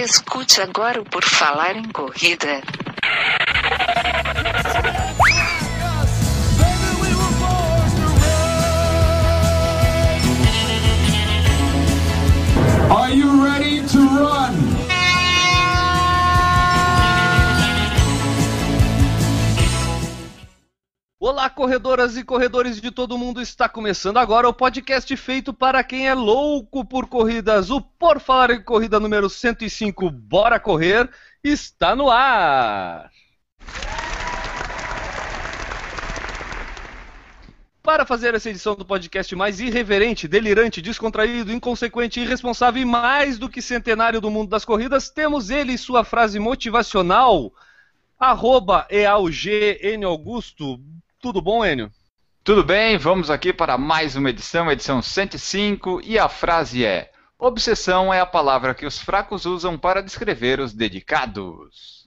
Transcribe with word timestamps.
Escute 0.00 0.60
agora 0.60 1.00
o 1.00 1.04
Por 1.04 1.24
Falar 1.24 1.76
em 1.76 1.82
Corrida. 1.88 2.62
Are 12.88 13.12
you 13.12 13.44
ready 13.44 13.67
Olá, 21.20 21.50
corredoras 21.50 22.16
e 22.16 22.22
corredores 22.22 22.80
de 22.80 22.92
todo 22.92 23.18
mundo. 23.18 23.42
Está 23.42 23.68
começando 23.68 24.18
agora 24.18 24.48
o 24.48 24.54
podcast 24.54 25.16
feito 25.16 25.52
para 25.52 25.82
quem 25.82 26.06
é 26.06 26.14
louco 26.14 26.84
por 26.84 27.08
corridas. 27.08 27.70
O 27.70 27.80
Por 27.80 28.20
Falar 28.20 28.52
em 28.52 28.62
Corrida 28.62 29.00
número 29.00 29.28
105, 29.28 30.10
Bora 30.10 30.60
Correr, 30.60 31.10
está 31.42 31.96
no 31.96 32.08
ar. 32.08 33.10
Para 37.82 38.06
fazer 38.06 38.36
essa 38.36 38.50
edição 38.50 38.76
do 38.76 38.84
podcast 38.84 39.34
mais 39.34 39.58
irreverente, 39.58 40.28
delirante, 40.28 40.80
descontraído, 40.80 41.52
inconsequente, 41.52 42.20
irresponsável 42.20 42.80
e 42.80 42.84
mais 42.84 43.38
do 43.38 43.48
que 43.48 43.60
centenário 43.60 44.20
do 44.20 44.30
mundo 44.30 44.50
das 44.50 44.64
corridas, 44.64 45.10
temos 45.10 45.50
ele 45.50 45.72
e 45.72 45.78
sua 45.78 46.04
frase 46.04 46.38
motivacional, 46.38 47.52
arroba 48.16 48.86
EAUG 48.88 49.80
N 49.82 50.04
Augusto. 50.04 50.80
Tudo 51.20 51.42
bom, 51.42 51.66
Enio? 51.66 51.90
Tudo 52.44 52.62
bem, 52.62 52.96
vamos 52.96 53.28
aqui 53.28 53.52
para 53.52 53.76
mais 53.76 54.14
uma 54.14 54.30
edição, 54.30 54.70
edição 54.70 55.02
105, 55.02 56.00
e 56.04 56.16
a 56.16 56.28
frase 56.28 56.84
é: 56.84 57.10
Obsessão 57.36 58.14
é 58.14 58.20
a 58.20 58.26
palavra 58.26 58.72
que 58.72 58.86
os 58.86 59.00
fracos 59.00 59.44
usam 59.44 59.76
para 59.76 60.00
descrever 60.00 60.60
os 60.60 60.72
dedicados. 60.72 62.06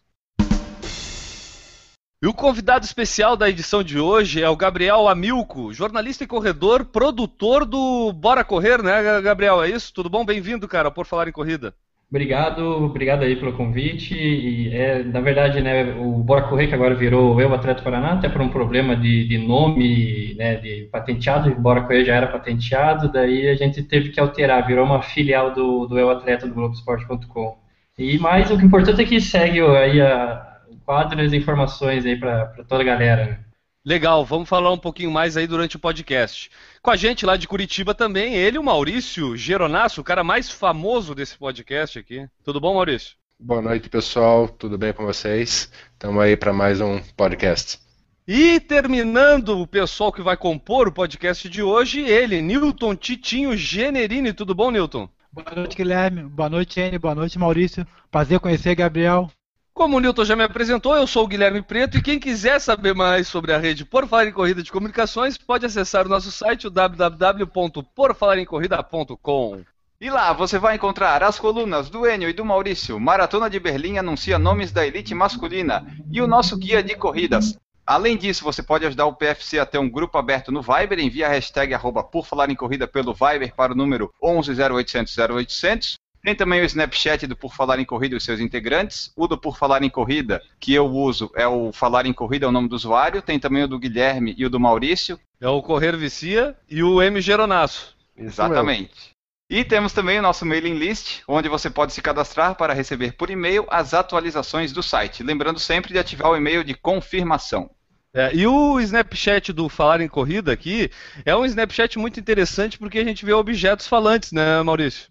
E 2.23 2.27
o 2.27 2.33
convidado 2.33 2.85
especial 2.85 3.35
da 3.35 3.49
edição 3.49 3.83
de 3.83 3.99
hoje 3.99 4.41
é 4.41 4.47
o 4.47 4.55
Gabriel 4.55 5.09
Amilco, 5.09 5.73
jornalista 5.73 6.23
e 6.23 6.27
corredor, 6.27 6.85
produtor 6.85 7.65
do 7.65 8.13
Bora 8.13 8.45
Correr, 8.45 8.81
né, 8.81 9.19
Gabriel? 9.19 9.61
É 9.61 9.69
isso? 9.69 9.91
Tudo 9.93 10.09
bom? 10.09 10.23
Bem-vindo, 10.23 10.69
cara, 10.69 10.89
por 10.89 11.05
falar 11.05 11.27
em 11.27 11.33
corrida. 11.33 11.75
Obrigado, 12.11 12.83
obrigado 12.83 13.23
aí 13.23 13.37
pelo 13.37 13.53
convite. 13.53 14.13
E 14.13 14.75
é, 14.75 15.01
na 15.01 15.21
verdade, 15.21 15.61
né, 15.61 15.93
o 15.93 16.21
Bora 16.21 16.41
Correr 16.43 16.67
que 16.67 16.75
agora 16.75 16.93
virou 16.93 17.39
Eu 17.39 17.53
Atleta 17.53 17.81
Paraná, 17.81 18.13
até 18.13 18.27
por 18.27 18.41
um 18.41 18.49
problema 18.49 18.97
de, 18.97 19.25
de 19.25 19.37
nome, 19.37 20.35
né, 20.35 20.57
de 20.57 20.89
patenteado, 20.91 21.49
o 21.49 21.55
Bora 21.55 21.83
Correr 21.83 22.03
já 22.03 22.15
era 22.15 22.27
patenteado, 22.27 23.09
daí 23.09 23.47
a 23.47 23.55
gente 23.55 23.81
teve 23.83 24.09
que 24.09 24.19
alterar, 24.19 24.67
virou 24.67 24.85
uma 24.85 25.01
filial 25.01 25.53
do, 25.53 25.87
do 25.87 25.97
Eu 25.97 26.09
Atleta 26.09 26.45
do 26.45 26.53
Globoesporte.com. 26.53 27.57
E 27.97 28.17
mais 28.17 28.51
o 28.51 28.57
que 28.57 28.63
é 28.63 28.65
importante 28.65 29.01
é 29.01 29.05
que 29.05 29.21
segue 29.21 29.61
aí 29.61 30.01
a, 30.01 30.59
o 30.69 30.75
quadro 30.85 31.21
e 31.21 31.25
as 31.25 31.31
informações 31.31 32.05
aí 32.05 32.17
para 32.17 32.47
toda 32.67 32.81
a 32.81 32.85
galera. 32.85 33.39
Legal, 33.83 34.23
vamos 34.23 34.47
falar 34.47 34.71
um 34.71 34.77
pouquinho 34.77 35.09
mais 35.09 35.35
aí 35.35 35.47
durante 35.47 35.75
o 35.75 35.79
podcast. 35.79 36.51
Com 36.83 36.91
a 36.91 36.95
gente 36.95 37.25
lá 37.25 37.35
de 37.35 37.47
Curitiba 37.47 37.95
também, 37.95 38.35
ele, 38.35 38.59
o 38.59 38.63
Maurício 38.63 39.35
Geronasso, 39.35 40.01
o 40.01 40.03
cara 40.03 40.23
mais 40.23 40.51
famoso 40.51 41.15
desse 41.15 41.35
podcast 41.35 41.97
aqui. 41.97 42.27
Tudo 42.43 42.61
bom, 42.61 42.75
Maurício? 42.75 43.15
Boa 43.39 43.59
noite, 43.59 43.89
pessoal. 43.89 44.47
Tudo 44.47 44.77
bem 44.77 44.93
com 44.93 45.03
vocês? 45.03 45.71
Estamos 45.93 46.21
aí 46.21 46.37
para 46.37 46.53
mais 46.53 46.79
um 46.79 47.01
podcast. 47.17 47.79
E 48.27 48.59
terminando 48.59 49.59
o 49.59 49.65
pessoal 49.65 50.13
que 50.13 50.21
vai 50.21 50.37
compor 50.37 50.87
o 50.87 50.93
podcast 50.93 51.49
de 51.49 51.63
hoje, 51.63 52.01
ele, 52.01 52.39
Newton 52.39 52.95
Titinho 52.95 53.57
Generini. 53.57 54.31
Tudo 54.31 54.53
bom, 54.53 54.69
Newton? 54.69 55.09
Boa 55.33 55.55
noite, 55.55 55.75
Guilherme. 55.75 56.21
Boa 56.21 56.49
noite, 56.49 56.79
N. 56.79 56.99
Boa 56.99 57.15
noite, 57.15 57.39
Maurício. 57.39 57.87
Prazer 58.11 58.39
conhecer, 58.39 58.75
Gabriel. 58.75 59.27
Como 59.73 59.97
o 59.97 59.99
Newton 59.99 60.25
já 60.25 60.35
me 60.35 60.43
apresentou, 60.43 60.95
eu 60.95 61.07
sou 61.07 61.23
o 61.23 61.27
Guilherme 61.27 61.61
Preto 61.61 61.97
e 61.97 62.01
quem 62.01 62.19
quiser 62.19 62.59
saber 62.59 62.93
mais 62.93 63.25
sobre 63.27 63.53
a 63.53 63.57
rede 63.57 63.85
Por 63.85 64.05
Falar 64.05 64.27
em 64.27 64.31
Corrida 64.31 64.61
de 64.61 64.71
Comunicações 64.71 65.37
pode 65.37 65.65
acessar 65.65 66.05
o 66.05 66.09
nosso 66.09 66.29
site 66.29 66.69
www.porfalarencorrida.com. 66.69 69.63
E 69.99 70.09
lá 70.09 70.33
você 70.33 70.59
vai 70.59 70.75
encontrar 70.75 71.23
as 71.23 71.39
colunas 71.39 71.89
do 71.89 72.05
Enio 72.05 72.29
e 72.29 72.33
do 72.33 72.43
Maurício, 72.43 72.99
Maratona 72.99 73.49
de 73.49 73.59
Berlim 73.59 73.97
anuncia 73.97 74.37
nomes 74.37 74.71
da 74.71 74.85
elite 74.85 75.15
masculina 75.15 75.85
e 76.11 76.21
o 76.21 76.27
nosso 76.27 76.57
guia 76.57 76.83
de 76.83 76.95
corridas. 76.95 77.57
Além 77.85 78.17
disso, 78.17 78.43
você 78.43 78.61
pode 78.61 78.85
ajudar 78.85 79.05
o 79.05 79.15
PFC 79.15 79.57
a 79.57 79.65
ter 79.65 79.77
um 79.77 79.89
grupo 79.89 80.17
aberto 80.17 80.51
no 80.51 80.61
Viber, 80.61 80.99
envia 80.99 81.27
a 81.27 81.29
hashtag 81.29 81.73
arroba 81.73 82.03
por 82.03 82.25
falar 82.25 82.49
em 82.49 82.55
corrida 82.55 82.87
pelo 82.87 83.13
Viber 83.13 83.53
para 83.55 83.73
o 83.73 83.75
número 83.75 84.13
11 84.21 84.51
0800 84.51 85.17
0800 85.17 85.95
tem 86.23 86.35
também 86.35 86.61
o 86.61 86.65
Snapchat 86.65 87.25
do 87.25 87.35
Por 87.35 87.53
Falar 87.53 87.79
em 87.79 87.85
Corrida 87.85 88.15
e 88.15 88.17
os 88.17 88.23
seus 88.23 88.39
integrantes. 88.39 89.11
O 89.15 89.27
do 89.27 89.37
Por 89.37 89.57
Falar 89.57 89.83
em 89.83 89.89
Corrida, 89.89 90.41
que 90.59 90.73
eu 90.73 90.85
uso, 90.85 91.31
é 91.35 91.47
o 91.47 91.71
Falar 91.71 92.05
em 92.05 92.13
Corrida, 92.13 92.45
é 92.45 92.49
o 92.49 92.51
nome 92.51 92.69
do 92.69 92.75
usuário. 92.75 93.21
Tem 93.21 93.39
também 93.39 93.63
o 93.63 93.67
do 93.67 93.79
Guilherme 93.79 94.35
e 94.37 94.45
o 94.45 94.49
do 94.49 94.59
Maurício. 94.59 95.19
É 95.39 95.47
o 95.47 95.61
Correr 95.61 95.97
Vicia 95.97 96.55
e 96.69 96.83
o 96.83 97.01
M 97.01 97.19
Geronasso. 97.19 97.95
Exatamente. 98.15 99.11
E 99.49 99.65
temos 99.65 99.91
também 99.91 100.17
o 100.17 100.21
nosso 100.21 100.45
mailing 100.45 100.75
list, 100.75 101.23
onde 101.27 101.49
você 101.49 101.69
pode 101.69 101.91
se 101.91 102.01
cadastrar 102.01 102.55
para 102.55 102.73
receber 102.73 103.13
por 103.13 103.29
e-mail 103.29 103.65
as 103.69 103.93
atualizações 103.93 104.71
do 104.71 104.81
site. 104.81 105.23
Lembrando 105.23 105.59
sempre 105.59 105.91
de 105.91 105.99
ativar 105.99 106.31
o 106.31 106.37
e-mail 106.37 106.63
de 106.63 106.73
confirmação. 106.73 107.69
É, 108.13 108.33
e 108.33 108.47
o 108.47 108.79
Snapchat 108.79 109.51
do 109.51 109.67
Falar 109.67 109.99
em 109.99 110.07
Corrida 110.07 110.53
aqui 110.53 110.89
é 111.25 111.35
um 111.35 111.45
Snapchat 111.45 111.99
muito 111.99 112.17
interessante 112.17 112.77
porque 112.77 112.99
a 112.99 113.03
gente 113.03 113.25
vê 113.25 113.33
objetos 113.33 113.87
falantes, 113.87 114.31
né, 114.31 114.61
Maurício? 114.63 115.10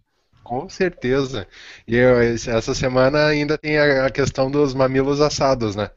Com 0.51 0.69
certeza. 0.69 1.47
E 1.87 1.95
eu, 1.95 2.21
essa 2.21 2.75
semana 2.75 3.25
ainda 3.27 3.57
tem 3.57 3.79
a, 3.79 4.07
a 4.07 4.11
questão 4.11 4.51
dos 4.51 4.75
mamilos 4.75 5.21
assados, 5.21 5.77
né? 5.77 5.89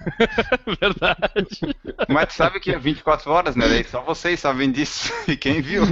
Verdade. 0.80 1.76
Mas 2.08 2.32
sabe 2.32 2.60
que 2.60 2.72
é 2.72 2.78
24 2.78 3.30
horas, 3.30 3.54
né? 3.54 3.66
Só 3.84 4.00
vocês 4.00 4.40
sabem 4.40 4.72
disso. 4.72 5.12
E 5.28 5.36
quem 5.36 5.60
viu? 5.60 5.82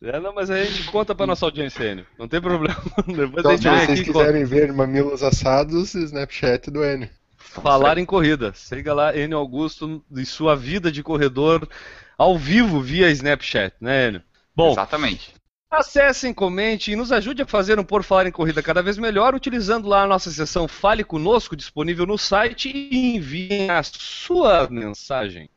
É, 0.00 0.20
não, 0.20 0.32
mas 0.32 0.50
a 0.50 0.62
gente 0.62 0.84
conta 0.84 1.16
pra 1.16 1.26
nossa 1.26 1.44
audiência, 1.44 1.82
Enio. 1.82 2.06
Não 2.16 2.28
tem 2.28 2.40
problema. 2.40 2.80
Depois 3.08 3.44
então, 3.44 3.58
se 3.58 3.86
vocês 3.86 4.00
quiserem 4.02 4.44
ver 4.44 4.72
mamilos 4.72 5.24
assados, 5.24 5.96
Snapchat 5.96 6.70
do 6.70 6.84
Enio. 6.84 7.10
Falar 7.36 7.98
em 7.98 8.04
corrida. 8.04 8.52
Siga 8.54 8.94
lá, 8.94 9.16
Enio 9.16 9.38
Augusto, 9.38 10.00
e 10.12 10.24
sua 10.24 10.54
vida 10.54 10.92
de 10.92 11.02
corredor 11.02 11.68
ao 12.16 12.38
vivo 12.38 12.80
via 12.80 13.10
Snapchat, 13.10 13.74
né, 13.80 14.10
Enio? 14.10 14.22
Bom, 14.54 14.70
Exatamente. 14.70 15.34
Acessem, 15.74 16.32
comentem 16.32 16.94
e 16.94 16.96
nos 16.96 17.10
ajude 17.10 17.42
a 17.42 17.46
fazer 17.46 17.80
um 17.80 17.84
Por 17.84 18.04
Falar 18.04 18.28
em 18.28 18.32
Corrida 18.32 18.62
cada 18.62 18.80
vez 18.80 18.96
melhor, 18.96 19.34
utilizando 19.34 19.88
lá 19.88 20.04
a 20.04 20.06
nossa 20.06 20.30
seção 20.30 20.68
Fale 20.68 21.02
Conosco, 21.02 21.56
disponível 21.56 22.06
no 22.06 22.16
site, 22.16 22.70
e 22.72 23.16
enviem 23.16 23.68
a 23.68 23.82
sua 23.82 24.68
mensagem. 24.70 25.50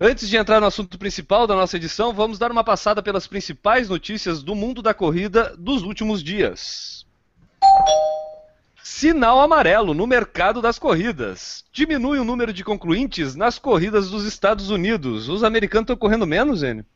Antes 0.00 0.28
de 0.28 0.36
entrar 0.36 0.60
no 0.60 0.68
assunto 0.68 0.96
principal 0.96 1.48
da 1.48 1.56
nossa 1.56 1.76
edição, 1.76 2.12
vamos 2.12 2.38
dar 2.38 2.52
uma 2.52 2.62
passada 2.62 3.02
pelas 3.02 3.26
principais 3.26 3.88
notícias 3.88 4.40
do 4.40 4.54
mundo 4.54 4.80
da 4.80 4.94
corrida 4.94 5.52
dos 5.58 5.82
últimos 5.82 6.22
dias. 6.22 7.04
Sinal 8.84 9.40
amarelo 9.40 9.94
no 9.94 10.06
mercado 10.06 10.62
das 10.62 10.78
corridas. 10.78 11.64
Diminui 11.72 12.20
o 12.20 12.24
número 12.24 12.52
de 12.52 12.62
concluintes 12.62 13.34
nas 13.34 13.58
corridas 13.58 14.10
dos 14.10 14.24
Estados 14.24 14.70
Unidos. 14.70 15.28
Os 15.28 15.42
americanos 15.42 15.84
estão 15.84 15.96
correndo 15.96 16.26
menos, 16.26 16.62
Enio? 16.62 16.86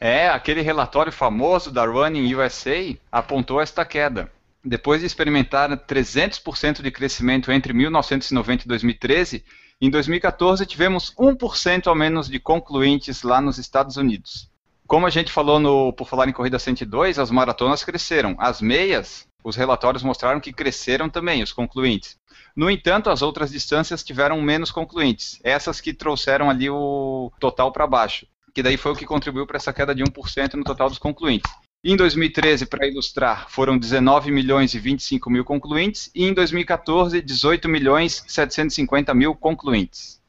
É, 0.00 0.28
aquele 0.28 0.60
relatório 0.60 1.10
famoso 1.10 1.72
da 1.72 1.84
Running 1.84 2.32
USA 2.32 2.96
apontou 3.10 3.60
esta 3.60 3.84
queda. 3.84 4.30
Depois 4.64 5.00
de 5.00 5.06
experimentar 5.06 5.76
300% 5.76 6.82
de 6.82 6.90
crescimento 6.92 7.50
entre 7.50 7.72
1990 7.72 8.64
e 8.64 8.68
2013, 8.68 9.44
em 9.80 9.90
2014 9.90 10.64
tivemos 10.66 11.12
1% 11.16 11.90
a 11.90 11.94
menos 11.96 12.28
de 12.28 12.38
concluintes 12.38 13.22
lá 13.22 13.40
nos 13.40 13.58
Estados 13.58 13.96
Unidos. 13.96 14.48
Como 14.86 15.04
a 15.04 15.10
gente 15.10 15.32
falou 15.32 15.58
no 15.58 15.92
Por 15.92 16.08
Falar 16.08 16.28
em 16.28 16.32
Corrida 16.32 16.60
102, 16.60 17.18
as 17.18 17.30
maratonas 17.30 17.82
cresceram. 17.82 18.36
As 18.38 18.60
meias, 18.60 19.26
os 19.42 19.56
relatórios 19.56 20.02
mostraram 20.04 20.40
que 20.40 20.52
cresceram 20.52 21.08
também, 21.10 21.42
os 21.42 21.52
concluintes. 21.52 22.16
No 22.54 22.70
entanto, 22.70 23.10
as 23.10 23.20
outras 23.20 23.50
distâncias 23.50 24.04
tiveram 24.04 24.40
menos 24.40 24.70
concluintes. 24.70 25.40
Essas 25.42 25.80
que 25.80 25.92
trouxeram 25.92 26.48
ali 26.48 26.70
o 26.70 27.32
total 27.40 27.72
para 27.72 27.86
baixo 27.86 28.26
que 28.58 28.62
daí 28.64 28.76
foi 28.76 28.90
o 28.90 28.96
que 28.96 29.06
contribuiu 29.06 29.46
para 29.46 29.56
essa 29.56 29.72
queda 29.72 29.94
de 29.94 30.02
1% 30.02 30.54
no 30.54 30.64
total 30.64 30.88
dos 30.88 30.98
concluintes. 30.98 31.48
Em 31.84 31.96
2013, 31.96 32.66
para 32.66 32.88
ilustrar, 32.88 33.48
foram 33.48 33.78
19 33.78 34.32
milhões 34.32 34.74
e 34.74 34.80
25 34.80 35.30
mil 35.30 35.44
concluintes, 35.44 36.10
e 36.12 36.24
em 36.24 36.34
2014, 36.34 37.22
18 37.22 37.68
milhões 37.68 38.24
e 38.26 38.32
750 38.32 39.14
mil 39.14 39.32
concluintes. 39.36 40.20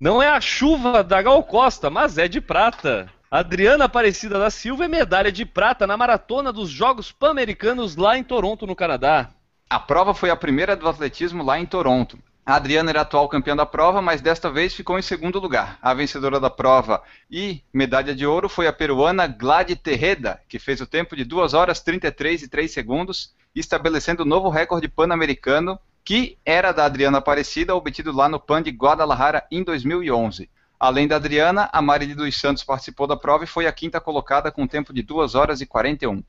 Não 0.00 0.20
é 0.20 0.26
a 0.26 0.40
chuva 0.40 1.04
da 1.04 1.22
Gal 1.22 1.44
Costa, 1.44 1.88
mas 1.90 2.18
é 2.18 2.26
de 2.26 2.40
prata. 2.40 3.08
Adriana 3.30 3.84
Aparecida 3.84 4.36
da 4.36 4.50
Silva 4.50 4.86
é 4.86 4.88
medalha 4.88 5.30
de 5.30 5.46
prata 5.46 5.86
na 5.86 5.96
maratona 5.96 6.52
dos 6.52 6.70
Jogos 6.70 7.12
Pan-Americanos 7.12 7.94
lá 7.94 8.18
em 8.18 8.24
Toronto, 8.24 8.66
no 8.66 8.74
Canadá. 8.74 9.30
A 9.70 9.78
prova 9.78 10.12
foi 10.12 10.28
a 10.28 10.34
primeira 10.34 10.74
do 10.74 10.88
atletismo 10.88 11.44
lá 11.44 11.56
em 11.56 11.66
Toronto. 11.66 12.18
A 12.46 12.56
Adriana 12.56 12.90
era 12.90 13.00
atual 13.00 13.26
campeã 13.26 13.56
da 13.56 13.64
prova, 13.64 14.02
mas 14.02 14.20
desta 14.20 14.50
vez 14.50 14.74
ficou 14.74 14.98
em 14.98 15.02
segundo 15.02 15.40
lugar. 15.40 15.78
A 15.80 15.94
vencedora 15.94 16.38
da 16.38 16.50
prova 16.50 17.02
e 17.30 17.62
medalha 17.72 18.14
de 18.14 18.26
ouro 18.26 18.50
foi 18.50 18.66
a 18.66 18.72
peruana 18.72 19.26
Glad 19.26 19.70
Terreda, 19.76 20.38
que 20.46 20.58
fez 20.58 20.78
o 20.82 20.86
tempo 20.86 21.16
de 21.16 21.24
2 21.24 21.54
horas 21.54 21.80
33 21.80 22.42
e 22.42 22.48
3 22.48 22.70
segundos, 22.70 23.34
estabelecendo 23.54 24.24
o 24.24 24.26
novo 24.26 24.50
recorde 24.50 24.88
pan-americano, 24.88 25.78
que 26.04 26.36
era 26.44 26.70
da 26.70 26.84
Adriana 26.84 27.16
Aparecida, 27.16 27.74
obtido 27.74 28.12
lá 28.12 28.28
no 28.28 28.38
PAN 28.38 28.62
de 28.62 28.70
Guadalajara 28.70 29.46
em 29.50 29.64
2011. 29.64 30.50
Além 30.78 31.08
da 31.08 31.16
Adriana, 31.16 31.70
a 31.72 31.80
Marili 31.80 32.14
dos 32.14 32.38
Santos 32.38 32.62
participou 32.62 33.06
da 33.06 33.16
prova 33.16 33.44
e 33.44 33.46
foi 33.46 33.66
a 33.66 33.72
quinta 33.72 34.02
colocada 34.02 34.52
com 34.52 34.66
tempo 34.66 34.92
de 34.92 35.02
2 35.02 35.34
horas 35.34 35.62
e 35.62 35.66
41. 35.66 36.22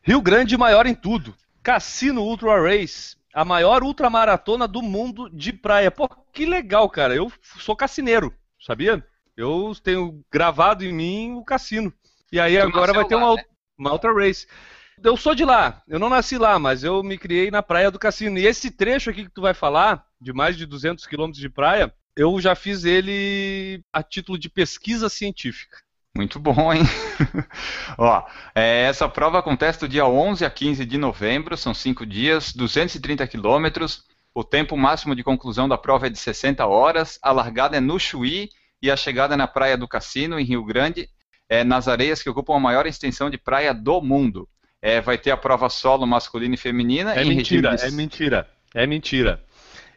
Rio 0.00 0.22
Grande 0.22 0.56
maior 0.56 0.86
em 0.86 0.94
tudo. 0.94 1.34
Cassino 1.62 2.22
Ultra 2.22 2.58
Race, 2.62 3.16
a 3.36 3.44
maior 3.44 3.82
ultramaratona 3.82 4.66
do 4.66 4.80
mundo 4.80 5.28
de 5.28 5.52
praia. 5.52 5.90
Pô, 5.90 6.08
que 6.32 6.46
legal, 6.46 6.88
cara. 6.88 7.14
Eu 7.14 7.30
sou 7.58 7.76
cassineiro, 7.76 8.34
sabia? 8.58 9.06
Eu 9.36 9.74
tenho 9.82 10.24
gravado 10.32 10.82
em 10.82 10.90
mim 10.90 11.34
o 11.34 11.44
cassino. 11.44 11.92
E 12.32 12.40
aí 12.40 12.56
agora 12.56 12.94
vai 12.94 13.04
ter 13.04 13.14
uma, 13.14 13.34
né? 13.34 13.44
uma 13.76 13.92
Ultra 13.92 14.14
Race. 14.14 14.46
Eu 15.04 15.18
sou 15.18 15.34
de 15.34 15.44
lá, 15.44 15.82
eu 15.86 15.98
não 15.98 16.08
nasci 16.08 16.38
lá, 16.38 16.58
mas 16.58 16.82
eu 16.82 17.02
me 17.02 17.18
criei 17.18 17.50
na 17.50 17.62
praia 17.62 17.90
do 17.90 17.98
cassino. 17.98 18.38
E 18.38 18.46
esse 18.46 18.70
trecho 18.70 19.10
aqui 19.10 19.24
que 19.24 19.34
tu 19.34 19.42
vai 19.42 19.52
falar, 19.52 20.06
de 20.18 20.32
mais 20.32 20.56
de 20.56 20.64
200 20.64 21.06
quilômetros 21.06 21.38
de 21.38 21.50
praia, 21.50 21.94
eu 22.16 22.40
já 22.40 22.54
fiz 22.54 22.86
ele 22.86 23.84
a 23.92 24.02
título 24.02 24.38
de 24.38 24.48
pesquisa 24.48 25.10
científica. 25.10 25.76
Muito 26.16 26.38
bom, 26.40 26.72
hein? 26.72 26.82
Ó, 27.98 28.22
é, 28.54 28.84
essa 28.84 29.08
prova 29.08 29.38
acontece 29.38 29.80
do 29.80 29.88
dia 29.88 30.06
11 30.06 30.44
a 30.44 30.50
15 30.50 30.84
de 30.84 30.96
novembro, 30.96 31.56
são 31.56 31.74
cinco 31.74 32.06
dias, 32.06 32.52
230 32.54 33.26
quilômetros. 33.26 34.04
O 34.34 34.42
tempo 34.42 34.76
máximo 34.76 35.14
de 35.14 35.22
conclusão 35.22 35.68
da 35.68 35.78
prova 35.78 36.06
é 36.06 36.10
de 36.10 36.18
60 36.18 36.66
horas. 36.66 37.18
A 37.22 37.32
largada 37.32 37.76
é 37.76 37.80
no 37.80 37.98
Chuí 37.98 38.48
e 38.82 38.90
a 38.90 38.96
chegada 38.96 39.34
é 39.34 39.36
na 39.36 39.46
Praia 39.46 39.76
do 39.76 39.86
Cassino, 39.88 40.38
em 40.38 40.44
Rio 40.44 40.64
Grande, 40.64 41.08
é, 41.48 41.62
nas 41.64 41.86
areias 41.88 42.22
que 42.22 42.30
ocupam 42.30 42.56
a 42.56 42.60
maior 42.60 42.86
extensão 42.86 43.30
de 43.30 43.38
praia 43.38 43.72
do 43.74 44.00
mundo. 44.00 44.48
É, 44.82 45.00
vai 45.00 45.16
ter 45.18 45.30
a 45.30 45.36
prova 45.36 45.68
solo 45.68 46.06
masculina 46.06 46.54
e 46.54 46.58
feminina. 46.58 47.14
É 47.14 47.22
em 47.24 47.28
mentira, 47.28 47.70
regime 47.70 47.88
de- 47.90 47.94
é 47.94 47.96
mentira, 47.96 48.48
é 48.74 48.86
mentira. 48.86 49.42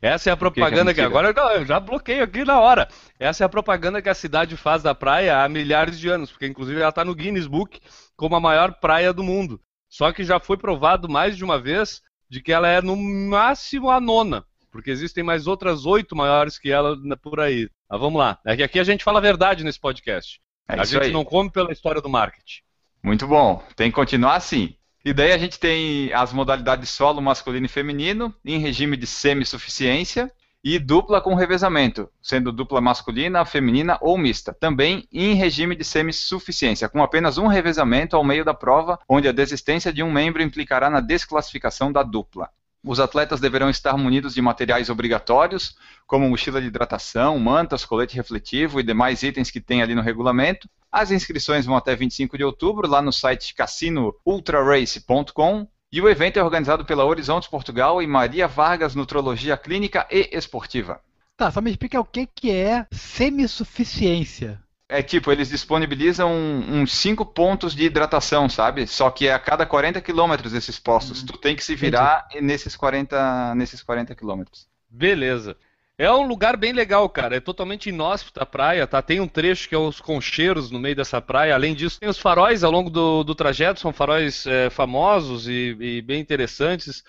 Essa 0.02 0.30
é 0.30 0.34
a 0.34 0.36
que 0.36 0.40
que 0.40 0.46
é 0.48 0.52
propaganda 0.52 0.94
que, 0.94 1.02
mentira? 1.02 1.08
agora 1.08 1.34
não, 1.34 1.52
eu 1.52 1.66
já 1.66 1.80
bloqueio 1.80 2.24
aqui 2.24 2.44
na 2.46 2.60
hora. 2.60 2.88
Essa 3.20 3.44
é 3.44 3.46
a 3.46 3.50
propaganda 3.50 4.02
que 4.02 4.10
a 4.10 4.14
cidade 4.14 4.56
faz 4.56 4.82
da 4.84 4.96
praia 4.96 5.44
há 5.44 5.50
milhares 5.50 6.00
de 6.00 6.08
anos, 6.10 6.32
porque 6.32 6.48
inclusive 6.48 6.80
ela 6.80 6.90
está 6.90 7.04
no 7.04 7.14
Guinness 7.16 7.48
Book 7.48 7.80
como 8.16 8.36
a 8.36 8.40
maior 8.40 8.74
praia 8.80 9.12
do 9.12 9.24
mundo. 9.24 9.60
Só 9.90 10.12
que 10.12 10.24
já 10.24 10.40
foi 10.40 10.56
provado 10.58 11.10
mais 11.10 11.36
de 11.36 11.44
uma 11.44 11.60
vez 11.60 12.02
de 12.30 12.42
que 12.42 12.52
ela 12.52 12.68
é 12.68 12.82
no 12.82 12.96
máximo 12.96 13.90
a 13.90 14.00
nona, 14.00 14.46
porque 14.72 14.92
existem 14.92 15.24
mais 15.24 15.48
outras 15.48 15.86
oito 15.86 16.16
maiores 16.16 16.60
que 16.60 16.72
ela 16.72 16.96
na- 17.04 17.18
por 17.18 17.40
aí. 17.40 17.68
Mas 17.90 18.00
vamos 18.00 18.20
lá. 18.20 18.40
É 18.46 18.56
que 18.56 18.64
aqui 18.64 18.80
a 18.80 18.84
gente 18.84 19.04
fala 19.04 19.18
a 19.20 19.22
verdade 19.22 19.64
nesse 19.64 19.80
podcast. 19.80 20.40
É 20.70 20.80
a 20.80 20.84
gente 20.86 21.06
aí. 21.06 21.12
não 21.12 21.26
come 21.26 21.52
pela 21.52 21.72
história 21.72 22.00
do 22.02 22.08
marketing. 22.08 22.62
Muito 23.04 23.26
bom, 23.28 23.64
tem 23.76 23.90
que 23.90 23.96
continuar 23.96 24.36
assim. 24.36 24.76
E 25.04 25.14
daí 25.14 25.32
a 25.32 25.38
gente 25.38 25.60
tem 25.60 26.12
as 26.14 26.34
modalidades 26.34 26.90
solo 26.90 27.22
masculino 27.22 27.66
e 27.66 27.70
feminino, 27.70 28.34
em 28.44 28.60
regime 28.60 28.98
de 28.98 29.08
semissuficiência, 29.08 30.32
e 30.64 30.78
dupla 30.78 31.22
com 31.22 31.36
revezamento, 31.36 32.10
sendo 32.22 32.52
dupla 32.52 32.82
masculina, 32.82 33.46
feminina 33.46 33.98
ou 34.02 34.18
mista. 34.18 34.54
Também 34.54 35.08
em 35.12 35.34
regime 35.34 35.76
de 35.76 35.84
semissuficiência, 35.84 36.90
com 36.90 37.02
apenas 37.02 37.38
um 37.38 37.48
revezamento 37.48 38.16
ao 38.16 38.24
meio 38.24 38.44
da 38.44 38.54
prova, 38.54 39.00
onde 39.08 39.28
a 39.28 39.32
desistência 39.32 39.94
de 39.94 40.04
um 40.04 40.12
membro 40.12 40.42
implicará 40.42 40.90
na 40.90 41.00
desclassificação 41.00 41.92
da 41.92 42.04
dupla. 42.04 42.50
Os 42.84 43.00
atletas 43.00 43.42
deverão 43.42 43.70
estar 43.70 43.98
munidos 43.98 44.34
de 44.34 44.42
materiais 44.42 44.90
obrigatórios, 44.90 45.76
como 46.08 46.30
mochila 46.30 46.62
de 46.62 46.68
hidratação, 46.68 47.38
mantas, 47.38 47.84
colete 47.84 48.16
refletivo 48.16 48.80
e 48.80 48.84
demais 48.84 49.22
itens 49.22 49.52
que 49.52 49.60
tem 49.60 49.82
ali 49.82 49.94
no 49.94 50.02
regulamento. 50.02 50.70
As 50.92 51.12
inscrições 51.12 51.66
vão 51.66 51.76
até 51.76 51.96
25 51.96 52.38
de 52.38 52.44
outubro 52.44 52.88
lá 52.88 53.02
no 53.02 53.12
site 53.12 53.54
cassinoultrarace.com 53.54 55.68
e 55.92 56.02
o 56.02 56.08
evento 56.08 56.38
é 56.38 56.44
organizado 56.44 56.86
pela 56.86 57.04
Horizontes 57.04 57.50
Portugal 57.50 58.02
e 58.02 58.08
Maria 58.08 58.48
Vargas 58.48 58.96
Nutrologia 58.96 59.58
Clínica 59.58 60.08
e 60.10 60.30
Esportiva. 60.32 61.02
Tá, 61.36 61.52
só 61.52 61.62
me 61.62 61.72
explica 61.72 62.00
o 62.00 62.06
que, 62.06 62.28
que 62.28 62.52
é 62.52 62.86
semissuficiência. 62.92 64.62
É 64.92 65.04
tipo, 65.04 65.32
eles 65.32 65.50
disponibilizam 65.50 66.34
uns 66.34 66.92
5 66.94 67.24
pontos 67.24 67.76
de 67.76 67.84
hidratação, 67.84 68.50
sabe? 68.50 68.88
Só 68.88 69.12
que 69.12 69.28
é 69.28 69.34
a 69.34 69.38
cada 69.38 69.64
40 69.64 70.02
quilômetros 70.02 70.52
esses 70.52 70.80
postos. 70.80 71.22
Tu 71.22 71.38
tem 71.38 71.56
que 71.56 71.64
se 71.64 71.76
virar 71.76 72.28
nesses 72.42 72.76
40, 72.76 73.54
nesses 73.54 73.84
40 73.84 74.16
quilômetros. 74.16 74.68
Beleza. 74.90 75.56
É 75.96 76.12
um 76.12 76.26
lugar 76.26 76.58
bem 76.58 76.74
legal, 76.74 77.08
cara. 77.08 77.36
É 77.36 77.40
totalmente 77.40 77.90
inóspito 77.90 78.42
a 78.42 78.48
praia, 78.48 78.88
tá? 78.88 79.00
Tem 79.00 79.20
um 79.20 79.28
trecho 79.28 79.70
que 79.70 79.76
é 79.76 79.78
os 79.78 80.02
concheiros 80.02 80.72
no 80.72 80.80
meio 80.80 80.96
dessa 80.96 81.22
praia. 81.22 81.54
Além 81.54 81.76
disso, 81.76 82.00
tem 82.00 82.10
os 82.10 82.18
faróis 82.18 82.64
ao 82.64 82.72
longo 82.72 82.90
do, 82.90 83.24
do 83.24 83.36
trajeto. 83.36 83.80
São 83.80 83.94
faróis 83.94 84.48
é, 84.48 84.72
famosos 84.72 85.48
e, 85.48 85.78
e 85.80 86.02
bem 86.02 86.20
interessantes. 86.20 87.04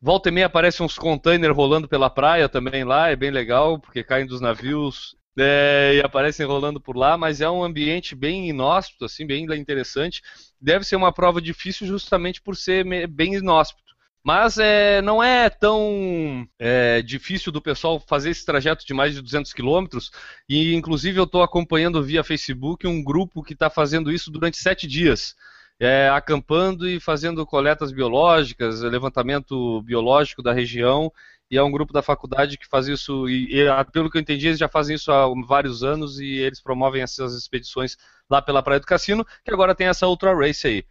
Volta 0.00 0.30
e 0.30 0.32
meia 0.32 0.46
aparecem 0.46 0.86
uns 0.86 0.96
containers 0.96 1.54
rolando 1.54 1.86
pela 1.86 2.08
praia 2.08 2.48
também 2.48 2.82
lá. 2.82 3.10
É 3.10 3.16
bem 3.16 3.30
legal, 3.30 3.78
porque 3.78 4.02
caem 4.02 4.24
dos 4.24 4.40
navios 4.40 5.14
é, 5.38 5.94
e 5.96 6.00
aparecem 6.00 6.46
rolando 6.46 6.80
por 6.80 6.96
lá. 6.96 7.16
Mas 7.16 7.40
é 7.40 7.50
um 7.50 7.62
ambiente 7.62 8.14
bem 8.14 8.48
inóspito, 8.48 9.04
assim, 9.04 9.26
bem 9.26 9.44
interessante. 9.44 10.22
Deve 10.60 10.84
ser 10.84 10.96
uma 10.96 11.12
prova 11.12 11.40
difícil 11.40 11.86
justamente 11.86 12.40
por 12.40 12.56
ser 12.56 12.84
bem 13.08 13.34
inóspito. 13.34 13.86
Mas 14.26 14.58
é, 14.58 15.00
não 15.02 15.22
é 15.22 15.48
tão 15.48 16.44
é, 16.58 17.00
difícil 17.00 17.52
do 17.52 17.62
pessoal 17.62 18.00
fazer 18.00 18.30
esse 18.30 18.44
trajeto 18.44 18.84
de 18.84 18.92
mais 18.92 19.14
de 19.14 19.22
200 19.22 19.52
quilômetros. 19.52 20.10
E, 20.48 20.74
inclusive, 20.74 21.20
eu 21.20 21.22
estou 21.22 21.44
acompanhando 21.44 22.02
via 22.02 22.24
Facebook 22.24 22.88
um 22.88 23.04
grupo 23.04 23.40
que 23.40 23.52
está 23.52 23.70
fazendo 23.70 24.10
isso 24.10 24.28
durante 24.28 24.56
sete 24.56 24.84
dias. 24.84 25.36
É, 25.78 26.08
acampando 26.08 26.88
e 26.88 26.98
fazendo 26.98 27.46
coletas 27.46 27.92
biológicas, 27.92 28.80
levantamento 28.80 29.80
biológico 29.82 30.42
da 30.42 30.52
região. 30.52 31.12
E 31.50 31.56
é 31.56 31.62
um 31.62 31.70
grupo 31.70 31.92
da 31.92 32.02
faculdade 32.02 32.58
que 32.58 32.66
faz 32.66 32.88
isso, 32.88 33.28
e, 33.28 33.54
e, 33.54 33.68
ah, 33.68 33.84
pelo 33.84 34.10
que 34.10 34.18
eu 34.18 34.20
entendi, 34.20 34.48
eles 34.48 34.58
já 34.58 34.68
fazem 34.68 34.96
isso 34.96 35.12
há 35.12 35.26
vários 35.46 35.84
anos 35.84 36.18
e 36.18 36.38
eles 36.38 36.60
promovem 36.60 37.02
essas 37.02 37.34
expedições 37.34 37.96
lá 38.28 38.42
pela 38.42 38.62
Praia 38.62 38.80
do 38.80 38.86
Cassino, 38.86 39.24
que 39.44 39.52
agora 39.52 39.74
tem 39.74 39.86
essa 39.86 40.08
Ultra 40.08 40.34
Race 40.34 40.66
aí. 40.66 40.84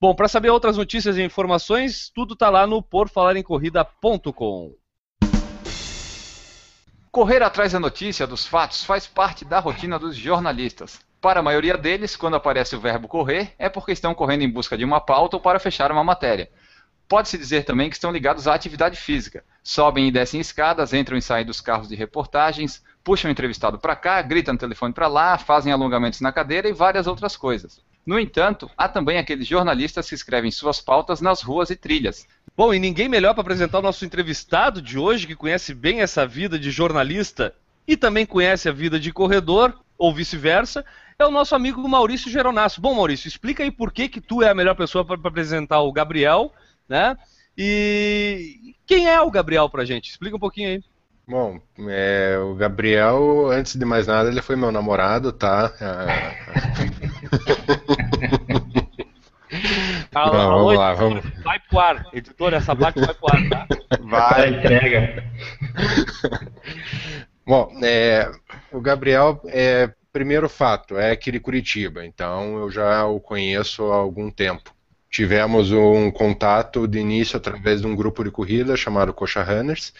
Bom, 0.00 0.14
para 0.14 0.28
saber 0.28 0.50
outras 0.50 0.76
notícias 0.76 1.16
e 1.16 1.22
informações, 1.22 2.10
tudo 2.12 2.34
tá 2.34 2.50
lá 2.50 2.66
no 2.66 2.82
porfalarencorrida.com. 2.82 4.74
Correr 7.10 7.42
atrás 7.42 7.72
da 7.72 7.80
notícia, 7.80 8.26
dos 8.26 8.46
fatos, 8.46 8.84
faz 8.84 9.06
parte 9.06 9.44
da 9.44 9.58
rotina 9.60 9.98
dos 9.98 10.16
jornalistas. 10.16 11.00
Para 11.20 11.40
a 11.40 11.42
maioria 11.42 11.76
deles, 11.76 12.14
quando 12.14 12.36
aparece 12.36 12.76
o 12.76 12.80
verbo 12.80 13.08
correr, 13.08 13.54
é 13.58 13.68
porque 13.68 13.90
estão 13.90 14.14
correndo 14.14 14.42
em 14.42 14.50
busca 14.50 14.78
de 14.78 14.84
uma 14.84 15.00
pauta 15.00 15.36
ou 15.36 15.42
para 15.42 15.58
fechar 15.58 15.90
uma 15.90 16.04
matéria. 16.04 16.48
Pode-se 17.08 17.38
dizer 17.38 17.64
também 17.64 17.88
que 17.88 17.96
estão 17.96 18.12
ligados 18.12 18.46
à 18.46 18.54
atividade 18.54 19.00
física. 19.00 19.42
Sobem 19.62 20.08
e 20.08 20.10
descem 20.10 20.40
escadas, 20.40 20.92
entram 20.92 21.16
e 21.16 21.22
saem 21.22 21.46
dos 21.46 21.60
carros 21.60 21.88
de 21.88 21.96
reportagens, 21.96 22.82
puxam 23.02 23.30
o 23.30 23.32
entrevistado 23.32 23.78
para 23.78 23.96
cá, 23.96 24.20
gritam 24.20 24.52
no 24.52 24.60
telefone 24.60 24.92
para 24.92 25.08
lá, 25.08 25.38
fazem 25.38 25.72
alongamentos 25.72 26.20
na 26.20 26.30
cadeira 26.30 26.68
e 26.68 26.72
várias 26.72 27.06
outras 27.06 27.34
coisas. 27.34 27.80
No 28.04 28.18
entanto, 28.18 28.70
há 28.76 28.88
também 28.88 29.18
aqueles 29.18 29.46
jornalistas 29.46 30.08
que 30.08 30.14
escrevem 30.14 30.50
suas 30.50 30.80
pautas 30.80 31.20
nas 31.20 31.40
ruas 31.40 31.70
e 31.70 31.76
trilhas. 31.76 32.26
Bom, 32.56 32.74
e 32.74 32.78
ninguém 32.78 33.08
melhor 33.08 33.32
para 33.34 33.42
apresentar 33.42 33.78
o 33.78 33.82
nosso 33.82 34.04
entrevistado 34.04 34.82
de 34.82 34.98
hoje, 34.98 35.26
que 35.26 35.36
conhece 35.36 35.72
bem 35.72 36.00
essa 36.00 36.26
vida 36.26 36.58
de 36.58 36.70
jornalista 36.70 37.54
e 37.86 37.96
também 37.96 38.26
conhece 38.26 38.68
a 38.68 38.72
vida 38.72 39.00
de 39.00 39.12
corredor, 39.12 39.74
ou 39.96 40.14
vice-versa, 40.14 40.84
é 41.18 41.26
o 41.26 41.30
nosso 41.30 41.54
amigo 41.54 41.86
Maurício 41.88 42.30
Geronasso. 42.30 42.80
Bom, 42.80 42.94
Maurício, 42.94 43.26
explica 43.26 43.62
aí 43.62 43.70
por 43.70 43.92
que, 43.92 44.08
que 44.08 44.20
tu 44.20 44.42
é 44.42 44.50
a 44.50 44.54
melhor 44.54 44.74
pessoa 44.74 45.04
para 45.04 45.16
apresentar 45.16 45.80
o 45.80 45.92
Gabriel, 45.92 46.52
né? 46.88 47.16
E 47.56 48.74
quem 48.86 49.08
é 49.08 49.20
o 49.20 49.30
Gabriel 49.30 49.68
pra 49.68 49.84
gente? 49.84 50.10
Explica 50.10 50.36
um 50.36 50.40
pouquinho 50.40 50.70
aí. 50.70 50.82
Bom, 51.26 51.60
é, 51.88 52.38
o 52.38 52.54
Gabriel, 52.54 53.50
antes 53.50 53.76
de 53.76 53.84
mais 53.84 54.06
nada, 54.06 54.30
ele 54.30 54.40
foi 54.40 54.56
meu 54.56 54.72
namorado, 54.72 55.30
tá? 55.30 55.72
Ah, 55.80 56.06
Não, 60.14 60.32
vamos 60.32 60.76
lá, 60.76 60.94
vamos. 60.94 61.24
Vai 61.42 61.58
pro 61.60 61.78
ar. 61.78 62.06
Editor, 62.12 62.54
essa 62.54 62.74
parte 62.74 63.00
vai 63.00 63.14
pro 63.14 63.28
ar, 63.30 63.48
tá? 63.48 63.66
Para 64.10 64.48
entrega. 64.48 65.24
Bom, 67.46 67.70
é, 67.82 68.30
o 68.72 68.80
Gabriel, 68.80 69.40
é, 69.46 69.90
primeiro 70.12 70.48
fato, 70.48 70.98
é 70.98 71.10
aqui 71.12 71.30
de 71.32 71.40
Curitiba, 71.40 72.04
então 72.04 72.58
eu 72.58 72.70
já 72.70 73.06
o 73.06 73.20
conheço 73.20 73.90
há 73.90 73.96
algum 73.96 74.30
tempo. 74.30 74.74
Tivemos 75.10 75.72
um 75.72 76.10
contato 76.10 76.86
de 76.86 76.98
início 76.98 77.36
através 77.36 77.80
de 77.80 77.86
um 77.86 77.96
grupo 77.96 78.22
de 78.22 78.30
corrida 78.30 78.76
chamado 78.76 79.14
Coxa 79.14 79.42
Runners, 79.42 79.92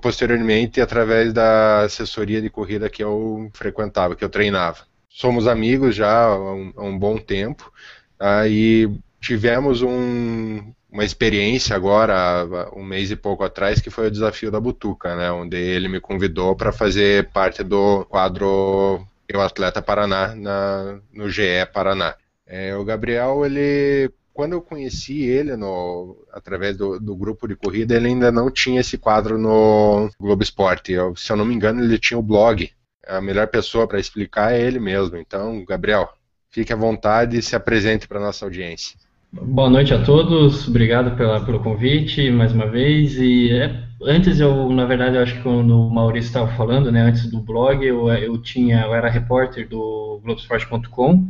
posteriormente 0.00 0.80
através 0.80 1.32
da 1.32 1.82
assessoria 1.82 2.40
de 2.40 2.48
corrida 2.48 2.88
que 2.88 3.02
eu 3.02 3.50
frequentava, 3.52 4.16
que 4.16 4.24
eu 4.24 4.28
treinava. 4.28 4.84
Somos 5.08 5.46
amigos 5.46 5.94
já 5.94 6.24
há 6.24 6.54
um, 6.54 6.72
há 6.76 6.82
um 6.82 6.98
bom 6.98 7.16
tempo, 7.16 7.70
tá, 8.18 8.48
e 8.48 8.90
tivemos 9.20 9.82
um, 9.82 10.72
uma 10.90 11.04
experiência 11.04 11.76
agora, 11.76 12.46
um 12.74 12.82
mês 12.82 13.10
e 13.10 13.16
pouco 13.16 13.44
atrás, 13.44 13.80
que 13.80 13.90
foi 13.90 14.08
o 14.08 14.10
desafio 14.10 14.50
da 14.50 14.60
Butuca, 14.60 15.14
né, 15.14 15.30
onde 15.30 15.56
ele 15.56 15.88
me 15.88 16.00
convidou 16.00 16.56
para 16.56 16.72
fazer 16.72 17.30
parte 17.30 17.62
do 17.62 18.04
quadro 18.06 19.06
Eu 19.28 19.40
Atleta 19.40 19.82
Paraná 19.82 20.34
na, 20.34 20.98
no 21.12 21.28
GE 21.28 21.66
Paraná. 21.72 22.14
É, 22.46 22.76
o 22.76 22.84
Gabriel, 22.84 23.44
ele 23.46 24.10
quando 24.34 24.52
eu 24.52 24.60
conheci 24.60 25.22
ele 25.22 25.56
no, 25.56 26.16
através 26.32 26.76
do, 26.76 26.98
do, 26.98 27.14
grupo 27.14 27.46
de 27.46 27.54
corrida, 27.54 27.94
ele 27.94 28.08
ainda 28.08 28.32
não 28.32 28.50
tinha 28.50 28.80
esse 28.80 28.98
quadro 28.98 29.38
no 29.38 30.10
Globo 30.20 30.42
Esporte. 30.42 30.92
Eu, 30.92 31.14
se 31.14 31.30
eu 31.30 31.36
não 31.36 31.44
me 31.44 31.54
engano, 31.54 31.82
ele 31.82 31.98
tinha 31.98 32.18
o 32.18 32.22
blog. 32.22 32.68
A 33.06 33.20
melhor 33.20 33.46
pessoa 33.46 33.86
para 33.86 34.00
explicar 34.00 34.52
é 34.52 34.60
ele 34.60 34.80
mesmo. 34.80 35.16
Então, 35.16 35.64
Gabriel, 35.64 36.08
fique 36.50 36.72
à 36.72 36.76
vontade 36.76 37.38
e 37.38 37.42
se 37.42 37.54
apresente 37.54 38.08
para 38.08 38.18
nossa 38.18 38.44
audiência. 38.44 38.98
Boa 39.32 39.70
noite 39.70 39.94
a 39.94 40.02
todos, 40.02 40.66
obrigado 40.66 41.16
pela, 41.16 41.44
pelo 41.44 41.60
convite 41.60 42.28
mais 42.30 42.52
uma 42.52 42.66
vez. 42.66 43.16
E 43.16 43.52
é, 43.52 43.84
antes 44.02 44.40
eu, 44.40 44.68
na 44.70 44.84
verdade, 44.84 45.16
eu 45.16 45.22
acho 45.22 45.36
que 45.36 45.42
quando 45.42 45.78
o 45.78 45.90
Maurício 45.90 46.28
estava 46.28 46.50
falando, 46.56 46.90
né, 46.90 47.02
antes 47.02 47.30
do 47.30 47.40
blog, 47.40 47.84
eu, 47.84 48.08
eu 48.08 48.36
tinha, 48.38 48.82
eu 48.82 48.94
era 48.94 49.08
repórter 49.08 49.68
do 49.68 50.20
Globoesporte.com 50.24 51.28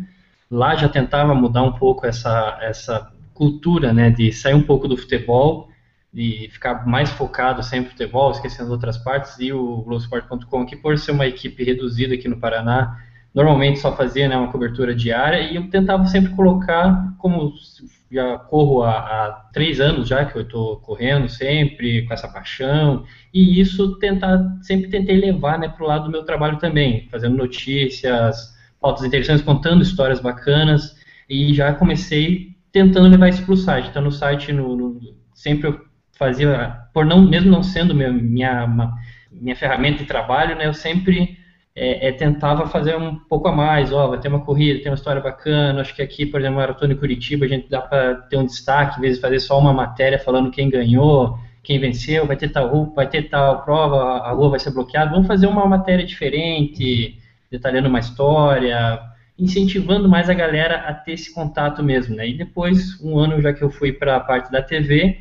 lá 0.54 0.76
já 0.76 0.88
tentava 0.88 1.34
mudar 1.34 1.62
um 1.62 1.73
pouco 1.73 2.06
essa, 2.06 2.58
essa 2.62 3.12
cultura, 3.34 3.92
né, 3.92 4.11
de 4.11 4.32
sair 4.32 4.54
um 4.54 4.62
pouco 4.62 4.87
do 4.87 4.96
futebol, 4.96 5.68
de 6.12 6.49
ficar 6.52 6.87
mais 6.87 7.11
focado 7.11 7.61
sempre 7.62 7.87
no 7.87 7.90
futebol, 7.90 8.30
esquecendo 8.30 8.70
outras 8.70 8.96
partes, 8.96 9.37
e 9.40 9.52
o 9.52 9.82
Globoesporte.com, 9.82 10.64
que 10.64 10.76
por 10.76 10.96
ser 10.96 11.11
uma 11.11 11.26
equipe 11.26 11.64
reduzida 11.64 12.14
aqui 12.14 12.28
no 12.28 12.38
Paraná, 12.38 12.96
normalmente 13.34 13.80
só 13.80 13.96
fazia 13.96 14.28
né, 14.28 14.37
uma 14.37 14.52
cobertura 14.52 14.94
diária, 14.94 15.40
e 15.40 15.56
eu 15.56 15.68
tentava 15.68 16.06
sempre 16.06 16.32
colocar, 16.34 17.12
como 17.18 17.52
já 18.12 18.38
corro 18.38 18.84
há, 18.84 18.92
há 18.92 19.30
três 19.52 19.80
anos 19.80 20.06
já, 20.06 20.25
que 20.25 20.38
eu 20.38 20.42
estou 20.42 20.76
correndo 20.76 21.28
sempre, 21.28 22.06
com 22.06 22.14
essa 22.14 22.28
paixão, 22.28 23.04
e 23.32 23.61
isso 23.61 23.99
tentar, 23.99 24.38
sempre 24.62 24.88
tentei 24.88 25.16
levar 25.16 25.58
né, 25.58 25.68
para 25.68 25.84
o 25.84 25.88
lado 25.88 26.04
do 26.04 26.12
meu 26.12 26.23
trabalho 26.23 26.58
também, 26.58 27.08
fazendo 27.11 27.37
notícias, 27.37 28.53
pautas 28.84 29.02
interessantes, 29.02 29.42
contando 29.42 29.82
histórias 29.82 30.20
bacanas, 30.20 30.94
e 31.26 31.54
já 31.54 31.72
comecei 31.72 32.48
tentando 32.70 33.08
levar 33.08 33.30
isso 33.30 33.42
para 33.42 33.54
o 33.54 33.56
site. 33.56 33.88
Então, 33.88 34.02
no 34.02 34.12
site, 34.12 34.52
no, 34.52 34.76
no, 34.76 35.00
sempre 35.32 35.68
eu 35.68 35.80
fazia, 36.18 36.82
por 36.92 37.06
não, 37.06 37.22
mesmo 37.22 37.50
não 37.50 37.62
sendo 37.62 37.94
minha, 37.94 38.12
minha, 38.12 38.92
minha 39.32 39.56
ferramenta 39.56 40.00
de 40.00 40.04
trabalho, 40.04 40.54
né, 40.54 40.66
eu 40.66 40.74
sempre 40.74 41.38
é, 41.74 42.08
é, 42.08 42.12
tentava 42.12 42.66
fazer 42.66 42.94
um 42.94 43.16
pouco 43.16 43.48
a 43.48 43.52
mais. 43.52 43.90
Ó, 43.90 44.08
vai 44.08 44.20
ter 44.20 44.28
uma 44.28 44.44
corrida, 44.44 44.82
tem 44.82 44.92
uma 44.92 44.96
história 44.96 45.22
bacana. 45.22 45.80
Acho 45.80 45.96
que 45.96 46.02
aqui, 46.02 46.26
por 46.26 46.38
exemplo, 46.38 46.58
Maratona 46.58 46.92
em 46.92 46.98
Curitiba, 46.98 47.46
a 47.46 47.48
gente 47.48 47.70
dá 47.70 47.80
para 47.80 48.16
ter 48.16 48.36
um 48.36 48.44
destaque, 48.44 48.98
em 48.98 49.00
vez 49.00 49.14
de 49.14 49.22
fazer 49.22 49.40
só 49.40 49.58
uma 49.58 49.72
matéria 49.72 50.18
falando 50.18 50.50
quem 50.50 50.68
ganhou, 50.68 51.38
quem 51.62 51.78
venceu, 51.78 52.26
vai 52.26 52.36
ter 52.36 52.50
tal 52.50 52.92
vai 52.94 53.08
ter 53.08 53.30
tal 53.30 53.64
prova, 53.64 54.18
a 54.18 54.32
rua 54.32 54.50
vai 54.50 54.60
ser 54.60 54.72
bloqueada. 54.72 55.10
Vamos 55.10 55.26
fazer 55.26 55.46
uma 55.46 55.66
matéria 55.66 56.04
diferente 56.04 57.18
detalhando 57.54 57.88
uma 57.88 58.00
história, 58.00 59.00
incentivando 59.38 60.08
mais 60.08 60.28
a 60.28 60.34
galera 60.34 60.88
a 60.88 60.92
ter 60.92 61.12
esse 61.12 61.32
contato 61.32 61.82
mesmo, 61.82 62.16
né? 62.16 62.28
E 62.28 62.37
depois, 62.37 63.00
um 63.00 63.16
ano 63.16 63.40
já 63.40 63.52
que 63.52 63.62
eu 63.62 63.70
fui 63.70 63.92
para 63.92 64.16
a 64.16 64.20
parte 64.20 64.50
da 64.50 64.61
TV 64.61 65.18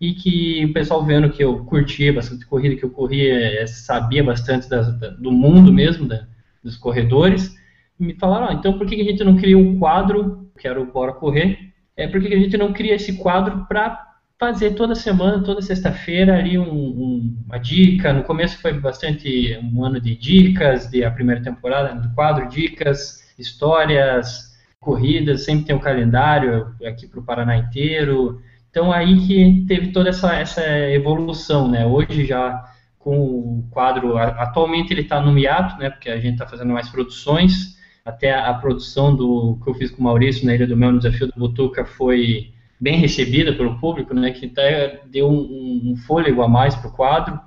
e 0.00 0.12
que 0.12 0.64
o 0.64 0.72
pessoal 0.72 1.04
vendo 1.04 1.30
que 1.30 1.42
eu 1.42 1.64
curtia 1.64 2.12
bastante 2.12 2.44
corrida, 2.44 2.74
que 2.74 2.84
eu 2.84 2.90
corria, 2.90 3.62
é, 3.62 3.66
sabia 3.66 4.22
bastante 4.22 4.68
da, 4.68 4.82
do 4.82 5.30
mundo 5.30 5.72
mesmo, 5.72 6.08
da, 6.08 6.26
dos 6.62 6.76
corredores, 6.76 7.54
me 7.98 8.14
falaram, 8.14 8.48
ah, 8.48 8.52
então 8.52 8.76
por 8.76 8.86
que 8.86 9.00
a 9.00 9.04
gente 9.04 9.22
não 9.22 9.36
cria 9.36 9.56
um 9.56 9.78
quadro, 9.78 10.50
que 10.58 10.66
era 10.66 10.80
o 10.80 10.92
Bora 10.92 11.12
Correr, 11.12 11.72
é, 11.96 12.08
por 12.08 12.20
que 12.20 12.34
a 12.34 12.38
gente 12.38 12.56
não 12.56 12.72
cria 12.72 12.96
esse 12.96 13.16
quadro 13.16 13.64
para 13.68 14.15
fazer 14.38 14.72
toda 14.72 14.94
semana, 14.94 15.42
toda 15.42 15.62
sexta-feira 15.62 16.38
ali 16.38 16.58
um, 16.58 16.72
um, 16.72 17.44
uma 17.46 17.58
dica. 17.58 18.12
No 18.12 18.22
começo 18.22 18.60
foi 18.60 18.72
bastante 18.74 19.58
um 19.62 19.84
ano 19.84 20.00
de 20.00 20.14
dicas, 20.14 20.88
de 20.88 21.04
a 21.04 21.10
primeira 21.10 21.42
temporada 21.42 21.94
do 21.94 22.14
quadro, 22.14 22.48
dicas, 22.48 23.24
histórias, 23.38 24.54
corridas, 24.78 25.44
sempre 25.44 25.66
tem 25.66 25.76
um 25.76 25.80
calendário 25.80 26.74
aqui 26.84 27.06
para 27.06 27.20
o 27.20 27.24
Paraná 27.24 27.56
inteiro. 27.56 28.40
Então 28.70 28.92
aí 28.92 29.26
que 29.26 29.64
teve 29.66 29.88
toda 29.88 30.10
essa, 30.10 30.34
essa 30.34 30.62
evolução, 30.90 31.68
né? 31.68 31.86
Hoje 31.86 32.26
já 32.26 32.62
com 32.98 33.18
o 33.18 33.68
quadro, 33.70 34.18
atualmente 34.18 34.92
ele 34.92 35.02
está 35.02 35.20
no 35.20 35.32
miato, 35.32 35.78
né? 35.78 35.90
Porque 35.90 36.10
a 36.10 36.18
gente 36.18 36.34
está 36.34 36.46
fazendo 36.46 36.72
mais 36.72 36.88
produções. 36.88 37.76
Até 38.04 38.32
a, 38.32 38.54
produção 38.54 39.16
do 39.16 39.58
que 39.62 39.70
eu 39.70 39.74
fiz 39.74 39.90
com 39.90 40.00
o 40.00 40.04
Maurício 40.04 40.46
na 40.46 40.54
Ilha 40.54 40.66
do 40.66 40.76
Mel, 40.76 40.92
no 40.92 40.98
Desafio 40.98 41.26
do 41.26 41.32
Butuca, 41.36 41.84
foi 41.84 42.52
bem 42.80 42.98
recebida 42.98 43.52
pelo 43.52 43.78
público, 43.78 44.14
né, 44.14 44.30
que 44.30 44.46
até 44.46 45.00
deu 45.06 45.28
um, 45.28 45.92
um 45.92 45.96
fôlego 45.96 46.42
a 46.42 46.48
mais 46.48 46.74
para 46.74 46.88
o 46.88 46.92
quadro 46.92 47.40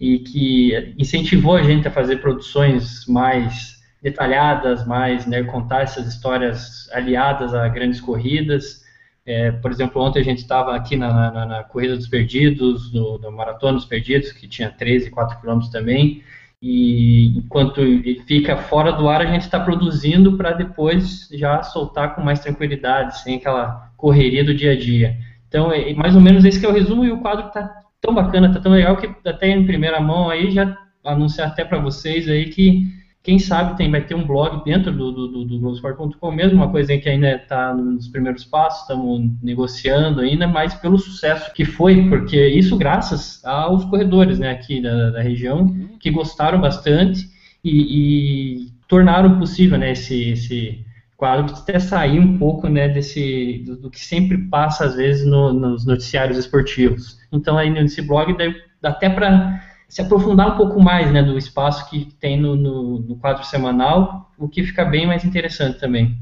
e 0.00 0.18
que 0.18 0.94
incentivou 0.98 1.56
a 1.56 1.62
gente 1.62 1.86
a 1.86 1.90
fazer 1.90 2.16
produções 2.16 3.06
mais 3.06 3.80
detalhadas, 4.02 4.84
mais 4.84 5.26
né, 5.26 5.44
contar 5.44 5.82
essas 5.82 6.08
histórias 6.08 6.90
aliadas 6.92 7.54
a 7.54 7.68
grandes 7.68 8.00
corridas. 8.00 8.82
É, 9.24 9.52
por 9.52 9.70
exemplo, 9.70 10.02
ontem 10.02 10.18
a 10.18 10.24
gente 10.24 10.38
estava 10.38 10.74
aqui 10.74 10.96
na, 10.96 11.30
na, 11.30 11.46
na, 11.46 11.62
Corrida 11.62 11.96
dos 11.96 12.08
Perdidos, 12.08 12.92
no, 12.92 13.30
Maratona 13.30 13.74
dos 13.74 13.84
Perdidos, 13.84 14.32
que 14.32 14.48
tinha 14.48 14.68
13, 14.68 15.10
4 15.10 15.40
quilômetros 15.40 15.70
também, 15.70 16.24
e 16.60 17.38
enquanto 17.38 17.80
fica 18.26 18.56
fora 18.56 18.92
do 18.92 19.08
ar, 19.08 19.20
a 19.20 19.26
gente 19.26 19.42
está 19.42 19.58
produzindo 19.58 20.36
para 20.36 20.52
depois 20.52 21.28
já 21.32 21.62
soltar 21.62 22.14
com 22.14 22.22
mais 22.22 22.40
tranquilidade, 22.40 23.20
sem 23.20 23.36
aquela 23.36 23.91
correria 24.02 24.44
do 24.44 24.52
dia 24.52 24.72
a 24.72 24.76
dia. 24.76 25.16
Então, 25.46 25.72
é 25.72 25.94
mais 25.94 26.16
ou 26.16 26.20
menos 26.20 26.44
esse 26.44 26.58
que 26.58 26.66
é 26.66 26.68
o 26.68 26.72
resumo, 26.72 27.04
e 27.04 27.12
o 27.12 27.20
quadro 27.20 27.46
está 27.46 27.72
tão 28.00 28.12
bacana, 28.12 28.48
está 28.48 28.58
tão 28.58 28.72
legal, 28.72 28.96
que 28.96 29.08
até 29.24 29.48
em 29.48 29.64
primeira 29.64 30.00
mão 30.00 30.28
aí, 30.28 30.50
já 30.50 30.76
anunciar 31.04 31.46
até 31.46 31.64
para 31.64 31.78
vocês 31.78 32.28
aí 32.28 32.46
que 32.46 32.84
quem 33.22 33.38
sabe 33.38 33.76
tem, 33.76 33.88
vai 33.88 34.00
ter 34.00 34.16
um 34.16 34.26
blog 34.26 34.64
dentro 34.64 34.90
do, 34.90 35.12
do, 35.12 35.28
do, 35.28 35.44
do 35.44 35.58
Globosport.com 35.60 36.32
mesmo, 36.32 36.56
uma 36.56 36.72
coisa 36.72 36.98
que 36.98 37.08
ainda 37.08 37.36
está 37.36 37.72
nos 37.72 38.08
primeiros 38.08 38.44
passos, 38.44 38.80
estamos 38.80 39.30
negociando 39.40 40.20
ainda, 40.20 40.48
mas 40.48 40.74
pelo 40.74 40.98
sucesso 40.98 41.54
que 41.54 41.64
foi, 41.64 42.08
porque 42.08 42.48
isso 42.48 42.76
graças 42.76 43.44
aos 43.44 43.84
corredores 43.84 44.40
né, 44.40 44.50
aqui 44.50 44.82
da, 44.82 45.10
da 45.10 45.22
região, 45.22 45.72
que 46.00 46.10
gostaram 46.10 46.60
bastante 46.60 47.28
e, 47.62 48.64
e 48.64 48.70
tornaram 48.88 49.38
possível 49.38 49.78
né, 49.78 49.92
esse, 49.92 50.30
esse 50.30 50.84
quadro 51.22 51.54
até 51.54 51.78
sair 51.78 52.18
um 52.18 52.36
pouco 52.36 52.68
né, 52.68 52.88
desse, 52.88 53.62
do, 53.64 53.76
do 53.76 53.90
que 53.92 54.00
sempre 54.00 54.36
passa 54.48 54.84
às 54.84 54.96
vezes 54.96 55.24
no, 55.24 55.52
nos 55.52 55.86
noticiários 55.86 56.36
esportivos. 56.36 57.16
Então 57.30 57.56
aí 57.56 57.70
nesse 57.70 58.02
blog 58.02 58.36
dá 58.80 58.90
até 58.90 59.08
para 59.08 59.62
se 59.88 60.02
aprofundar 60.02 60.54
um 60.54 60.56
pouco 60.56 60.82
mais 60.82 61.12
né, 61.12 61.22
do 61.22 61.38
espaço 61.38 61.88
que 61.88 62.06
tem 62.18 62.40
no, 62.40 62.56
no, 62.56 62.98
no 62.98 63.14
quadro 63.14 63.44
semanal, 63.44 64.32
o 64.36 64.48
que 64.48 64.64
fica 64.64 64.84
bem 64.84 65.06
mais 65.06 65.24
interessante 65.24 65.78
também. 65.78 66.18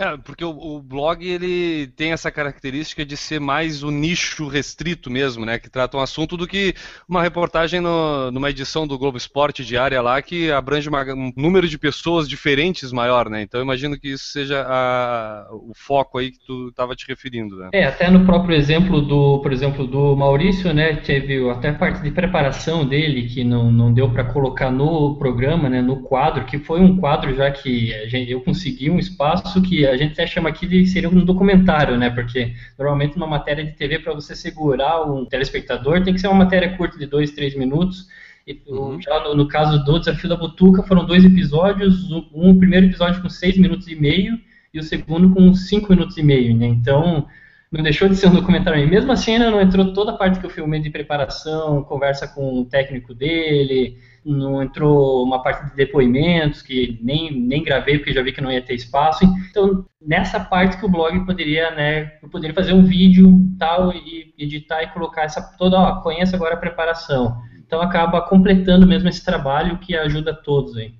É, 0.00 0.16
porque 0.16 0.42
o, 0.42 0.48
o, 0.50 0.80
blog 0.80 1.28
ele 1.28 1.88
tem 1.88 2.12
essa 2.12 2.30
característica 2.30 3.04
de 3.04 3.18
ser 3.18 3.38
mais 3.38 3.82
o 3.82 3.90
nicho 3.90 4.48
restrito 4.48 5.10
mesmo, 5.10 5.44
né? 5.44 5.58
Que 5.58 5.68
trata 5.68 5.98
um 5.98 6.00
assunto 6.00 6.38
do 6.38 6.46
que 6.46 6.74
uma 7.06 7.22
reportagem 7.22 7.80
no, 7.80 8.30
numa 8.30 8.48
edição 8.48 8.86
do 8.86 8.98
Globo 8.98 9.18
Esporte 9.18 9.62
diária 9.62 10.00
lá 10.00 10.22
que 10.22 10.50
abrange 10.50 10.88
uma, 10.88 11.04
um 11.12 11.30
número 11.36 11.68
de 11.68 11.76
pessoas 11.76 12.26
diferentes 12.26 12.92
maior, 12.92 13.28
né? 13.28 13.42
Então 13.42 13.60
eu 13.60 13.64
imagino 13.64 13.98
que 14.00 14.08
isso 14.08 14.24
seja 14.24 14.64
a, 14.66 15.46
o 15.52 15.72
foco 15.74 16.16
aí 16.16 16.30
que 16.30 16.38
tu 16.46 16.68
estava 16.68 16.96
te 16.96 17.06
referindo, 17.06 17.56
né? 17.56 17.68
É, 17.74 17.84
até 17.84 18.08
no 18.08 18.24
próprio 18.24 18.56
exemplo 18.56 19.02
do, 19.02 19.40
por 19.40 19.52
exemplo, 19.52 19.86
do 19.86 20.16
Maurício, 20.16 20.72
né? 20.72 20.96
Teve 20.96 21.46
até 21.50 21.72
parte 21.72 22.00
de 22.00 22.10
preparação 22.10 22.86
dele 22.86 23.28
que 23.28 23.44
não, 23.44 23.70
não 23.70 23.92
deu 23.92 24.08
para 24.08 24.24
colocar 24.24 24.70
no 24.70 25.16
programa, 25.16 25.68
né? 25.68 25.82
No 25.82 26.00
quadro, 26.00 26.46
que 26.46 26.58
foi 26.58 26.80
um 26.80 26.96
quadro 26.96 27.34
já 27.36 27.50
que 27.50 28.08
gente, 28.08 28.32
eu 28.32 28.40
consegui 28.40 28.88
um 28.88 28.98
espaço 28.98 29.60
que 29.60 29.89
a 29.90 29.96
gente 29.96 30.12
até 30.12 30.26
chama 30.26 30.48
aqui 30.48 30.66
de 30.66 30.86
seria 30.86 31.08
um 31.08 31.24
documentário, 31.24 31.96
né? 31.96 32.10
Porque 32.10 32.54
normalmente 32.78 33.16
uma 33.16 33.26
matéria 33.26 33.64
de 33.64 33.72
TV 33.72 33.98
para 33.98 34.14
você 34.14 34.34
segurar 34.34 35.02
um 35.02 35.24
telespectador 35.24 36.02
tem 36.02 36.14
que 36.14 36.20
ser 36.20 36.28
uma 36.28 36.44
matéria 36.44 36.76
curta 36.76 36.98
de 36.98 37.06
dois, 37.06 37.30
três 37.32 37.54
minutos. 37.56 38.08
E, 38.46 38.60
uhum. 38.66 39.00
Já 39.00 39.22
no, 39.24 39.34
no, 39.34 39.48
caso 39.48 39.84
do 39.84 39.98
Desafio 39.98 40.28
da 40.28 40.36
Butuca 40.36 40.82
foram 40.82 41.04
dois 41.04 41.24
episódios, 41.24 42.10
um, 42.10 42.28
um 42.32 42.58
primeiro 42.58 42.86
episódio 42.86 43.22
com 43.22 43.28
seis 43.28 43.56
minutos 43.58 43.86
e 43.88 43.94
meio 43.94 44.38
e 44.72 44.78
o 44.78 44.82
segundo 44.82 45.34
com 45.34 45.52
cinco 45.54 45.92
minutos 45.92 46.16
e 46.16 46.22
meio, 46.22 46.56
né? 46.56 46.66
Então 46.66 47.26
não 47.70 47.82
deixou 47.82 48.08
de 48.08 48.16
ser 48.16 48.26
um 48.26 48.34
documentário. 48.34 48.88
mesmo 48.88 49.12
assim, 49.12 49.34
ainda 49.34 49.50
não 49.50 49.60
entrou 49.60 49.92
toda 49.92 50.10
a 50.10 50.16
parte 50.16 50.40
que 50.40 50.46
eu 50.46 50.50
filmei 50.50 50.80
de 50.80 50.90
preparação, 50.90 51.84
conversa 51.84 52.26
com 52.26 52.60
o 52.60 52.64
técnico 52.64 53.14
dele, 53.14 53.96
não 54.24 54.62
entrou 54.62 55.24
uma 55.24 55.42
parte 55.42 55.70
de 55.70 55.76
depoimentos 55.76 56.62
que 56.62 56.98
nem, 57.02 57.32
nem 57.32 57.62
gravei 57.62 57.98
porque 57.98 58.12
já 58.12 58.22
vi 58.22 58.32
que 58.32 58.40
não 58.40 58.52
ia 58.52 58.62
ter 58.62 58.74
espaço. 58.74 59.24
Então, 59.50 59.84
nessa 60.00 60.38
parte 60.38 60.76
que 60.76 60.84
o 60.84 60.90
blog 60.90 61.24
poderia, 61.24 61.70
né, 61.70 62.12
eu 62.22 62.28
poderia 62.28 62.54
fazer 62.54 62.72
um 62.72 62.84
vídeo 62.84 63.30
tal 63.58 63.92
e 63.92 64.34
editar 64.38 64.82
e 64.82 64.88
colocar 64.88 65.22
essa 65.22 65.40
toda, 65.56 65.78
ó, 65.78 66.00
conheça 66.02 66.36
agora 66.36 66.54
a 66.54 66.58
preparação. 66.58 67.36
Então 67.66 67.80
acaba 67.80 68.20
completando 68.22 68.86
mesmo 68.86 69.08
esse 69.08 69.24
trabalho 69.24 69.78
que 69.78 69.96
ajuda 69.96 70.34
todos 70.34 70.76
aí. 70.76 70.92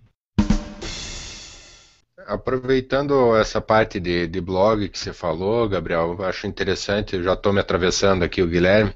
Aproveitando 2.26 3.36
essa 3.36 3.60
parte 3.60 3.98
de, 3.98 4.26
de 4.26 4.40
blog 4.40 4.88
que 4.88 4.98
você 4.98 5.12
falou, 5.12 5.68
Gabriel, 5.68 6.16
acho 6.24 6.46
interessante, 6.46 7.22
já 7.22 7.32
estou 7.32 7.52
me 7.52 7.60
atravessando 7.60 8.22
aqui 8.22 8.42
o 8.42 8.46
Guilherme, 8.46 8.94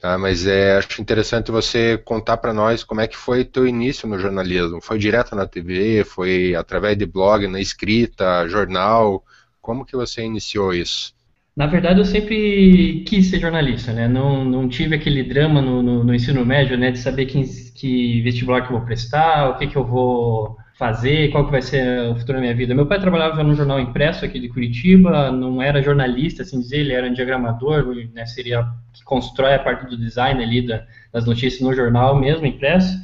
tá? 0.00 0.16
mas 0.18 0.46
é, 0.46 0.76
acho 0.76 1.00
interessante 1.00 1.50
você 1.50 1.98
contar 1.98 2.36
para 2.36 2.52
nós 2.52 2.84
como 2.84 3.00
é 3.00 3.08
que 3.08 3.16
foi 3.16 3.44
teu 3.44 3.66
início 3.66 4.08
no 4.08 4.18
jornalismo. 4.18 4.80
Foi 4.80 4.98
direto 4.98 5.34
na 5.34 5.46
TV, 5.46 6.04
foi 6.04 6.54
através 6.54 6.96
de 6.96 7.06
blog, 7.06 7.46
na 7.46 7.60
escrita, 7.60 8.46
jornal, 8.48 9.24
como 9.60 9.84
que 9.84 9.96
você 9.96 10.22
iniciou 10.22 10.72
isso? 10.72 11.14
Na 11.56 11.66
verdade, 11.66 12.00
eu 12.00 12.04
sempre 12.04 13.02
quis 13.06 13.30
ser 13.30 13.40
jornalista, 13.40 13.92
né? 13.92 14.06
Não, 14.06 14.44
não 14.44 14.68
tive 14.68 14.94
aquele 14.94 15.22
drama 15.22 15.62
no, 15.62 15.82
no, 15.82 16.04
no 16.04 16.14
ensino 16.14 16.44
médio, 16.44 16.76
né? 16.76 16.90
De 16.90 16.98
saber 16.98 17.24
que, 17.26 17.42
que 17.72 18.20
vestibular 18.22 18.60
que 18.60 18.72
eu 18.72 18.76
vou 18.76 18.86
prestar, 18.86 19.50
o 19.50 19.58
que, 19.58 19.66
que 19.66 19.76
eu 19.76 19.84
vou 19.84 20.56
fazer, 20.78 21.30
qual 21.30 21.46
que 21.46 21.52
vai 21.52 21.62
ser 21.62 22.10
o 22.10 22.14
futuro 22.14 22.34
da 22.34 22.40
minha 22.40 22.54
vida. 22.54 22.74
Meu 22.74 22.86
pai 22.86 23.00
trabalhava 23.00 23.42
no 23.42 23.54
jornal 23.54 23.80
impresso 23.80 24.24
aqui 24.24 24.38
de 24.38 24.48
Curitiba, 24.48 25.30
não 25.32 25.62
era 25.62 25.82
jornalista, 25.82 26.42
assim 26.42 26.60
dizer, 26.60 26.80
ele 26.80 26.92
era 26.92 27.06
um 27.06 27.14
diagramador, 27.14 27.94
né, 28.12 28.26
seria 28.26 28.62
que 28.92 29.02
constrói 29.02 29.54
a 29.54 29.58
parte 29.58 29.86
do 29.86 29.96
design 29.96 30.42
ali 30.42 30.66
da, 30.66 30.84
das 31.12 31.24
notícias 31.24 31.62
no 31.62 31.74
jornal 31.74 32.18
mesmo, 32.18 32.44
impresso. 32.44 32.94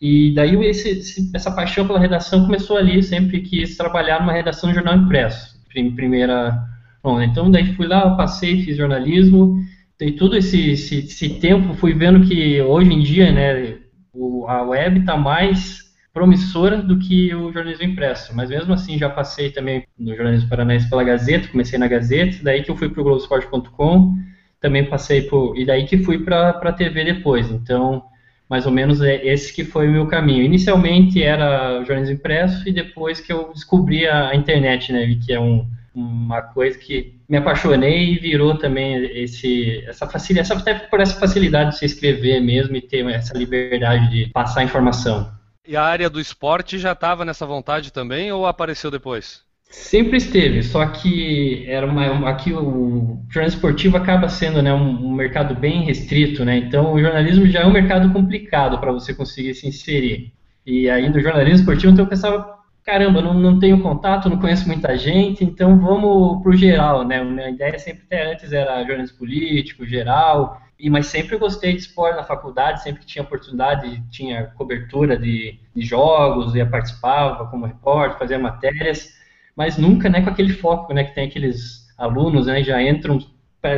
E 0.00 0.34
daí 0.34 0.56
esse, 0.66 1.30
essa 1.32 1.52
paixão 1.52 1.86
pela 1.86 2.00
redação 2.00 2.44
começou 2.44 2.76
ali, 2.76 3.00
sempre 3.02 3.40
quis 3.40 3.76
trabalhar 3.76 4.18
numa 4.20 4.32
redação 4.32 4.68
no 4.68 4.74
jornal 4.74 4.96
impresso, 4.96 5.56
primeira 5.94 6.60
Bom, 7.02 7.20
então 7.20 7.50
daí 7.50 7.74
fui 7.74 7.86
lá, 7.86 8.14
passei, 8.14 8.62
fiz 8.62 8.76
jornalismo, 8.76 9.58
e 10.00 10.12
todo 10.12 10.36
esse, 10.36 10.70
esse, 10.70 10.98
esse, 11.00 11.40
tempo 11.40 11.74
fui 11.74 11.92
vendo 11.94 12.26
que 12.26 12.60
hoje 12.62 12.92
em 12.92 13.00
dia, 13.00 13.32
né, 13.32 13.78
o, 14.12 14.46
a 14.48 14.62
web 14.62 15.00
está 15.00 15.16
mais 15.16 15.81
promissora 16.12 16.82
do 16.82 16.98
que 16.98 17.34
o 17.34 17.52
jornalismo 17.52 17.84
impresso, 17.86 18.36
mas 18.36 18.50
mesmo 18.50 18.72
assim 18.72 18.98
já 18.98 19.08
passei 19.08 19.50
também 19.50 19.86
no 19.98 20.14
jornalismo 20.14 20.48
paranaense 20.48 20.88
pela 20.88 21.04
Gazeta, 21.04 21.48
comecei 21.48 21.78
na 21.78 21.88
Gazeta, 21.88 22.38
daí 22.42 22.62
que 22.62 22.70
eu 22.70 22.76
fui 22.76 22.88
para 22.88 23.00
o 23.00 23.04
Globoesporte.com, 23.04 24.14
também 24.60 24.84
passei 24.84 25.22
por, 25.22 25.56
e 25.56 25.64
daí 25.64 25.86
que 25.86 25.98
fui 25.98 26.18
para 26.18 26.50
a 26.50 26.72
TV 26.72 27.04
depois, 27.04 27.50
então 27.50 28.04
mais 28.48 28.66
ou 28.66 28.72
menos 28.72 29.00
é 29.00 29.26
esse 29.26 29.54
que 29.54 29.64
foi 29.64 29.88
o 29.88 29.90
meu 29.90 30.06
caminho. 30.06 30.44
Inicialmente 30.44 31.22
era 31.22 31.82
jornalismo 31.84 32.16
impresso 32.16 32.68
e 32.68 32.72
depois 32.72 33.18
que 33.18 33.32
eu 33.32 33.50
descobri 33.54 34.06
a, 34.06 34.28
a 34.28 34.36
internet, 34.36 34.92
né, 34.92 35.18
que 35.24 35.32
é 35.32 35.40
um 35.40 35.66
uma 35.94 36.40
coisa 36.40 36.78
que 36.78 37.18
me 37.28 37.36
apaixonei 37.36 38.12
e 38.12 38.18
virou 38.18 38.56
também 38.56 39.04
esse, 39.22 39.84
essa 39.86 40.06
facilidade, 40.06 40.52
até 40.52 40.74
por 40.74 41.00
essa 41.00 41.18
facilidade 41.18 41.70
de 41.70 41.78
se 41.78 41.84
escrever 41.84 42.40
mesmo 42.40 42.76
e 42.76 42.80
ter 42.80 43.06
essa 43.08 43.36
liberdade 43.36 44.10
de 44.10 44.30
passar 44.30 44.64
informação. 44.64 45.30
E 45.64 45.76
a 45.76 45.84
área 45.84 46.10
do 46.10 46.20
esporte 46.20 46.76
já 46.76 46.90
estava 46.90 47.24
nessa 47.24 47.46
vontade 47.46 47.92
também 47.92 48.32
ou 48.32 48.46
apareceu 48.46 48.90
depois? 48.90 49.42
Sempre 49.70 50.16
esteve, 50.16 50.60
só 50.62 50.84
que 50.86 51.64
era 51.68 51.86
uma, 51.86 52.28
aqui 52.28 52.52
o 52.52 53.22
jornalismo 53.30 53.58
esportivo 53.58 53.96
acaba 53.96 54.28
sendo 54.28 54.60
né, 54.60 54.74
um, 54.74 55.06
um, 55.06 55.14
mercado 55.14 55.54
bem 55.54 55.84
restrito, 55.84 56.44
né? 56.44 56.56
Então 56.56 56.92
o 56.92 57.00
jornalismo 57.00 57.46
já 57.46 57.60
é 57.60 57.66
um 57.66 57.72
mercado 57.72 58.12
complicado 58.12 58.78
para 58.78 58.92
você 58.92 59.14
conseguir 59.14 59.54
se 59.54 59.66
inserir. 59.68 60.34
E 60.66 60.90
aí 60.90 61.08
no 61.08 61.20
jornalismo 61.20 61.60
esportivo 61.60 61.92
então 61.92 62.04
eu 62.04 62.08
pensava, 62.08 62.58
caramba, 62.84 63.22
não, 63.22 63.32
não 63.32 63.58
tenho 63.60 63.80
contato, 63.80 64.28
não 64.28 64.38
conheço 64.38 64.66
muita 64.66 64.98
gente, 64.98 65.44
então 65.44 65.78
vamos 65.78 66.42
pro 66.42 66.56
geral, 66.56 67.06
né? 67.06 67.20
A 67.20 67.50
ideia 67.50 67.78
sempre 67.78 68.02
até 68.04 68.32
antes 68.32 68.52
era 68.52 68.84
jornalismo 68.84 69.16
político, 69.16 69.86
geral, 69.86 70.60
e 70.82 70.90
mas 70.90 71.06
sempre 71.06 71.38
gostei 71.38 71.74
de 71.74 71.78
esporte 71.78 72.16
na 72.16 72.24
faculdade, 72.24 72.82
sempre 72.82 73.02
que 73.02 73.06
tinha 73.06 73.22
oportunidade, 73.22 74.02
tinha 74.10 74.46
cobertura 74.56 75.16
de, 75.16 75.56
de 75.72 75.82
jogos, 75.86 76.56
ia 76.56 76.66
participava 76.66 77.46
como 77.46 77.66
repórter, 77.66 78.18
fazia 78.18 78.36
matérias, 78.36 79.16
mas 79.56 79.78
nunca, 79.78 80.08
né, 80.08 80.20
com 80.22 80.30
aquele 80.30 80.52
foco, 80.52 80.92
né, 80.92 81.04
que 81.04 81.14
tem 81.14 81.28
aqueles 81.28 81.86
alunos, 81.96 82.48
né, 82.48 82.64
já 82.64 82.82
entram, 82.82 83.20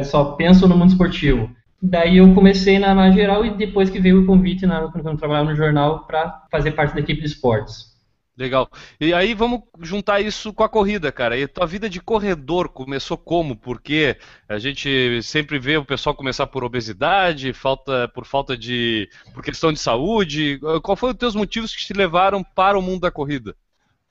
só 0.05 0.33
pensam 0.33 0.67
no 0.67 0.79
mundo 0.79 0.93
esportivo. 0.93 1.55
Daí 1.81 2.17
eu 2.17 2.35
comecei 2.35 2.79
na, 2.79 2.95
na 2.95 3.11
geral 3.11 3.45
e 3.45 3.55
depois 3.55 3.91
que 3.91 4.01
veio 4.01 4.23
o 4.23 4.27
convite 4.27 4.65
na, 4.65 4.89
quando 4.91 5.07
eu 5.07 5.17
trabalhava 5.19 5.51
no 5.51 5.57
jornal 5.57 6.07
para 6.07 6.47
fazer 6.51 6.71
parte 6.71 6.95
da 6.95 7.01
equipe 7.01 7.21
de 7.21 7.27
esportes. 7.27 7.94
Legal. 8.37 8.69
E 9.01 9.15
aí 9.15 9.33
vamos 9.33 9.61
juntar 9.81 10.21
isso 10.21 10.53
com 10.53 10.65
a 10.65 10.69
corrida, 10.69 11.13
cara. 11.13 11.39
E 11.39 11.47
tua 11.47 11.67
vida 11.67 11.89
de 11.89 12.01
corredor 12.01 12.69
começou 12.69 13.17
como? 13.17 13.55
Porque 13.55 14.19
a 14.49 14.59
gente 14.59 15.23
sempre 15.23 15.57
vê 15.57 15.77
o 15.77 15.85
pessoal 15.85 16.17
começar 16.17 16.49
por 16.49 16.65
obesidade, 16.65 17.53
falta 17.53 18.09
por 18.09 18.27
falta 18.27 18.57
de 18.57 19.09
por 19.33 19.43
questão 19.45 19.73
de 19.73 19.79
saúde. 19.79 20.59
Qual 20.83 20.97
foram 20.97 21.13
os 21.13 21.19
teus 21.19 21.35
motivos 21.37 21.75
que 21.77 21.85
te 21.85 21.93
levaram 21.93 22.43
para 22.43 22.77
o 22.77 22.83
mundo 22.83 23.03
da 23.03 23.11
corrida? 23.11 23.57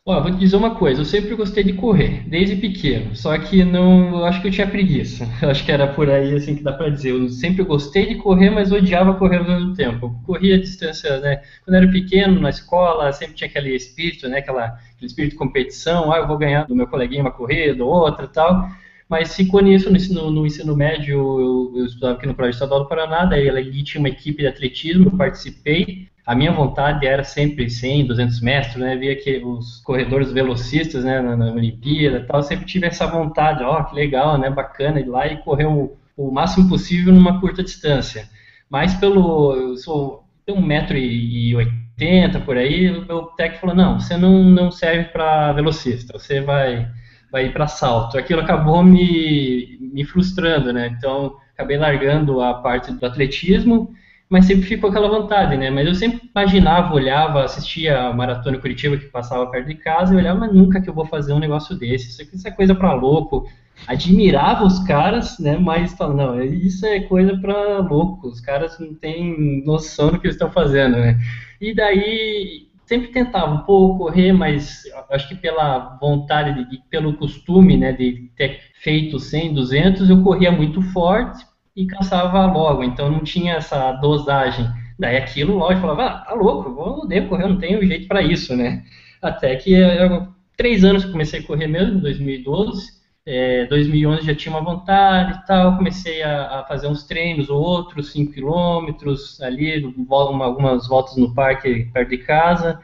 Vou 0.05 0.25
te 0.25 0.35
dizer 0.35 0.57
uma 0.57 0.75
coisa, 0.75 0.99
eu 0.99 1.05
sempre 1.05 1.33
gostei 1.33 1.63
de 1.63 1.71
correr, 1.71 2.27
desde 2.27 2.57
pequeno, 2.57 3.15
só 3.15 3.37
que 3.37 3.63
não, 3.63 4.09
eu 4.17 4.25
acho 4.25 4.41
que 4.41 4.49
eu 4.49 4.51
tinha 4.51 4.67
preguiça, 4.67 5.25
eu 5.41 5.49
acho 5.49 5.63
que 5.63 5.71
era 5.71 5.87
por 5.87 6.09
aí 6.09 6.35
assim 6.35 6.57
que 6.57 6.61
dá 6.61 6.73
pra 6.73 6.89
dizer, 6.89 7.11
eu 7.11 7.29
sempre 7.29 7.63
gostei 7.63 8.07
de 8.07 8.15
correr, 8.15 8.49
mas 8.49 8.73
odiava 8.73 9.13
correr 9.13 9.37
ao 9.37 9.45
mesmo 9.45 9.73
tempo, 9.73 10.07
eu 10.07 10.09
corria 10.25 10.55
a 10.55 10.59
distância, 10.59 11.21
né, 11.21 11.41
quando 11.63 11.75
eu 11.75 11.83
era 11.83 11.89
pequeno, 11.89 12.41
na 12.41 12.49
escola, 12.49 13.13
sempre 13.13 13.35
tinha 13.35 13.49
aquele 13.49 13.73
espírito, 13.73 14.27
né, 14.27 14.39
aquela, 14.39 14.65
aquele 14.65 15.05
espírito 15.05 15.31
de 15.31 15.37
competição, 15.37 16.11
ah, 16.11 16.17
eu 16.17 16.27
vou 16.27 16.37
ganhar 16.37 16.65
do 16.65 16.75
meu 16.75 16.85
coleguinha 16.85 17.21
uma 17.21 17.31
corrida, 17.31 17.85
outra 17.85 18.27
tal, 18.27 18.67
mas 19.07 19.33
ficou 19.33 19.61
nisso 19.61 19.89
no 19.89 19.95
ensino, 19.95 20.29
no 20.29 20.45
ensino 20.45 20.75
médio, 20.75 21.15
eu, 21.15 21.73
eu, 21.77 21.85
estudava 21.85 22.15
aqui 22.15 22.27
no 22.27 22.35
Colégio 22.35 22.55
Estadual 22.57 22.81
do 22.81 22.89
Paraná, 22.89 23.23
daí 23.23 23.49
ali 23.49 23.81
tinha 23.83 24.01
uma 24.01 24.09
equipe 24.09 24.41
de 24.41 24.47
atletismo, 24.47 25.05
eu 25.05 25.17
participei, 25.17 26.09
a 26.25 26.33
minha 26.33 26.51
vontade 26.51 27.05
era 27.05 27.23
sempre 27.23 27.69
100, 27.69 28.07
200 28.07 28.39
metros, 28.41 28.75
né? 28.77 28.95
Via 28.95 29.15
que 29.15 29.43
os 29.43 29.81
corredores 29.81 30.31
velocistas, 30.31 31.03
né, 31.03 31.21
na, 31.21 31.35
na 31.35 31.51
Olimpíada 31.51 32.19
e 32.19 32.23
tal, 32.25 32.41
sempre 32.41 32.65
tive 32.65 32.87
essa 32.87 33.05
vontade, 33.05 33.63
ó, 33.63 33.79
oh, 33.79 33.83
que 33.85 33.95
legal, 33.95 34.37
né, 34.37 34.49
bacana 34.49 34.99
ir 34.99 35.07
lá 35.07 35.27
e 35.27 35.37
correr 35.41 35.65
o, 35.65 35.97
o 36.15 36.31
máximo 36.31 36.69
possível 36.69 37.13
numa 37.13 37.41
curta 37.41 37.61
distância. 37.61 38.29
Mas 38.69 38.93
pelo, 38.95 39.53
eu 39.55 39.77
sou, 39.77 40.23
tenho 40.45 40.61
1,80m 40.61 42.45
por 42.45 42.55
aí, 42.57 42.89
o 42.89 43.05
meu 43.05 43.23
técnico 43.23 43.61
falou, 43.61 43.75
não, 43.75 43.99
você 43.99 44.15
não, 44.15 44.43
não 44.43 44.71
serve 44.71 45.05
para 45.09 45.51
velocista, 45.51 46.17
você 46.17 46.39
vai, 46.39 46.87
vai 47.31 47.47
ir 47.47 47.53
para 47.53 47.67
salto. 47.67 48.17
Aquilo 48.17 48.41
acabou 48.41 48.81
me, 48.81 49.77
me 49.79 50.05
frustrando, 50.05 50.71
né, 50.71 50.87
então 50.97 51.35
acabei 51.53 51.77
largando 51.77 52.41
a 52.41 52.53
parte 52.53 52.93
do 52.93 53.05
atletismo 53.05 53.93
mas 54.33 54.45
sempre 54.45 54.65
ficou 54.65 54.89
aquela 54.89 55.07
vontade, 55.07 55.55
né? 55.55 55.69
Mas 55.69 55.85
eu 55.85 55.93
sempre 55.93 56.27
imaginava, 56.35 56.91
olhava, 56.91 57.43
assistia 57.43 58.07
a 58.07 58.13
Maratona 58.13 58.57
Curitiba 58.57 58.97
que 58.97 59.05
passava 59.05 59.45
perto 59.45 59.67
de 59.67 59.75
casa 59.75 60.11
e 60.11 60.17
olhava, 60.17 60.39
mas 60.39 60.51
nunca 60.51 60.81
que 60.81 60.89
eu 60.89 60.93
vou 60.95 61.05
fazer 61.05 61.33
um 61.33 61.39
negócio 61.39 61.77
desse, 61.77 62.09
isso, 62.09 62.19
aqui, 62.19 62.35
isso 62.35 62.47
é 62.47 62.49
coisa 62.49 62.73
para 62.73 62.95
louco. 62.95 63.47
Admirava 63.85 64.65
os 64.65 64.79
caras, 64.87 65.37
né? 65.37 65.55
Mas 65.55 65.93
falava, 65.93 66.33
não, 66.33 66.43
isso 66.43 66.83
é 66.83 67.01
coisa 67.01 67.37
para 67.37 67.77
louco, 67.81 68.27
os 68.27 68.41
caras 68.41 68.79
não 68.79 68.95
têm 68.95 69.63
noção 69.63 70.09
do 70.09 70.19
que 70.19 70.25
eles 70.25 70.35
estão 70.35 70.49
fazendo, 70.49 70.97
né? 70.97 71.15
E 71.61 71.71
daí 71.71 72.69
sempre 72.87 73.09
tentava 73.09 73.53
um 73.53 73.59
pouco 73.59 73.99
correr, 73.99 74.33
mas 74.33 74.81
acho 75.11 75.29
que 75.29 75.35
pela 75.35 75.95
vontade, 76.01 76.67
de, 76.71 76.81
pelo 76.89 77.13
costume, 77.17 77.77
né, 77.77 77.91
de 77.91 78.31
ter 78.35 78.61
feito 78.81 79.19
100, 79.19 79.53
200, 79.53 80.09
eu 80.09 80.23
corria 80.23 80.51
muito 80.51 80.81
forte, 80.81 81.45
e 81.75 81.85
cansava 81.87 82.45
logo, 82.45 82.83
então 82.83 83.09
não 83.09 83.23
tinha 83.23 83.55
essa 83.55 83.91
dosagem. 83.93 84.67
Daí 84.97 85.17
aquilo, 85.17 85.55
lógico, 85.57 85.81
falava, 85.81 86.05
ah, 86.05 86.17
tá 86.19 86.33
louco, 86.33 86.73
vou 86.73 86.99
odeio 87.03 87.27
correr, 87.27 87.43
eu 87.45 87.49
não 87.49 87.57
tenho 87.59 87.85
jeito 87.85 88.07
para 88.07 88.21
isso, 88.21 88.55
né? 88.55 88.83
Até 89.21 89.55
que 89.55 89.73
eu, 89.73 90.27
três 90.55 90.83
anos 90.83 91.05
que 91.05 91.11
comecei 91.11 91.39
a 91.39 91.43
correr 91.47 91.67
mesmo, 91.67 91.97
em 91.97 92.01
2012, 92.01 93.03
é, 93.25 93.65
2011 93.67 94.25
já 94.25 94.35
tinha 94.35 94.53
uma 94.53 94.63
vontade 94.63 95.39
e 95.39 95.45
tal, 95.47 95.77
comecei 95.77 96.21
a, 96.21 96.59
a 96.59 96.65
fazer 96.65 96.87
uns 96.87 97.03
treinos 97.03 97.49
ou 97.49 97.61
outros, 97.61 98.11
5 98.11 98.33
quilômetros 98.33 99.41
ali, 99.41 99.83
algumas 100.09 100.87
voltas 100.87 101.15
no 101.15 101.33
parque 101.33 101.85
perto 101.93 102.09
de 102.09 102.17
casa, 102.19 102.79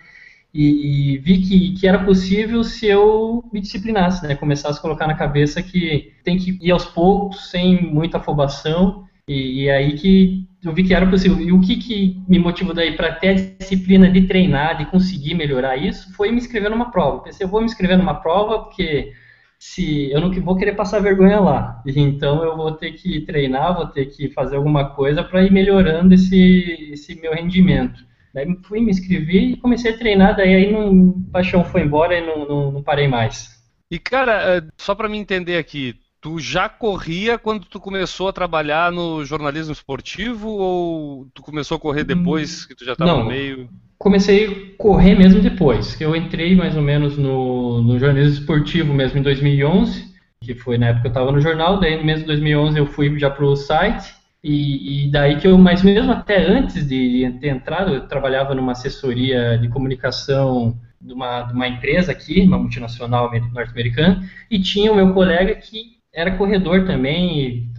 e, 0.54 1.14
e, 1.14 1.18
vi 1.20 1.42
que, 1.42 1.74
que 1.76 1.88
era 1.88 2.04
possível 2.04 2.64
se 2.64 2.88
eu 2.88 3.44
me 3.54 3.62
disciplinasse, 3.62 4.26
né? 4.28 4.36
Começasse 4.36 4.80
a 4.80 4.82
colocar 4.82 5.06
na 5.06 5.14
cabeça 5.14 5.62
que 5.62 6.14
tem 6.24 6.38
que 6.38 6.58
ir 6.62 6.72
aos 6.72 6.86
poucos, 6.86 7.50
sem 7.52 7.82
muita 7.84 8.18
afobação, 8.18 9.06
e, 9.28 9.64
e 9.64 9.70
aí 9.70 9.94
que 9.94 10.48
eu 10.64 10.74
vi 10.74 10.84
que 10.84 10.94
era 10.94 11.08
possível. 11.08 11.40
E 11.40 11.52
o 11.52 11.62
que, 11.62 11.78
que 11.78 12.22
me 12.28 12.40
motivou 12.40 12.74
daí 12.74 12.96
para 12.96 13.14
ter 13.14 13.30
a 13.30 13.34
disciplina 13.34 14.10
de 14.10 14.28
treinar, 14.28 14.78
de 14.78 14.86
conseguir 14.86 15.36
melhorar 15.36 15.78
isso, 15.78 16.12
foi 16.14 16.32
me 16.32 16.38
inscrever 16.38 16.72
numa 16.72 16.92
prova. 16.92 17.24
Pensei, 17.24 17.46
eu 17.46 17.50
vou 17.50 17.62
me 17.62 17.68
inscrever 17.68 17.98
numa 17.98 18.16
prova 18.16 18.64
porque 18.64 19.14
se 19.60 20.10
eu 20.12 20.22
não 20.22 20.32
vou 20.32 20.56
querer 20.56 20.74
passar 20.74 21.00
vergonha 21.00 21.40
lá. 21.40 21.84
Então 21.86 22.44
eu 22.44 22.58
vou 22.58 22.72
ter 22.72 22.94
que 22.94 23.22
treinar, 23.22 23.76
vou 23.76 23.88
ter 23.88 24.06
que 24.08 24.30
fazer 24.30 24.56
alguma 24.56 24.90
coisa 24.96 25.24
para 25.24 25.44
ir 25.44 25.52
melhorando 25.52 26.14
esse, 26.14 26.90
esse 26.92 27.16
meu 27.22 27.34
rendimento. 27.34 28.09
Daí 28.40 28.58
fui, 28.64 28.80
me 28.80 28.92
inscrevi 28.92 29.54
e 29.54 29.58
comecei 29.58 29.92
a 29.92 29.98
treinar, 29.98 30.36
daí 30.36 30.56
aí 30.56 30.72
não, 30.72 31.12
paixão 31.32 31.64
foi 31.64 31.82
embora 31.82 32.18
e 32.18 32.26
não, 32.26 32.48
não, 32.48 32.72
não 32.72 32.84
parei 32.84 33.08
mais. 33.08 33.50
E 33.92 34.00
cara, 34.00 34.58
é, 34.58 34.64
só 34.78 34.96
para 34.96 35.10
me 35.10 35.18
entender 35.18 35.58
aqui, 35.58 35.96
tu 36.22 36.40
já 36.40 36.70
corria 36.70 37.38
quando 37.38 37.66
tu 37.66 37.80
começou 37.80 38.30
a 38.30 38.34
trabalhar 38.34 38.92
no 38.92 39.26
jornalismo 39.26 39.74
esportivo 39.74 40.48
ou 40.50 41.28
tu 41.34 41.42
começou 41.42 41.76
a 41.76 41.80
correr 41.80 42.06
depois 42.06 42.66
que 42.66 42.76
tu 42.76 42.86
já 42.86 42.94
estava 42.94 43.18
no 43.18 43.26
meio? 43.26 43.70
comecei 43.98 44.46
a 44.46 44.82
correr 44.82 45.16
mesmo 45.16 45.42
depois. 45.42 46.00
Eu 46.00 46.16
entrei 46.16 46.56
mais 46.56 46.76
ou 46.78 46.82
menos 46.82 47.18
no, 47.18 47.82
no 47.82 48.00
jornalismo 48.00 48.40
esportivo 48.40 48.94
mesmo 48.94 49.20
em 49.20 49.22
2011, 49.22 50.06
que 50.42 50.56
foi 50.56 50.78
na 50.78 50.88
época 50.88 51.02
que 51.02 51.08
eu 51.08 51.12
estava 51.12 51.32
no 51.34 51.42
jornal, 51.42 51.80
daí 51.80 51.98
no 51.98 52.06
mês 52.06 52.22
de 52.22 52.26
2011 52.26 52.80
eu 52.80 52.86
fui 52.86 53.20
já 53.20 53.30
para 53.30 53.46
o 53.46 53.58
site, 53.58 54.14
e, 54.44 55.08
e, 55.08 55.12
daí 55.12 55.38
que 55.38 55.48
eu, 55.48 55.58
mas 55.58 55.84
mesmo 55.84 56.12
até 56.12 56.46
antes 56.46 56.88
de 56.88 57.38
ter 57.42 57.50
entrado, 57.50 57.94
eu 57.94 58.08
trabalhava 58.08 58.56
numa 58.56 58.72
assessoria 58.72 59.58
de 59.58 59.68
comunicação 59.68 60.78
de 61.02 61.14
uma, 61.14 61.44
de 61.44 61.54
uma 61.54 61.68
empresa 61.68 62.12
aqui, 62.12 62.42
uma 62.42 62.58
multinacional 62.58 63.32
norte-americana, 63.54 64.24
e 64.50 64.60
tinha 64.60 64.92
o 64.92 64.96
meu 64.96 65.14
colega 65.14 65.56
que 65.56 66.00
era 66.14 66.36
corredor 66.38 66.86
também, 66.86 67.72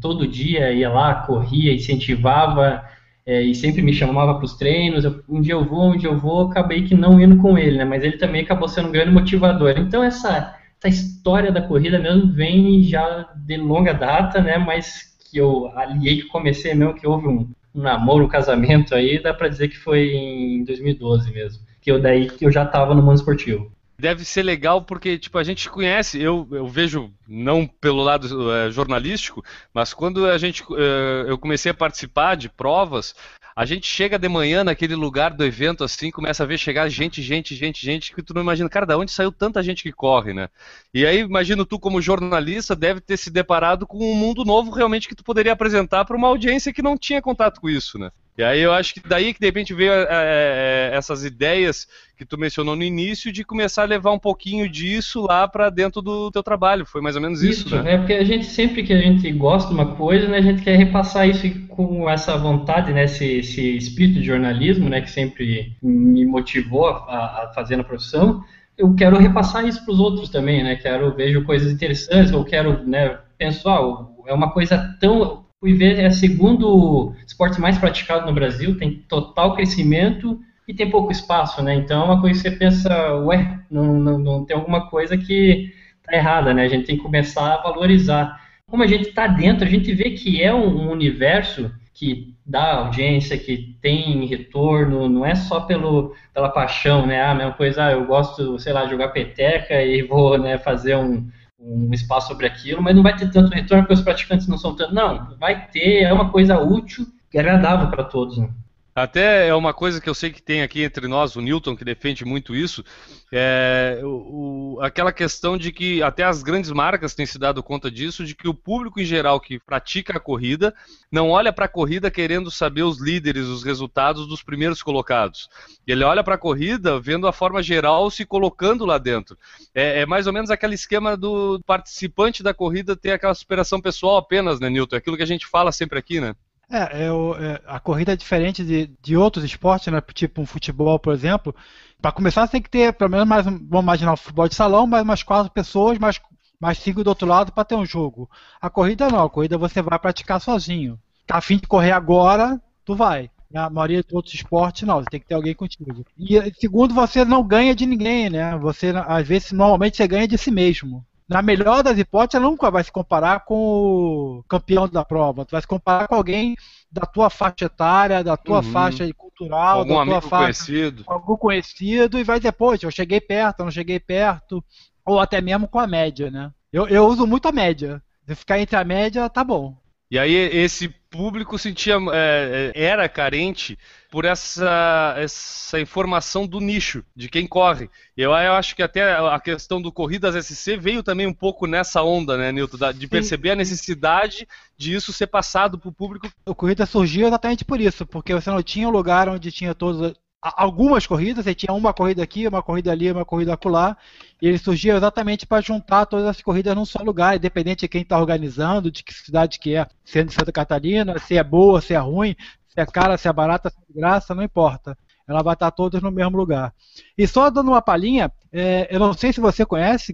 todo 0.00 0.26
dia 0.28 0.72
ia 0.72 0.88
lá, 0.90 1.14
corria, 1.26 1.74
incentivava, 1.74 2.84
é, 3.24 3.40
e 3.42 3.54
sempre 3.54 3.82
me 3.82 3.92
chamava 3.92 4.34
para 4.34 4.44
os 4.44 4.54
treinos. 4.54 5.04
Eu, 5.04 5.22
um 5.28 5.40
dia 5.40 5.54
eu 5.54 5.64
vou, 5.64 5.92
um 5.92 5.96
dia 5.96 6.08
eu 6.08 6.18
vou, 6.18 6.48
acabei 6.48 6.82
que 6.84 6.94
não 6.94 7.20
indo 7.20 7.36
com 7.38 7.56
ele, 7.56 7.78
né? 7.78 7.84
Mas 7.84 8.02
ele 8.02 8.16
também 8.18 8.42
acabou 8.42 8.68
sendo 8.68 8.88
um 8.88 8.92
grande 8.92 9.12
motivador. 9.12 9.74
Então 9.78 10.02
essa, 10.02 10.54
essa 10.78 10.88
história 10.88 11.50
da 11.52 11.62
corrida 11.62 11.98
mesmo 11.98 12.32
vem 12.32 12.82
já 12.82 13.28
de 13.36 13.56
longa 13.56 13.92
data, 13.92 14.40
né? 14.40 14.58
Mas 14.58 15.11
que 15.32 15.38
eu 15.38 15.72
aliei, 15.74 16.20
que 16.20 16.28
comecei 16.28 16.74
mesmo, 16.74 16.94
que 16.94 17.06
houve 17.06 17.26
um, 17.26 17.48
um 17.74 17.80
namoro, 17.80 18.26
um 18.26 18.28
casamento 18.28 18.94
aí, 18.94 19.20
dá 19.20 19.32
para 19.32 19.48
dizer 19.48 19.68
que 19.68 19.78
foi 19.78 20.12
em 20.12 20.62
2012 20.64 21.32
mesmo. 21.32 21.64
Que 21.80 21.90
eu 21.90 21.98
daí 21.98 22.28
que 22.28 22.44
eu 22.44 22.52
já 22.52 22.64
estava 22.64 22.94
no 22.94 23.02
mundo 23.02 23.16
esportivo 23.16 23.72
deve 23.98 24.24
ser 24.24 24.42
legal 24.42 24.82
porque 24.82 25.16
tipo 25.16 25.38
a 25.38 25.44
gente 25.44 25.70
conhece 25.70 26.20
eu, 26.20 26.48
eu 26.50 26.66
vejo 26.66 27.12
não 27.28 27.68
pelo 27.68 28.02
lado 28.02 28.52
é, 28.52 28.68
jornalístico 28.68 29.44
mas 29.72 29.94
quando 29.94 30.26
a 30.26 30.36
gente 30.38 30.64
é, 30.76 31.30
eu 31.30 31.38
comecei 31.38 31.70
a 31.70 31.74
participar 31.74 32.34
de 32.34 32.48
provas 32.48 33.14
a 33.54 33.64
gente 33.64 33.86
chega 33.86 34.18
de 34.18 34.28
manhã 34.28 34.64
naquele 34.64 34.94
lugar 34.94 35.32
do 35.32 35.44
evento 35.44 35.84
assim, 35.84 36.10
começa 36.10 36.42
a 36.42 36.46
ver 36.46 36.58
chegar 36.58 36.88
gente, 36.88 37.22
gente, 37.22 37.54
gente, 37.54 37.84
gente, 37.84 38.14
que 38.14 38.22
tu 38.22 38.34
não 38.34 38.42
imagina, 38.42 38.68
cara, 38.68 38.86
da 38.86 38.98
onde 38.98 39.10
saiu 39.10 39.30
tanta 39.30 39.62
gente 39.62 39.82
que 39.82 39.92
corre, 39.92 40.32
né? 40.32 40.48
E 40.92 41.06
aí, 41.06 41.18
imagino 41.20 41.66
tu 41.66 41.78
como 41.78 42.00
jornalista 42.00 42.74
deve 42.74 43.00
ter 43.00 43.16
se 43.16 43.30
deparado 43.30 43.86
com 43.86 43.98
um 43.98 44.14
mundo 44.14 44.44
novo 44.44 44.70
realmente 44.70 45.08
que 45.08 45.14
tu 45.14 45.24
poderia 45.24 45.52
apresentar 45.52 46.04
para 46.04 46.16
uma 46.16 46.28
audiência 46.28 46.72
que 46.72 46.82
não 46.82 46.96
tinha 46.96 47.20
contato 47.20 47.60
com 47.60 47.68
isso, 47.68 47.98
né? 47.98 48.10
E 48.36 48.42
aí 48.42 48.60
eu 48.60 48.72
acho 48.72 48.94
que 48.94 49.00
daí 49.06 49.34
que 49.34 49.40
de 49.40 49.46
repente 49.46 49.74
veio 49.74 49.92
é, 49.92 50.06
é, 50.08 50.90
essas 50.94 51.22
ideias 51.22 51.86
que 52.16 52.24
tu 52.24 52.38
mencionou 52.38 52.74
no 52.74 52.82
início 52.82 53.30
de 53.30 53.44
começar 53.44 53.82
a 53.82 53.86
levar 53.86 54.10
um 54.12 54.18
pouquinho 54.18 54.68
disso 54.70 55.20
lá 55.22 55.46
para 55.46 55.68
dentro 55.68 56.00
do 56.00 56.30
teu 56.30 56.42
trabalho. 56.42 56.86
Foi 56.86 57.02
mais 57.02 57.14
ou 57.14 57.20
menos 57.20 57.42
isso, 57.42 57.66
isso 57.66 57.82
né? 57.82 57.94
É 57.94 57.98
porque 57.98 58.14
a 58.14 58.24
gente 58.24 58.46
sempre 58.46 58.84
que 58.84 58.92
a 58.92 58.98
gente 58.98 59.30
gosta 59.32 59.68
de 59.68 59.74
uma 59.74 59.94
coisa, 59.96 60.28
né, 60.28 60.38
a 60.38 60.42
gente 60.42 60.62
quer 60.62 60.76
repassar 60.76 61.28
isso 61.28 61.42
com 61.68 62.08
essa 62.08 62.36
vontade, 62.38 62.92
né, 62.92 63.04
esse, 63.04 63.38
esse 63.38 63.76
espírito 63.76 64.20
de 64.20 64.26
jornalismo, 64.26 64.88
né, 64.88 65.02
que 65.02 65.10
sempre 65.10 65.76
me 65.82 66.24
motivou 66.24 66.86
a, 66.86 67.44
a 67.44 67.52
fazer 67.54 67.76
na 67.76 67.84
profissão. 67.84 68.42
Eu 68.78 68.94
quero 68.94 69.18
repassar 69.18 69.66
isso 69.66 69.84
para 69.84 69.92
os 69.92 70.00
outros 70.00 70.30
também, 70.30 70.64
né? 70.64 70.76
Quero 70.76 71.14
vejo 71.14 71.44
coisas 71.44 71.70
interessantes, 71.70 72.32
eu 72.32 72.42
quero, 72.42 72.82
né, 72.86 73.18
penso, 73.36 73.68
ah, 73.68 74.06
é 74.26 74.32
uma 74.32 74.50
coisa 74.52 74.96
tão 74.98 75.41
fui 75.62 75.74
ver, 75.74 75.96
é 76.00 76.08
o 76.08 76.12
segundo 76.12 77.14
esporte 77.24 77.60
mais 77.60 77.78
praticado 77.78 78.26
no 78.26 78.34
Brasil, 78.34 78.76
tem 78.76 78.96
total 79.08 79.54
crescimento 79.54 80.40
e 80.66 80.74
tem 80.74 80.90
pouco 80.90 81.12
espaço, 81.12 81.62
né? 81.62 81.72
Então 81.76 82.02
é 82.02 82.04
uma 82.04 82.20
coisa 82.20 82.42
que 82.42 82.48
você 82.48 82.56
pensa, 82.56 83.14
ué, 83.18 83.60
não, 83.70 83.94
não, 83.94 84.18
não 84.18 84.44
tem 84.44 84.56
alguma 84.56 84.90
coisa 84.90 85.16
que 85.16 85.72
está 86.00 86.16
errada, 86.16 86.52
né? 86.52 86.64
A 86.64 86.68
gente 86.68 86.86
tem 86.86 86.96
que 86.96 87.02
começar 87.02 87.54
a 87.54 87.62
valorizar. 87.62 88.40
Como 88.68 88.82
a 88.82 88.88
gente 88.88 89.10
está 89.10 89.28
dentro, 89.28 89.64
a 89.64 89.70
gente 89.70 89.94
vê 89.94 90.10
que 90.10 90.42
é 90.42 90.52
um, 90.52 90.90
universo 90.90 91.70
que 91.94 92.34
dá 92.44 92.78
audiência, 92.78 93.38
que 93.38 93.76
tem 93.80 94.26
retorno, 94.26 95.08
não 95.08 95.24
é 95.24 95.36
só 95.36 95.60
pelo, 95.60 96.12
pela 96.34 96.48
paixão, 96.48 97.06
né? 97.06 97.22
Ah, 97.22 97.30
a 97.30 97.34
mesma 97.36 97.52
coisa, 97.52 97.84
ah, 97.84 97.92
eu 97.92 98.04
gosto, 98.04 98.58
sei 98.58 98.72
lá, 98.72 98.88
jogar 98.88 99.10
peteca 99.10 99.80
e 99.80 100.02
vou 100.02 100.36
né, 100.36 100.58
fazer 100.58 100.96
um, 100.96 101.28
um 101.62 101.92
espaço 101.94 102.28
sobre 102.28 102.46
aquilo, 102.46 102.82
mas 102.82 102.94
não 102.94 103.02
vai 103.02 103.16
ter 103.16 103.30
tanto 103.30 103.52
retorno 103.52 103.84
porque 103.84 103.94
os 103.94 104.02
praticantes 104.02 104.48
não 104.48 104.58
são 104.58 104.74
tanto. 104.74 104.94
Não, 104.94 105.36
vai 105.38 105.68
ter, 105.68 106.02
é 106.02 106.12
uma 106.12 106.30
coisa 106.30 106.58
útil 106.58 107.06
e 107.32 107.38
agradável 107.38 107.88
para 107.88 108.04
todos. 108.04 108.38
Né? 108.38 108.50
Até 108.94 109.48
é 109.48 109.54
uma 109.54 109.72
coisa 109.72 110.00
que 110.00 110.08
eu 110.08 110.14
sei 110.14 110.30
que 110.30 110.42
tem 110.42 110.62
aqui 110.62 110.82
entre 110.82 111.08
nós, 111.08 111.34
o 111.34 111.40
Newton, 111.40 111.74
que 111.74 111.84
defende 111.84 112.26
muito 112.26 112.54
isso, 112.54 112.84
é 113.32 114.00
o, 114.02 114.76
o, 114.76 114.80
aquela 114.82 115.10
questão 115.10 115.56
de 115.56 115.72
que 115.72 116.02
até 116.02 116.24
as 116.24 116.42
grandes 116.42 116.70
marcas 116.70 117.14
têm 117.14 117.24
se 117.24 117.38
dado 117.38 117.62
conta 117.62 117.90
disso, 117.90 118.22
de 118.22 118.34
que 118.34 118.46
o 118.46 118.52
público 118.52 119.00
em 119.00 119.04
geral 119.04 119.40
que 119.40 119.58
pratica 119.58 120.18
a 120.18 120.20
corrida 120.20 120.74
não 121.10 121.30
olha 121.30 121.50
para 121.50 121.64
a 121.64 121.68
corrida 121.68 122.10
querendo 122.10 122.50
saber 122.50 122.82
os 122.82 123.00
líderes, 123.00 123.46
os 123.46 123.64
resultados 123.64 124.28
dos 124.28 124.42
primeiros 124.42 124.82
colocados. 124.82 125.48
Ele 125.86 126.04
olha 126.04 126.22
para 126.22 126.34
a 126.34 126.38
corrida 126.38 127.00
vendo 127.00 127.26
a 127.26 127.32
forma 127.32 127.62
geral 127.62 128.10
se 128.10 128.26
colocando 128.26 128.84
lá 128.84 128.98
dentro. 128.98 129.38
É, 129.74 130.00
é, 130.00 130.06
mais 130.06 130.26
ou 130.26 130.34
menos 130.34 130.50
aquele 130.50 130.74
esquema 130.74 131.16
do 131.16 131.60
participante 131.64 132.42
da 132.42 132.52
corrida 132.52 132.94
ter 132.94 133.12
aquela 133.12 133.34
superação 133.34 133.80
pessoal 133.80 134.18
apenas, 134.18 134.60
né, 134.60 134.68
Newton? 134.68 134.96
É 134.96 134.98
aquilo 134.98 135.16
que 135.16 135.22
a 135.22 135.26
gente 135.26 135.46
fala 135.46 135.72
sempre 135.72 135.98
aqui, 135.98 136.20
né? 136.20 136.34
É, 136.72 137.04
é, 137.04 137.12
o, 137.12 137.34
é, 137.34 137.60
a 137.66 137.78
corrida 137.78 138.14
é 138.14 138.16
diferente 138.16 138.64
de, 138.64 138.90
de 139.02 139.14
outros 139.14 139.44
esportes, 139.44 139.92
né? 139.92 140.00
Tipo 140.14 140.40
um 140.40 140.46
futebol, 140.46 140.98
por 140.98 141.12
exemplo. 141.12 141.54
Para 142.00 142.12
começar, 142.12 142.46
você 142.46 142.52
tem 142.52 142.62
que 142.62 142.70
ter 142.70 142.94
pelo 142.94 143.10
menos 143.10 143.28
mais, 143.28 143.44
vamos 143.44 143.82
imaginar, 143.82 144.14
um 144.14 144.16
futebol 144.16 144.48
de 144.48 144.54
salão, 144.54 144.86
mais 144.86 145.04
umas 145.04 145.22
quatro 145.22 145.52
pessoas, 145.52 145.98
mais, 145.98 146.18
mais 146.58 146.78
cinco 146.78 147.04
do 147.04 147.08
outro 147.08 147.28
lado 147.28 147.52
para 147.52 147.64
ter 147.64 147.74
um 147.74 147.84
jogo. 147.84 148.28
A 148.58 148.70
corrida 148.70 149.10
não, 149.10 149.22
a 149.22 149.28
corrida 149.28 149.58
você 149.58 149.82
vai 149.82 149.98
praticar 149.98 150.40
sozinho. 150.40 150.98
Tá 151.26 151.36
afim 151.36 151.58
de 151.58 151.66
correr 151.66 151.92
agora, 151.92 152.58
tu 152.86 152.94
vai. 152.96 153.30
A 153.54 153.68
maioria 153.68 154.02
de 154.02 154.16
outros 154.16 154.34
esportes, 154.34 154.88
não, 154.88 155.00
você 155.00 155.10
tem 155.10 155.20
que 155.20 155.26
ter 155.26 155.34
alguém 155.34 155.54
contigo. 155.54 156.06
E 156.18 156.40
segundo, 156.58 156.94
você 156.94 157.22
não 157.22 157.46
ganha 157.46 157.74
de 157.74 157.84
ninguém, 157.84 158.30
né? 158.30 158.56
Você, 158.56 158.94
às 159.06 159.28
vezes, 159.28 159.52
normalmente 159.52 159.98
você 159.98 160.08
ganha 160.08 160.26
de 160.26 160.38
si 160.38 160.50
mesmo 160.50 161.04
na 161.32 161.42
melhor 161.42 161.82
das 161.82 161.98
hipóteses, 161.98 162.34
ela 162.34 162.50
nunca 162.50 162.70
vai 162.70 162.84
se 162.84 162.92
comparar 162.92 163.44
com 163.44 163.54
o 163.54 164.44
campeão 164.48 164.88
da 164.88 165.04
prova. 165.04 165.44
Tu 165.44 165.52
vai 165.52 165.60
se 165.60 165.66
comparar 165.66 166.06
com 166.06 166.14
alguém 166.14 166.54
da 166.90 167.02
tua 167.02 167.30
faixa 167.30 167.64
etária, 167.64 168.22
da 168.22 168.36
tua 168.36 168.58
uhum. 168.58 168.62
faixa 168.64 169.08
cultural, 169.14 169.78
algum 169.78 169.88
da 169.88 169.94
tua 169.94 170.02
amigo 170.02 170.28
faixa, 170.28 170.66
conhecido. 170.66 171.04
algum 171.06 171.36
conhecido 171.36 172.18
e 172.18 172.24
vai 172.24 172.38
depois, 172.38 172.82
eu 172.82 172.90
cheguei 172.90 173.20
perto, 173.20 173.60
eu 173.60 173.64
não 173.64 173.72
cheguei 173.72 173.98
perto, 173.98 174.62
ou 175.04 175.18
até 175.18 175.40
mesmo 175.40 175.66
com 175.66 175.78
a 175.78 175.86
média, 175.86 176.30
né? 176.30 176.52
Eu, 176.72 176.86
eu 176.88 177.06
uso 177.06 177.26
muito 177.26 177.48
a 177.48 177.52
média. 177.52 178.02
Se 178.26 178.34
ficar 178.34 178.58
entre 178.58 178.76
a 178.76 178.84
média, 178.84 179.28
tá 179.28 179.42
bom. 179.42 179.76
E 180.12 180.18
aí 180.18 180.34
esse 180.34 180.90
público 181.10 181.58
sentia 181.58 181.94
é, 182.12 182.72
é, 182.74 182.84
era 182.84 183.08
carente 183.08 183.78
por 184.10 184.26
essa, 184.26 185.14
essa 185.16 185.80
informação 185.80 186.46
do 186.46 186.60
nicho, 186.60 187.02
de 187.16 187.30
quem 187.30 187.46
corre. 187.46 187.88
Eu, 188.14 188.30
eu 188.32 188.52
acho 188.52 188.76
que 188.76 188.82
até 188.82 189.14
a 189.14 189.40
questão 189.40 189.80
do 189.80 189.90
Corridas 189.90 190.34
SC 190.34 190.76
veio 190.76 191.02
também 191.02 191.26
um 191.26 191.32
pouco 191.32 191.66
nessa 191.66 192.02
onda, 192.02 192.36
né, 192.36 192.52
Nilton? 192.52 192.92
De 192.92 193.08
perceber 193.08 193.52
a 193.52 193.56
necessidade 193.56 194.46
de 194.76 194.94
isso 194.94 195.14
ser 195.14 195.28
passado 195.28 195.78
para 195.78 195.88
o 195.88 195.94
público. 195.94 196.30
O 196.44 196.54
Corrida 196.54 196.84
surgiu 196.84 197.26
exatamente 197.26 197.64
por 197.64 197.80
isso, 197.80 198.04
porque 198.04 198.34
você 198.34 198.50
não 198.50 198.62
tinha 198.62 198.86
um 198.86 198.92
lugar 198.92 199.30
onde 199.30 199.50
tinha 199.50 199.74
todos 199.74 200.12
algumas 200.42 201.06
corridas, 201.06 201.44
você 201.44 201.54
tinha 201.54 201.72
uma 201.72 201.94
corrida 201.94 202.22
aqui, 202.22 202.48
uma 202.48 202.62
corrida 202.62 202.90
ali, 202.90 203.10
uma 203.10 203.24
corrida 203.24 203.54
acolá, 203.54 203.96
e 204.40 204.48
ele 204.48 204.58
surgiu 204.58 204.96
exatamente 204.96 205.46
para 205.46 205.62
juntar 205.62 206.04
todas 206.06 206.26
as 206.26 206.42
corridas 206.42 206.74
num 206.74 206.84
só 206.84 207.00
lugar, 207.00 207.36
independente 207.36 207.80
de 207.80 207.88
quem 207.88 208.02
está 208.02 208.18
organizando, 208.18 208.90
de 208.90 209.04
que 209.04 209.14
cidade 209.14 209.60
que 209.60 209.76
é, 209.76 209.86
sendo 210.04 210.28
de 210.28 210.34
Santa 210.34 210.50
Catarina, 210.50 211.16
se 211.20 211.36
é 211.36 211.44
boa, 211.44 211.80
se 211.80 211.94
é 211.94 211.98
ruim, 211.98 212.34
se 212.66 212.80
é 212.80 212.84
cara, 212.84 213.16
se 213.16 213.28
é 213.28 213.32
barata, 213.32 213.70
se 213.70 213.76
é 213.76 213.92
de 213.92 214.00
graça, 214.00 214.34
não 214.34 214.42
importa. 214.42 214.98
Ela 215.28 215.42
vai 215.44 215.54
estar 215.54 215.70
todas 215.70 216.02
no 216.02 216.10
mesmo 216.10 216.36
lugar. 216.36 216.74
E 217.16 217.24
só 217.28 217.48
dando 217.48 217.68
uma 217.68 217.80
palhinha, 217.80 218.32
é, 218.52 218.88
eu 218.90 218.98
não 218.98 219.12
sei 219.12 219.32
se 219.32 219.40
você 219.40 219.64
conhece, 219.64 220.12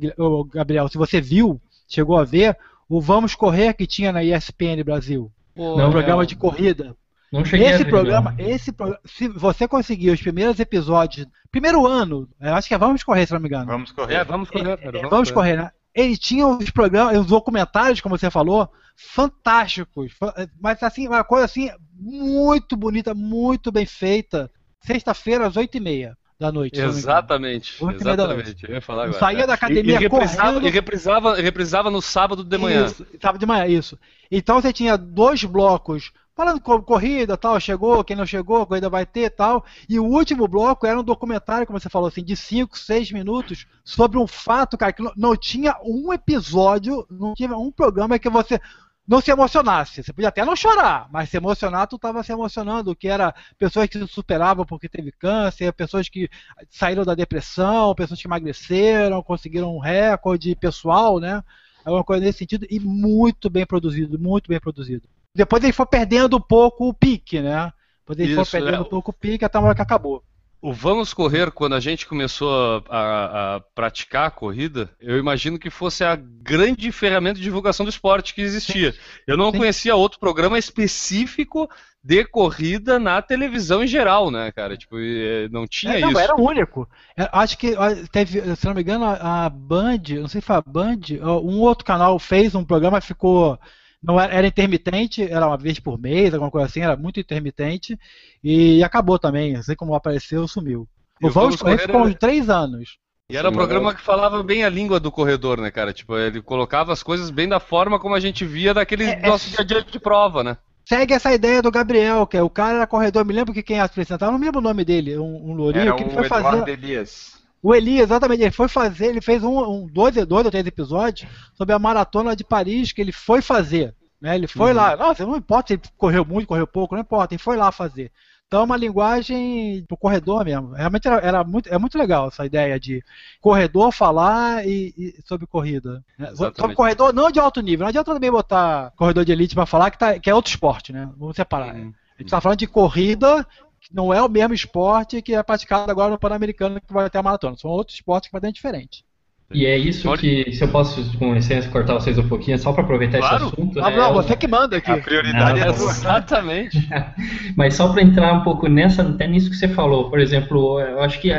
Gabriel, 0.53 0.89
se 0.89 0.99
você 0.99 1.23
viu, 1.23 1.59
chegou 1.89 2.19
a 2.19 2.25
ver, 2.25 2.57
o 2.87 3.01
Vamos 3.01 3.35
Correr 3.35 3.73
que 3.73 3.87
tinha 3.87 4.13
na 4.13 4.23
ESPN 4.23 4.85
Brasil. 4.85 5.33
Pô, 5.55 5.81
um 5.81 5.91
programa 5.91 6.27
de 6.27 6.37
corrida. 6.37 6.95
Não 7.33 7.45
cheguei 7.45 7.67
esse 7.67 7.83
a 7.83 7.85
ver, 7.85 7.91
programa, 7.91 8.35
não. 8.39 8.49
esse 8.49 8.73
programa, 8.73 9.01
se 9.05 9.29
você 9.29 9.69
conseguir 9.69 10.11
os 10.11 10.21
primeiros 10.21 10.59
episódios, 10.59 11.27
primeiro 11.51 11.87
ano, 11.87 12.29
acho 12.41 12.69
que 12.69 12.75
é 12.75 12.79
Vamos 12.79 13.03
Correr, 13.03 13.27
se 13.27 13.33
não 13.33 13.41
me 13.41 13.49
engano. 13.49 13.67
Vamos 13.67 13.93
correr. 13.93 14.15
É, 14.15 14.25
vamos 14.25 14.51
correr. 14.51 14.79
É, 14.81 14.91
vamos, 14.91 15.11
vamos 15.11 15.31
correr, 15.31 15.57
correr 15.57 15.65
né? 15.65 15.71
Ele 15.95 16.17
tinha 16.17 16.47
os 16.47 16.71
programas, 16.71 17.19
os 17.19 17.27
documentários, 17.27 18.01
como 18.01 18.17
você 18.17 18.31
falou, 18.31 18.71
fantásticos. 18.97 20.13
Mas 20.61 20.83
assim, 20.83 21.07
uma 21.07 21.25
coisa 21.25 21.45
assim, 21.45 21.71
muito 21.99 22.77
bonita, 22.77 23.15
muito 23.15 23.71
bem 23.71 23.85
feita. 23.85 24.51
Sexta-feira, 24.81 25.47
às 25.47 25.57
oito 25.57 25.77
e 25.77 25.81
meia 25.81 26.17
da 26.39 26.53
noite. 26.53 26.81
Exatamente. 26.81 27.85
Exatamente. 27.85 28.65
Eu 28.65 28.75
ia 28.75 28.81
falar 28.81 29.05
agora. 29.05 29.19
Saía 29.19 29.47
da 29.47 29.55
academia 29.55 29.95
e, 29.95 29.97
e 29.97 29.99
reprisava, 29.99 30.53
correndo. 30.53 30.67
E 30.67 30.71
reprisava, 30.71 31.35
reprisava 31.35 31.91
no 31.91 32.01
sábado 32.01 32.45
de 32.45 32.59
manhã. 32.59 32.87
Isso, 32.87 33.05
sábado 33.21 33.41
de 33.41 33.47
manhã, 33.47 33.67
isso. 33.67 33.99
Então 34.31 34.61
você 34.61 34.73
tinha 34.73 34.97
dois 34.97 35.43
blocos 35.43 36.13
falando 36.39 36.61
com 36.61 36.81
corrida, 36.81 37.37
tal, 37.37 37.59
chegou, 37.59 38.05
quem 38.05 38.15
não 38.15 38.25
chegou, 38.25 38.65
corrida 38.65 38.89
vai 38.89 39.05
ter, 39.05 39.29
tal. 39.29 39.65
E 39.89 39.99
o 39.99 40.05
último 40.05 40.47
bloco 40.47 40.87
era 40.87 41.01
um 41.01 41.03
documentário, 41.03 41.67
como 41.67 41.81
você 41.81 41.89
falou 41.89 42.07
assim, 42.07 42.23
de 42.23 42.37
5, 42.37 42.79
6 42.79 43.11
minutos 43.11 43.67
sobre 43.85 44.17
um 44.19 44.27
fato, 44.27 44.79
cara, 44.79 44.93
que 44.93 45.03
não 45.17 45.37
tinha 45.37 45.75
um 45.83 46.13
episódio, 46.13 47.05
não 47.11 47.35
tinha 47.35 47.53
um 47.57 47.73
programa 47.73 48.21
que 48.21 48.31
você 48.31 48.61
não 49.05 49.21
se 49.21 49.33
emocionasse. 49.33 50.01
Você 50.01 50.13
podia 50.13 50.29
até 50.29 50.45
não 50.45 50.55
chorar, 50.55 51.09
mas 51.11 51.29
se 51.29 51.37
emocionar, 51.37 51.89
tu 51.89 51.97
estava 51.97 52.23
se 52.23 52.31
emocionando, 52.31 52.95
que 52.95 53.09
era 53.09 53.35
pessoas 53.59 53.89
que 53.89 53.99
se 53.99 54.07
superavam 54.07 54.65
porque 54.65 54.89
teve 54.89 55.11
câncer, 55.11 55.73
pessoas 55.73 56.09
que 56.09 56.31
saíram 56.71 57.05
da 57.05 57.17
depressão, 57.17 57.97
pessoas 57.97 58.21
que 58.21 58.29
emagreceram, 58.29 59.25
conseguiram 59.25 59.75
um 59.75 59.81
recorde 59.81 60.55
pessoal, 60.55 61.19
né? 61.19 61.43
É 61.85 61.91
uma 61.91 62.05
coisa 62.05 62.25
nesse 62.25 62.39
sentido 62.39 62.65
e 62.71 62.79
muito 62.79 63.51
bem 63.51 63.67
produzido, 63.67 64.21
muito 64.21 64.47
bem 64.47 64.61
produzido. 64.61 65.09
Depois 65.39 65.63
ele 65.65 65.73
foi 65.73 65.87
perdendo 65.87 66.37
um 66.37 66.41
pouco 66.41 66.89
o 66.89 66.95
pique, 66.95 67.41
né? 67.41 67.73
Depois 68.01 68.19
ele 68.19 68.33
Isso, 68.33 68.45
foi 68.45 68.61
perdendo 68.61 68.79
é. 68.79 68.81
um 68.81 68.85
pouco 68.85 69.11
o 69.11 69.15
pique 69.15 69.45
até 69.45 69.59
a 69.59 69.61
hora 69.61 69.75
que 69.75 69.83
acabou. 69.83 70.23
O 70.61 70.73
Vamos 70.73 71.15
Correr, 71.15 71.53
quando 71.53 71.75
a 71.77 71.81
gente 71.81 72.05
começou 72.05 72.83
a, 72.89 73.57
a- 73.57 73.61
praticar 73.77 74.27
a 74.27 74.31
corrida, 74.31 74.91
eu 75.01 75.17
imagino 75.17 75.57
que 75.57 75.71
fosse 75.71 76.03
a 76.03 76.17
grande 76.17 76.91
ferramenta 76.91 77.37
de 77.37 77.43
divulgação 77.45 77.87
do 77.87 77.91
esporte 77.91 78.35
que 78.35 78.41
existia. 78.41 78.93
Eu 79.25 79.37
não 79.37 79.53
Sim. 79.53 79.59
conhecia 79.59 79.95
outro 79.95 80.19
programa 80.19 80.59
específico 80.59 81.69
de 82.03 82.25
corrida 82.25 82.99
na 82.99 83.23
televisão 83.23 83.85
em 83.85 83.87
geral, 83.87 84.33
né, 84.33 84.51
cara? 84.51 84.77
Tipo, 84.77 84.99
eh, 84.99 85.49
não 85.53 85.65
tinha 85.65 85.95
É, 85.95 86.01
não, 86.01 86.11
isso. 86.11 86.19
era 86.19 86.35
o 86.35 86.41
único. 86.45 86.89
É, 87.17 87.29
acho 87.33 87.57
que 87.57 87.75
teve, 88.11 88.57
se 88.57 88.67
não 88.67 88.75
me 88.75 88.83
engano, 88.83 89.05
a 89.05 89.49
Band, 89.49 90.03
não 90.21 90.29
sei 90.29 90.41
se 90.41 90.47
foi 90.47 90.57
a 90.57 90.63
Band, 90.63 91.01
um 91.45 91.61
outro 91.61 91.85
canal 91.85 92.19
fez 92.19 92.55
um 92.57 92.65
programa, 92.65 93.01
ficou. 93.01 93.59
Não 94.03 94.21
era, 94.21 94.33
era 94.33 94.47
intermitente, 94.47 95.23
era 95.23 95.47
uma 95.47 95.57
vez 95.57 95.81
por 95.81 95.99
mês, 95.99 96.33
alguma 96.33 96.51
coisa 96.51 96.67
assim, 96.67 96.81
era 96.81 96.97
muito 96.97 97.19
intermitente, 97.19 97.99
e 98.43 98.83
acabou 98.85 99.19
também, 99.19 99.57
assim 99.57 99.75
como 99.75 99.95
apareceu, 99.95 100.47
sumiu. 100.47 100.89
E 101.21 101.27
O 101.27 101.29
o 101.29 101.33
Vamos 101.33 101.57
Correr 101.57 101.79
ficou 101.79 102.01
era- 102.01 102.09
uns 102.09 102.15
três 102.15 102.49
anos. 102.49 102.97
E 103.31 103.37
era 103.37 103.51
um 103.51 103.53
programa 103.53 103.87
mas- 103.87 103.97
que 103.97 104.01
falava 104.03 104.43
bem 104.43 104.65
a 104.65 104.69
língua 104.71 104.99
do 104.99 105.11
corredor, 105.11 105.61
né, 105.61 105.71
cara? 105.71 105.93
Tipo, 105.93 106.17
ele 106.17 106.41
colocava 106.41 106.93
as 106.93 107.03
coisas 107.03 107.29
bem 107.29 107.47
da 107.49 107.61
forma 107.61 107.99
como 107.99 108.15
a 108.15 108.21
gente 108.21 108.45
via 108.45 108.73
daquele 108.73 109.05
É, 109.05 109.21
é- 109.23 109.29
nosso 109.29 109.51
dia 109.51 109.61
a 109.61 109.65
dia 109.65 109.83
de 109.83 109.99
prova, 110.01 110.43
né? 110.45 110.57
Segue 110.89 111.13
essa 111.13 111.35
ideia 111.35 111.61
do 111.61 111.71
Gabriel, 111.71 112.27
que 112.27 112.37
é 112.39 112.43
o 112.43 112.49
cara 112.49 112.77
era 112.77 112.87
corredor, 112.87 113.23
me 113.27 113.35
lembro 113.35 113.53
que 113.53 113.63
quem 113.63 113.79
apresentava, 113.79 114.33
não 114.33 114.39
me 114.39 114.47
lembro 114.47 114.61
o 114.61 114.63
nome 114.63 114.83
dele, 114.85 115.19
um, 115.19 115.51
um 115.51 115.53
lourinho, 115.53 115.83
Era 115.89 115.93
que 115.95 116.03
ele 116.05 116.11
o 116.11 116.15
foi 116.15 116.25
Eduardo 116.25 116.59
fazer. 116.61 116.71
Elias. 116.71 117.33
O 117.63 117.75
Eli, 117.75 118.01
exatamente, 118.01 118.43
ele 118.43 118.51
foi 118.51 118.69
fazer, 118.69 119.07
ele 119.07 119.21
fez 119.21 119.43
um, 119.43 119.59
um 119.59 119.87
dois, 119.87 120.15
dois 120.27 120.45
ou 120.45 120.51
três 120.51 120.67
episódios 120.67 121.29
sobre 121.55 121.75
a 121.75 121.79
maratona 121.79 122.37
de 122.37 122.45
Paris 122.45 122.93
que 122.93 123.01
ele 123.01 123.13
foi 123.13 123.43
fazer. 123.43 123.95
Né? 124.21 124.37
Ele 124.37 124.47
foi 124.47 124.73
lá, 124.73 124.97
nossa, 124.97 125.25
não 125.27 125.37
importa 125.37 125.69
se 125.69 125.75
ele 125.75 125.83
correu 125.97 126.25
muito, 126.25 126.47
correu 126.47 126.67
pouco, 126.67 126.95
não 126.95 127.03
importa, 127.03 127.35
ele 127.35 127.43
foi 127.43 127.57
lá 127.57 127.71
fazer. 127.73 128.11
Então 128.49 128.63
é 128.63 128.65
uma 128.65 128.79
linguagem 128.79 129.85
pro 129.87 129.97
corredor 129.97 130.43
mesmo. 130.43 130.73
Realmente 130.73 131.07
era, 131.07 131.17
era 131.19 131.45
muito, 131.45 131.69
é 131.69 131.77
muito 131.77 131.99
legal 131.99 132.29
essa 132.29 132.47
ideia 132.47 132.81
de 132.81 133.05
corredor 133.43 133.93
falar 133.93 134.67
e, 134.67 134.95
e 134.97 135.15
sobre 135.27 135.47
corrida. 135.47 136.03
Né? 136.19 136.35
Sobre 136.35 136.75
corredor 136.75 137.13
não 137.13 137.31
de 137.31 137.39
alto 137.39 137.61
nível. 137.61 137.85
Não 137.85 137.91
adianta 137.91 138.15
também 138.15 138.31
botar 138.31 138.91
corredor 138.97 139.23
de 139.23 139.33
elite 139.33 139.55
para 139.55 139.67
falar 139.67 139.91
que, 139.91 139.99
tá, 139.99 140.19
que 140.19 140.31
é 140.31 140.35
outro 140.35 140.51
esporte, 140.51 140.95
né? 140.95 141.11
Vamos 141.19 141.37
separar. 141.37 141.75
Uhum. 141.75 141.93
A 142.19 142.23
gente 142.23 142.31
tá 142.31 142.41
falando 142.41 142.59
de 142.59 142.67
corrida, 142.67 143.47
não 143.93 144.13
é 144.13 144.23
o 144.23 144.29
mesmo 144.29 144.55
esporte 144.55 145.23
que 145.23 145.35
é 145.35 145.43
praticado 145.43 145.91
agora 145.91 146.11
no 146.11 146.19
Pan-Americano 146.19 146.81
que 146.81 146.93
vai 146.93 147.09
ter 147.09 147.19
a 147.19 147.23
maratona. 147.23 147.57
São 147.57 147.71
outros 147.71 147.97
esportes 147.97 148.31
completamente 148.31 148.57
diferentes. 148.57 149.03
E 149.51 149.65
é 149.65 149.79
isso 149.79 150.15
que, 150.19 150.53
se 150.53 150.63
eu 150.63 150.69
posso, 150.69 151.19
com 151.19 151.33
licença, 151.33 151.71
cortar 151.71 151.95
vocês 151.95 152.19
um 152.19 152.29
pouquinho, 152.29 152.59
só 152.59 152.71
para 152.73 152.83
aproveitar 152.83 153.19
Claro. 153.19 153.47
esse 153.47 153.55
assunto. 153.55 153.81
Ah, 153.81 153.91
né, 153.91 153.97
não, 153.97 154.13
você 154.13 154.37
que 154.37 154.47
manda 154.47 154.77
aqui. 154.77 154.91
A 154.91 154.99
prioridade 154.99 155.61
Não, 155.61 155.67
é 155.69 155.73
tua. 155.73 155.91
Exatamente. 155.91 156.87
Mas 157.57 157.75
só 157.75 157.91
para 157.91 158.03
entrar 158.03 158.35
um 158.35 158.43
pouco 158.43 158.69
nessa, 158.69 159.03
até 159.03 159.27
nisso 159.27 159.49
que 159.49 159.57
você 159.57 159.69
falou, 159.69 160.11
por 160.11 160.21
exemplo, 160.21 160.79
eu 160.81 161.01
acho 161.01 161.19
que 161.19 161.31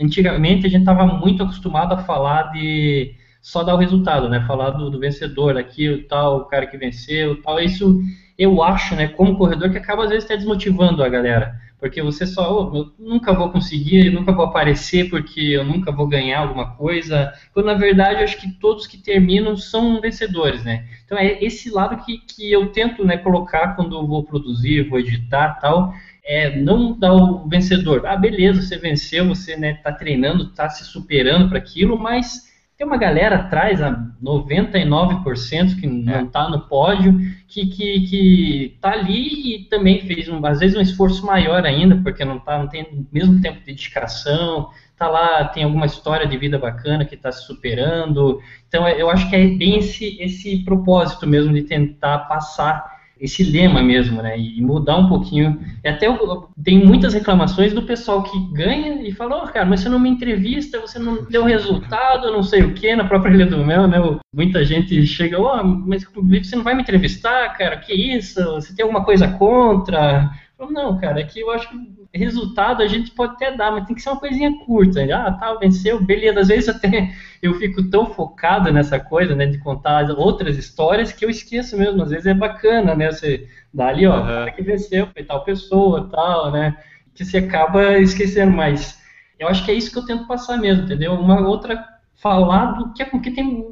antigamente 0.00 0.64
a 0.64 0.70
gente 0.70 0.80
estava 0.82 1.04
muito 1.06 1.42
acostumado 1.42 1.94
a 1.94 1.98
falar 2.04 2.52
de 2.52 3.12
só 3.42 3.64
dar 3.64 3.74
o 3.74 3.78
resultado, 3.78 4.28
né? 4.28 4.44
Falar 4.46 4.70
do, 4.70 4.88
do 4.88 5.00
vencedor, 5.00 5.56
aqui 5.56 5.88
o 5.88 6.06
tal, 6.06 6.38
o 6.38 6.44
cara 6.44 6.66
que 6.68 6.76
venceu, 6.76 7.42
tal. 7.42 7.58
Isso 7.58 8.00
eu 8.38 8.62
acho, 8.62 8.94
né, 8.94 9.08
como 9.08 9.36
corredor, 9.36 9.70
que 9.70 9.78
acaba 9.78 10.04
às 10.04 10.10
vezes 10.10 10.24
até 10.24 10.36
desmotivando 10.36 11.02
a 11.02 11.08
galera. 11.08 11.54
Porque 11.78 12.02
você 12.02 12.26
só, 12.26 12.70
"Oh, 12.72 12.76
eu 12.76 12.92
nunca 12.98 13.34
vou 13.34 13.50
conseguir, 13.50 14.06
eu 14.06 14.12
nunca 14.12 14.32
vou 14.32 14.46
aparecer 14.46 15.10
porque 15.10 15.40
eu 15.40 15.64
nunca 15.64 15.92
vou 15.92 16.06
ganhar 16.08 16.40
alguma 16.40 16.74
coisa. 16.74 17.32
Quando 17.52 17.66
na 17.66 17.74
verdade 17.74 18.20
eu 18.20 18.24
acho 18.24 18.38
que 18.38 18.50
todos 18.52 18.86
que 18.86 18.96
terminam 18.98 19.56
são 19.56 20.00
vencedores, 20.00 20.64
né? 20.64 20.86
Então 21.04 21.18
é 21.18 21.42
esse 21.44 21.70
lado 21.70 22.02
que, 22.04 22.18
que 22.18 22.50
eu 22.50 22.68
tento 22.72 23.04
né, 23.04 23.18
colocar 23.18 23.76
quando 23.76 23.94
eu 23.96 24.06
vou 24.06 24.24
produzir, 24.24 24.88
vou 24.88 24.98
editar 24.98 25.58
tal. 25.60 25.92
É 26.24 26.56
não 26.56 26.98
dar 26.98 27.12
o 27.14 27.48
vencedor. 27.48 28.04
Ah, 28.06 28.16
beleza, 28.16 28.60
você 28.60 28.76
venceu, 28.78 29.28
você 29.28 29.56
né, 29.56 29.74
tá 29.74 29.92
treinando, 29.92 30.52
tá 30.52 30.68
se 30.68 30.84
superando 30.84 31.48
para 31.48 31.58
aquilo, 31.58 31.96
mas 31.98 32.46
tem 32.76 32.86
uma 32.86 32.98
galera 32.98 33.36
atrás, 33.36 33.80
a 33.80 33.90
99% 34.22 35.80
que 35.80 35.86
não 35.86 36.26
está 36.26 36.48
no 36.48 36.60
pódio, 36.68 37.18
que, 37.48 37.66
que, 37.66 38.00
que 38.06 38.78
tá 38.82 38.92
ali 38.92 39.54
e 39.54 39.64
também 39.64 40.00
fez, 40.02 40.28
um, 40.28 40.44
às 40.44 40.60
vezes, 40.60 40.76
um 40.76 40.82
esforço 40.82 41.24
maior 41.24 41.64
ainda, 41.64 41.96
porque 42.02 42.22
não, 42.22 42.38
tá, 42.38 42.58
não 42.58 42.68
tem 42.68 42.82
o 42.82 43.06
mesmo 43.10 43.40
tempo 43.40 43.60
de 43.60 43.66
dedicação, 43.66 44.68
tá 44.94 45.08
lá, 45.08 45.46
tem 45.46 45.64
alguma 45.64 45.86
história 45.86 46.26
de 46.26 46.36
vida 46.36 46.58
bacana 46.58 47.06
que 47.06 47.14
está 47.14 47.32
se 47.32 47.46
superando. 47.46 48.40
Então, 48.68 48.86
eu 48.86 49.08
acho 49.08 49.28
que 49.30 49.36
é 49.36 49.46
bem 49.46 49.78
esse, 49.78 50.20
esse 50.20 50.62
propósito 50.62 51.26
mesmo 51.26 51.54
de 51.54 51.62
tentar 51.62 52.20
passar 52.20 52.95
esse 53.18 53.42
lema 53.42 53.82
mesmo, 53.82 54.20
né? 54.22 54.38
E 54.38 54.60
mudar 54.60 54.96
um 54.96 55.08
pouquinho. 55.08 55.58
E 55.82 55.88
até 55.88 56.06
eu, 56.06 56.48
tem 56.62 56.84
muitas 56.84 57.14
reclamações 57.14 57.72
do 57.72 57.82
pessoal 57.82 58.22
que 58.22 58.38
ganha 58.52 59.02
e 59.02 59.12
fala, 59.12 59.42
oh, 59.42 59.46
cara, 59.46 59.64
mas 59.64 59.80
você 59.80 59.88
não 59.88 59.98
me 59.98 60.08
entrevista, 60.08 60.80
você 60.80 60.98
não 60.98 61.24
deu 61.24 61.44
resultado, 61.44 62.30
não 62.30 62.42
sei 62.42 62.62
o 62.62 62.74
que, 62.74 62.94
na 62.94 63.04
própria 63.04 63.32
Ilha 63.32 63.46
do 63.46 63.64
Mel, 63.64 63.88
né? 63.88 63.98
Muita 64.34 64.64
gente 64.64 65.06
chega, 65.06 65.40
oh, 65.40 65.64
mas 65.64 66.04
você 66.04 66.56
não 66.56 66.64
vai 66.64 66.74
me 66.74 66.82
entrevistar, 66.82 67.56
cara? 67.56 67.76
Que 67.78 67.94
isso? 67.94 68.42
Você 68.54 68.74
tem 68.74 68.82
alguma 68.82 69.04
coisa 69.04 69.28
contra? 69.28 70.30
Não, 70.70 70.98
cara, 70.98 71.20
é 71.20 71.24
que 71.24 71.40
eu 71.40 71.50
acho 71.50 71.68
que 71.68 71.76
resultado 72.16 72.82
a 72.82 72.86
gente 72.88 73.10
pode 73.12 73.34
até 73.34 73.54
dar, 73.56 73.70
mas 73.72 73.86
tem 73.86 73.94
que 73.94 74.02
ser 74.02 74.10
uma 74.10 74.20
coisinha 74.20 74.52
curta. 74.64 75.02
Ah, 75.14 75.32
tá, 75.32 75.54
venceu, 75.54 76.02
beleza. 76.02 76.40
Às 76.40 76.48
vezes 76.48 76.68
até 76.68 77.12
eu 77.42 77.54
fico 77.54 77.88
tão 77.90 78.06
focado 78.06 78.72
nessa 78.72 78.98
coisa, 78.98 79.34
né, 79.34 79.46
de 79.46 79.58
contar 79.58 80.10
outras 80.10 80.56
histórias 80.56 81.12
que 81.12 81.24
eu 81.24 81.30
esqueço 81.30 81.76
mesmo. 81.76 82.02
Às 82.02 82.10
vezes 82.10 82.26
é 82.26 82.34
bacana, 82.34 82.94
né, 82.94 83.10
você 83.12 83.46
dá 83.72 83.88
ali, 83.88 84.06
ó, 84.06 84.16
Uhum. 84.20 84.26
cara 84.26 84.52
que 84.52 84.62
venceu, 84.62 85.08
foi 85.12 85.22
tal 85.24 85.44
pessoa, 85.44 86.08
tal, 86.10 86.50
né, 86.52 86.76
que 87.14 87.24
você 87.24 87.38
acaba 87.38 87.98
esquecendo. 87.98 88.52
Mas 88.52 88.98
eu 89.38 89.48
acho 89.48 89.64
que 89.64 89.70
é 89.70 89.74
isso 89.74 89.92
que 89.92 89.98
eu 89.98 90.06
tento 90.06 90.26
passar 90.26 90.56
mesmo, 90.58 90.84
entendeu? 90.84 91.12
Uma 91.14 91.46
outra 91.46 91.84
falar 92.14 92.72
do 92.78 92.92
que 92.94 93.02
é 93.02 93.06
porque 93.06 93.30
tem 93.30 93.64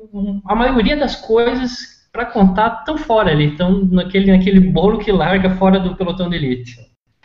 a 0.46 0.54
maioria 0.54 0.96
das 0.96 1.16
coisas 1.16 1.94
para 2.12 2.26
contar 2.26 2.84
tão 2.84 2.96
fora 2.96 3.30
ali, 3.32 3.46
estão 3.52 3.84
naquele, 3.86 4.30
naquele 4.30 4.60
bolo 4.60 4.98
que 4.98 5.10
larga 5.10 5.50
fora 5.56 5.80
do 5.80 5.96
pelotão 5.96 6.28
de 6.30 6.36
elite. 6.36 6.76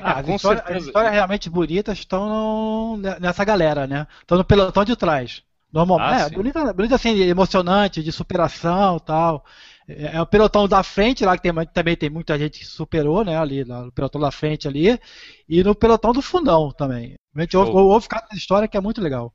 Ah, 0.02 0.20
as, 0.20 0.26
com 0.26 0.36
histórias, 0.36 0.64
as 0.66 0.84
histórias 0.84 1.12
realmente 1.14 1.50
bonitas 1.50 1.98
estão 2.00 2.98
no- 2.98 3.20
nessa 3.20 3.44
galera, 3.44 3.86
né? 3.88 4.08
Estão 4.22 4.38
no 4.38 4.44
pelotão 4.46 4.86
de 4.86 4.96
trás. 4.96 5.44
Normal, 5.72 6.00
Ah, 6.00 6.16
é, 6.16 6.30
sim. 6.30 6.36
bonita, 6.36 6.74
bonita 6.74 6.96
assim, 6.96 7.20
emocionante, 7.22 8.02
de 8.04 8.12
superação 8.12 8.98
e 8.98 9.00
tal. 9.02 9.46
É, 9.88 10.16
é 10.16 10.22
o 10.22 10.26
pelotão 10.26 10.68
da 10.68 10.82
frente, 10.84 11.24
lá 11.26 11.38
que 11.38 11.44
tem, 11.44 11.54
também 11.68 11.96
tem 11.96 12.10
muita 12.10 12.38
gente 12.40 12.60
que 12.60 12.66
superou, 12.66 13.24
né? 13.24 13.38
Ali, 13.38 13.64
lá, 13.64 13.84
no 13.84 13.92
pelotão 13.92 14.20
da 14.22 14.32
frente 14.32 14.68
ali. 14.68 15.00
E 15.48 15.64
no 15.64 15.76
pelotão 15.76 16.12
do 16.12 16.22
fundão 16.22 16.72
também. 16.72 17.16
Realmente 17.34 17.56
houve, 17.58 17.72
houve 17.72 18.08
cada 18.08 18.28
história 18.34 18.68
que 18.68 18.78
é 18.78 18.82
muito 18.82 19.02
legal. 19.02 19.34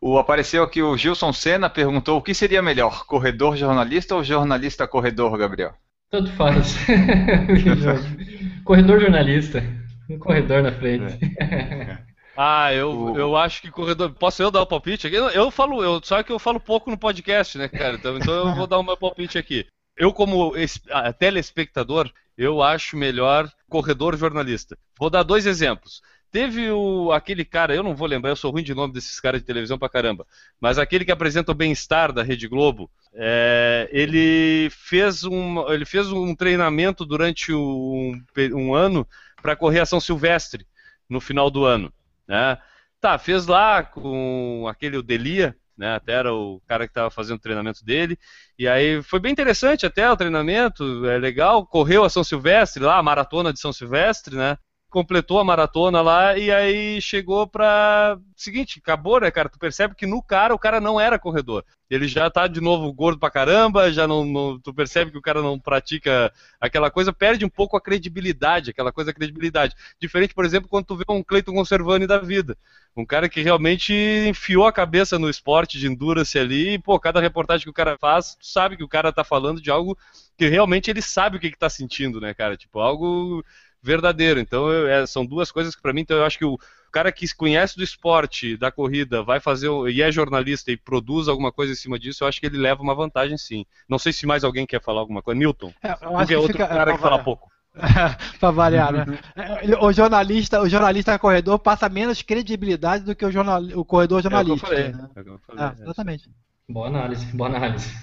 O, 0.00 0.16
apareceu 0.18 0.62
aqui 0.62 0.80
o 0.82 0.96
Gilson 0.96 1.34
Senna, 1.34 1.68
perguntou 1.68 2.16
o 2.16 2.22
que 2.22 2.32
seria 2.32 2.62
melhor, 2.62 3.04
corredor 3.04 3.56
jornalista 3.58 4.14
ou 4.14 4.24
jornalista 4.24 4.88
corredor, 4.88 5.36
Gabriel? 5.36 5.74
Tanto 6.10 6.30
faz. 6.32 6.76
corredor 8.64 9.00
jornalista. 9.00 9.62
Um 10.08 10.18
corredor 10.18 10.62
na 10.62 10.72
frente. 10.72 11.18
Ah, 12.38 12.70
eu, 12.70 12.90
O- 12.92 13.18
eu 13.18 13.34
acho 13.34 13.62
que 13.62 13.70
corredor. 13.70 14.12
Posso 14.12 14.42
eu 14.42 14.50
dar 14.50 14.60
o 14.60 14.66
palpite 14.66 15.06
aqui? 15.06 15.16
Eu, 15.16 15.30
eu 15.30 15.50
falo, 15.50 15.82
eu, 15.82 16.02
só 16.04 16.22
que 16.22 16.30
eu 16.30 16.38
falo 16.38 16.60
pouco 16.60 16.90
no 16.90 16.98
podcast, 16.98 17.56
né, 17.56 17.66
cara? 17.66 17.94
Então, 17.94 18.18
então 18.18 18.34
eu 18.50 18.54
vou 18.54 18.66
dar 18.66 18.78
o 18.78 18.82
meu 18.82 18.94
palpite 18.94 19.38
aqui. 19.38 19.66
Eu, 19.96 20.12
como 20.12 20.54
es- 20.54 20.78
telespectador, 21.18 22.12
eu 22.36 22.62
acho 22.62 22.94
melhor 22.94 23.50
corredor 23.70 24.14
jornalista. 24.18 24.76
Vou 24.98 25.08
dar 25.08 25.22
dois 25.22 25.46
exemplos. 25.46 26.02
Teve 26.36 26.70
o, 26.70 27.12
aquele 27.12 27.46
cara, 27.46 27.74
eu 27.74 27.82
não 27.82 27.96
vou 27.96 28.06
lembrar, 28.06 28.28
eu 28.28 28.36
sou 28.36 28.50
ruim 28.50 28.62
de 28.62 28.74
nome 28.74 28.92
desses 28.92 29.18
caras 29.18 29.40
de 29.40 29.46
televisão 29.46 29.78
pra 29.78 29.88
caramba, 29.88 30.26
mas 30.60 30.78
aquele 30.78 31.02
que 31.02 31.10
apresenta 31.10 31.50
o 31.50 31.54
Bem-Estar 31.54 32.12
da 32.12 32.22
Rede 32.22 32.46
Globo, 32.46 32.90
é, 33.14 33.88
ele, 33.90 34.68
fez 34.68 35.24
um, 35.24 35.66
ele 35.72 35.86
fez 35.86 36.12
um 36.12 36.34
treinamento 36.34 37.06
durante 37.06 37.54
um, 37.54 38.22
um 38.52 38.74
ano 38.74 39.08
para 39.40 39.56
correr 39.56 39.80
a 39.80 39.86
São 39.86 39.98
Silvestre 39.98 40.66
no 41.08 41.22
final 41.22 41.50
do 41.50 41.64
ano. 41.64 41.90
Né? 42.28 42.58
Tá, 43.00 43.16
fez 43.16 43.46
lá 43.46 43.82
com 43.82 44.66
aquele 44.68 44.98
o 44.98 45.02
Delia, 45.02 45.56
né? 45.74 45.94
Até 45.94 46.12
era 46.12 46.34
o 46.34 46.60
cara 46.66 46.86
que 46.86 46.90
estava 46.90 47.10
fazendo 47.10 47.38
o 47.38 47.42
treinamento 47.42 47.82
dele. 47.82 48.18
E 48.58 48.68
aí 48.68 49.02
foi 49.02 49.20
bem 49.20 49.32
interessante 49.32 49.86
até 49.86 50.10
o 50.10 50.16
treinamento, 50.18 51.06
é 51.06 51.16
legal. 51.16 51.66
Correu 51.66 52.04
a 52.04 52.10
São 52.10 52.22
Silvestre 52.22 52.82
lá, 52.82 52.98
a 52.98 53.02
maratona 53.02 53.54
de 53.54 53.58
São 53.58 53.72
Silvestre, 53.72 54.36
né? 54.36 54.58
Completou 54.96 55.38
a 55.38 55.44
maratona 55.44 56.00
lá 56.00 56.38
e 56.38 56.50
aí 56.50 57.02
chegou 57.02 57.46
pra. 57.46 58.18
Seguinte, 58.34 58.80
acabou, 58.82 59.20
né, 59.20 59.30
cara? 59.30 59.46
Tu 59.46 59.58
percebe 59.58 59.94
que 59.94 60.06
no 60.06 60.22
cara 60.22 60.54
o 60.54 60.58
cara 60.58 60.80
não 60.80 60.98
era 60.98 61.18
corredor. 61.18 61.66
Ele 61.90 62.08
já 62.08 62.30
tá 62.30 62.46
de 62.46 62.62
novo 62.62 62.90
gordo 62.94 63.18
pra 63.20 63.30
caramba, 63.30 63.92
já 63.92 64.08
não, 64.08 64.24
não, 64.24 64.58
Tu 64.58 64.72
percebe 64.72 65.10
que 65.10 65.18
o 65.18 65.22
cara 65.22 65.42
não 65.42 65.60
pratica 65.60 66.32
aquela 66.58 66.90
coisa, 66.90 67.12
perde 67.12 67.44
um 67.44 67.48
pouco 67.48 67.76
a 67.76 67.80
credibilidade, 67.80 68.70
aquela 68.70 68.90
coisa 68.90 69.10
da 69.12 69.14
credibilidade. 69.14 69.74
Diferente, 70.00 70.32
por 70.32 70.46
exemplo, 70.46 70.66
quando 70.66 70.86
tu 70.86 70.96
vê 70.96 71.04
um 71.10 71.22
Cleiton 71.22 71.52
Conservani 71.52 72.06
da 72.06 72.18
vida. 72.18 72.56
Um 72.96 73.04
cara 73.04 73.28
que 73.28 73.42
realmente 73.42 73.92
enfiou 74.26 74.66
a 74.66 74.72
cabeça 74.72 75.18
no 75.18 75.28
esporte 75.28 75.78
de 75.78 75.86
endurance 75.86 76.38
ali, 76.38 76.70
e, 76.70 76.78
pô, 76.78 76.98
cada 76.98 77.20
reportagem 77.20 77.64
que 77.64 77.70
o 77.70 77.74
cara 77.74 77.98
faz, 78.00 78.34
tu 78.34 78.46
sabe 78.46 78.78
que 78.78 78.84
o 78.84 78.88
cara 78.88 79.12
tá 79.12 79.22
falando 79.22 79.60
de 79.60 79.70
algo 79.70 79.96
que 80.38 80.48
realmente 80.48 80.90
ele 80.90 81.02
sabe 81.02 81.36
o 81.36 81.40
que, 81.40 81.50
que 81.50 81.58
tá 81.58 81.68
sentindo, 81.68 82.18
né, 82.20 82.32
cara? 82.32 82.56
Tipo, 82.56 82.80
algo 82.80 83.44
verdadeiro. 83.86 84.40
Então, 84.40 84.68
eu, 84.70 84.88
é, 84.88 85.06
são 85.06 85.24
duas 85.24 85.50
coisas 85.52 85.74
que 85.74 85.80
para 85.82 85.92
mim, 85.92 86.00
então 86.02 86.16
eu 86.16 86.24
acho 86.24 86.36
que 86.38 86.44
o 86.44 86.58
cara 86.92 87.12
que 87.12 87.26
conhece 87.34 87.76
do 87.76 87.84
esporte, 87.84 88.56
da 88.56 88.70
corrida, 88.72 89.22
vai 89.22 89.38
fazer 89.40 89.68
e 89.90 90.02
é 90.02 90.10
jornalista 90.10 90.70
e 90.72 90.76
produz 90.76 91.28
alguma 91.28 91.52
coisa 91.52 91.72
em 91.72 91.76
cima 91.76 91.98
disso, 91.98 92.24
eu 92.24 92.28
acho 92.28 92.40
que 92.40 92.46
ele 92.46 92.58
leva 92.58 92.82
uma 92.82 92.94
vantagem 92.94 93.36
sim. 93.38 93.64
Não 93.88 93.98
sei 93.98 94.12
se 94.12 94.26
mais 94.26 94.44
alguém 94.44 94.66
quer 94.66 94.82
falar 94.82 95.00
alguma 95.00 95.22
coisa. 95.22 95.38
Milton, 95.38 95.72
É, 95.82 95.90
eu 96.02 96.16
acho 96.18 96.32
é 96.32 96.36
outro 96.38 96.52
fica- 96.52 96.66
cara 96.68 96.90
é, 96.90 96.94
que 96.94 97.00
fala 97.00 97.22
pouco. 97.22 97.48
pra 98.40 98.50
variar, 98.50 98.90
né? 98.92 99.18
É, 99.36 99.76
O 99.84 99.92
jornalista, 99.92 100.62
o 100.62 100.68
jornalista 100.68 101.18
corredor 101.18 101.58
passa 101.58 101.88
menos 101.90 102.22
credibilidade 102.22 103.04
do 103.04 103.14
que 103.14 103.24
o, 103.24 103.30
jornal, 103.30 103.62
o 103.62 103.84
corredor 103.84 104.18
É 104.18 104.20
o 104.20 104.22
que 104.22 104.34
eu 104.52 104.56
jornalista. 104.56 104.66
falei. 104.66 104.88
né? 104.92 105.08
É 105.14 105.20
o 105.20 105.24
que 105.24 105.30
eu 105.30 105.38
falei, 105.46 105.64
É, 105.64 105.82
exatamente. 105.82 106.30
Boa 106.68 106.86
análise, 106.88 107.26
boa 107.26 107.48
análise. 107.50 107.94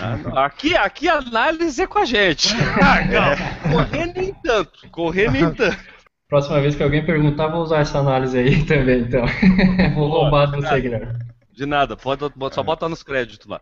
Ah, 0.00 0.44
Aqui, 0.46 0.76
aqui 0.76 1.08
a 1.08 1.18
análise 1.18 1.80
é 1.82 1.86
com 1.86 1.98
a 1.98 2.04
gente. 2.04 2.54
Correr 3.70 4.12
nem 4.14 4.34
tanto. 4.34 4.90
Correr 4.90 5.30
nem 5.30 5.50
tanto. 5.54 5.76
Próxima 6.28 6.60
vez 6.60 6.76
que 6.76 6.82
alguém 6.82 7.04
perguntar, 7.04 7.48
vou 7.48 7.62
usar 7.62 7.80
essa 7.80 7.98
análise 7.98 8.38
aí 8.38 8.64
também, 8.66 9.00
então. 9.00 9.24
vou 9.94 10.08
Boa, 10.08 10.22
roubar 10.22 10.46
do 10.46 10.58
obrigado. 10.58 10.74
segredo. 10.74 11.18
De 11.52 11.66
nada, 11.66 11.96
pode, 11.96 12.22
só 12.52 12.62
bota 12.62 12.88
nos 12.88 13.02
créditos 13.02 13.46
lá. 13.46 13.60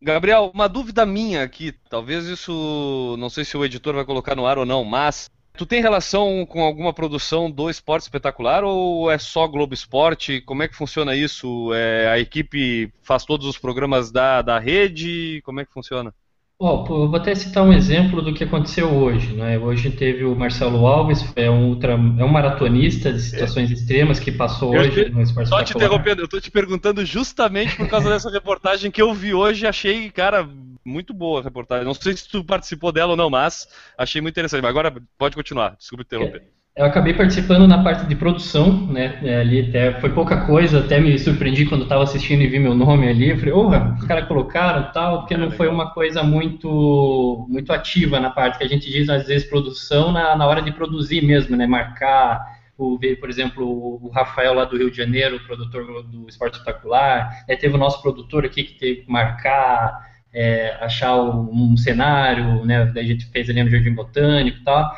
Gabriel, 0.00 0.50
uma 0.54 0.68
dúvida 0.68 1.06
minha 1.06 1.42
aqui, 1.42 1.72
talvez 1.88 2.26
isso, 2.26 3.16
não 3.18 3.30
sei 3.30 3.44
se 3.44 3.56
o 3.56 3.64
editor 3.64 3.94
vai 3.94 4.04
colocar 4.04 4.36
no 4.36 4.46
ar 4.46 4.58
ou 4.58 4.66
não, 4.66 4.84
mas 4.84 5.30
tu 5.56 5.66
tem 5.66 5.80
relação 5.80 6.46
com 6.46 6.62
alguma 6.62 6.92
produção 6.92 7.50
do 7.50 7.70
Esporte 7.70 8.02
Espetacular 8.02 8.62
ou 8.64 9.10
é 9.10 9.18
só 9.18 9.46
Globo 9.48 9.74
Esporte? 9.74 10.40
Como 10.42 10.62
é 10.62 10.68
que 10.68 10.76
funciona 10.76 11.16
isso? 11.16 11.72
É, 11.74 12.08
a 12.08 12.18
equipe 12.18 12.92
faz 13.02 13.24
todos 13.24 13.46
os 13.46 13.58
programas 13.58 14.10
da, 14.10 14.42
da 14.42 14.58
rede? 14.58 15.40
Como 15.44 15.60
é 15.60 15.64
que 15.64 15.72
funciona? 15.72 16.14
Pô, 16.58 16.86
eu 16.88 17.08
vou 17.10 17.16
até 17.16 17.34
citar 17.34 17.62
um 17.62 17.72
exemplo 17.72 18.22
do 18.22 18.32
que 18.32 18.44
aconteceu 18.44 18.88
hoje. 18.90 19.34
Né? 19.34 19.58
Hoje 19.58 19.90
teve 19.90 20.24
o 20.24 20.34
Marcelo 20.34 20.86
Alves, 20.86 21.22
é 21.36 21.50
um, 21.50 21.68
ultra, 21.68 21.92
é 21.92 21.96
um 22.24 22.28
maratonista 22.28 23.12
de 23.12 23.20
situações 23.20 23.70
extremas 23.70 24.18
que 24.18 24.32
passou 24.32 24.74
Eu 24.74 24.80
hoje 24.80 25.04
te- 25.04 25.10
no 25.10 25.20
Esporte 25.20 25.48
Só 25.50 25.62
te 25.62 25.74
interrompendo, 25.74 26.22
eu 26.22 26.28
tô 26.28 26.40
te 26.40 26.50
perguntando 26.50 27.04
justamente 27.04 27.76
por 27.76 27.86
causa 27.86 28.08
dessa 28.08 28.30
reportagem 28.30 28.90
que 28.90 29.02
eu 29.02 29.12
vi 29.12 29.34
hoje, 29.34 29.66
achei, 29.66 30.10
cara, 30.10 30.48
muito 30.82 31.12
boa 31.12 31.40
a 31.40 31.42
reportagem. 31.44 31.84
Não 31.84 31.92
sei 31.92 32.16
se 32.16 32.26
tu 32.26 32.42
participou 32.42 32.90
dela 32.90 33.10
ou 33.10 33.16
não, 33.18 33.28
mas 33.28 33.68
achei 33.98 34.22
muito 34.22 34.32
interessante. 34.34 34.62
Mas 34.62 34.70
agora 34.70 34.94
pode 35.18 35.36
continuar, 35.36 35.76
desculpa 35.76 36.04
interromper. 36.04 36.42
Eu 36.76 36.84
acabei 36.84 37.14
participando 37.14 37.66
na 37.66 37.82
parte 37.82 38.04
de 38.04 38.14
produção, 38.14 38.86
né? 38.88 39.18
é, 39.24 39.40
Ali 39.40 39.66
até 39.66 39.98
foi 39.98 40.10
pouca 40.10 40.44
coisa, 40.44 40.80
até 40.80 41.00
me 41.00 41.18
surpreendi 41.18 41.64
quando 41.64 41.84
estava 41.84 42.02
assistindo 42.02 42.42
e 42.42 42.48
vi 42.48 42.58
meu 42.58 42.74
nome 42.74 43.08
ali. 43.08 43.30
Eu 43.30 43.38
falei, 43.38 43.54
oh, 43.54 43.70
os 43.94 44.04
caras 44.04 44.28
colocaram 44.28 44.92
tal, 44.92 45.20
porque 45.20 45.38
não 45.38 45.50
foi 45.50 45.68
uma 45.68 45.90
coisa 45.92 46.22
muito 46.22 47.46
muito 47.48 47.72
ativa 47.72 48.20
na 48.20 48.28
parte 48.28 48.58
que 48.58 48.64
a 48.64 48.68
gente 48.68 48.90
diz 48.90 49.08
às 49.08 49.26
vezes 49.26 49.48
produção 49.48 50.12
na, 50.12 50.36
na 50.36 50.46
hora 50.46 50.60
de 50.60 50.70
produzir 50.70 51.22
mesmo, 51.22 51.56
né? 51.56 51.66
Marcar 51.66 52.44
o 52.76 52.98
ver, 52.98 53.16
por 53.16 53.30
exemplo, 53.30 53.66
o 53.66 54.10
Rafael 54.10 54.52
lá 54.52 54.66
do 54.66 54.76
Rio 54.76 54.90
de 54.90 54.98
Janeiro, 54.98 55.40
produtor 55.46 56.02
do 56.02 56.28
Esporte 56.28 56.58
Espetacular, 56.58 57.30
né, 57.48 57.56
teve 57.56 57.74
o 57.74 57.78
nosso 57.78 58.02
produtor 58.02 58.44
aqui 58.44 58.64
que 58.64 58.74
teve 58.74 58.96
que 59.00 59.10
marcar, 59.10 59.98
é, 60.30 60.76
achar 60.82 61.16
um, 61.16 61.72
um 61.72 61.76
cenário, 61.78 62.66
né? 62.66 62.84
Daí 62.94 63.04
a 63.04 63.08
gente 63.08 63.24
fez 63.30 63.48
ali 63.48 63.62
no 63.62 63.70
Jardim 63.70 63.94
Botânico 63.94 64.58
e 64.58 64.62
tal. 64.62 64.92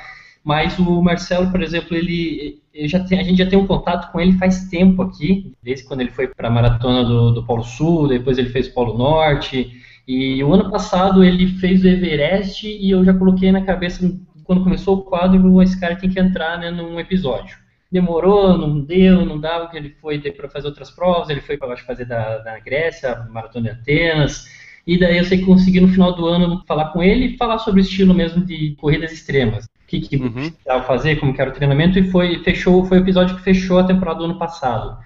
Mas 0.49 0.79
o 0.79 1.03
Marcelo, 1.03 1.51
por 1.51 1.63
exemplo, 1.63 1.95
ele, 1.95 2.63
tem, 3.07 3.21
a 3.21 3.23
gente 3.23 3.37
já 3.37 3.47
tem 3.47 3.59
um 3.59 3.67
contato 3.67 4.11
com 4.11 4.19
ele 4.19 4.39
faz 4.39 4.67
tempo 4.71 5.03
aqui, 5.03 5.53
desde 5.63 5.85
quando 5.85 6.01
ele 6.01 6.11
foi 6.11 6.27
para 6.27 6.49
a 6.49 6.51
maratona 6.51 7.05
do, 7.05 7.33
do 7.33 7.45
Polo 7.45 7.63
Sul, 7.63 8.09
depois 8.09 8.39
ele 8.39 8.49
fez 8.49 8.67
o 8.67 8.73
Polo 8.73 8.97
Norte. 8.97 9.71
E 10.09 10.43
o 10.43 10.55
ano 10.55 10.71
passado 10.71 11.23
ele 11.23 11.49
fez 11.59 11.85
o 11.85 11.87
Everest 11.87 12.67
e 12.67 12.91
eu 12.91 13.05
já 13.05 13.13
coloquei 13.13 13.53
na 13.53 13.61
cabeça, 13.61 14.11
quando 14.43 14.65
começou 14.65 14.97
o 14.97 15.03
quadro, 15.03 15.61
esse 15.61 15.79
cara 15.79 15.97
tem 15.97 16.09
que 16.09 16.19
entrar 16.19 16.59
né, 16.59 16.71
num 16.71 16.99
episódio. 16.99 17.55
Demorou, 17.93 18.57
não 18.57 18.81
deu, 18.81 19.27
não 19.27 19.39
dava, 19.39 19.65
porque 19.65 19.77
ele 19.77 19.97
foi 20.01 20.19
para 20.19 20.49
fazer 20.49 20.69
outras 20.69 20.91
provas, 20.91 21.29
ele 21.29 21.43
foi 21.43 21.59
para 21.59 21.77
fazer 21.77 22.07
da, 22.07 22.39
da 22.39 22.59
Grécia, 22.59 23.17
maratona 23.31 23.67
de 23.67 23.81
Atenas. 23.81 24.47
E 24.87 24.99
daí 24.99 25.19
eu 25.19 25.25
sei 25.25 25.37
que 25.37 25.45
consegui 25.45 25.79
no 25.79 25.89
final 25.89 26.15
do 26.15 26.27
ano 26.27 26.65
falar 26.67 26.87
com 26.87 27.03
ele 27.03 27.27
e 27.27 27.37
falar 27.37 27.59
sobre 27.59 27.83
o 27.83 27.85
estilo 27.85 28.15
mesmo 28.15 28.43
de 28.43 28.75
corridas 28.81 29.13
extremas. 29.13 29.69
O 29.89 29.91
que, 29.91 30.01
que 30.03 30.17
Uhum. 30.19 30.51
precisava 30.51 30.85
fazer, 30.85 31.17
como 31.17 31.33
que 31.33 31.41
era 31.41 31.51
o 31.51 31.55
treinamento, 31.55 31.99
e 31.99 32.11
foi, 32.11 32.43
fechou, 32.45 32.85
foi 32.85 32.99
o 32.99 33.03
episódio 33.03 33.37
que 33.37 33.43
fechou 33.43 33.79
a 33.79 33.85
temporada 33.87 34.19
do 34.19 34.27
ano 34.27 34.39
passado. 34.39 34.99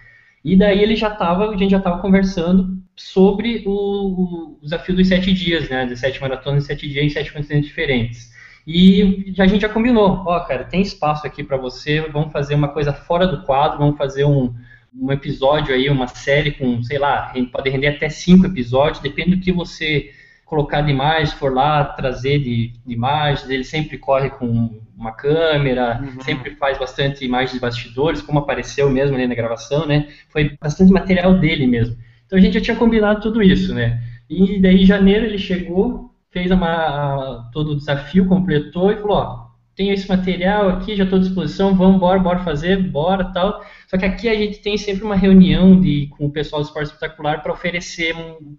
E 0.44 0.56
daí 0.56 0.82
ele 0.82 0.96
já 0.96 1.08
estava, 1.12 1.50
a 1.50 1.56
gente 1.56 1.70
já 1.70 1.78
estava 1.78 2.00
conversando 2.00 2.82
sobre 2.96 3.62
o, 3.64 4.56
o 4.56 4.58
desafio 4.60 4.96
dos 4.96 5.06
sete 5.06 5.32
dias, 5.32 5.68
né? 5.70 5.86
De 5.86 5.96
sete 5.96 6.20
maratonas 6.20 6.64
em 6.64 6.66
sete 6.66 6.88
dias 6.88 7.04
em 7.04 7.08
sete 7.10 7.32
continentes 7.32 7.68
diferentes. 7.68 8.32
E 8.66 9.32
a 9.38 9.46
gente 9.46 9.62
já 9.62 9.68
combinou, 9.68 10.24
ó, 10.26 10.40
cara, 10.40 10.64
tem 10.64 10.82
espaço 10.82 11.26
aqui 11.26 11.44
para 11.44 11.56
você, 11.56 12.00
vamos 12.00 12.32
fazer 12.32 12.54
uma 12.56 12.68
coisa 12.68 12.92
fora 12.92 13.26
do 13.26 13.42
quadro, 13.44 13.78
vamos 13.78 13.96
fazer 13.96 14.24
um, 14.24 14.52
um 14.96 15.12
episódio 15.12 15.74
aí, 15.74 15.88
uma 15.88 16.06
série 16.08 16.52
com, 16.52 16.82
sei 16.82 16.98
lá, 16.98 17.32
pode 17.52 17.70
render 17.70 17.88
até 17.88 18.08
cinco 18.08 18.46
episódios, 18.46 19.02
depende 19.02 19.36
do 19.36 19.42
que 19.42 19.52
você 19.52 20.12
colocar 20.52 20.82
de 20.82 20.90
imagem, 20.90 21.34
for 21.36 21.52
lá 21.54 21.82
trazer 21.84 22.38
de, 22.38 22.68
de 22.84 22.92
imagens, 22.92 23.48
ele 23.48 23.64
sempre 23.64 23.96
corre 23.98 24.28
com 24.30 24.80
uma 24.96 25.12
câmera, 25.12 26.04
sempre 26.20 26.54
faz 26.56 26.78
bastante 26.78 27.24
imagens 27.24 27.52
de 27.54 27.60
bastidores, 27.60 28.20
como 28.20 28.38
apareceu 28.38 28.90
mesmo 28.90 29.16
ali 29.16 29.26
na 29.26 29.34
gravação, 29.34 29.86
né? 29.86 30.08
Foi 30.28 30.56
bastante 30.60 30.92
material 30.92 31.38
dele 31.38 31.66
mesmo. 31.66 31.96
Então 32.26 32.38
a 32.38 32.42
gente 32.42 32.54
já 32.54 32.60
tinha 32.60 32.76
combinado 32.76 33.20
tudo 33.22 33.42
isso, 33.42 33.74
né? 33.74 34.00
E 34.28 34.60
daí 34.60 34.82
em 34.82 34.86
janeiro 34.86 35.24
ele 35.24 35.38
chegou, 35.38 36.14
fez 36.30 36.50
uma, 36.50 36.68
a- 36.68 37.50
todo 37.52 37.72
o 37.72 37.76
desafio, 37.76 38.26
completou 38.28 38.92
e 38.92 38.96
falou, 38.96 39.16
ó, 39.16 39.41
tenho 39.74 39.92
esse 39.94 40.08
material 40.08 40.68
aqui, 40.68 40.94
já 40.94 41.04
estou 41.04 41.18
à 41.18 41.22
disposição, 41.22 41.74
vamos 41.74 41.96
embora, 41.96 42.18
bora 42.18 42.38
fazer, 42.40 42.76
bora 42.90 43.32
tal. 43.32 43.64
Só 43.88 43.96
que 43.96 44.04
aqui 44.04 44.28
a 44.28 44.34
gente 44.34 44.58
tem 44.58 44.76
sempre 44.76 45.04
uma 45.04 45.16
reunião 45.16 45.80
de, 45.80 46.08
com 46.16 46.26
o 46.26 46.30
pessoal 46.30 46.62
do 46.62 46.66
esporte 46.66 46.88
espetacular 46.88 47.42
para 47.42 47.52
oferecer 47.52 48.14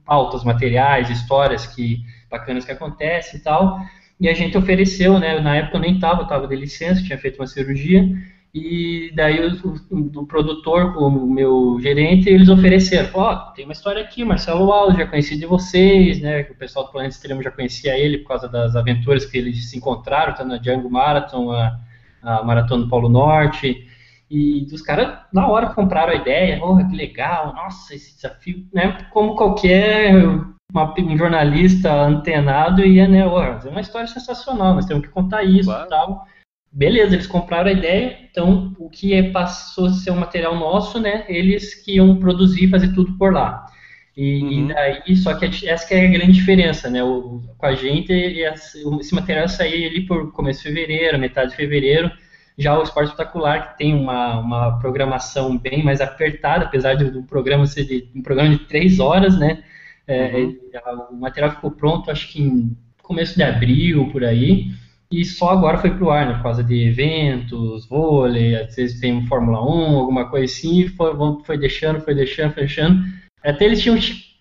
pautas, 0.06 0.44
materiais, 0.44 1.10
histórias 1.10 1.68
que 1.68 2.02
bacanas 2.30 2.66
que 2.66 2.72
acontecem 2.72 3.40
e 3.40 3.44
tal. 3.44 3.80
E 4.20 4.28
a 4.28 4.34
gente 4.34 4.58
ofereceu, 4.58 5.20
né? 5.20 5.40
Na 5.40 5.56
época 5.56 5.78
eu 5.78 5.82
nem 5.82 5.96
estava, 5.96 6.24
estava 6.24 6.48
de 6.48 6.56
licença, 6.56 7.04
tinha 7.04 7.18
feito 7.18 7.40
uma 7.40 7.48
cirurgia. 7.48 8.08
E 8.56 9.12
daí 9.16 9.40
o, 9.48 10.20
o, 10.20 10.28
produtor, 10.28 10.96
o 10.98 11.10
meu 11.28 11.80
gerente, 11.82 12.30
eles 12.30 12.50
ofereceram, 12.50 13.10
ó, 13.16 13.36
tem 13.52 13.66
uma 13.66 13.74
história 13.74 14.04
aqui, 14.04 14.24
Marcelo 14.24 14.72
Alves, 14.72 14.98
já 14.98 15.08
conheci 15.08 15.36
de 15.36 15.48
vocês, 15.48 16.22
né? 16.22 16.42
O 16.42 16.56
pessoal 16.56 16.86
do 16.86 16.92
Planeta 16.92 17.16
Extremo 17.16 17.42
já 17.42 17.50
conhecia 17.50 17.98
ele 17.98 18.20
por 18.20 18.28
causa 18.28 18.48
das 18.48 18.76
aventuras 18.76 19.26
que 19.26 19.40
eles 19.40 19.72
se 19.72 19.78
encontraram, 19.78 20.36
tanto 20.36 20.50
na 20.50 20.58
Django 20.58 20.88
Marathon, 20.88 21.52
a, 21.52 21.80
a 22.22 22.44
Maratona 22.44 22.84
do 22.84 22.90
Polo 22.90 23.10
Norte. 23.10 23.88
E 24.30 24.68
os 24.72 24.84
caras, 24.84 25.18
na 25.34 25.48
hora, 25.48 25.70
compraram 25.74 26.12
a 26.14 26.16
ideia, 26.16 26.60
oh, 26.64 26.78
que 26.88 26.96
legal, 26.96 27.54
nossa, 27.56 27.96
esse 27.96 28.16
desafio, 28.16 28.68
né? 28.72 28.98
Como 29.12 29.36
qualquer 29.36 30.14
uma- 30.72 30.94
um 31.00 31.18
jornalista 31.18 31.92
antenado 31.92 32.86
ia, 32.86 33.08
né? 33.08 33.26
Oh, 33.26 33.42
é 33.42 33.70
uma 33.70 33.82
história 33.82 34.08
sensacional, 34.08 34.76
nós 34.76 34.86
temos 34.86 35.04
que 35.08 35.12
contar 35.12 35.42
isso 35.44 35.70
Claro. 35.70 35.86
e 35.86 35.90
tal. 35.90 36.28
Beleza, 36.76 37.14
eles 37.16 37.28
compraram 37.28 37.70
a 37.70 37.74
ideia, 37.74 38.18
então 38.32 38.74
o 38.80 38.90
que 38.90 39.14
é- 39.14 39.30
passou 39.32 39.86
a 39.86 39.90
ser 39.92 40.10
um 40.12 40.16
material 40.20 40.56
nosso, 40.56 41.00
né? 41.00 41.24
Eles 41.30 41.76
que 41.76 41.94
iam 41.98 42.18
produzir, 42.20 42.68
fazer 42.70 42.94
tudo 42.94 43.16
por 43.18 43.32
lá. 43.32 43.66
E, 44.18 44.40
e 44.40 44.62
Uhum. 44.62 44.68
daí, 44.68 45.16
só 45.16 45.36
que 45.36 45.46
essa 45.68 45.88
que 45.88 45.94
é 45.94 46.06
a 46.08 46.10
grande 46.12 46.32
diferença, 46.34 46.90
né? 46.90 47.04
O, 47.04 47.42
com 47.58 47.66
a 47.66 47.76
gente, 47.76 48.12
esse, 48.12 48.84
material 49.14 49.48
saía 49.48 49.88
ali 49.88 50.06
por 50.06 50.32
começo 50.32 50.64
de 50.64 50.70
fevereiro, 50.70 51.20
metade 51.20 51.52
de 51.52 51.56
fevereiro. 51.58 52.12
Já 52.58 52.78
o 52.78 52.84
Esporte 52.84 53.10
Espetacular, 53.10 53.72
que 53.74 53.78
tem 53.80 53.94
uma, 53.96 54.40
uma 54.40 54.80
programação 54.80 55.58
bem 55.58 55.84
mais 55.84 56.02
apertada, 56.02 56.66
apesar 56.66 56.96
de- 56.96 57.10
do 57.12 57.24
programa 57.24 57.66
ser 57.68 57.86
de, 57.86 58.08
um 58.16 58.22
programa 58.22 58.50
de 58.52 58.60
três 58.66 59.00
horas, 59.00 59.38
né? 59.40 59.64
É, 60.08 60.38
Uhum. 60.38 60.60
a- 60.86 60.94
o 61.12 61.16
material 61.16 61.52
ficou 61.52 61.72
pronto, 61.72 62.10
acho 62.12 62.32
que 62.32 62.42
em 62.42 62.76
começo 63.02 63.36
de 63.36 63.44
abril, 63.44 64.10
por 64.12 64.24
aí. 64.24 64.68
E 65.14 65.24
só 65.24 65.52
agora 65.52 65.78
foi 65.78 65.92
pro 65.92 66.10
ar, 66.10 66.26
né, 66.26 66.34
por 66.34 66.42
causa 66.42 66.64
de 66.64 66.88
eventos, 66.88 67.86
vôlei, 67.88 68.56
às 68.56 68.76
vezes 68.76 69.00
tem 69.00 69.14
um 69.14 69.28
Fórmula 69.28 69.62
1, 69.62 69.98
alguma 70.00 70.28
coisa 70.28 70.52
assim, 70.52 70.82
e 70.82 70.88
foi, 70.88 71.14
foi 71.46 71.56
deixando, 71.56 72.02
foi 72.02 72.16
deixando, 72.16 72.54
foi 72.54 72.64
deixando. 72.64 73.00
Até 73.44 73.66
eles 73.66 73.80
tinham 73.80 73.96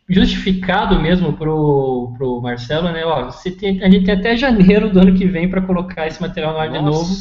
justificado 0.08 0.98
mesmo 0.98 1.34
pro, 1.34 2.14
pro 2.16 2.40
Marcelo, 2.40 2.90
né? 2.90 3.04
Ó, 3.04 3.26
você 3.26 3.50
tem, 3.50 3.82
a 3.82 3.90
gente 3.90 4.06
tem 4.06 4.14
até 4.14 4.34
janeiro 4.34 4.88
do 4.88 4.98
ano 4.98 5.14
que 5.14 5.26
vem 5.26 5.46
para 5.46 5.60
colocar 5.60 6.06
esse 6.06 6.22
material 6.22 6.54
no 6.54 6.58
ar 6.58 6.70
Nossa. 6.70 6.78
de 6.78 6.84
novo, 6.86 7.14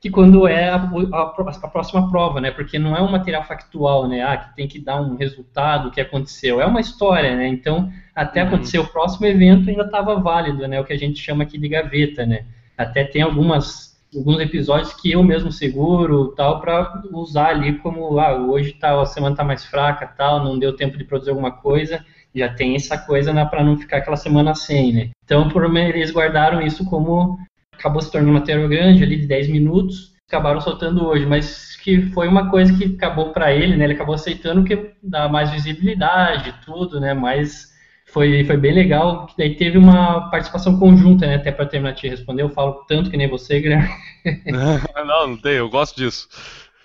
que 0.00 0.08
quando 0.08 0.48
é 0.48 0.70
a, 0.70 0.76
a, 0.76 1.22
a, 1.22 1.68
próxima 1.68 2.10
prova, 2.10 2.40
né? 2.40 2.50
Porque 2.50 2.78
não 2.78 2.96
é 2.96 3.02
um 3.02 3.10
material 3.10 3.44
factual, 3.44 4.08
né? 4.08 4.22
Ah, 4.22 4.38
que 4.38 4.56
tem 4.56 4.66
que 4.66 4.78
dar 4.78 5.02
um 5.02 5.16
resultado, 5.16 5.88
o 5.88 5.90
que 5.90 6.00
aconteceu. 6.00 6.62
É 6.62 6.66
uma 6.66 6.80
história, 6.80 7.36
né? 7.36 7.46
Então, 7.46 7.92
até 8.14 8.40
uhum. 8.40 8.48
acontecer 8.48 8.78
o 8.78 8.86
próximo 8.86 9.26
evento 9.26 9.68
ainda 9.68 9.84
estava 9.84 10.18
válido, 10.18 10.66
né? 10.66 10.80
O 10.80 10.84
que 10.84 10.94
a 10.94 10.98
gente 10.98 11.20
chama 11.20 11.44
aqui 11.44 11.58
de 11.58 11.68
gaveta, 11.68 12.24
né? 12.24 12.46
Até 12.76 13.04
tem 13.04 13.22
algumas 13.22 13.96
alguns 14.14 14.40
episódios 14.40 14.94
que 14.94 15.12
eu 15.12 15.22
mesmo 15.22 15.52
seguro 15.52 16.28
tal 16.28 16.60
para 16.60 17.02
usar 17.12 17.48
ali 17.48 17.76
como 17.78 18.18
ah, 18.18 18.34
hoje 18.34 18.72
tá, 18.72 18.98
a 18.98 19.04
semana 19.04 19.36
tá 19.36 19.44
mais 19.44 19.64
fraca 19.64 20.06
tal 20.06 20.42
não 20.42 20.58
deu 20.58 20.74
tempo 20.74 20.96
de 20.96 21.04
produzir 21.04 21.30
alguma 21.30 21.50
coisa 21.50 22.02
já 22.36 22.48
tem 22.52 22.76
essa 22.76 22.98
coisa 22.98 23.32
né, 23.32 23.44
para 23.44 23.64
não 23.64 23.78
ficar 23.78 23.98
aquela 23.98 24.16
semana 24.16 24.54
sem, 24.54 24.92
né? 24.92 25.10
Então, 25.24 25.48
por 25.48 25.64
eles 25.76 26.10
guardaram 26.10 26.60
isso 26.60 26.84
como 26.84 27.38
acabou 27.72 28.00
se 28.00 28.10
tornando 28.10 28.32
uma 28.32 28.40
material 28.40 28.68
grande 28.68 29.02
ali 29.02 29.16
de 29.16 29.26
10 29.26 29.48
minutos, 29.48 30.14
acabaram 30.28 30.60
soltando 30.60 31.06
hoje, 31.06 31.24
mas 31.24 31.76
que 31.76 32.02
foi 32.10 32.28
uma 32.28 32.50
coisa 32.50 32.76
que 32.76 32.84
acabou 32.96 33.32
para 33.32 33.52
ele, 33.52 33.76
né? 33.76 33.84
Ele 33.84 33.94
acabou 33.94 34.14
aceitando 34.14 34.64
que 34.64 34.92
dá 35.02 35.28
mais 35.28 35.50
visibilidade, 35.50 36.54
tudo, 36.64 37.00
né? 37.00 37.14
Mas 37.14 37.74
foi, 38.16 38.42
foi 38.44 38.56
bem 38.56 38.72
legal, 38.72 39.26
que 39.26 39.34
daí 39.36 39.56
teve 39.56 39.76
uma 39.76 40.30
participação 40.30 40.78
conjunta, 40.78 41.26
né? 41.26 41.34
Até 41.34 41.52
para 41.52 41.66
terminar 41.66 41.92
de 41.92 42.00
te 42.00 42.08
responder, 42.08 42.40
eu 42.40 42.48
falo 42.48 42.82
tanto 42.88 43.10
que 43.10 43.16
nem 43.18 43.28
você, 43.28 43.60
Guilherme. 43.60 43.90
não, 45.04 45.28
não 45.28 45.36
tem, 45.36 45.56
eu 45.56 45.68
gosto 45.68 45.98
disso. 45.98 46.26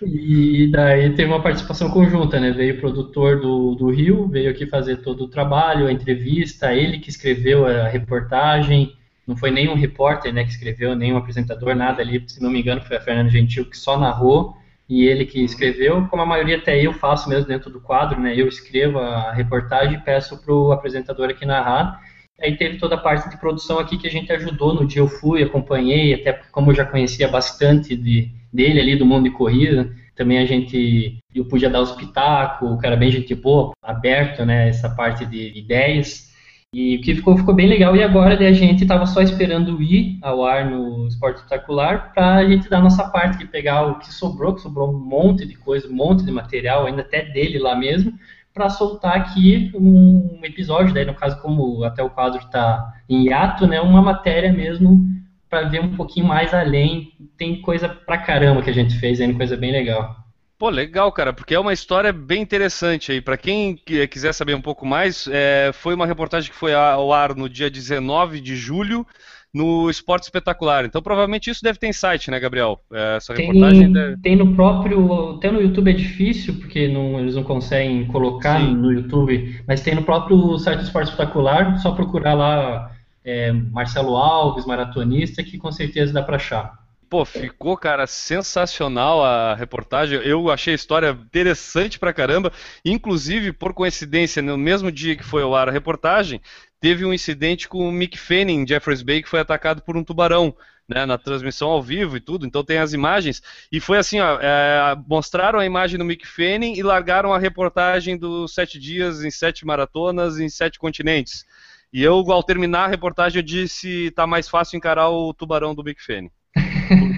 E 0.02 0.68
daí 0.70 1.08
teve 1.14 1.32
uma 1.32 1.42
participação 1.42 1.90
conjunta, 1.90 2.38
né? 2.38 2.50
Veio 2.50 2.74
o 2.74 2.80
produtor 2.80 3.40
do, 3.40 3.74
do 3.74 3.88
Rio, 3.88 4.28
veio 4.28 4.50
aqui 4.50 4.66
fazer 4.66 4.96
todo 4.96 5.24
o 5.24 5.28
trabalho, 5.28 5.86
a 5.86 5.92
entrevista, 5.92 6.74
ele 6.74 6.98
que 6.98 7.08
escreveu 7.08 7.64
a 7.64 7.88
reportagem, 7.88 8.94
não 9.26 9.34
foi 9.34 9.50
nenhum 9.50 9.74
repórter 9.74 10.34
né, 10.34 10.44
que 10.44 10.50
escreveu, 10.50 10.94
nenhum 10.94 11.16
apresentador, 11.16 11.74
nada 11.74 12.02
ali, 12.02 12.22
se 12.26 12.42
não 12.42 12.50
me 12.50 12.60
engano 12.60 12.82
foi 12.82 12.98
a 12.98 13.00
Fernanda 13.00 13.30
Gentil 13.30 13.64
que 13.64 13.78
só 13.78 13.98
narrou, 13.98 14.54
e 14.88 15.06
ele 15.06 15.24
que 15.24 15.42
escreveu, 15.42 16.06
como 16.08 16.22
a 16.22 16.26
maioria 16.26 16.58
até 16.58 16.80
eu 16.80 16.92
faço 16.92 17.28
mesmo 17.28 17.46
dentro 17.46 17.70
do 17.70 17.80
quadro, 17.80 18.20
né? 18.20 18.34
Eu 18.36 18.48
escrevo 18.48 18.98
a 18.98 19.32
reportagem 19.32 19.94
e 19.94 20.00
peço 20.00 20.42
para 20.42 20.52
o 20.52 20.72
apresentador 20.72 21.30
aqui 21.30 21.46
narrar, 21.46 22.00
Aí 22.42 22.56
teve 22.56 22.76
toda 22.76 22.96
a 22.96 22.98
parte 22.98 23.30
de 23.30 23.36
produção 23.36 23.78
aqui 23.78 23.96
que 23.96 24.06
a 24.06 24.10
gente 24.10 24.32
ajudou. 24.32 24.74
No 24.74 24.84
dia 24.84 25.00
eu 25.00 25.06
fui, 25.06 25.42
acompanhei, 25.42 26.12
até 26.12 26.32
como 26.50 26.70
eu 26.70 26.74
já 26.74 26.84
conhecia 26.84 27.28
bastante 27.28 27.94
de, 27.94 28.32
dele 28.52 28.80
ali 28.80 28.96
do 28.96 29.06
mundo 29.06 29.24
de 29.24 29.30
corrida. 29.30 29.94
Também 30.16 30.38
a 30.38 30.44
gente, 30.44 31.18
eu 31.34 31.44
podia 31.44 31.70
dar 31.70 31.80
os 31.80 31.92
pitacos, 31.92 32.68
o 32.70 32.78
cara 32.78 32.96
bem 32.96 33.10
gente 33.10 33.34
boa, 33.34 33.72
aberto, 33.80 34.44
né, 34.44 34.68
essa 34.68 34.90
parte 34.90 35.24
de 35.24 35.56
ideias. 35.56 36.31
E 36.74 36.96
o 36.96 37.02
que 37.02 37.14
ficou, 37.14 37.36
ficou 37.36 37.54
bem 37.54 37.68
legal. 37.68 37.94
E 37.94 38.02
agora 38.02 38.34
a 38.34 38.52
gente 38.52 38.82
estava 38.82 39.04
só 39.04 39.20
esperando 39.20 39.82
ir 39.82 40.18
ao 40.22 40.42
ar 40.42 40.70
no 40.70 41.06
Esporte 41.06 41.36
Espetacular 41.36 42.14
para 42.14 42.36
a 42.36 42.48
gente 42.48 42.70
dar 42.70 42.78
a 42.78 42.82
nossa 42.82 43.10
parte, 43.10 43.36
que 43.36 43.46
pegar 43.46 43.82
o 43.88 43.98
que 43.98 44.12
sobrou, 44.12 44.54
que 44.54 44.62
sobrou 44.62 44.90
um 44.90 44.98
monte 44.98 45.46
de 45.46 45.54
coisa, 45.54 45.86
um 45.86 45.94
monte 45.94 46.24
de 46.24 46.32
material, 46.32 46.86
ainda 46.86 47.02
até 47.02 47.26
dele 47.26 47.58
lá 47.58 47.76
mesmo, 47.76 48.14
para 48.54 48.70
soltar 48.70 49.16
aqui 49.16 49.70
um 49.74 50.40
episódio, 50.42 50.94
daí 50.94 51.04
no 51.04 51.14
caso 51.14 51.40
como 51.42 51.84
até 51.84 52.02
o 52.02 52.08
quadro 52.08 52.38
está 52.38 52.94
em 53.06 53.26
hiato, 53.26 53.66
né, 53.66 53.78
uma 53.80 54.00
matéria 54.00 54.50
mesmo 54.50 55.06
para 55.50 55.68
ver 55.68 55.82
um 55.82 55.94
pouquinho 55.94 56.26
mais 56.26 56.54
além. 56.54 57.12
Tem 57.36 57.60
coisa 57.60 57.86
pra 57.86 58.16
caramba 58.16 58.62
que 58.62 58.70
a 58.70 58.74
gente 58.74 58.98
fez 58.98 59.20
aí, 59.20 59.34
coisa 59.34 59.58
bem 59.58 59.72
legal. 59.72 60.21
Pô, 60.62 60.70
legal, 60.70 61.10
cara, 61.10 61.32
porque 61.32 61.56
é 61.56 61.58
uma 61.58 61.72
história 61.72 62.12
bem 62.12 62.40
interessante 62.40 63.10
aí. 63.10 63.20
Para 63.20 63.36
quem 63.36 63.74
quiser 64.08 64.32
saber 64.32 64.54
um 64.54 64.60
pouco 64.60 64.86
mais, 64.86 65.28
é, 65.28 65.72
foi 65.72 65.92
uma 65.92 66.06
reportagem 66.06 66.52
que 66.52 66.56
foi 66.56 66.72
ao 66.72 67.12
ar 67.12 67.34
no 67.34 67.48
dia 67.48 67.68
19 67.68 68.40
de 68.40 68.54
julho 68.54 69.04
no 69.52 69.90
Esporte 69.90 70.22
Espetacular. 70.22 70.84
Então, 70.84 71.02
provavelmente 71.02 71.50
isso 71.50 71.64
deve 71.64 71.80
ter 71.80 71.88
em 71.88 71.92
site, 71.92 72.30
né, 72.30 72.38
Gabriel? 72.38 72.78
É, 72.92 73.16
essa 73.16 73.34
tem, 73.34 73.46
reportagem 73.46 73.92
deve... 73.92 74.16
tem 74.18 74.36
no 74.36 74.54
próprio. 74.54 75.32
Até 75.32 75.50
no 75.50 75.60
YouTube 75.60 75.90
é 75.90 75.94
difícil, 75.94 76.54
porque 76.54 76.86
não, 76.86 77.18
eles 77.18 77.34
não 77.34 77.42
conseguem 77.42 78.06
colocar 78.06 78.60
Sim. 78.60 78.76
no 78.76 78.92
YouTube, 78.92 79.60
mas 79.66 79.80
tem 79.80 79.96
no 79.96 80.04
próprio 80.04 80.56
site 80.60 80.78
do 80.78 80.84
Esporte 80.84 81.08
Espetacular, 81.08 81.76
só 81.78 81.90
procurar 81.90 82.34
lá 82.34 82.92
é, 83.24 83.50
Marcelo 83.50 84.16
Alves, 84.16 84.64
maratonista, 84.64 85.42
que 85.42 85.58
com 85.58 85.72
certeza 85.72 86.12
dá 86.12 86.22
para 86.22 86.36
achar. 86.36 86.81
Pô, 87.12 87.26
ficou, 87.26 87.76
cara, 87.76 88.06
sensacional 88.06 89.22
a 89.22 89.54
reportagem. 89.54 90.18
Eu 90.20 90.50
achei 90.50 90.72
a 90.72 90.74
história 90.74 91.10
interessante 91.10 91.98
pra 91.98 92.10
caramba. 92.10 92.50
Inclusive, 92.82 93.52
por 93.52 93.74
coincidência, 93.74 94.40
no 94.40 94.56
mesmo 94.56 94.90
dia 94.90 95.14
que 95.14 95.22
foi 95.22 95.42
ao 95.42 95.54
ar 95.54 95.68
a 95.68 95.70
reportagem, 95.70 96.40
teve 96.80 97.04
um 97.04 97.12
incidente 97.12 97.68
com 97.68 97.86
o 97.86 97.92
Mick 97.92 98.18
Fanning, 98.18 98.66
Jeffers 98.66 99.02
Bay, 99.02 99.22
que 99.22 99.28
foi 99.28 99.40
atacado 99.40 99.82
por 99.82 99.94
um 99.94 100.02
tubarão. 100.02 100.56
Né, 100.88 101.06
na 101.06 101.16
transmissão 101.16 101.68
ao 101.68 101.82
vivo 101.82 102.16
e 102.16 102.20
tudo, 102.20 102.46
então 102.46 102.64
tem 102.64 102.78
as 102.78 102.92
imagens. 102.92 103.42
E 103.70 103.78
foi 103.78 103.98
assim, 103.98 104.18
ó, 104.20 104.38
é, 104.40 104.96
mostraram 105.06 105.58
a 105.58 105.66
imagem 105.66 105.96
do 105.98 106.04
Mick 106.04 106.26
Fanning 106.26 106.74
e 106.76 106.82
largaram 106.82 107.32
a 107.32 107.38
reportagem 107.38 108.16
dos 108.18 108.52
sete 108.54 108.78
dias 108.80 109.22
em 109.22 109.30
sete 109.30 109.64
maratonas 109.66 110.40
em 110.40 110.48
sete 110.48 110.78
continentes. 110.78 111.44
E 111.92 112.02
eu, 112.02 112.14
ao 112.32 112.42
terminar 112.42 112.86
a 112.86 112.88
reportagem, 112.88 113.38
eu 113.38 113.44
disse 113.44 114.10
tá 114.12 114.26
mais 114.26 114.48
fácil 114.48 114.76
encarar 114.78 115.10
o 115.10 115.32
tubarão 115.34 115.74
do 115.74 115.82
Big 115.82 116.02
Fene. 116.02 116.32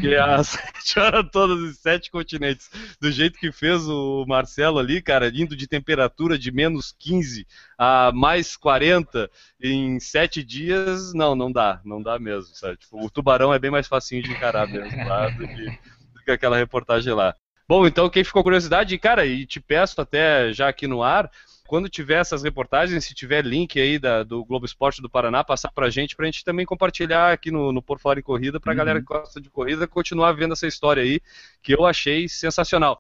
Porque 0.05 0.16
as 0.16 0.48
sete 0.84 0.98
horas 0.98 1.26
todas 1.32 1.59
em 1.59 1.72
sete 1.72 2.11
continentes, 2.11 2.70
do 3.00 3.11
jeito 3.11 3.38
que 3.38 3.50
fez 3.50 3.88
o 3.88 4.26
Marcelo 4.26 4.78
ali, 4.78 5.00
cara, 5.00 5.30
indo 5.34 5.57
de 5.57 5.66
temperatura 5.66 6.38
de 6.38 6.52
menos 6.52 6.94
15 6.98 7.46
a 7.78 8.12
mais 8.12 8.57
40 8.57 9.30
em 9.61 9.98
sete 9.98 10.44
dias, 10.44 11.14
não, 11.14 11.34
não 11.34 11.50
dá, 11.50 11.80
não 11.84 12.02
dá 12.02 12.18
mesmo, 12.18 12.55
sabe? 12.55 12.76
Tipo, 12.76 13.05
o 13.05 13.11
tubarão 13.11 13.52
é 13.52 13.59
bem 13.59 13.70
mais 13.70 13.86
facinho 13.86 14.22
de 14.22 14.30
encarar 14.30 14.66
mesmo 14.68 15.09
lá 15.09 15.28
do 15.36 15.48
que, 15.48 15.64
do 15.64 16.22
que 16.24 16.30
aquela 16.30 16.57
reportagem 16.57 17.14
lá. 17.14 17.34
Bom, 17.66 17.86
então 17.86 18.11
quem 18.11 18.22
ficou 18.22 18.42
curiosidade, 18.42 18.96
cara, 18.98 19.24
e 19.24 19.46
te 19.46 19.59
peço 19.59 19.98
até 19.98 20.52
já 20.52 20.68
aqui 20.68 20.86
no 20.86 21.02
ar, 21.02 21.30
quando 21.66 21.88
tiver 21.88 22.20
essas 22.20 22.42
reportagens, 22.42 23.04
se 23.04 23.14
tiver 23.14 23.44
link 23.44 23.80
aí 23.80 23.98
da, 23.98 24.22
do 24.22 24.44
Globo 24.44 24.66
Esporte 24.66 25.00
do 25.00 25.08
Paraná, 25.08 25.42
passar 25.42 25.72
pra 25.72 25.88
gente, 25.88 26.14
pra 26.14 26.26
gente 26.26 26.44
também 26.44 26.66
compartilhar 26.66 27.32
aqui 27.32 27.50
no, 27.50 27.72
no 27.72 27.82
Por 27.82 27.98
Falar 27.98 28.18
em 28.18 28.22
Corrida, 28.22 28.60
pra 28.60 28.72
uhum. 28.72 28.76
galera 28.76 29.00
que 29.00 29.06
gosta 29.06 29.40
de 29.40 29.50
corrida 29.50 29.86
continuar 29.86 30.32
vendo 30.32 30.52
essa 30.52 30.66
história 30.66 31.02
aí, 31.02 31.20
que 31.62 31.72
eu 31.72 31.86
achei 31.86 32.28
sensacional. 32.28 32.98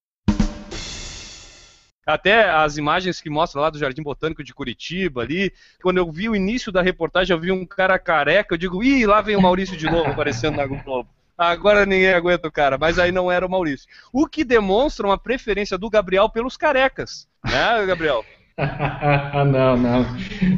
Até 2.06 2.50
as 2.50 2.76
imagens 2.76 3.20
que 3.20 3.30
mostra 3.30 3.60
lá 3.60 3.70
do 3.70 3.78
Jardim 3.78 4.02
Botânico 4.02 4.44
de 4.44 4.52
Curitiba 4.52 5.22
ali, 5.22 5.52
quando 5.82 5.98
eu 5.98 6.10
vi 6.10 6.28
o 6.28 6.36
início 6.36 6.70
da 6.70 6.82
reportagem, 6.82 7.34
eu 7.34 7.40
vi 7.40 7.50
um 7.50 7.64
cara 7.64 7.98
careca, 7.98 8.54
eu 8.54 8.58
digo, 8.58 8.82
ih, 8.82 9.06
lá 9.06 9.22
vem 9.22 9.36
o 9.36 9.42
Maurício 9.42 9.76
de 9.76 9.86
novo 9.86 10.10
aparecendo 10.10 10.56
na 10.56 10.66
Globo. 10.66 11.08
Agora 11.36 11.84
ninguém 11.84 12.12
aguenta 12.12 12.46
o 12.46 12.52
cara, 12.52 12.78
mas 12.78 12.98
aí 12.98 13.10
não 13.10 13.32
era 13.32 13.44
o 13.44 13.50
Maurício. 13.50 13.88
O 14.12 14.26
que 14.26 14.44
demonstra 14.44 15.06
uma 15.06 15.18
preferência 15.18 15.76
do 15.76 15.90
Gabriel 15.90 16.28
pelos 16.28 16.56
carecas, 16.56 17.26
né, 17.44 17.84
Gabriel? 17.86 18.24
Não, 18.56 19.76
não, 19.76 20.06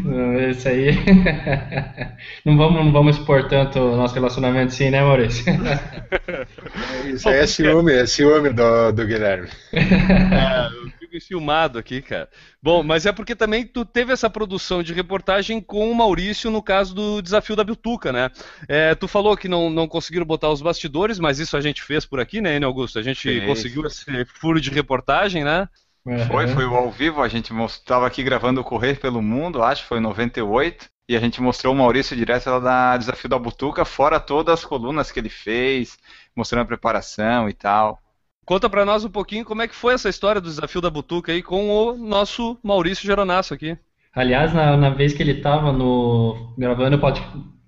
não. 0.05 0.41
Esse 0.51 0.69
aí. 0.69 0.91
não, 2.45 2.57
vamos, 2.57 2.85
não 2.85 2.93
vamos 2.93 3.17
expor 3.17 3.49
tanto 3.49 3.79
o 3.79 3.97
nosso 3.97 4.15
relacionamento 4.15 4.69
assim, 4.69 4.91
né, 4.91 5.03
Maurício? 5.03 5.45
Isso 7.09 7.29
aí 7.29 7.39
é 7.39 7.47
ciúme, 7.47 7.93
é 7.93 8.07
ciúme 8.07 8.51
do, 8.51 8.93
do 8.93 9.07
Guilherme. 9.07 9.49
É, 9.73 10.67
eu 10.67 10.91
fico 10.99 11.27
filmado 11.27 11.79
aqui, 11.79 12.03
cara. 12.03 12.29
Bom, 12.63 12.83
mas 12.83 13.07
é 13.07 13.13
porque 13.13 13.35
também 13.35 13.65
tu 13.67 13.85
teve 13.85 14.13
essa 14.13 14.29
produção 14.29 14.83
de 14.83 14.93
reportagem 14.93 15.61
com 15.61 15.91
o 15.91 15.95
Maurício 15.95 16.51
no 16.51 16.63
caso 16.63 16.95
do 16.95 17.23
desafio 17.23 17.57
da 17.57 17.65
Biltuca, 17.65 18.13
né? 18.13 18.31
É, 18.69 18.95
tu 18.95 19.09
falou 19.09 19.37
que 19.37 19.49
não, 19.49 19.71
não 19.71 19.89
conseguiram 19.89 20.27
botar 20.27 20.51
os 20.51 20.61
bastidores, 20.61 21.19
mas 21.19 21.39
isso 21.39 21.57
a 21.57 21.61
gente 21.63 21.83
fez 21.83 22.05
por 22.05 22.21
aqui, 22.21 22.43
né, 22.43 22.63
Augusto? 22.63 22.99
A 22.99 23.03
gente 23.03 23.41
Sim. 23.41 23.47
conseguiu 23.47 23.87
esse 23.87 24.25
furo 24.27 24.61
de 24.61 24.71
reportagem, 24.71 25.43
né? 25.43 25.67
Uhum. 26.07 26.19
Foi, 26.27 26.47
foi 26.47 26.65
o 26.65 26.77
ao 26.77 26.89
vivo, 26.89 27.21
a 27.21 27.27
gente 27.27 27.53
estava 27.53 28.07
aqui 28.07 28.23
gravando 28.23 28.61
o 28.61 28.65
Correr 28.65 29.01
pelo 29.01 29.21
Mundo, 29.21 29.61
acho 29.61 29.83
que 29.83 29.89
foi 29.89 29.99
em 29.99 30.03
98, 30.03 30.89
e 31.09 31.17
a 31.17 31.21
gente 31.21 31.43
mostrou 31.43 31.75
o 31.75 31.77
Maurício 31.77 32.17
direto 32.17 32.49
lá 32.49 32.61
da 32.61 32.97
Desafio 32.97 33.29
da 33.29 33.39
Butuca, 33.39 33.85
fora 33.85 34.21
todas 34.21 34.61
as 34.61 34.65
colunas 34.65 35.11
que 35.11 35.19
ele 35.19 35.29
fez, 35.29 35.99
mostrando 36.35 36.63
a 36.63 36.67
preparação 36.67 37.49
e 37.49 37.53
tal. 37.53 38.01
Conta 38.45 38.71
para 38.71 38.85
nós 38.85 39.05
um 39.05 39.11
pouquinho 39.11 39.45
como 39.45 39.63
é 39.63 39.67
que 39.67 39.75
foi 39.75 39.95
essa 39.95 40.09
história 40.09 40.41
do 40.41 40.49
Desafio 40.49 40.81
da 40.81 40.89
Butuca 40.89 41.33
aí 41.33 41.43
com 41.43 41.69
o 41.69 41.97
nosso 41.97 42.57
Maurício 42.63 43.05
Geronasso 43.05 43.53
aqui. 43.53 43.77
Aliás, 44.15 44.55
na, 44.55 44.77
na 44.77 44.91
vez 44.91 45.13
que 45.13 45.23
ele 45.23 45.33
estava 45.33 45.73
no 45.73 46.55
gravando 46.57 46.97
o 46.97 47.01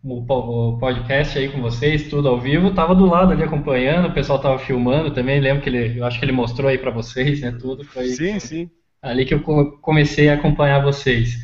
o 0.09 0.79
podcast 0.79 1.39
aí 1.39 1.51
com 1.51 1.61
vocês, 1.61 2.09
tudo 2.09 2.29
ao 2.29 2.41
vivo, 2.41 2.73
tava 2.73 2.95
do 2.95 3.07
lado 3.07 3.33
ali 3.33 3.43
acompanhando, 3.43 4.09
o 4.09 4.13
pessoal 4.13 4.41
tava 4.41 4.59
filmando 4.59 5.11
também, 5.11 5.41
lembro 5.41 5.63
que 5.63 5.69
ele, 5.69 5.99
eu 5.99 6.05
acho 6.05 6.19
que 6.19 6.25
ele 6.25 6.33
mostrou 6.33 6.69
aí 6.69 6.79
para 6.79 6.91
vocês, 6.91 7.41
né, 7.41 7.53
tudo, 7.53 7.85
foi 7.85 8.07
sim, 8.09 8.39
sim. 8.41 8.71
ali 9.03 9.25
que 9.25 9.35
eu 9.35 9.43
comecei 9.81 10.29
a 10.29 10.35
acompanhar 10.35 10.83
vocês. 10.83 11.37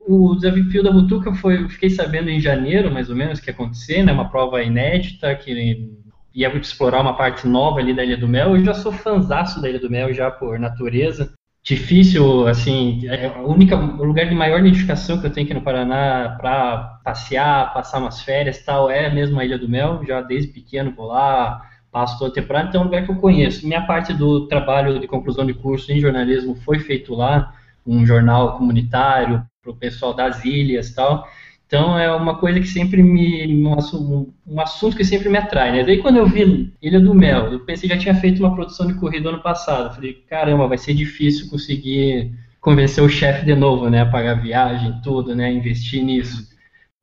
O 0.00 0.34
desafio 0.34 0.82
da 0.82 0.90
Butuca 0.90 1.32
foi, 1.34 1.62
eu 1.62 1.68
fiquei 1.68 1.90
sabendo 1.90 2.30
em 2.30 2.40
janeiro, 2.40 2.90
mais 2.90 3.08
ou 3.08 3.16
menos, 3.16 3.40
que 3.40 3.50
ia 3.50 3.54
acontecer, 3.54 4.02
né, 4.02 4.12
uma 4.12 4.28
prova 4.28 4.62
inédita, 4.62 5.34
que 5.36 5.88
ia 6.34 6.48
explorar 6.56 7.02
uma 7.02 7.16
parte 7.16 7.46
nova 7.46 7.78
ali 7.78 7.94
da 7.94 8.04
Ilha 8.04 8.16
do 8.16 8.26
Mel, 8.26 8.56
eu 8.56 8.64
já 8.64 8.74
sou 8.74 8.90
fanzaço 8.90 9.60
da 9.60 9.68
Ilha 9.68 9.78
do 9.78 9.90
Mel 9.90 10.12
já 10.12 10.30
por 10.30 10.58
natureza, 10.58 11.32
difícil, 11.62 12.46
assim, 12.46 13.06
é 13.06 13.26
a 13.26 13.42
única, 13.42 13.76
lugar 13.76 14.26
de 14.26 14.34
maior 14.34 14.60
identificação 14.60 15.20
que 15.20 15.26
eu 15.26 15.30
tenho 15.30 15.44
aqui 15.44 15.54
no 15.54 15.62
Paraná 15.62 16.36
para 16.40 17.00
passear, 17.04 17.72
passar 17.74 17.98
umas 17.98 18.22
férias 18.22 18.64
tal, 18.64 18.90
é 18.90 19.12
mesmo 19.12 19.38
a 19.38 19.44
Ilha 19.44 19.58
do 19.58 19.68
Mel, 19.68 20.02
já 20.06 20.20
desde 20.22 20.52
pequeno 20.52 20.94
vou 20.94 21.06
lá, 21.06 21.60
passo 21.90 22.18
toda 22.18 22.32
temporada, 22.32 22.68
então 22.68 22.80
é 22.80 22.84
um 22.84 22.86
lugar 22.86 23.04
que 23.04 23.10
eu 23.10 23.16
conheço. 23.16 23.66
Minha 23.66 23.82
parte 23.82 24.14
do 24.14 24.46
trabalho 24.46 24.98
de 24.98 25.06
conclusão 25.06 25.44
de 25.44 25.54
curso 25.54 25.92
em 25.92 26.00
jornalismo 26.00 26.54
foi 26.54 26.78
feito 26.78 27.14
lá, 27.14 27.52
um 27.86 28.06
jornal 28.06 28.56
comunitário 28.56 29.44
para 29.62 29.72
o 29.72 29.76
pessoal 29.76 30.14
das 30.14 30.44
ilhas 30.44 30.94
tal, 30.94 31.26
então 31.68 31.98
é 31.98 32.10
uma 32.10 32.38
coisa 32.38 32.58
que 32.58 32.66
sempre 32.66 33.02
me. 33.02 33.62
Um, 33.62 34.58
assunto 34.58 34.96
que 34.96 35.04
sempre 35.04 35.28
me 35.28 35.36
atrai, 35.36 35.70
né? 35.70 35.84
Daí 35.84 35.98
quando 35.98 36.16
eu 36.16 36.26
vi 36.26 36.72
Ilha 36.80 36.98
do 36.98 37.14
Mel, 37.14 37.52
eu 37.52 37.60
pensei 37.60 37.86
que 37.86 37.94
já 37.94 38.00
tinha 38.00 38.14
feito 38.14 38.38
uma 38.38 38.54
produção 38.54 38.86
de 38.86 38.94
corrida 38.94 39.28
ano 39.28 39.42
passado. 39.42 39.94
falei, 39.94 40.14
caramba, 40.30 40.66
vai 40.66 40.78
ser 40.78 40.94
difícil 40.94 41.50
conseguir 41.50 42.32
convencer 42.58 43.04
o 43.04 43.08
chefe 43.08 43.44
de 43.44 43.54
novo, 43.54 43.90
né? 43.90 44.00
A 44.00 44.06
pagar 44.06 44.40
viagem, 44.40 44.98
tudo, 45.04 45.36
né? 45.36 45.52
Investir 45.52 46.02
nisso. 46.02 46.48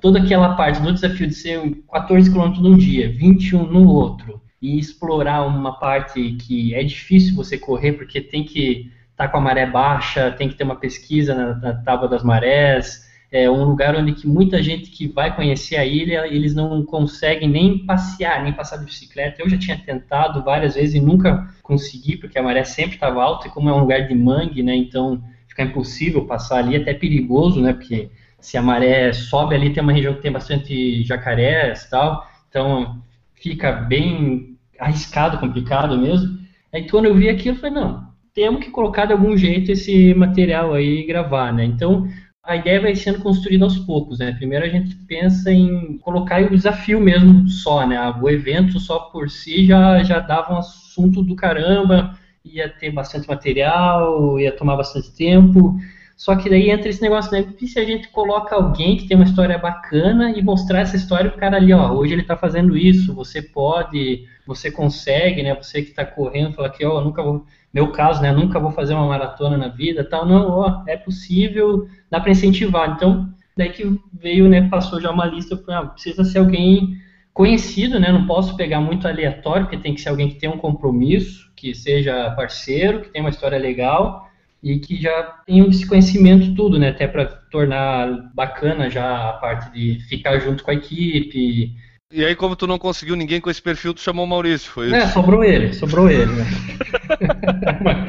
Toda 0.02 0.18
aquela 0.20 0.56
parte 0.56 0.82
do 0.82 0.92
desafio 0.92 1.28
de 1.28 1.36
ser 1.36 1.62
14 1.94 2.32
km 2.32 2.60
num 2.60 2.76
dia, 2.76 3.08
21 3.12 3.68
no 3.68 3.88
outro, 3.88 4.42
e 4.60 4.80
explorar 4.80 5.46
uma 5.46 5.80
parte 5.80 6.20
que 6.42 6.74
é 6.74 6.84
difícil 6.84 7.36
você 7.36 7.56
correr, 7.56 7.94
porque 7.94 8.20
tem 8.20 8.44
que 8.44 8.92
estar 9.12 9.26
tá 9.26 9.28
com 9.28 9.38
a 9.38 9.42
maré 9.42 9.68
baixa, 9.68 10.32
tem 10.32 10.50
que 10.50 10.56
ter 10.56 10.64
uma 10.64 10.76
pesquisa 10.76 11.36
na, 11.36 11.56
na 11.56 11.74
tábua 11.84 12.08
das 12.08 12.24
marés 12.24 13.05
é 13.38 13.52
um 13.52 13.66
lugar 13.66 13.94
onde 13.98 14.14
que 14.14 14.26
muita 14.26 14.64
gente 14.64 14.90
que 14.90 15.08
vai 15.10 15.36
conhecer 15.36 15.76
a 15.76 15.86
ilha, 15.86 16.26
eles 16.26 16.56
não 16.56 16.86
conseguem 16.86 17.50
nem 17.50 17.80
passear, 17.80 18.42
nem 18.42 18.54
passar 18.54 18.78
de 18.78 18.86
bicicleta. 18.86 19.42
Eu 19.42 19.50
já 19.50 19.58
tinha 19.58 19.78
tentado 19.78 20.42
várias 20.42 20.76
vezes 20.76 20.96
e 20.96 21.02
nunca 21.02 21.54
consegui, 21.62 22.16
porque 22.16 22.40
a 22.40 22.44
maré 22.44 22.64
sempre 22.64 22.96
estava 22.96 23.22
alta, 23.22 23.48
e 23.48 23.52
como 23.52 23.70
é 23.70 23.74
um 23.74 23.82
lugar 23.82 24.08
de 24.08 24.16
mangue, 24.16 24.64
né, 24.64 24.74
então 24.74 25.22
fica 25.50 25.64
impossível 25.64 26.26
passar 26.26 26.60
ali, 26.60 26.78
até 26.78 26.94
perigoso, 26.94 27.62
né, 27.62 27.74
porque 27.74 28.10
se 28.40 28.58
a 28.58 28.62
maré 28.62 29.12
sobe 29.12 29.54
ali, 29.54 29.74
tem 29.74 29.84
uma 29.84 29.92
região 29.92 30.14
que 30.14 30.22
tem 30.22 30.32
bastante 30.32 31.04
jacarés 31.04 31.84
e 31.84 31.90
tal, 31.90 32.26
então 32.48 33.02
fica 33.34 33.70
bem 33.74 34.56
arriscado, 34.80 35.40
complicado 35.40 35.98
mesmo. 35.98 36.40
Aí 36.72 36.88
quando 36.88 37.06
eu 37.06 37.16
vi 37.16 37.28
aquilo, 37.28 37.58
eu 37.58 37.60
falei, 37.60 37.76
não, 37.76 38.08
temos 38.34 38.64
que 38.64 38.72
colocar 38.72 39.06
de 39.06 39.12
algum 39.12 39.36
jeito 39.36 39.74
esse 39.74 40.14
material 40.14 40.74
aí 40.74 41.00
e 41.00 41.06
gravar, 41.06 41.52
né, 41.52 41.66
então 41.66 42.08
a 42.46 42.56
ideia 42.56 42.80
vai 42.80 42.96
sendo 42.96 43.20
construída 43.20 43.66
aos 43.66 43.78
poucos, 43.80 44.20
né? 44.20 44.32
Primeiro 44.34 44.66
a 44.66 44.70
gente 44.70 44.96
pensa 45.08 45.52
em 45.52 45.98
colocar 45.98 46.42
o 46.42 46.50
desafio 46.50 47.00
mesmo 47.02 47.48
só, 47.50 47.86
né? 47.88 48.00
O 48.22 48.30
evento 48.30 48.80
só 48.80 49.00
por 49.00 49.30
si 49.30 49.66
já, 49.66 50.04
já 50.04 50.20
dava 50.20 50.54
um 50.54 50.58
assunto 50.58 51.24
do 51.24 51.36
caramba, 51.36 52.18
ia 52.44 52.70
ter 52.70 52.92
bastante 52.92 53.28
material, 53.28 54.40
ia 54.40 54.52
tomar 54.52 54.76
bastante 54.78 55.12
tempo. 55.12 55.76
Só 56.16 56.36
que 56.36 56.50
daí 56.50 56.70
entra 56.70 56.88
esse 56.88 57.02
negócio, 57.02 57.32
né? 57.32 57.46
E 57.60 57.68
se 57.68 57.80
a 57.80 57.84
gente 57.84 58.08
coloca 58.10 58.56
alguém 58.56 58.96
que 58.96 59.08
tem 59.08 59.18
uma 59.18 59.26
história 59.26 59.58
bacana 59.58 60.32
e 60.32 60.42
mostrar 60.42 60.82
essa 60.82 60.96
história 60.96 61.30
pro 61.30 61.40
cara 61.40 61.58
ali, 61.58 61.74
ó, 61.74 61.92
hoje 61.92 62.14
ele 62.14 62.24
tá 62.24 62.38
fazendo 62.38 62.78
isso, 62.78 63.14
você 63.14 63.42
pode, 63.42 64.26
você 64.46 64.72
consegue, 64.72 65.44
né? 65.44 65.56
Você 65.56 65.82
que 65.82 65.92
tá 65.92 66.06
correndo, 66.06 66.54
fala 66.54 66.70
que, 66.70 66.86
ó, 66.86 67.02
nunca 67.02 67.24
vou 67.24 67.46
meu 67.76 67.92
caso, 67.92 68.22
né, 68.22 68.32
nunca 68.32 68.58
vou 68.58 68.72
fazer 68.72 68.94
uma 68.94 69.06
maratona 69.06 69.58
na 69.58 69.68
vida, 69.68 70.02
tal, 70.02 70.26
não, 70.26 70.50
ó, 70.50 70.84
é 70.88 70.96
possível, 70.96 71.90
dá 72.10 72.22
para 72.22 72.32
incentivar. 72.32 72.92
Então, 72.96 73.30
daí 73.56 73.70
que 73.70 74.00
veio, 74.14 74.48
né, 74.48 74.70
passou 74.70 75.02
já 75.02 75.12
uma 75.12 75.26
lista, 75.26 75.62
ah, 75.68 75.88
precisa 75.88 76.24
ser 76.24 76.40
alguém 76.40 76.96
conhecido, 77.34 78.00
né, 78.00 78.14
não 78.14 78.26
posso 78.26 78.56
pegar 78.56 78.80
muito 78.80 79.06
aleatório, 79.06 79.66
porque 79.66 79.78
tem 79.78 79.94
que 79.94 80.00
ser 80.00 80.08
alguém 80.08 80.30
que 80.30 80.36
tenha 80.36 80.54
um 80.54 80.58
compromisso, 80.58 81.52
que 81.54 81.76
seja 81.76 82.32
parceiro, 82.32 83.02
que 83.02 83.10
tenha 83.10 83.26
uma 83.26 83.30
história 83.30 83.58
legal 83.58 84.26
e 84.64 84.80
que 84.80 84.96
já 84.96 85.24
tenha 85.46 85.68
esse 85.68 85.86
conhecimento 85.86 86.56
tudo, 86.56 86.80
né, 86.80 86.90
até 86.90 87.06
para 87.06 87.26
tornar 87.26 88.32
bacana 88.34 88.90
já 88.90 89.32
a 89.32 89.34
parte 89.34 89.70
de 89.74 90.00
ficar 90.08 90.40
junto 90.40 90.64
com 90.64 90.72
a 90.72 90.76
equipe, 90.76 91.76
e 92.16 92.24
aí, 92.24 92.36
como 92.36 92.56
tu 92.56 92.66
não 92.66 92.80
conseguiu 92.80 93.16
ninguém 93.16 93.42
com 93.42 93.50
esse 93.50 93.62
perfil, 93.62 93.94
tu 93.94 94.00
chamou 94.00 94.24
o 94.24 94.28
Maurício, 94.28 94.72
foi 94.72 94.88
isso? 94.88 94.96
É, 94.96 95.08
sobrou 95.08 95.44
ele, 95.44 95.74
sobrou 95.74 96.10
ele, 96.10 96.32
né? 96.32 96.46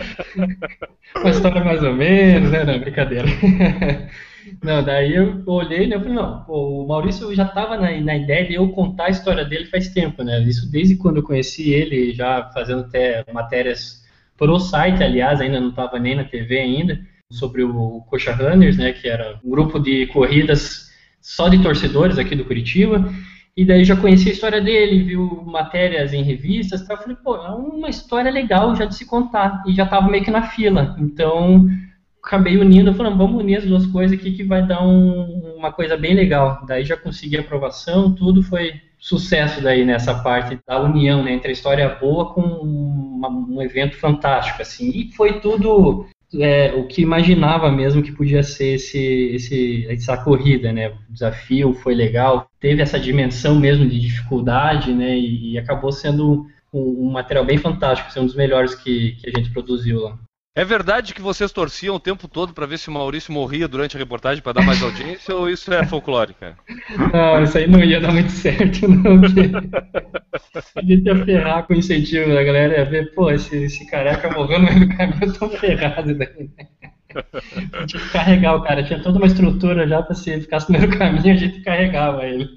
Uma 1.17 1.31
história 1.31 1.65
mais 1.65 1.83
ou 1.83 1.93
menos, 1.93 2.51
né? 2.51 2.65
Não, 2.65 2.79
brincadeira. 2.79 3.27
Não, 4.63 4.83
daí 4.83 5.15
eu 5.15 5.43
olhei 5.47 5.89
né, 5.89 5.97
eu 5.97 6.01
falei, 6.01 6.15
não, 6.15 6.45
o 6.49 6.87
Maurício 6.87 7.35
já 7.35 7.45
estava 7.45 7.77
na, 7.77 8.01
na, 8.01 8.17
ideia 8.17 8.47
de 8.47 8.55
eu 8.55 8.69
contar 8.69 9.07
a 9.07 9.11
história 9.11 9.45
dele 9.45 9.67
faz 9.67 9.89
tempo, 9.89 10.23
né? 10.23 10.41
Isso 10.43 10.71
desde 10.71 10.95
quando 10.97 11.17
eu 11.17 11.23
conheci 11.23 11.71
ele, 11.71 12.15
já 12.15 12.49
fazendo 12.55 12.83
até 12.83 13.25
matérias 13.33 14.05
pro 14.37 14.61
site, 14.61 15.03
aliás, 15.03 15.41
ainda 15.41 15.61
não 15.61 15.71
estava 15.71 15.99
nem 15.99 16.15
na 16.15 16.23
TV 16.23 16.59
ainda, 16.59 17.01
sobre 17.29 17.65
o 17.65 18.03
Coxa 18.09 18.33
Runners, 18.33 18.77
né? 18.77 18.93
Que 18.93 19.09
era 19.09 19.41
um 19.45 19.51
grupo 19.51 19.81
de 19.81 20.07
corridas 20.07 20.93
só 21.21 21.49
de 21.49 21.61
torcedores 21.61 22.19
aqui 22.19 22.37
do 22.37 22.45
Curitiba. 22.45 23.13
E 23.57 23.65
daí 23.65 23.85
já 23.85 23.97
conheci 23.97 24.29
a 24.29 24.33
história 24.33 24.61
dele, 24.61 25.03
viu 25.03 25.43
matérias 25.47 26.13
em 26.13 26.23
revistas, 26.23 26.87
tá? 26.87 26.93
eu 26.93 26.99
falei, 26.99 27.17
pô, 27.17 27.37
é 27.37 27.49
uma 27.49 27.89
história 27.89 28.31
legal 28.31 28.77
já 28.77 28.85
de 28.85 28.95
se 28.95 29.07
contar. 29.07 29.63
E 29.67 29.73
já 29.73 29.87
tava 29.87 30.11
meio 30.11 30.23
que 30.23 30.31
na 30.31 30.43
fila. 30.43 30.95
Então, 30.99 31.67
acabei 32.23 32.59
unindo, 32.59 32.93
falando, 32.93 33.17
vamos 33.17 33.41
unir 33.41 33.57
as 33.57 33.65
duas 33.65 33.87
coisas 33.87 34.19
aqui 34.19 34.33
que 34.33 34.45
vai 34.45 34.67
dar 34.67 34.85
um, 34.85 35.55
uma 35.57 35.73
coisa 35.73 35.97
bem 35.97 36.15
legal. 36.15 36.67
Daí 36.67 36.85
já 36.85 36.99
consegui 36.99 37.39
aprovação, 37.39 38.15
tudo 38.15 38.43
foi 38.43 38.75
sucesso 38.99 39.63
daí 39.63 39.85
nessa 39.85 40.23
parte 40.23 40.59
da 40.67 40.83
união, 40.83 41.23
né, 41.23 41.33
entre 41.33 41.49
a 41.49 41.53
história 41.53 41.89
boa 41.89 42.35
com 42.35 42.43
um 42.43 43.63
evento 43.63 43.97
fantástico, 43.97 44.61
assim. 44.61 44.91
E 44.91 45.13
foi 45.13 45.41
tudo 45.41 46.07
é, 46.43 46.75
o 46.75 46.87
que 46.87 47.03
imaginava 47.03 47.71
mesmo 47.71 48.03
que 48.03 48.13
podia 48.13 48.43
ser 48.43 48.75
esse, 48.75 48.99
esse, 49.35 49.87
essa 49.89 50.17
corrida, 50.17 50.73
né? 50.73 50.91
O 50.91 51.13
desafio 51.13 51.75
foi 51.75 51.95
legal, 51.95 52.51
teve 52.61 52.83
essa 52.83 52.99
dimensão 52.99 53.59
mesmo 53.59 53.89
de 53.89 53.99
dificuldade, 53.99 54.93
né? 54.93 55.17
E, 55.17 55.53
e 55.53 55.59
acabou 55.59 55.93
sendo 55.93 56.47
um, 56.73 57.07
um, 57.07 57.11
material 57.11 57.45
bem 57.45 57.59
fantástico, 57.59 58.11
ser 58.11 58.21
um 58.21 58.27
dos 58.27 58.35
melhores 58.35 58.75
que, 58.75 59.13
que 59.13 59.29
a 59.29 59.33
gente 59.39 59.51
produziu 59.51 60.01
lá. 60.01 60.19
É 60.57 60.65
verdade 60.65 61.13
que 61.13 61.21
vocês 61.21 61.53
torciam 61.53 61.97
o 61.97 62.01
tempo 62.01 62.27
todo 62.27 62.55
para 62.55 62.65
ver 62.65 62.79
se 62.79 62.89
o 62.89 62.93
Maurício 62.93 63.31
morria 63.31 63.69
durante 63.69 63.95
a 63.95 63.99
reportagem 63.99 64.43
para 64.43 64.55
dar 64.55 64.63
mais 64.63 64.83
audiência 64.83 65.37
ou 65.37 65.51
isso 65.51 65.71
é 65.71 65.85
folclore, 65.85 66.33
cara? 66.33 66.57
Não, 67.13 67.43
isso 67.43 67.59
aí 67.59 67.67
não 67.69 67.85
ia 67.85 68.01
dar 68.01 68.11
muito 68.11 68.31
certo, 68.31 68.89
não. 68.89 69.21
A 70.75 70.81
gente 70.81 71.05
ia 71.05 71.25
ferrar 71.27 71.67
com 71.67 71.75
o 71.75 71.77
incentivo 71.77 72.33
da 72.33 72.43
galera, 72.43 72.79
ia 72.79 72.85
ver, 72.87 73.15
pô, 73.15 73.31
esse, 73.31 73.65
esse 73.65 73.87
careca 73.87 74.31
morreu 74.31 74.61
no 74.61 74.65
meio 74.65 74.89
do 74.89 74.97
caminho, 74.97 75.19
eu 75.21 75.33
tô 75.35 75.51
ferrado 75.51 76.15
daí. 76.15 76.51
A 77.75 77.81
gente 77.81 77.89
tinha 77.89 78.03
que 78.03 78.13
carregar 78.13 78.55
o 78.57 78.63
cara, 78.63 78.83
tinha 78.83 79.03
toda 79.03 79.19
uma 79.19 79.27
estrutura 79.27 79.87
já 79.87 80.03
para 80.03 80.15
se 80.15 80.31
ele 80.31 80.41
ficasse 80.41 80.73
no 80.73 80.79
meio 80.79 80.91
do 80.91 80.97
caminho, 80.97 81.35
a 81.35 81.37
gente 81.37 81.61
carregava 81.61 82.25
ele. 82.25 82.49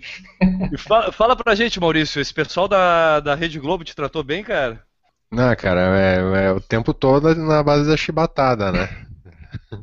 E 0.71 0.77
fala, 0.77 1.11
fala 1.11 1.35
pra 1.35 1.53
gente, 1.53 1.81
Maurício, 1.81 2.21
esse 2.21 2.33
pessoal 2.33 2.65
da, 2.65 3.19
da 3.19 3.35
Rede 3.35 3.59
Globo 3.59 3.83
te 3.83 3.93
tratou 3.93 4.23
bem, 4.23 4.41
cara? 4.41 4.87
Não, 5.31 5.55
cara, 5.55 5.97
é, 5.97 6.45
é 6.45 6.51
o 6.51 6.59
tempo 6.59 6.93
todo 6.93 7.35
na 7.35 7.61
base 7.61 7.87
da 7.87 7.95
chibatada, 7.95 8.71
né? 8.71 9.05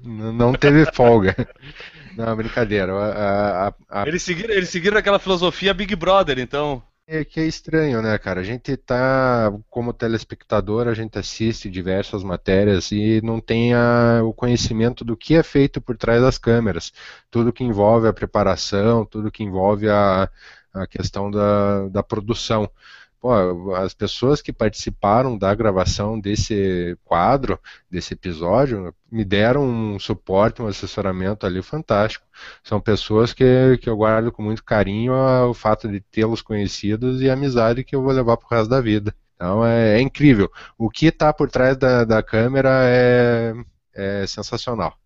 Não 0.05 0.53
teve 0.53 0.85
folga. 0.93 1.35
Não, 2.17 2.35
brincadeira. 2.35 2.93
A, 2.95 3.69
a, 3.69 3.75
a... 3.91 4.09
Eles, 4.09 4.23
seguiram, 4.23 4.55
eles 4.55 4.71
seguiram 4.71 4.97
aquela 4.97 5.19
filosofia 5.19 5.75
Big 5.75 5.95
Brother, 5.95 6.39
então. 6.39 6.83
É 7.07 7.25
que 7.25 7.39
é 7.39 7.47
estranho, 7.47 8.03
né, 8.03 8.19
cara? 8.19 8.41
A 8.41 8.43
gente 8.43 8.77
tá, 8.77 9.53
como 9.71 9.93
telespectador, 9.93 10.89
a 10.89 10.95
gente 10.95 11.19
assiste 11.19 11.71
diversas 11.71 12.25
matérias 12.25 12.91
e 12.91 13.21
não 13.23 13.39
tem 13.39 13.75
a, 13.75 14.23
o 14.25 14.33
conhecimento 14.33 15.05
do 15.05 15.17
que 15.17 15.37
é 15.37 15.43
feito 15.43 15.81
por 15.81 15.97
trás 15.97 16.21
das 16.23 16.39
câmeras. 16.39 16.93
Tudo 17.31 17.53
que 17.53 17.63
envolve 17.63 18.09
a 18.09 18.13
preparação, 18.13 19.05
tudo 19.05 19.31
que 19.31 19.45
envolve 19.45 19.89
a, 19.89 20.29
a 20.73 20.87
questão 20.87 21.31
da, 21.31 21.87
da 21.89 22.03
produção 22.03 22.69
pô, 23.27 23.75
as 23.75 23.93
pessoas 23.93 24.41
que 24.41 24.53
participaram 24.53 25.37
da 25.37 25.53
gravação 25.53 26.19
desse 26.19 26.97
quadro, 27.05 27.59
desse 27.91 28.15
episódio, 28.15 28.95
me 29.11 29.25
deram 29.25 29.65
um 29.65 29.99
suporte, 29.99 30.63
um 30.63 30.69
assessoramento 30.69 31.45
ali 31.45 31.61
fantástico. 31.61 32.25
São 32.63 32.81
pessoas 32.81 33.35
que, 33.35 33.79
que 33.79 33.89
eu 33.91 33.97
guardo 33.97 34.31
com 34.31 34.43
muito 34.43 34.63
carinho 34.63 35.13
o 35.49 35.55
fato 35.55 35.89
de 35.89 36.01
tê-los 36.01 36.41
conhecidos 36.41 37.21
e 37.21 37.29
a 37.29 37.33
amizade 37.33 37.83
que 37.83 37.97
eu 37.97 38.03
vou 38.03 38.13
levar 38.13 38.37
pro 38.37 38.49
resto 38.49 38.71
da 38.71 38.81
vida. 38.81 39.13
Então 39.35 39.67
é, 39.67 39.99
é 39.99 40.01
incrível. 40.01 40.49
O 40.79 40.89
que 40.89 41.07
está 41.07 41.33
por 41.33 41.51
trás 41.51 41.77
da, 41.77 42.05
da 42.05 42.23
câmera 42.23 42.71
é, 42.85 43.55
é 43.93 44.27
sensacional. 44.29 44.97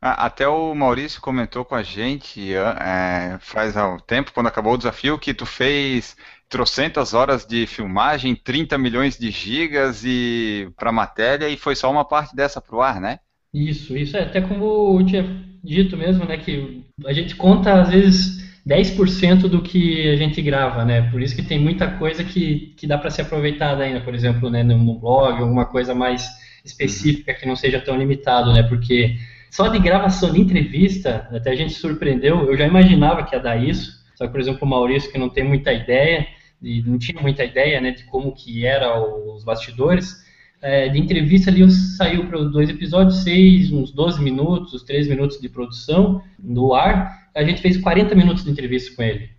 Até 0.00 0.46
o 0.46 0.74
Maurício 0.74 1.20
comentou 1.20 1.64
com 1.64 1.74
a 1.74 1.82
gente 1.82 2.54
é, 2.54 3.38
faz 3.40 3.74
um 3.76 3.98
tempo, 3.98 4.32
quando 4.32 4.46
acabou 4.46 4.74
o 4.74 4.76
desafio, 4.76 5.18
que 5.18 5.34
tu 5.34 5.46
fez 5.46 6.16
trocentas 6.48 7.14
horas 7.14 7.44
de 7.44 7.66
filmagem, 7.66 8.34
30 8.34 8.78
milhões 8.78 9.18
de 9.18 9.30
gigas 9.30 10.04
e 10.04 10.68
para 10.76 10.92
matéria 10.92 11.48
e 11.48 11.56
foi 11.56 11.74
só 11.74 11.90
uma 11.90 12.04
parte 12.04 12.34
dessa 12.34 12.60
pro 12.60 12.80
ar, 12.80 13.00
né? 13.00 13.20
Isso, 13.52 13.96
isso 13.96 14.16
é 14.16 14.22
até 14.22 14.40
como 14.40 14.98
eu 15.00 15.06
tinha 15.06 15.24
dito 15.62 15.96
mesmo, 15.96 16.24
né, 16.24 16.36
que 16.36 16.84
a 17.04 17.12
gente 17.12 17.34
conta 17.34 17.80
às 17.80 17.88
vezes 17.88 18.44
10% 18.66 19.48
do 19.48 19.62
que 19.62 20.08
a 20.10 20.16
gente 20.16 20.42
grava, 20.42 20.84
né? 20.84 21.10
Por 21.10 21.22
isso 21.22 21.34
que 21.34 21.42
tem 21.42 21.58
muita 21.58 21.88
coisa 21.98 22.24
que, 22.24 22.74
que 22.76 22.86
dá 22.86 22.98
para 22.98 23.10
ser 23.10 23.22
aproveitada 23.22 23.84
ainda, 23.84 24.00
por 24.00 24.14
exemplo, 24.14 24.50
né, 24.50 24.62
no 24.62 24.98
blog, 24.98 25.40
alguma 25.40 25.66
coisa 25.66 25.94
mais 25.94 26.28
específica 26.64 27.32
que 27.32 27.46
não 27.46 27.54
seja 27.54 27.80
tão 27.80 27.96
limitado, 27.96 28.52
né? 28.52 28.64
Porque 28.64 29.16
só 29.50 29.68
de 29.68 29.78
gravação 29.78 30.32
de 30.32 30.40
entrevista, 30.40 31.28
até 31.32 31.50
a 31.50 31.56
gente 31.56 31.74
surpreendeu, 31.74 32.50
eu 32.50 32.56
já 32.56 32.66
imaginava 32.66 33.22
que 33.22 33.34
ia 33.34 33.40
dar 33.40 33.56
isso, 33.56 34.04
só 34.16 34.26
que, 34.26 34.32
por 34.32 34.40
exemplo, 34.40 34.60
o 34.62 34.66
Maurício, 34.66 35.12
que 35.12 35.18
não 35.18 35.28
tem 35.28 35.44
muita 35.44 35.72
ideia, 35.72 36.26
e 36.62 36.82
não 36.82 36.98
tinha 36.98 37.20
muita 37.20 37.44
ideia, 37.44 37.80
né, 37.80 37.90
de 37.92 38.04
como 38.04 38.32
que 38.32 38.66
era 38.66 38.98
os 38.98 39.44
bastidores, 39.44 40.24
é, 40.62 40.88
de 40.88 40.98
entrevista 40.98 41.50
ali 41.50 41.70
saiu 41.70 42.26
para 42.26 42.38
dois 42.44 42.70
episódios, 42.70 43.22
seis, 43.22 43.70
uns 43.70 43.92
12 43.92 44.22
minutos, 44.22 44.72
uns 44.72 44.82
13 44.82 45.10
minutos 45.10 45.38
de 45.38 45.48
produção 45.48 46.22
no 46.42 46.74
ar, 46.74 47.28
a 47.34 47.44
gente 47.44 47.60
fez 47.60 47.76
40 47.76 48.14
minutos 48.14 48.42
de 48.42 48.50
entrevista 48.50 48.96
com 48.96 49.02
ele. 49.02 49.30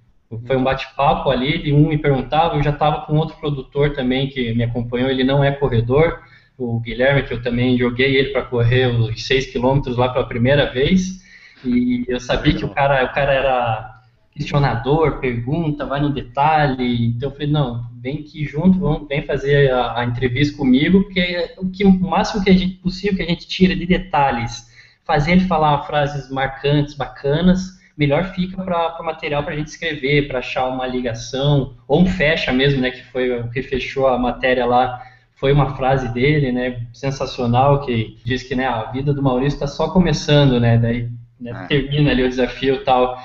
Foi 0.45 0.57
um 0.57 0.63
bate-papo 0.63 1.30
ali, 1.30 1.63
de 1.63 1.73
um 1.73 1.88
me 1.88 1.97
perguntava, 1.97 2.55
eu 2.55 2.63
já 2.63 2.69
estava 2.69 3.05
com 3.05 3.15
outro 3.15 3.38
produtor 3.38 3.93
também 3.93 4.30
que 4.30 4.53
me 4.53 4.63
acompanhou, 4.63 5.09
ele 5.09 5.23
não 5.23 5.43
é 5.43 5.51
corredor, 5.51 6.19
o 6.57 6.80
Guilherme, 6.80 7.23
que 7.23 7.34
eu 7.34 7.41
também 7.41 7.78
joguei 7.78 8.15
ele 8.15 8.30
para 8.30 8.43
correr 8.43 8.88
os 8.88 9.25
6 9.25 9.47
quilômetros 9.51 9.97
lá 9.97 10.09
pela 10.09 10.28
primeira 10.28 10.71
vez, 10.71 11.23
e 11.65 12.05
eu 12.07 12.19
sabia 12.19 12.53
que 12.53 12.65
o 12.65 12.69
cara, 12.69 13.03
o 13.05 13.13
cara 13.13 13.34
era 13.34 13.96
questionador, 14.38 15.19
pergunta, 15.19 15.85
vai 15.85 15.99
no 15.99 16.13
detalhe, 16.13 17.07
então 17.07 17.29
eu 17.29 17.33
falei, 17.33 17.47
não, 17.47 17.83
vem 17.99 18.19
aqui 18.19 18.45
junto, 18.45 18.79
vamos, 18.79 19.07
vem 19.07 19.23
fazer 19.23 19.71
a, 19.71 19.99
a 19.99 20.05
entrevista 20.05 20.55
comigo, 20.55 21.03
porque 21.03 21.19
é 21.19 21.55
o, 21.57 21.69
que, 21.69 21.83
o 21.83 21.91
máximo 21.91 22.43
que 22.43 22.49
a 22.49 22.53
gente, 22.53 22.75
possível 22.75 23.17
que 23.17 23.23
a 23.23 23.27
gente 23.27 23.47
tira 23.47 23.75
de 23.75 23.85
detalhes, 23.85 24.67
fazer 25.03 25.31
ele 25.33 25.41
falar 25.41 25.83
frases 25.83 26.29
marcantes, 26.29 26.93
bacanas, 26.93 27.77
melhor 27.97 28.25
fica 28.35 28.61
para 28.63 29.01
o 29.01 29.03
material 29.03 29.43
para 29.43 29.53
a 29.53 29.57
gente 29.57 29.69
escrever, 29.69 30.27
para 30.27 30.39
achar 30.39 30.67
uma 30.67 30.85
ligação, 30.85 31.73
ou 31.88 32.01
um 32.01 32.05
fecha 32.05 32.53
mesmo, 32.53 32.79
né, 32.79 32.91
que 32.91 33.03
foi 33.05 33.39
o 33.39 33.49
que 33.49 33.63
fechou 33.63 34.07
a 34.07 34.19
matéria 34.19 34.65
lá, 34.65 35.01
foi 35.35 35.51
uma 35.51 35.75
frase 35.75 36.13
dele, 36.13 36.51
né, 36.51 36.81
sensacional, 36.93 37.81
que 37.85 38.17
diz 38.23 38.43
que, 38.43 38.55
né, 38.55 38.67
a 38.67 38.83
vida 38.91 39.13
do 39.13 39.23
Maurício 39.23 39.55
está 39.55 39.67
só 39.67 39.89
começando, 39.89 40.59
né, 40.59 40.77
daí 40.77 41.09
né, 41.39 41.51
é. 41.51 41.67
termina 41.67 42.11
ali 42.11 42.23
o 42.23 42.29
desafio 42.29 42.75
e 42.75 42.83
tal. 42.83 43.17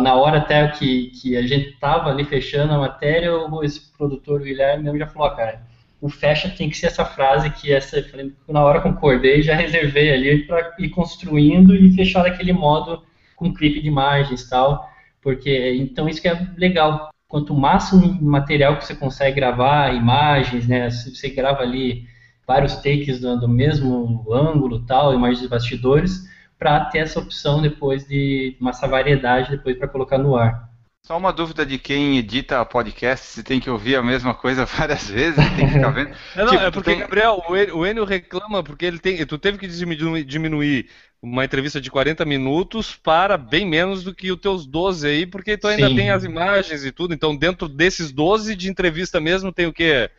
Na 0.00 0.16
hora 0.16 0.38
até 0.38 0.66
que, 0.68 1.10
que 1.10 1.36
a 1.36 1.46
gente 1.46 1.72
tava 1.78 2.10
ali 2.10 2.24
fechando 2.24 2.72
a 2.72 2.78
matéria, 2.78 3.32
o, 3.32 3.62
esse 3.62 3.92
produtor, 3.96 4.40
Guilherme, 4.42 4.82
mesmo 4.82 4.98
já 4.98 5.06
falou, 5.06 5.30
cara, 5.30 5.62
o 6.00 6.08
fecha 6.08 6.48
tem 6.48 6.68
que 6.68 6.76
ser 6.76 6.86
essa 6.86 7.04
frase 7.04 7.48
que 7.50 7.72
essa, 7.72 8.04
na 8.48 8.64
hora 8.64 8.80
concordei, 8.80 9.40
já 9.40 9.54
reservei 9.54 10.12
ali 10.12 10.44
para 10.46 10.74
ir 10.80 10.88
construindo 10.90 11.74
e 11.76 11.92
fechar 11.92 12.24
daquele 12.24 12.52
modo 12.52 13.04
com 13.36 13.54
clipe 13.54 13.80
de 13.80 13.86
imagens 13.86 14.48
tal, 14.48 14.88
porque 15.22 15.76
então 15.76 16.08
isso 16.08 16.20
que 16.20 16.28
é 16.28 16.46
legal. 16.56 17.10
Quanto 17.28 17.54
máximo 17.54 18.20
material 18.22 18.78
que 18.78 18.86
você 18.86 18.94
consegue 18.94 19.36
gravar, 19.36 19.94
imagens, 19.94 20.66
né? 20.66 20.90
Se 20.90 21.14
você 21.14 21.28
grava 21.28 21.62
ali 21.62 22.04
vários 22.46 22.76
takes 22.76 23.20
do, 23.20 23.38
do 23.38 23.48
mesmo 23.48 24.24
ângulo, 24.32 24.84
tal, 24.86 25.14
imagens 25.14 25.42
de 25.42 25.48
bastidores, 25.48 26.26
para 26.58 26.84
ter 26.86 26.98
essa 26.98 27.20
opção 27.20 27.62
depois 27.62 28.06
de 28.06 28.56
uma 28.60 28.70
essa 28.70 28.88
variedade 28.88 29.50
depois 29.50 29.78
para 29.78 29.88
colocar 29.88 30.18
no 30.18 30.36
ar. 30.36 30.68
Só 31.06 31.16
uma 31.16 31.32
dúvida 31.32 31.64
de 31.64 31.78
quem 31.78 32.18
edita 32.18 32.62
podcast, 32.66 33.24
se 33.24 33.42
tem 33.42 33.58
que 33.58 33.70
ouvir 33.70 33.96
a 33.96 34.02
mesma 34.02 34.34
coisa 34.34 34.66
várias 34.68 35.08
vezes, 35.08 35.36
tem 35.56 35.66
que 35.66 35.72
ficar 35.72 35.90
vendo. 35.90 36.10
Não, 36.36 36.44
não, 36.44 36.52
tipo, 36.52 36.62
é 36.62 36.70
porque, 36.70 36.90
tem... 36.90 36.98
Gabriel, 36.98 37.42
o 37.72 37.86
Enio 37.86 38.04
reclama 38.04 38.62
porque 38.62 38.84
ele 38.84 38.98
tem. 38.98 39.24
Tu 39.24 39.38
teve 39.38 39.56
que 39.56 39.66
diminuir 39.66 40.90
uma 41.22 41.44
entrevista 41.44 41.80
de 41.80 41.90
40 41.90 42.24
minutos 42.24 42.94
para 42.94 43.38
bem 43.38 43.66
menos 43.66 44.04
do 44.04 44.14
que 44.14 44.30
os 44.30 44.38
teus 44.38 44.66
12 44.66 45.08
aí, 45.08 45.26
porque 45.26 45.56
tu 45.56 45.66
ainda 45.66 45.88
Sim. 45.88 45.96
tem 45.96 46.10
as 46.10 46.24
imagens 46.24 46.84
e 46.84 46.92
tudo. 46.92 47.14
Então, 47.14 47.34
dentro 47.34 47.68
desses 47.68 48.12
12 48.12 48.54
de 48.54 48.68
entrevista 48.68 49.18
mesmo, 49.18 49.52
tem 49.52 49.66
o 49.66 49.72
quê? 49.72 50.10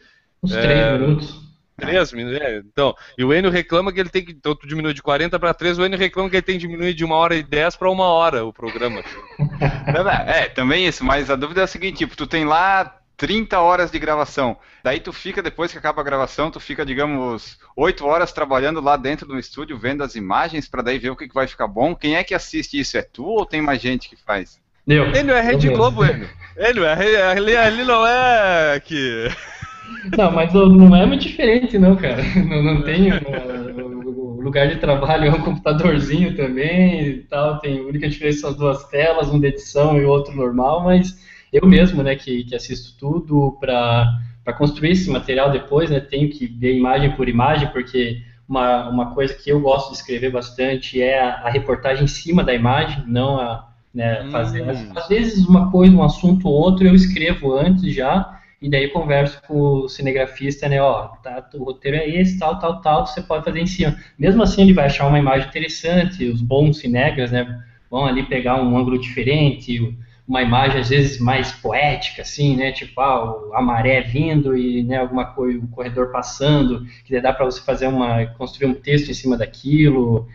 Uns 0.42 0.54
é... 0.54 0.62
3 0.62 1.02
minutos. 1.02 1.49
Três 1.80 2.14
minutos, 2.14 2.40
é. 2.40 2.58
Então, 2.58 2.96
e 3.18 3.24
o 3.24 3.34
Enio 3.34 3.50
reclama 3.50 3.92
que 3.92 4.00
ele 4.00 4.10
tem 4.10 4.24
que. 4.24 4.32
Então, 4.32 4.56
tu 4.56 4.68
diminui 4.68 4.94
de 4.94 5.02
40 5.02 5.40
para 5.40 5.54
3, 5.54 5.80
o 5.80 5.86
Enio 5.86 5.98
reclama 5.98 6.30
que 6.30 6.36
ele 6.36 6.44
tem 6.44 6.56
que 6.56 6.68
diminuir 6.68 6.94
de 6.94 7.04
uma 7.04 7.16
hora 7.16 7.36
e 7.36 7.44
10 7.44 7.76
para 7.76 7.90
uma 7.90 8.06
hora 8.06 8.46
o 8.46 8.54
programa. 8.54 9.02
é, 10.28 10.50
também 10.50 10.88
isso, 10.88 11.04
mas 11.04 11.30
a 11.30 11.36
dúvida 11.36 11.62
é 11.62 11.64
a 11.64 11.68
seguinte: 11.68 12.00
tipo, 12.00 12.16
tu 12.16 12.28
tem 12.28 12.46
lá 12.46 13.00
30 13.20 13.60
horas 13.60 13.92
de 13.92 14.00
gravação. 14.00 14.58
Daí 14.82 15.02
tu 15.02 15.12
fica, 15.12 15.44
depois 15.44 15.72
que 15.72 15.78
acaba 15.78 16.02
a 16.02 16.06
gravação, 16.06 16.50
tu 16.50 16.60
fica, 16.60 16.86
digamos, 16.86 17.60
8 17.76 18.06
horas 18.06 18.32
trabalhando 18.32 18.80
lá 18.80 18.96
dentro 18.96 19.28
do 19.28 19.38
estúdio, 19.38 19.78
vendo 19.78 20.04
as 20.04 20.16
imagens, 20.16 20.70
para 20.70 20.82
daí 20.82 20.98
ver 20.98 21.10
o 21.10 21.16
que, 21.18 21.28
que 21.28 21.34
vai 21.34 21.46
ficar 21.46 21.68
bom. 21.68 21.94
Quem 21.94 22.16
é 22.16 22.24
que 22.24 22.34
assiste 22.34 22.80
isso? 22.80 22.98
É 22.98 23.02
tu 23.02 23.26
ou 23.26 23.46
tem 23.46 23.62
mais 23.62 23.82
gente 23.82 24.10
que 24.10 24.16
faz? 24.16 24.58
Eu. 24.88 25.06
Enio 25.14 25.36
é 25.36 25.42
Rede 25.42 25.68
Globo, 25.70 26.04
Enio. 26.06 26.30
Enio, 26.58 26.86
é, 26.86 27.32
ali, 27.32 27.56
ali 27.58 27.84
não 27.84 28.08
é 28.08 28.80
que. 28.80 29.28
Não, 30.18 30.32
mas 30.32 30.54
não 30.54 30.96
é 30.96 31.06
muito 31.06 31.22
diferente, 31.22 31.78
não, 31.78 31.96
cara. 31.96 32.24
Não, 32.36 32.64
não 32.64 32.82
tem. 32.84 33.12
O 33.12 34.42
lugar 34.42 34.68
de 34.68 34.78
trabalho 34.78 35.26
é 35.26 35.32
um 35.32 35.42
computadorzinho 35.42 36.36
também 36.36 37.08
e 37.08 37.18
tal. 37.24 37.60
Tem, 37.60 37.80
a 37.80 37.84
única 37.84 38.08
diferença 38.08 38.42
são 38.42 38.50
as 38.52 38.56
duas 38.56 38.84
telas, 38.86 39.30
um 39.30 39.40
de 39.40 39.48
edição 39.48 39.98
e 39.98 40.06
outro 40.06 40.36
normal, 40.36 40.84
mas 40.84 41.18
eu 41.52 41.68
mesmo, 41.68 42.04
né, 42.04 42.16
que, 42.16 42.44
que 42.44 42.56
assisto 42.56 42.98
tudo 42.98 43.58
para 43.60 44.54
construir 44.58 44.92
esse 44.92 45.10
material 45.10 45.52
depois, 45.52 45.90
né, 45.90 46.00
tenho 46.00 46.30
que 46.30 46.48
ver 46.48 46.78
imagem 46.78 47.12
por 47.12 47.28
imagem, 47.28 47.70
porque 47.70 48.22
uma, 48.48 48.90
uma 48.90 49.14
coisa 49.14 49.34
que 49.34 49.50
eu 49.50 49.60
gosto 49.60 49.92
de 49.92 49.98
escrever 49.98 50.32
bastante 50.32 51.02
é 51.02 51.20
a, 51.22 51.42
a 51.44 51.50
reportagem 51.50 52.06
em 52.06 52.08
cima 52.08 52.44
da 52.44 52.54
imagem, 52.54 53.04
não 53.08 53.40
a 53.40 53.70
né, 53.94 54.28
fazer. 54.32 54.64
Hum. 54.64 54.92
Às 54.96 55.08
vezes 55.08 55.46
uma 55.46 55.72
coisa, 55.72 55.96
um 55.96 56.04
assunto 56.04 56.48
ou 56.48 56.54
outro 56.54 56.88
eu 56.88 56.96
escrevo 56.96 57.54
antes 57.56 57.94
já 57.94 58.39
e 58.62 58.70
daí 58.70 58.86
eu 58.86 58.92
converso 58.92 59.42
com 59.48 59.56
o 59.58 59.90
cinegrafista, 59.90 60.68
né, 60.68 60.82
ó, 60.82 61.08
tá, 61.24 61.48
o 61.54 61.64
roteiro 61.64 61.98
é 61.98 62.10
esse, 62.10 62.38
tal, 62.38 62.60
tal, 62.60 62.82
tal, 62.82 63.06
você 63.08 63.22
pode 63.22 63.46
fazer 63.46 63.60
em 63.60 63.66
cima. 63.66 63.98
Mesmo 64.18 64.44
assim, 64.44 64.64
ele 64.64 64.74
vai 64.74 64.86
achar 64.86 65.08
uma 65.08 65.20
imagem 65.20 65.48
interessante, 65.48 66.26
os 66.26 66.42
bons 66.42 66.80
cinegras, 66.80 67.32
né, 67.32 67.64
vão 67.90 68.06
ali 68.06 68.24
pegar 68.24 68.62
um 68.62 68.78
ângulo 68.78 69.00
diferente, 69.00 69.96
uma 70.28 70.44
imagem 70.44 70.82
às 70.82 70.90
vezes 70.90 71.20
mais 71.20 71.52
poética, 71.54 72.22
assim, 72.22 72.56
né, 72.56 72.72
tipo, 72.72 73.00
ah, 73.02 73.50
a 73.56 73.62
maré 73.62 74.02
vindo 74.02 74.56
e, 74.56 74.84
né, 74.84 74.98
alguma 74.98 75.26
coisa, 75.26 75.58
o 75.58 75.68
corredor 75.70 76.12
passando, 76.12 76.86
que 77.06 77.20
dá 77.20 77.34
para 77.34 77.46
você 77.46 77.62
fazer 77.62 77.88
uma, 77.88 78.26
construir 78.38 78.68
um 78.68 78.76
texto 78.76 79.10
em 79.10 79.14
cima 79.14 79.38
daquilo, 79.38 80.28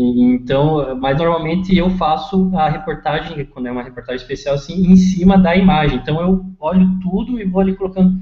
então, 0.00 0.96
mas 1.00 1.18
normalmente 1.18 1.76
eu 1.76 1.90
faço 1.90 2.50
a 2.54 2.68
reportagem, 2.68 3.44
quando 3.46 3.66
é 3.66 3.72
uma 3.72 3.82
reportagem 3.82 4.22
especial, 4.22 4.54
assim, 4.54 4.92
em 4.92 4.96
cima 4.96 5.36
da 5.36 5.56
imagem. 5.56 5.98
Então 5.98 6.20
eu 6.20 6.44
olho 6.60 6.98
tudo 7.00 7.40
e 7.40 7.44
vou 7.44 7.60
ali 7.60 7.74
colocando. 7.74 8.20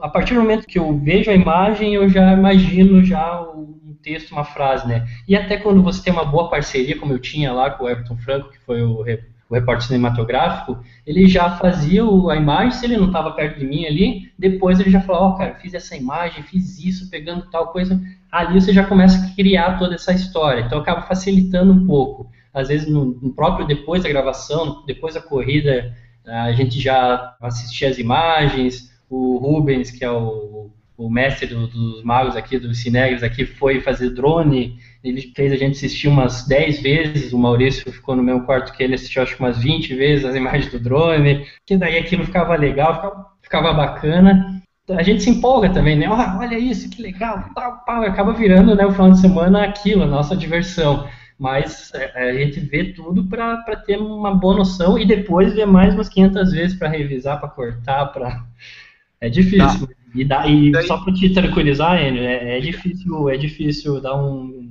a 0.00 0.08
partir 0.08 0.34
do 0.34 0.40
momento 0.40 0.66
que 0.66 0.78
eu 0.78 0.98
vejo 0.98 1.30
a 1.30 1.34
imagem, 1.34 1.94
eu 1.94 2.08
já 2.08 2.32
imagino 2.32 3.04
já 3.04 3.40
um 3.40 3.96
texto, 4.02 4.32
uma 4.32 4.44
frase, 4.44 4.86
né? 4.88 5.06
E 5.28 5.36
até 5.36 5.56
quando 5.56 5.82
você 5.82 6.02
tem 6.02 6.12
uma 6.12 6.24
boa 6.24 6.50
parceria, 6.50 6.98
como 6.98 7.12
eu 7.12 7.18
tinha 7.20 7.52
lá 7.52 7.70
com 7.70 7.84
o 7.84 7.88
Everton 7.88 8.16
Franco, 8.16 8.50
que 8.50 8.58
foi 8.60 8.82
o, 8.82 9.04
o 9.52 9.54
repórter 9.54 9.86
cinematográfico, 9.86 10.78
ele 11.06 11.26
já 11.28 11.50
fazia 11.58 12.02
a 12.02 12.36
imagem, 12.36 12.72
se 12.72 12.86
ele 12.86 12.96
não 12.96 13.06
estava 13.06 13.32
perto 13.32 13.58
de 13.58 13.66
mim 13.66 13.84
ali, 13.84 14.32
depois 14.38 14.80
ele 14.80 14.90
já 14.90 15.00
falou, 15.00 15.22
ó, 15.22 15.28
oh, 15.28 15.34
cara, 15.36 15.54
fiz 15.56 15.74
essa 15.74 15.94
imagem, 15.94 16.42
fiz 16.42 16.82
isso, 16.82 17.10
pegando 17.10 17.50
tal 17.50 17.68
coisa 17.68 18.00
ali 18.32 18.58
você 18.58 18.72
já 18.72 18.84
começa 18.84 19.26
a 19.26 19.34
criar 19.34 19.78
toda 19.78 19.94
essa 19.94 20.12
história. 20.12 20.62
Então 20.62 20.78
acaba 20.78 21.02
facilitando 21.02 21.70
um 21.70 21.86
pouco. 21.86 22.30
Às 22.54 22.68
vezes, 22.68 22.88
no, 22.88 23.04
no 23.04 23.32
próprio 23.34 23.66
depois 23.66 24.02
da 24.02 24.08
gravação, 24.08 24.82
depois 24.86 25.14
da 25.14 25.20
corrida, 25.20 25.94
a 26.26 26.52
gente 26.52 26.80
já 26.80 27.36
assistia 27.40 27.90
as 27.90 27.98
imagens. 27.98 28.90
O 29.08 29.36
Rubens, 29.36 29.90
que 29.90 30.02
é 30.02 30.10
o, 30.10 30.70
o 30.96 31.10
mestre 31.10 31.46
do, 31.46 31.66
dos 31.66 32.02
magos 32.02 32.34
aqui, 32.34 32.58
dos 32.58 32.80
cinegros 32.80 33.22
aqui, 33.22 33.44
foi 33.44 33.80
fazer 33.82 34.10
drone. 34.10 34.78
Ele 35.02 35.32
fez 35.34 35.52
a 35.52 35.56
gente 35.56 35.76
assistir 35.76 36.08
umas 36.08 36.46
10 36.46 36.80
vezes. 36.80 37.32
O 37.32 37.38
Maurício 37.38 37.90
ficou 37.90 38.14
no 38.14 38.22
mesmo 38.22 38.44
quarto 38.44 38.72
que 38.72 38.82
ele, 38.82 38.94
assistiu 38.94 39.22
acho 39.22 39.36
que 39.36 39.42
umas 39.42 39.58
20 39.58 39.94
vezes 39.94 40.24
as 40.24 40.34
imagens 40.36 40.70
do 40.70 40.78
drone. 40.78 41.46
Que 41.66 41.76
daí 41.76 41.98
aquilo 41.98 42.24
ficava 42.24 42.54
legal, 42.56 42.94
ficava, 42.94 43.26
ficava 43.42 43.72
bacana 43.72 44.62
a 44.90 45.02
gente 45.02 45.22
se 45.22 45.30
empolga 45.30 45.70
também, 45.70 45.96
né? 45.96 46.08
Oh, 46.10 46.38
olha 46.38 46.58
isso, 46.58 46.90
que 46.90 47.00
legal, 47.00 47.44
tal, 47.54 47.78
tal. 47.86 48.02
Acaba 48.02 48.32
virando 48.32 48.74
né, 48.74 48.84
o 48.84 48.92
final 48.92 49.10
de 49.10 49.20
semana 49.20 49.64
aquilo, 49.64 50.02
a 50.02 50.06
nossa 50.06 50.36
diversão. 50.36 51.08
Mas 51.38 51.92
é, 51.94 52.30
a 52.30 52.34
gente 52.34 52.60
vê 52.60 52.92
tudo 52.92 53.24
para 53.24 53.76
ter 53.86 53.96
uma 53.96 54.34
boa 54.34 54.58
noção 54.58 54.98
e 54.98 55.06
depois 55.06 55.54
ver 55.54 55.66
mais 55.66 55.94
umas 55.94 56.08
500 56.08 56.52
vezes 56.52 56.78
para 56.78 56.88
revisar, 56.88 57.40
para 57.40 57.48
cortar, 57.48 58.06
para 58.06 58.44
é 59.20 59.28
difícil. 59.28 59.86
Tá. 59.86 59.94
E, 60.14 60.24
dá, 60.24 60.46
e 60.46 60.70
Daí... 60.70 60.86
só 60.86 60.98
para 60.98 61.14
te 61.14 61.30
tranquilizar, 61.30 62.02
Enio, 62.02 62.22
é, 62.22 62.58
é, 62.58 62.60
difícil, 62.60 63.30
é 63.30 63.36
difícil 63.36 64.00
dar 64.00 64.14
um, 64.14 64.61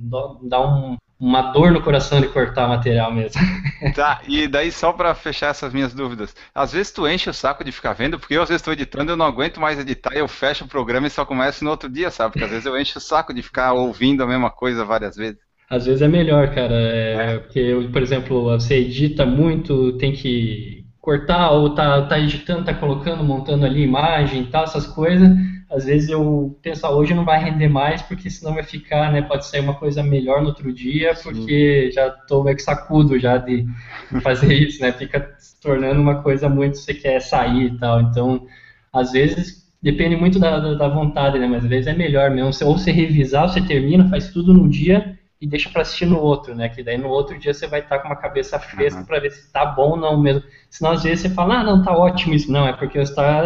dar 0.42 0.60
um 0.60 0.96
uma 1.22 1.52
dor 1.52 1.70
no 1.70 1.80
coração 1.80 2.20
de 2.20 2.26
cortar 2.26 2.66
material 2.66 3.14
mesmo. 3.14 3.40
Tá, 3.94 4.20
e 4.28 4.46
daí 4.46 4.70
só 4.70 4.92
para 4.92 5.12
fechar 5.12 5.48
essas 5.48 5.72
minhas 5.72 5.92
dúvidas. 5.92 6.34
Às 6.54 6.72
vezes 6.72 6.92
tu 6.92 7.06
enche 7.06 7.28
o 7.28 7.34
saco 7.34 7.64
de 7.64 7.72
ficar 7.72 7.92
vendo, 7.92 8.16
porque 8.16 8.34
eu 8.34 8.42
às 8.42 8.48
vezes 8.48 8.60
estou 8.60 8.72
editando, 8.72 9.10
eu 9.10 9.16
não 9.16 9.26
aguento 9.26 9.60
mais 9.60 9.78
editar, 9.78 10.12
eu 10.14 10.28
fecho 10.28 10.64
o 10.64 10.68
programa 10.68 11.08
e 11.08 11.10
só 11.10 11.24
começo 11.24 11.64
no 11.64 11.70
outro 11.70 11.88
dia, 11.88 12.08
sabe? 12.08 12.32
Porque 12.32 12.44
às 12.44 12.50
vezes 12.50 12.66
eu 12.66 12.78
encho 12.78 12.98
o 12.98 13.02
saco 13.02 13.34
de 13.34 13.42
ficar 13.42 13.72
ouvindo 13.72 14.22
a 14.22 14.26
mesma 14.26 14.50
coisa 14.50 14.84
várias 14.84 15.16
vezes. 15.16 15.38
Às 15.68 15.86
vezes 15.86 16.00
é 16.00 16.06
melhor, 16.06 16.54
cara. 16.54 16.74
É, 16.74 17.34
é. 17.34 17.38
Porque, 17.38 17.88
por 17.92 18.02
exemplo, 18.02 18.44
você 18.44 18.76
edita 18.76 19.26
muito, 19.26 19.92
tem 19.98 20.12
que 20.12 20.84
cortar, 21.00 21.50
ou 21.50 21.74
tá, 21.74 22.02
tá 22.02 22.18
editando, 22.20 22.64
tá 22.64 22.74
colocando, 22.74 23.24
montando 23.24 23.66
ali 23.66 23.82
imagem 23.82 24.42
e 24.42 24.46
tal, 24.46 24.62
essas 24.62 24.86
coisas 24.86 25.28
às 25.72 25.86
vezes 25.86 26.10
eu 26.10 26.56
penso, 26.60 26.86
ah, 26.86 26.94
hoje 26.94 27.14
não 27.14 27.24
vai 27.24 27.42
render 27.42 27.68
mais, 27.68 28.02
porque 28.02 28.28
senão 28.28 28.54
vai 28.54 28.62
ficar, 28.62 29.10
né, 29.10 29.22
pode 29.22 29.46
sair 29.46 29.60
uma 29.60 29.74
coisa 29.74 30.02
melhor 30.02 30.42
no 30.42 30.48
outro 30.48 30.70
dia, 30.72 31.14
porque 31.22 31.86
Sim. 31.86 31.92
já 31.92 32.08
estou 32.08 32.44
meio 32.44 32.56
que 32.56 32.62
sacudo 32.62 33.18
já 33.18 33.38
de 33.38 33.64
fazer 34.22 34.52
isso, 34.52 34.82
né, 34.82 34.92
fica 34.92 35.34
se 35.38 35.58
tornando 35.60 36.00
uma 36.00 36.22
coisa 36.22 36.48
muito, 36.48 36.76
você 36.76 36.92
quer 36.92 37.20
sair 37.20 37.72
e 37.72 37.78
tal, 37.78 38.02
então, 38.02 38.46
às 38.92 39.12
vezes, 39.12 39.66
depende 39.82 40.14
muito 40.14 40.38
da, 40.38 40.58
da, 40.58 40.74
da 40.74 40.88
vontade, 40.88 41.38
né, 41.38 41.46
mas 41.46 41.64
às 41.64 41.70
vezes 41.70 41.86
é 41.86 41.94
melhor 41.94 42.30
mesmo, 42.30 42.68
ou 42.68 42.76
você 42.76 42.92
revisar, 42.92 43.48
você 43.48 43.60
termina, 43.62 44.08
faz 44.10 44.28
tudo 44.28 44.52
num 44.52 44.68
dia, 44.68 45.18
e 45.40 45.46
deixa 45.46 45.68
para 45.68 45.82
assistir 45.82 46.06
no 46.06 46.20
outro, 46.20 46.54
né? 46.54 46.68
Que 46.68 46.84
daí 46.84 46.96
no 46.96 47.08
outro 47.08 47.36
dia 47.36 47.52
você 47.52 47.66
vai 47.66 47.80
estar 47.80 47.96
tá 47.96 48.02
com 48.02 48.08
uma 48.08 48.14
cabeça 48.14 48.60
fresca 48.60 49.00
uhum. 49.00 49.04
para 49.06 49.18
ver 49.18 49.32
se 49.32 49.50
tá 49.50 49.66
bom 49.66 49.90
ou 49.90 49.96
não 49.96 50.16
mesmo. 50.16 50.44
Senão 50.70 50.92
às 50.92 51.02
vezes 51.02 51.22
você 51.22 51.30
fala, 51.30 51.58
ah, 51.58 51.64
não, 51.64 51.82
tá 51.82 51.90
ótimo 51.90 52.32
isso. 52.32 52.52
Não, 52.52 52.64
é 52.64 52.72
porque 52.72 52.96
você 52.96 53.10
está 53.10 53.42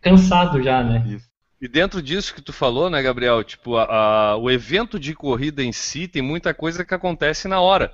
cansado 0.00 0.62
já, 0.62 0.84
né? 0.84 1.04
Isso. 1.08 1.29
E 1.60 1.68
dentro 1.68 2.00
disso 2.00 2.34
que 2.34 2.40
tu 2.40 2.52
falou, 2.52 2.88
né, 2.88 3.02
Gabriel, 3.02 3.44
tipo, 3.44 3.76
a, 3.76 3.84
a, 4.32 4.36
o 4.36 4.50
evento 4.50 4.98
de 4.98 5.14
corrida 5.14 5.62
em 5.62 5.72
si 5.72 6.08
tem 6.08 6.22
muita 6.22 6.54
coisa 6.54 6.84
que 6.84 6.94
acontece 6.94 7.46
na 7.46 7.60
hora. 7.60 7.92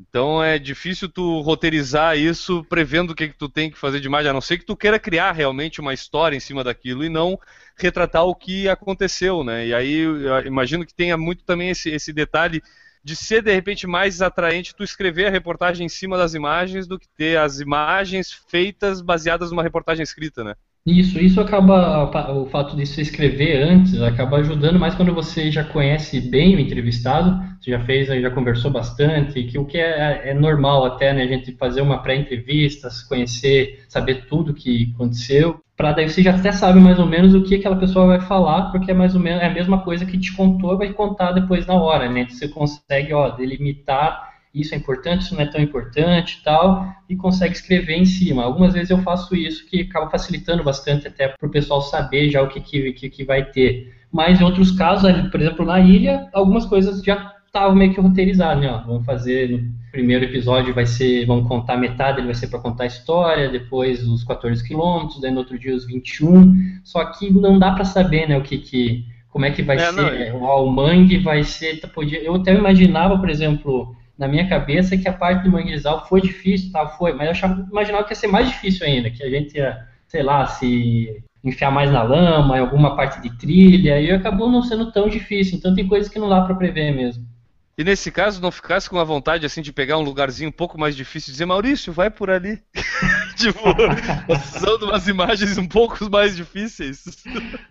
Então 0.00 0.42
é 0.42 0.58
difícil 0.58 1.08
tu 1.08 1.40
roteirizar 1.42 2.16
isso 2.16 2.64
prevendo 2.64 3.10
o 3.10 3.14
que, 3.14 3.28
que 3.28 3.36
tu 3.36 3.48
tem 3.48 3.70
que 3.70 3.78
fazer 3.78 4.00
de 4.00 4.08
mais, 4.08 4.26
a 4.26 4.32
não 4.32 4.40
ser 4.40 4.58
que 4.58 4.64
tu 4.64 4.76
queira 4.76 4.98
criar 4.98 5.32
realmente 5.32 5.80
uma 5.80 5.92
história 5.92 6.34
em 6.34 6.40
cima 6.40 6.64
daquilo 6.64 7.04
e 7.04 7.10
não 7.10 7.38
retratar 7.76 8.24
o 8.24 8.34
que 8.34 8.68
aconteceu, 8.68 9.44
né? 9.44 9.66
E 9.66 9.74
aí 9.74 10.04
imagino 10.46 10.86
que 10.86 10.94
tenha 10.94 11.16
muito 11.16 11.44
também 11.44 11.70
esse, 11.70 11.90
esse 11.90 12.12
detalhe 12.12 12.62
de 13.04 13.14
ser 13.14 13.42
de 13.42 13.52
repente 13.52 13.86
mais 13.86 14.22
atraente 14.22 14.74
tu 14.74 14.82
escrever 14.82 15.26
a 15.26 15.30
reportagem 15.30 15.84
em 15.86 15.88
cima 15.88 16.16
das 16.16 16.34
imagens 16.34 16.86
do 16.86 16.98
que 16.98 17.08
ter 17.08 17.36
as 17.38 17.60
imagens 17.60 18.32
feitas 18.48 19.02
baseadas 19.02 19.50
numa 19.50 19.62
reportagem 19.62 20.02
escrita, 20.02 20.42
né? 20.42 20.54
Isso, 20.84 21.20
isso 21.20 21.40
acaba, 21.40 22.32
o 22.34 22.46
fato 22.46 22.74
de 22.74 22.84
se 22.84 23.00
escrever 23.00 23.62
antes, 23.62 24.02
acaba 24.02 24.38
ajudando 24.38 24.80
mais 24.80 24.96
quando 24.96 25.14
você 25.14 25.48
já 25.48 25.62
conhece 25.62 26.20
bem 26.20 26.56
o 26.56 26.58
entrevistado, 26.58 27.40
você 27.60 27.70
já 27.70 27.78
fez, 27.84 28.08
já 28.08 28.30
conversou 28.32 28.68
bastante, 28.68 29.44
que 29.44 29.56
o 29.60 29.64
que 29.64 29.78
é, 29.78 30.30
é 30.30 30.34
normal 30.34 30.84
até, 30.84 31.12
né, 31.14 31.22
a 31.22 31.28
gente 31.28 31.52
fazer 31.52 31.82
uma 31.82 32.02
pré-entrevista, 32.02 32.90
se 32.90 33.08
conhecer, 33.08 33.84
saber 33.88 34.26
tudo 34.26 34.52
que 34.52 34.92
aconteceu, 34.96 35.60
para 35.76 35.92
daí 35.92 36.10
você 36.10 36.20
já 36.20 36.34
até 36.34 36.50
sabe 36.50 36.80
mais 36.80 36.98
ou 36.98 37.06
menos 37.06 37.32
o 37.32 37.44
que 37.44 37.54
aquela 37.54 37.76
pessoa 37.76 38.06
vai 38.08 38.20
falar, 38.20 38.72
porque 38.72 38.90
é 38.90 38.94
mais 38.94 39.14
ou 39.14 39.20
menos 39.20 39.40
é 39.40 39.46
a 39.46 39.54
mesma 39.54 39.82
coisa 39.84 40.04
que 40.04 40.18
te 40.18 40.34
contou, 40.34 40.76
vai 40.76 40.92
contar 40.92 41.30
depois 41.30 41.64
na 41.64 41.74
hora, 41.74 42.10
né, 42.10 42.26
você 42.28 42.48
consegue, 42.48 43.14
ó, 43.14 43.30
delimitar 43.30 44.31
isso 44.54 44.74
é 44.74 44.78
importante, 44.78 45.22
isso 45.22 45.34
não 45.34 45.42
é 45.42 45.46
tão 45.46 45.60
importante 45.60 46.38
e 46.38 46.44
tal, 46.44 46.86
e 47.08 47.16
consegue 47.16 47.54
escrever 47.54 47.94
em 47.94 48.04
cima. 48.04 48.44
Algumas 48.44 48.74
vezes 48.74 48.90
eu 48.90 48.98
faço 48.98 49.34
isso, 49.34 49.66
que 49.66 49.82
acaba 49.82 50.10
facilitando 50.10 50.62
bastante 50.62 51.08
até 51.08 51.28
para 51.28 51.46
o 51.46 51.50
pessoal 51.50 51.80
saber 51.80 52.30
já 52.30 52.42
o 52.42 52.48
que, 52.48 52.60
que, 52.60 53.10
que, 53.10 53.24
vai 53.24 53.44
ter. 53.44 53.94
Mas 54.12 54.40
em 54.40 54.44
outros 54.44 54.70
casos, 54.72 55.10
por 55.30 55.40
exemplo, 55.40 55.64
na 55.64 55.80
ilha, 55.80 56.28
algumas 56.32 56.66
coisas 56.66 57.02
já 57.02 57.34
estavam 57.46 57.74
meio 57.74 57.94
que 57.94 58.00
roteirizadas, 58.00 58.62
né? 58.62 58.70
Ó, 58.70 58.78
vamos 58.86 59.06
fazer 59.06 59.50
no 59.50 59.72
primeiro 59.90 60.24
episódio 60.24 60.74
vai 60.74 60.86
ser, 60.86 61.26
vamos 61.26 61.46
contar 61.46 61.76
metade, 61.76 62.18
ele 62.18 62.26
vai 62.26 62.34
ser 62.34 62.48
para 62.48 62.58
contar 62.58 62.84
a 62.84 62.86
história, 62.86 63.50
depois 63.50 64.06
os 64.06 64.24
14 64.24 64.66
quilômetros, 64.66 65.20
daí 65.20 65.30
no 65.30 65.38
outro 65.38 65.58
dia 65.58 65.74
os 65.74 65.86
21. 65.86 66.80
Só 66.82 67.04
que 67.04 67.30
não 67.30 67.58
dá 67.58 67.72
para 67.72 67.84
saber, 67.84 68.26
né, 68.26 68.36
o 68.36 68.42
que, 68.42 68.58
que 68.58 69.04
como 69.28 69.44
é 69.44 69.50
que 69.50 69.62
vai 69.62 69.76
é, 69.76 69.80
ser, 69.80 69.92
não, 69.92 70.08
é. 70.08 70.32
o 70.32 70.66
mangue 70.66 71.18
vai 71.18 71.42
ser, 71.42 71.80
podia, 71.94 72.22
eu 72.22 72.34
até 72.34 72.54
imaginava, 72.54 73.18
por 73.18 73.30
exemplo, 73.30 73.94
na 74.22 74.28
minha 74.28 74.48
cabeça 74.48 74.96
que 74.96 75.08
a 75.08 75.12
parte 75.12 75.42
do 75.42 75.50
manguezal 75.50 76.06
foi 76.06 76.20
difícil, 76.20 76.70
tá? 76.70 76.86
Foi, 76.86 77.12
mas 77.12 77.26
eu 77.26 77.32
achava, 77.32 77.66
imaginava 77.68 78.04
que 78.04 78.12
ia 78.12 78.16
ser 78.16 78.28
mais 78.28 78.48
difícil 78.48 78.86
ainda, 78.86 79.10
que 79.10 79.20
a 79.20 79.28
gente 79.28 79.56
ia, 79.56 79.84
sei 80.06 80.22
lá, 80.22 80.46
se 80.46 81.20
enfiar 81.42 81.72
mais 81.72 81.90
na 81.90 82.04
lama, 82.04 82.56
em 82.56 82.60
alguma 82.60 82.94
parte 82.94 83.20
de 83.20 83.36
trilha, 83.36 84.00
e 84.00 84.12
acabou 84.12 84.48
não 84.48 84.62
sendo 84.62 84.92
tão 84.92 85.08
difícil. 85.08 85.58
Então 85.58 85.74
tem 85.74 85.88
coisas 85.88 86.08
que 86.08 86.20
não 86.20 86.28
dá 86.28 86.40
para 86.42 86.54
prever 86.54 86.94
mesmo. 86.94 87.26
E 87.76 87.82
nesse 87.82 88.12
caso, 88.12 88.40
não 88.40 88.52
ficasse 88.52 88.88
com 88.88 88.96
a 88.96 89.04
vontade 89.04 89.44
assim 89.44 89.60
de 89.60 89.72
pegar 89.72 89.98
um 89.98 90.02
lugarzinho 90.02 90.50
um 90.50 90.52
pouco 90.52 90.78
mais 90.78 90.94
difícil 90.94 91.30
e 91.30 91.32
dizer, 91.32 91.46
Maurício, 91.46 91.92
vai 91.92 92.08
por 92.08 92.30
ali. 92.30 92.62
tipo, 93.36 93.60
usando 94.28 94.84
umas 94.84 95.08
imagens 95.08 95.58
um 95.58 95.66
pouco 95.66 96.08
mais 96.10 96.36
difíceis. 96.36 97.04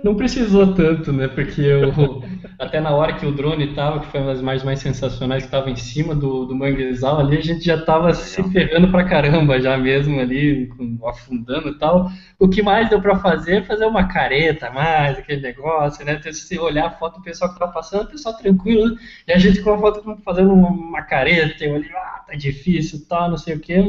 Não 0.03 0.16
precisou 0.16 0.74
tanto, 0.74 1.14
né? 1.14 1.28
Porque 1.28 1.62
eu, 1.62 2.24
até 2.59 2.80
na 2.80 2.91
hora 2.91 3.14
que 3.14 3.26
o 3.26 3.32
drone 3.32 3.70
estava, 3.70 3.99
que 3.99 4.07
foi 4.07 4.20
uma 4.20 4.32
das 4.32 4.41
imagens 4.41 4.64
mais 4.64 4.80
sensacionais, 4.80 5.43
que 5.43 5.47
estava 5.47 5.70
em 5.70 5.76
cima 5.76 6.16
do, 6.16 6.45
do 6.45 6.55
manguezal 6.55 7.20
ali, 7.20 7.38
a 7.38 7.41
gente 7.41 7.64
já 7.64 7.76
estava 7.76 8.14
se 8.14 8.41
ferrando 8.51 8.89
pra 8.89 9.03
caramba 9.03 9.59
já 9.59 9.78
mesmo 9.78 10.20
ali, 10.20 10.70
afundando 11.05 11.70
e 11.70 11.78
tal. 11.78 12.09
O 12.39 12.49
que 12.49 12.62
mais 12.62 12.89
deu 12.89 13.01
para 13.01 13.18
fazer 13.18 13.57
é 13.57 13.64
fazer 13.64 13.86
uma 13.86 14.07
careta 14.07 14.72
mais, 14.72 15.18
aquele 15.18 15.41
negócio, 15.41 16.05
né? 16.05 16.14
Então, 16.14 16.34
se 16.34 16.57
olhar 16.59 16.88
a 16.88 16.91
foto 16.91 17.18
do 17.18 17.24
pessoal 17.24 17.49
que 17.49 17.55
estava 17.55 17.72
passando, 17.72 18.03
o 18.03 18.12
pessoal 18.12 18.36
tranquilo, 18.36 18.97
e 19.28 19.32
a 19.32 19.38
gente 19.38 19.62
com 19.62 19.74
a 19.74 19.78
foto 19.78 20.18
fazendo 20.24 20.53
uma 20.53 21.01
careta, 21.03 21.64
eu 21.64 21.76
ali, 21.76 21.89
ah, 21.93 22.24
tá 22.26 22.34
difícil, 22.36 23.05
tal, 23.07 23.30
não 23.30 23.38
sei 23.38 23.55
o 23.55 23.59
quê, 23.59 23.82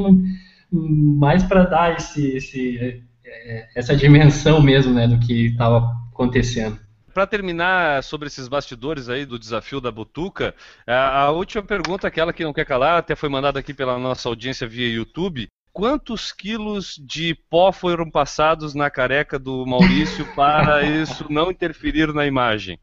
mais 0.73 1.43
para 1.43 1.64
dar 1.64 1.97
esse, 1.97 2.37
esse, 2.37 3.03
é, 3.25 3.68
essa 3.77 3.95
dimensão 3.95 4.62
mesmo, 4.62 4.95
né, 4.95 5.07
do 5.07 5.18
que 5.18 5.47
estava 5.47 5.93
acontecendo. 6.12 6.79
Para 7.12 7.27
terminar 7.27 8.03
sobre 8.03 8.29
esses 8.29 8.49
bastidores 8.49 9.09
aí 9.11 9.27
do 9.27 9.39
desafio 9.39 9.83
da 9.83 9.91
Butuca, 9.91 10.55
a 10.87 11.31
última 11.31 11.62
pergunta, 11.62 12.09
aquela 12.09 12.33
que 12.33 12.43
não 12.43 12.55
quer 12.55 12.64
calar, 12.64 12.99
até 12.99 13.14
foi 13.14 13.29
mandada 13.29 13.59
aqui 13.59 13.75
pela 13.75 13.99
nossa 13.99 14.31
audiência 14.31 14.66
via 14.66 14.89
YouTube. 14.89 15.47
Quantos 15.75 16.33
quilos 16.33 17.01
de 17.03 17.35
pó 17.51 17.70
foram 17.73 18.11
passados 18.11 18.75
na 18.75 18.91
careca 18.91 19.39
do 19.39 19.66
Maurício 19.66 20.27
para 20.35 20.85
isso 21.03 21.27
não 21.31 21.51
interferir 21.51 22.12
na 22.14 22.27
imagem? 22.27 22.79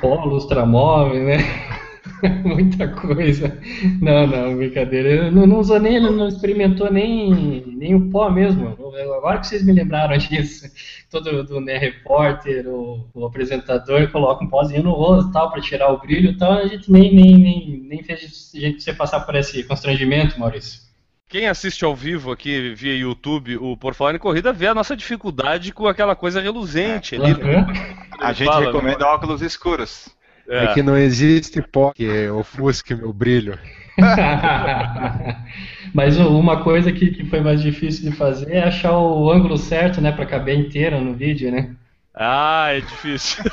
Pó, 0.00 0.24
lustramóvel, 0.24 1.24
né? 1.24 1.38
Muita 2.44 2.88
coisa. 2.88 3.58
Não, 4.00 4.26
não, 4.26 4.56
brincadeira. 4.56 5.30
Não, 5.30 5.46
não 5.46 5.58
usou 5.58 5.78
nem, 5.78 6.00
não 6.00 6.28
experimentou 6.28 6.90
nem, 6.90 7.64
nem 7.66 7.94
o 7.94 8.10
pó 8.10 8.30
mesmo. 8.30 8.76
Agora 9.16 9.38
que 9.38 9.46
vocês 9.46 9.64
me 9.64 9.72
lembraram 9.72 10.16
disso. 10.18 10.70
Todo 11.10 11.44
do 11.44 11.60
né, 11.60 11.78
repórter, 11.78 12.66
o, 12.66 13.06
o, 13.14 13.26
apresentador 13.26 14.10
coloca 14.10 14.44
um 14.44 14.48
pozinho 14.48 14.82
no 14.82 14.92
rosto 14.92 15.32
tal 15.32 15.50
para 15.50 15.60
tirar 15.60 15.92
o 15.92 15.98
brilho 15.98 16.30
e 16.30 16.36
tal. 16.36 16.52
A 16.52 16.66
gente 16.66 16.90
nem, 16.90 17.14
nem, 17.14 17.38
nem, 17.38 17.86
nem 17.88 18.02
fez 18.02 18.52
a 18.54 18.58
gente 18.58 18.82
você 18.82 18.92
passar 18.92 19.20
por 19.20 19.34
esse 19.34 19.62
constrangimento, 19.64 20.38
Maurício. 20.38 20.86
Quem 21.28 21.48
assiste 21.48 21.84
ao 21.84 21.94
vivo 21.94 22.30
aqui 22.30 22.72
via 22.74 22.94
YouTube 22.94 23.56
o 23.56 23.76
Por 23.76 23.94
Falar 23.94 24.14
em 24.14 24.18
Corrida 24.18 24.52
vê 24.52 24.68
a 24.68 24.74
nossa 24.74 24.96
dificuldade 24.96 25.72
com 25.72 25.88
aquela 25.88 26.14
coisa 26.14 26.40
reluzente 26.40 27.16
é. 27.16 27.18
ali. 27.18 27.32
Uhum. 27.32 27.66
A 28.20 28.32
gente 28.32 28.46
fala, 28.46 28.66
recomenda 28.66 29.04
né? 29.04 29.10
óculos 29.10 29.42
escuros. 29.42 30.08
É. 30.48 30.64
é. 30.64 30.74
que 30.74 30.82
não 30.82 30.96
existe 30.96 31.60
pó 31.60 31.92
que 31.92 32.28
ofusque 32.28 32.94
meu 32.94 33.12
brilho. 33.12 33.58
Mas 35.94 36.18
uma 36.18 36.62
coisa 36.62 36.92
que, 36.92 37.10
que 37.10 37.24
foi 37.24 37.40
mais 37.40 37.62
difícil 37.62 38.10
de 38.10 38.16
fazer 38.16 38.52
é 38.52 38.64
achar 38.64 38.98
o 38.98 39.30
ângulo 39.30 39.56
certo, 39.56 40.00
né, 40.00 40.12
para 40.12 40.26
caber 40.26 40.58
inteiro 40.58 41.00
no 41.00 41.14
vídeo, 41.14 41.50
né? 41.50 41.74
Ah, 42.14 42.68
é 42.70 42.80
difícil. 42.80 43.44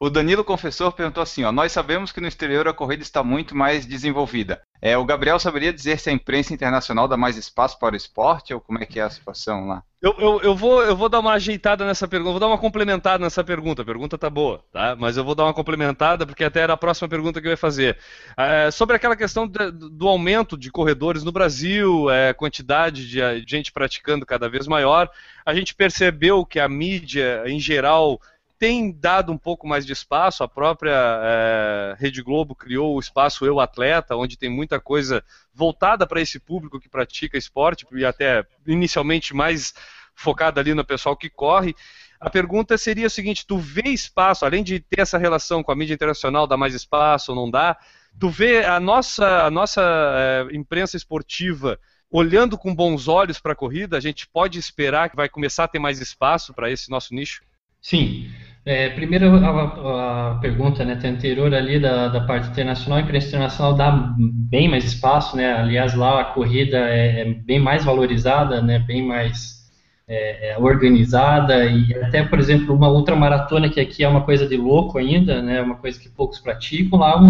O 0.00 0.08
Danilo 0.08 0.44
Confessor 0.44 0.92
perguntou 0.92 1.22
assim: 1.22 1.42
ó, 1.42 1.50
nós 1.50 1.72
sabemos 1.72 2.12
que 2.12 2.20
no 2.20 2.28
exterior 2.28 2.68
a 2.68 2.72
corrida 2.72 3.02
está 3.02 3.24
muito 3.24 3.56
mais 3.56 3.84
desenvolvida. 3.84 4.62
É, 4.80 4.96
o 4.96 5.04
Gabriel 5.04 5.40
saberia 5.40 5.72
dizer 5.72 5.98
se 5.98 6.08
a 6.08 6.12
imprensa 6.12 6.54
internacional 6.54 7.08
dá 7.08 7.16
mais 7.16 7.36
espaço 7.36 7.76
para 7.80 7.94
o 7.94 7.96
esporte 7.96 8.54
ou 8.54 8.60
como 8.60 8.78
é 8.78 8.86
que 8.86 9.00
é 9.00 9.02
a 9.02 9.10
situação 9.10 9.66
lá? 9.66 9.82
Eu, 10.00 10.14
eu, 10.16 10.40
eu, 10.42 10.54
vou, 10.54 10.80
eu 10.84 10.96
vou 10.96 11.08
dar 11.08 11.18
uma 11.18 11.32
ajeitada 11.32 11.84
nessa 11.84 12.06
pergunta, 12.06 12.30
vou 12.30 12.38
dar 12.38 12.46
uma 12.46 12.58
complementada 12.58 13.22
nessa 13.22 13.42
pergunta. 13.42 13.82
A 13.82 13.84
pergunta 13.84 14.16
tá 14.16 14.30
boa, 14.30 14.64
tá? 14.72 14.94
Mas 14.94 15.16
eu 15.16 15.24
vou 15.24 15.34
dar 15.34 15.42
uma 15.44 15.54
complementada 15.54 16.24
porque 16.24 16.44
até 16.44 16.60
era 16.60 16.74
a 16.74 16.76
próxima 16.76 17.08
pergunta 17.08 17.40
que 17.40 17.48
eu 17.48 17.50
ia 17.50 17.56
fazer. 17.56 17.98
É, 18.36 18.70
sobre 18.70 18.94
aquela 18.94 19.16
questão 19.16 19.48
de, 19.48 19.72
do 19.72 20.06
aumento 20.06 20.56
de 20.56 20.70
corredores 20.70 21.24
no 21.24 21.32
Brasil, 21.32 22.08
é, 22.10 22.32
quantidade 22.32 23.08
de 23.08 23.44
gente 23.44 23.72
praticando 23.72 24.24
cada 24.24 24.48
vez 24.48 24.68
maior, 24.68 25.10
a 25.44 25.52
gente 25.52 25.74
percebeu 25.74 26.46
que 26.46 26.60
a 26.60 26.68
mídia, 26.68 27.42
em 27.46 27.58
geral, 27.58 28.20
tem 28.58 28.92
dado 28.92 29.30
um 29.30 29.38
pouco 29.38 29.66
mais 29.66 29.86
de 29.86 29.92
espaço. 29.92 30.42
A 30.42 30.48
própria 30.48 30.92
é, 31.22 31.96
Rede 31.98 32.22
Globo 32.22 32.54
criou 32.54 32.96
o 32.96 33.00
espaço 33.00 33.46
Eu 33.46 33.60
Atleta, 33.60 34.16
onde 34.16 34.36
tem 34.36 34.50
muita 34.50 34.80
coisa 34.80 35.24
voltada 35.54 36.06
para 36.06 36.20
esse 36.20 36.40
público 36.40 36.80
que 36.80 36.88
pratica 36.88 37.38
esporte 37.38 37.86
e 37.92 38.04
até 38.04 38.44
inicialmente 38.66 39.34
mais 39.34 39.72
focada 40.14 40.60
ali 40.60 40.74
no 40.74 40.84
pessoal 40.84 41.16
que 41.16 41.30
corre. 41.30 41.74
A 42.20 42.28
pergunta 42.28 42.76
seria 42.76 43.06
o 43.06 43.10
seguinte: 43.10 43.46
tu 43.46 43.58
vê 43.58 43.88
espaço, 43.88 44.44
além 44.44 44.64
de 44.64 44.80
ter 44.80 45.00
essa 45.00 45.18
relação 45.18 45.62
com 45.62 45.70
a 45.70 45.76
mídia 45.76 45.94
internacional, 45.94 46.46
dá 46.46 46.56
mais 46.56 46.74
espaço 46.74 47.32
ou 47.32 47.36
não 47.36 47.48
dá? 47.48 47.76
Tu 48.18 48.28
vê 48.28 48.64
a 48.64 48.80
nossa, 48.80 49.44
a 49.44 49.50
nossa 49.50 49.82
é, 49.82 50.56
imprensa 50.56 50.96
esportiva 50.96 51.78
olhando 52.10 52.58
com 52.58 52.74
bons 52.74 53.06
olhos 53.06 53.38
para 53.38 53.52
a 53.52 53.56
corrida? 53.56 53.96
A 53.96 54.00
gente 54.00 54.26
pode 54.26 54.58
esperar 54.58 55.08
que 55.10 55.16
vai 55.16 55.28
começar 55.28 55.64
a 55.64 55.68
ter 55.68 55.78
mais 55.78 56.00
espaço 56.00 56.52
para 56.52 56.68
esse 56.68 56.90
nosso 56.90 57.14
nicho? 57.14 57.44
Sim. 57.80 58.28
É, 58.64 58.90
primeiro 58.90 59.34
a, 59.36 60.32
a, 60.32 60.34
pergunta 60.40 60.84
né, 60.84 61.00
anterior 61.04 61.54
ali 61.54 61.80
da, 61.80 62.08
da 62.08 62.20
parte 62.20 62.48
internacional, 62.48 62.98
a 62.98 63.02
imprensa 63.02 63.28
internacional 63.28 63.74
dá 63.74 64.14
bem 64.18 64.68
mais 64.68 64.84
espaço, 64.84 65.36
né? 65.36 65.54
Aliás, 65.54 65.94
lá 65.94 66.20
a 66.20 66.24
corrida 66.24 66.76
é, 66.76 67.20
é 67.20 67.24
bem 67.24 67.58
mais 67.58 67.84
valorizada, 67.84 68.60
né? 68.60 68.78
Bem 68.80 69.02
mais 69.02 69.58
é, 70.06 70.52
é, 70.52 70.58
organizada 70.58 71.64
e 71.66 71.94
até, 72.02 72.24
por 72.24 72.38
exemplo, 72.38 72.74
uma 72.74 72.88
outra 72.88 73.14
maratona 73.14 73.68
que 73.68 73.80
aqui 73.80 74.04
é 74.04 74.08
uma 74.08 74.22
coisa 74.22 74.46
de 74.46 74.56
louco 74.56 74.98
ainda, 74.98 75.40
né? 75.42 75.62
Uma 75.62 75.76
coisa 75.76 75.98
que 75.98 76.08
poucos 76.08 76.38
praticam 76.38 76.98
lá 76.98 77.20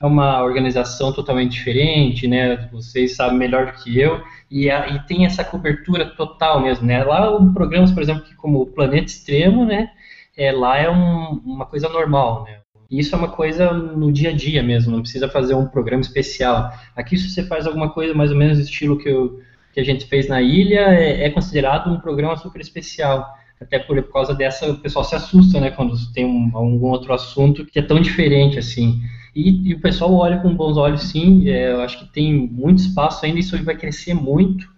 é 0.00 0.04
uma 0.04 0.42
organização 0.42 1.12
totalmente 1.12 1.52
diferente, 1.52 2.26
né? 2.26 2.68
Vocês 2.70 3.16
sabem 3.16 3.38
melhor 3.38 3.66
do 3.66 3.72
que 3.72 3.98
eu 3.98 4.20
e, 4.50 4.70
a, 4.70 4.88
e 4.88 4.98
tem 5.06 5.24
essa 5.24 5.44
cobertura 5.44 6.06
total 6.06 6.60
mesmo, 6.60 6.86
né? 6.86 7.02
Lá 7.02 7.40
programas, 7.52 7.92
por 7.92 8.02
exemplo, 8.02 8.22
que 8.22 8.34
como 8.34 8.60
o 8.60 8.66
Planeta 8.66 9.06
Extremo, 9.06 9.64
né? 9.64 9.90
É, 10.36 10.52
lá 10.52 10.78
é 10.78 10.90
um, 10.90 11.40
uma 11.44 11.66
coisa 11.66 11.88
normal, 11.88 12.44
né? 12.44 12.58
Isso 12.90 13.14
é 13.14 13.18
uma 13.18 13.28
coisa 13.28 13.72
no 13.72 14.12
dia 14.12 14.30
a 14.30 14.32
dia 14.32 14.62
mesmo, 14.62 14.92
não 14.92 15.00
precisa 15.00 15.28
fazer 15.28 15.54
um 15.54 15.66
programa 15.66 16.02
especial. 16.02 16.72
Aqui, 16.94 17.16
se 17.16 17.30
você 17.30 17.42
faz 17.44 17.66
alguma 17.66 17.90
coisa 17.90 18.14
mais 18.14 18.30
ou 18.30 18.36
menos 18.36 18.58
do 18.58 18.64
estilo 18.64 18.98
que, 18.98 19.08
eu, 19.08 19.40
que 19.72 19.80
a 19.80 19.84
gente 19.84 20.06
fez 20.06 20.28
na 20.28 20.40
ilha, 20.40 20.94
é, 20.94 21.24
é 21.24 21.30
considerado 21.30 21.90
um 21.90 21.98
programa 21.98 22.36
super 22.36 22.60
especial. 22.60 23.26
Até 23.60 23.78
por, 23.78 24.00
por, 24.02 24.12
causa 24.12 24.34
dessa, 24.34 24.70
o 24.70 24.78
pessoal 24.78 25.04
se 25.04 25.16
assusta, 25.16 25.58
né, 25.58 25.70
quando 25.70 25.96
tem 26.12 26.26
um, 26.26 26.50
algum 26.54 26.90
outro 26.90 27.12
assunto 27.12 27.64
que 27.64 27.78
é 27.78 27.82
tão 27.82 28.00
diferente 28.00 28.58
assim. 28.58 29.00
E, 29.34 29.70
e 29.70 29.74
o 29.74 29.80
pessoal 29.80 30.14
olha 30.14 30.38
com 30.38 30.54
bons 30.54 30.76
olhos, 30.76 31.02
sim. 31.04 31.48
É, 31.48 31.72
eu 31.72 31.80
acho 31.80 31.98
que 31.98 32.12
tem 32.12 32.32
muito 32.32 32.78
espaço 32.80 33.24
ainda, 33.24 33.40
isso 33.40 33.60
vai 33.64 33.76
crescer 33.76 34.14
muito. 34.14 34.68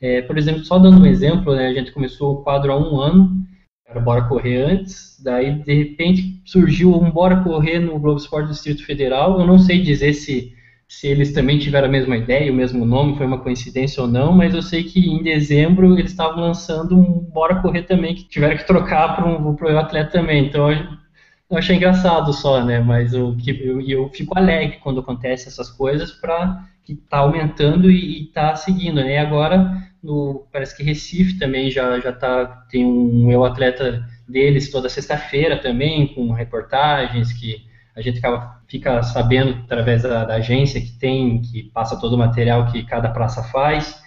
É, 0.00 0.22
por 0.22 0.38
exemplo, 0.38 0.64
só 0.64 0.78
dando 0.78 1.02
um 1.02 1.06
exemplo, 1.06 1.54
né, 1.54 1.66
a 1.66 1.74
gente 1.74 1.92
começou 1.92 2.34
o 2.34 2.42
quadro 2.42 2.72
há 2.72 2.76
um 2.78 2.98
ano 2.98 3.46
era 3.88 4.00
Bora 4.00 4.24
Correr 4.24 4.58
antes, 4.58 5.18
daí 5.22 5.52
de 5.62 5.74
repente 5.74 6.40
surgiu 6.44 6.94
um 6.94 7.10
Bora 7.10 7.42
Correr 7.42 7.78
no 7.78 7.98
Globo 7.98 8.20
Esporte 8.20 8.48
do 8.48 8.52
Distrito 8.52 8.84
Federal. 8.84 9.40
Eu 9.40 9.46
não 9.46 9.58
sei 9.58 9.82
dizer 9.82 10.12
se, 10.12 10.52
se 10.86 11.08
eles 11.08 11.32
também 11.32 11.58
tiveram 11.58 11.88
a 11.88 11.90
mesma 11.90 12.16
ideia, 12.16 12.52
o 12.52 12.54
mesmo 12.54 12.84
nome, 12.84 13.16
foi 13.16 13.26
uma 13.26 13.38
coincidência 13.38 14.02
ou 14.02 14.08
não, 14.08 14.32
mas 14.32 14.54
eu 14.54 14.60
sei 14.60 14.84
que 14.84 15.00
em 15.00 15.22
dezembro 15.22 15.98
eles 15.98 16.10
estavam 16.10 16.40
lançando 16.40 16.96
um 16.96 17.20
Bora 17.32 17.62
Correr 17.62 17.82
também, 17.82 18.14
que 18.14 18.28
tiveram 18.28 18.58
que 18.58 18.66
trocar 18.66 19.16
para 19.16 19.26
um 19.26 19.54
pro 19.54 19.78
atleta 19.78 20.10
também. 20.10 20.46
Então 20.46 20.70
eu 20.70 21.56
achei 21.56 21.76
engraçado 21.76 22.30
só, 22.34 22.62
né? 22.62 22.80
Mas 22.80 23.14
eu, 23.14 23.34
eu, 23.46 23.80
eu 23.80 24.08
fico 24.10 24.38
alegre 24.38 24.78
quando 24.82 25.00
acontece 25.00 25.48
essas 25.48 25.70
coisas 25.70 26.12
para 26.12 26.62
que 26.88 26.94
está 26.94 27.18
aumentando 27.18 27.90
e 27.90 28.24
está 28.24 28.56
seguindo, 28.56 28.96
né? 28.96 29.18
Agora 29.18 29.76
no, 30.02 30.46
parece 30.50 30.74
que 30.74 30.82
Recife 30.82 31.38
também 31.38 31.70
já 31.70 32.00
já 32.00 32.12
tá 32.12 32.64
tem 32.70 32.86
um 32.86 33.30
eu 33.30 33.44
atleta 33.44 34.02
deles 34.26 34.70
toda 34.70 34.88
sexta-feira 34.88 35.58
também 35.58 36.14
com 36.14 36.32
reportagens 36.32 37.30
que 37.34 37.66
a 37.94 38.00
gente 38.00 38.20
acaba, 38.20 38.62
fica 38.66 39.02
sabendo 39.02 39.50
através 39.64 40.02
da, 40.02 40.24
da, 40.24 40.36
agência 40.36 40.80
que 40.80 40.92
tem 40.98 41.42
que 41.42 41.64
passa 41.74 42.00
todo 42.00 42.14
o 42.14 42.18
material 42.18 42.72
que 42.72 42.82
cada 42.84 43.10
praça 43.10 43.42
faz 43.42 44.02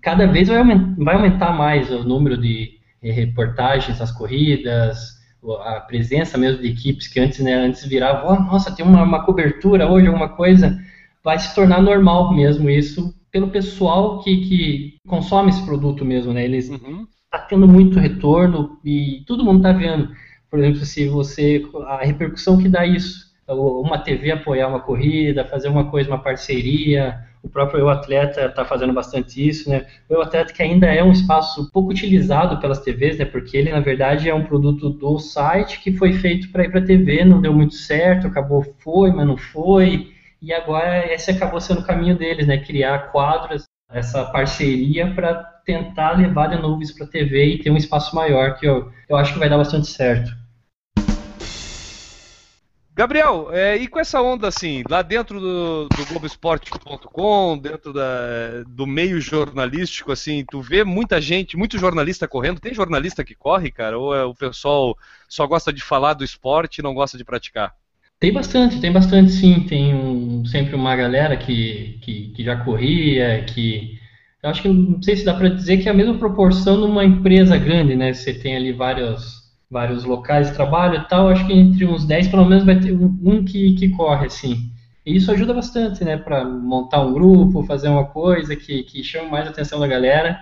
cada 0.00 0.24
vez 0.28 0.46
vai 0.46 0.58
aumentar, 0.58 0.94
vai 1.02 1.14
aumentar 1.16 1.52
mais 1.52 1.90
o 1.90 2.04
número 2.04 2.36
de 2.40 2.78
reportagens 3.02 3.98
nas 3.98 4.12
corridas 4.12 5.18
a 5.64 5.80
presença 5.80 6.38
mesmo 6.38 6.62
de 6.62 6.68
equipes 6.68 7.08
que 7.08 7.18
antes 7.18 7.40
né, 7.40 7.54
antes 7.54 7.84
virava 7.86 8.30
oh, 8.30 8.40
nossa 8.40 8.70
tem 8.70 8.86
uma, 8.86 9.02
uma 9.02 9.24
cobertura 9.24 9.90
hoje 9.90 10.06
alguma 10.06 10.28
coisa 10.28 10.78
vai 11.22 11.38
se 11.38 11.54
tornar 11.54 11.82
normal 11.82 12.34
mesmo 12.34 12.68
isso 12.68 13.14
pelo 13.30 13.48
pessoal 13.48 14.20
que, 14.22 14.36
que 14.38 14.96
consome 15.06 15.50
esse 15.50 15.64
produto 15.64 16.04
mesmo, 16.04 16.32
né? 16.32 16.44
Eles 16.44 16.68
uhum. 16.68 17.06
tá 17.30 17.38
tendo 17.38 17.66
muito 17.68 17.98
retorno 17.98 18.78
e 18.84 19.22
todo 19.26 19.44
mundo 19.44 19.62
tá 19.62 19.72
vendo. 19.72 20.10
Por 20.50 20.58
exemplo, 20.58 20.84
se 20.84 21.08
você 21.08 21.64
a 21.86 21.98
repercussão 22.04 22.58
que 22.58 22.68
dá 22.68 22.84
isso, 22.84 23.30
uma 23.46 23.98
TV 23.98 24.32
apoiar 24.32 24.68
uma 24.68 24.80
corrida, 24.80 25.44
fazer 25.44 25.68
uma 25.68 25.90
coisa, 25.90 26.10
uma 26.10 26.22
parceria, 26.22 27.20
o 27.42 27.48
próprio 27.48 27.80
Eu 27.80 27.88
Atleta 27.88 28.46
está 28.46 28.64
fazendo 28.64 28.92
bastante 28.92 29.46
isso, 29.46 29.70
né? 29.70 29.86
O 30.08 30.14
Eu 30.14 30.22
Atleta 30.22 30.52
que 30.52 30.62
ainda 30.62 30.86
é 30.86 31.02
um 31.02 31.12
espaço 31.12 31.70
pouco 31.72 31.90
utilizado 31.90 32.60
pelas 32.60 32.80
TVs, 32.80 33.18
né? 33.18 33.24
Porque 33.24 33.56
ele, 33.56 33.70
na 33.70 33.80
verdade, 33.80 34.28
é 34.28 34.34
um 34.34 34.44
produto 34.44 34.90
do 34.90 35.18
site 35.18 35.80
que 35.80 35.92
foi 35.92 36.12
feito 36.14 36.50
para 36.50 36.64
ir 36.64 36.70
para 36.70 36.80
a 36.80 36.84
TV, 36.84 37.24
não 37.24 37.40
deu 37.40 37.52
muito 37.52 37.74
certo, 37.74 38.26
acabou 38.26 38.62
foi, 38.80 39.12
mas 39.12 39.26
não 39.26 39.36
foi 39.36 40.10
e 40.40 40.52
agora 40.52 41.12
esse 41.12 41.30
acabou 41.30 41.60
sendo 41.60 41.80
o 41.80 41.86
caminho 41.86 42.16
deles, 42.16 42.46
né? 42.46 42.58
Criar 42.58 43.10
quadros, 43.10 43.64
essa 43.90 44.24
parceria 44.26 45.12
para 45.14 45.34
tentar 45.64 46.12
levar 46.12 46.48
de 46.48 46.60
novo 46.60 46.82
isso 46.82 46.94
para 46.96 47.06
a 47.06 47.10
TV 47.10 47.44
e 47.46 47.58
ter 47.62 47.70
um 47.70 47.76
espaço 47.76 48.14
maior, 48.14 48.56
que 48.56 48.66
eu, 48.66 48.90
eu 49.08 49.16
acho 49.16 49.32
que 49.32 49.38
vai 49.38 49.48
dar 49.48 49.58
bastante 49.58 49.86
certo. 49.88 50.40
Gabriel, 52.92 53.48
é, 53.50 53.76
e 53.76 53.86
com 53.86 53.98
essa 53.98 54.20
onda 54.20 54.46
assim, 54.46 54.82
lá 54.88 55.00
dentro 55.00 55.40
do, 55.40 55.88
do 55.88 56.06
Globoesporte.com, 56.06 57.56
dentro 57.56 57.94
da, 57.94 58.62
do 58.66 58.86
meio 58.86 59.18
jornalístico, 59.20 60.12
assim, 60.12 60.44
tu 60.50 60.60
vê 60.60 60.84
muita 60.84 61.18
gente, 61.18 61.56
muito 61.56 61.78
jornalista 61.78 62.28
correndo. 62.28 62.60
Tem 62.60 62.74
jornalista 62.74 63.24
que 63.24 63.34
corre, 63.34 63.70
cara? 63.70 63.98
Ou 63.98 64.14
é, 64.14 64.24
o 64.24 64.34
pessoal 64.34 64.98
só 65.28 65.46
gosta 65.46 65.72
de 65.72 65.82
falar 65.82 66.12
do 66.12 66.24
esporte 66.24 66.78
e 66.78 66.82
não 66.82 66.92
gosta 66.92 67.16
de 67.16 67.24
praticar? 67.24 67.74
Tem 68.20 68.32
bastante, 68.34 68.80
tem 68.80 68.92
bastante 68.92 69.32
sim. 69.32 69.60
Tem 69.60 69.94
um, 69.94 70.44
sempre 70.44 70.74
uma 70.76 70.94
galera 70.94 71.36
que, 71.38 71.98
que, 72.02 72.28
que, 72.28 72.44
já 72.44 72.56
corria, 72.56 73.42
que. 73.44 73.98
Eu 74.42 74.50
acho 74.50 74.62
que 74.62 74.68
não 74.68 75.02
sei 75.02 75.16
se 75.16 75.24
dá 75.24 75.34
para 75.34 75.48
dizer 75.48 75.78
que 75.78 75.88
é 75.88 75.92
a 75.92 75.94
mesma 75.94 76.18
proporção 76.18 76.76
numa 76.76 77.04
empresa 77.04 77.56
grande, 77.56 77.96
né? 77.96 78.12
Você 78.12 78.34
tem 78.34 78.56
ali 78.56 78.72
vários, 78.72 79.50
vários 79.70 80.04
locais 80.04 80.48
de 80.48 80.54
trabalho 80.54 80.96
e 81.00 81.08
tal. 81.08 81.28
Acho 81.28 81.46
que 81.46 81.52
entre 81.54 81.86
uns 81.86 82.06
10 82.06 82.28
pelo 82.28 82.44
menos 82.44 82.64
vai 82.64 82.78
ter 82.78 82.92
um, 82.92 83.18
um 83.24 83.44
que, 83.44 83.74
que 83.74 83.88
corre, 83.90 84.26
assim. 84.26 84.70
E 85.04 85.16
isso 85.16 85.32
ajuda 85.32 85.54
bastante, 85.54 86.04
né? 86.04 86.18
Para 86.18 86.44
montar 86.44 87.00
um 87.00 87.14
grupo, 87.14 87.64
fazer 87.64 87.88
uma 87.88 88.04
coisa 88.04 88.54
que, 88.54 88.82
que 88.82 89.02
chama 89.02 89.30
mais 89.30 89.46
a 89.46 89.50
atenção 89.50 89.80
da 89.80 89.86
galera 89.86 90.38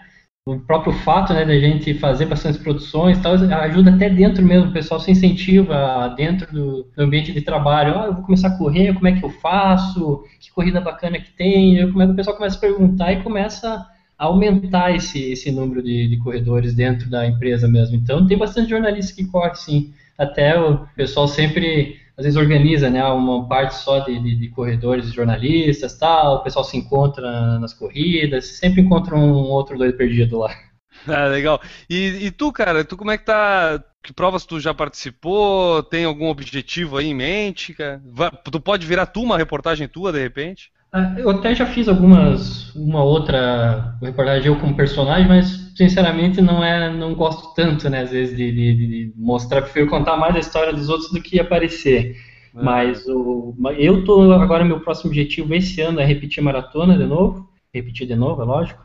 o 0.54 0.60
próprio 0.60 0.92
fato 0.92 1.32
né, 1.34 1.44
da 1.44 1.58
gente 1.58 1.92
fazer 1.94 2.26
bastante 2.26 2.58
produções 2.58 3.18
tal, 3.18 3.34
ajuda 3.34 3.90
até 3.90 4.08
dentro 4.08 4.44
mesmo, 4.44 4.70
o 4.70 4.72
pessoal 4.72 4.98
se 4.98 5.10
incentiva 5.10 6.14
dentro 6.16 6.50
do, 6.50 6.86
ambiente 6.96 7.32
de 7.32 7.40
trabalho. 7.42 7.98
Ah, 7.98 8.06
eu 8.06 8.14
vou 8.14 8.22
começar 8.22 8.48
a 8.48 8.56
correr, 8.56 8.94
como 8.94 9.08
é 9.08 9.12
que 9.12 9.24
eu 9.24 9.30
faço? 9.30 10.24
Que 10.40 10.50
corrida 10.50 10.80
bacana 10.80 11.18
que 11.18 11.30
tem? 11.32 11.90
Como 11.90 12.02
é 12.02 12.06
o 12.06 12.14
pessoal 12.14 12.36
começa 12.36 12.56
a 12.56 12.60
perguntar 12.60 13.12
e 13.12 13.22
começa 13.22 13.86
a 14.18 14.24
aumentar 14.24 14.94
esse, 14.94 15.32
esse 15.32 15.50
número 15.52 15.82
de, 15.82 16.08
de 16.08 16.16
corredores 16.18 16.74
dentro 16.74 17.08
da 17.10 17.26
empresa 17.26 17.68
mesmo. 17.68 17.96
Então 17.96 18.26
tem 18.26 18.38
bastante 18.38 18.70
jornalista 18.70 19.14
que 19.14 19.28
corre 19.28 19.54
sim. 19.54 19.92
Até 20.16 20.58
o 20.58 20.78
pessoal 20.96 21.28
sempre 21.28 21.96
às 22.18 22.24
vezes 22.24 22.36
organiza 22.36 22.90
né, 22.90 23.04
uma 23.04 23.46
parte 23.46 23.76
só 23.76 24.00
de, 24.00 24.18
de, 24.18 24.34
de 24.34 24.48
corredores 24.48 25.12
jornalistas, 25.12 25.96
tal, 25.96 26.36
o 26.36 26.42
pessoal 26.42 26.64
se 26.64 26.76
encontra 26.76 27.60
nas 27.60 27.72
corridas, 27.72 28.58
sempre 28.58 28.80
encontra 28.80 29.14
um 29.14 29.32
outro 29.32 29.78
doido 29.78 29.96
perdido 29.96 30.38
lá. 30.38 30.52
Ah, 31.06 31.26
legal. 31.26 31.62
E, 31.88 32.26
e, 32.26 32.30
tu, 32.32 32.50
cara, 32.50 32.84
tu 32.84 32.96
como 32.96 33.12
é 33.12 33.16
que 33.16 33.24
tá? 33.24 33.82
Que 34.02 34.12
provas 34.12 34.44
tu 34.44 34.58
já 34.58 34.74
participou? 34.74 35.80
Tem 35.80 36.04
algum 36.04 36.26
objetivo 36.26 36.96
aí 36.96 37.06
em 37.06 37.14
mente? 37.14 37.72
Cara? 37.72 38.02
Tu 38.44 38.60
pode 38.60 38.84
virar 38.84 39.06
tu 39.06 39.22
uma 39.22 39.38
reportagem 39.38 39.86
tua, 39.86 40.12
de 40.12 40.18
repente? 40.18 40.72
Ah, 40.92 41.14
eu 41.18 41.28
até 41.28 41.54
já 41.54 41.66
fiz 41.66 41.86
algumas, 41.86 42.74
uma 42.74 43.02
outra 43.02 43.94
reportagem 44.00 44.46
eu 44.46 44.58
como 44.58 44.74
personagem, 44.74 45.28
mas 45.28 45.72
sinceramente 45.76 46.40
não 46.40 46.64
é, 46.64 46.90
não 46.90 47.14
gosto 47.14 47.54
tanto, 47.54 47.90
né, 47.90 48.02
às 48.02 48.10
vezes 48.10 48.34
de, 48.36 48.50
de, 48.50 48.74
de 48.74 49.12
mostrar, 49.14 49.62
prefiro 49.62 49.86
contar 49.86 50.16
mais 50.16 50.34
a 50.34 50.38
história 50.38 50.72
dos 50.72 50.88
outros 50.88 51.12
do 51.12 51.20
que 51.20 51.38
aparecer. 51.38 52.16
É. 52.56 52.62
Mas 52.62 53.06
o, 53.06 53.54
eu 53.76 54.02
tô 54.02 54.32
agora 54.32 54.64
meu 54.64 54.80
próximo 54.80 55.10
objetivo 55.10 55.54
esse 55.54 55.80
ano 55.82 56.00
é 56.00 56.06
repetir 56.06 56.42
maratona 56.42 56.96
de 56.96 57.04
novo, 57.04 57.46
repetir 57.72 58.06
de 58.06 58.16
novo, 58.16 58.40
é 58.40 58.44
lógico. 58.44 58.82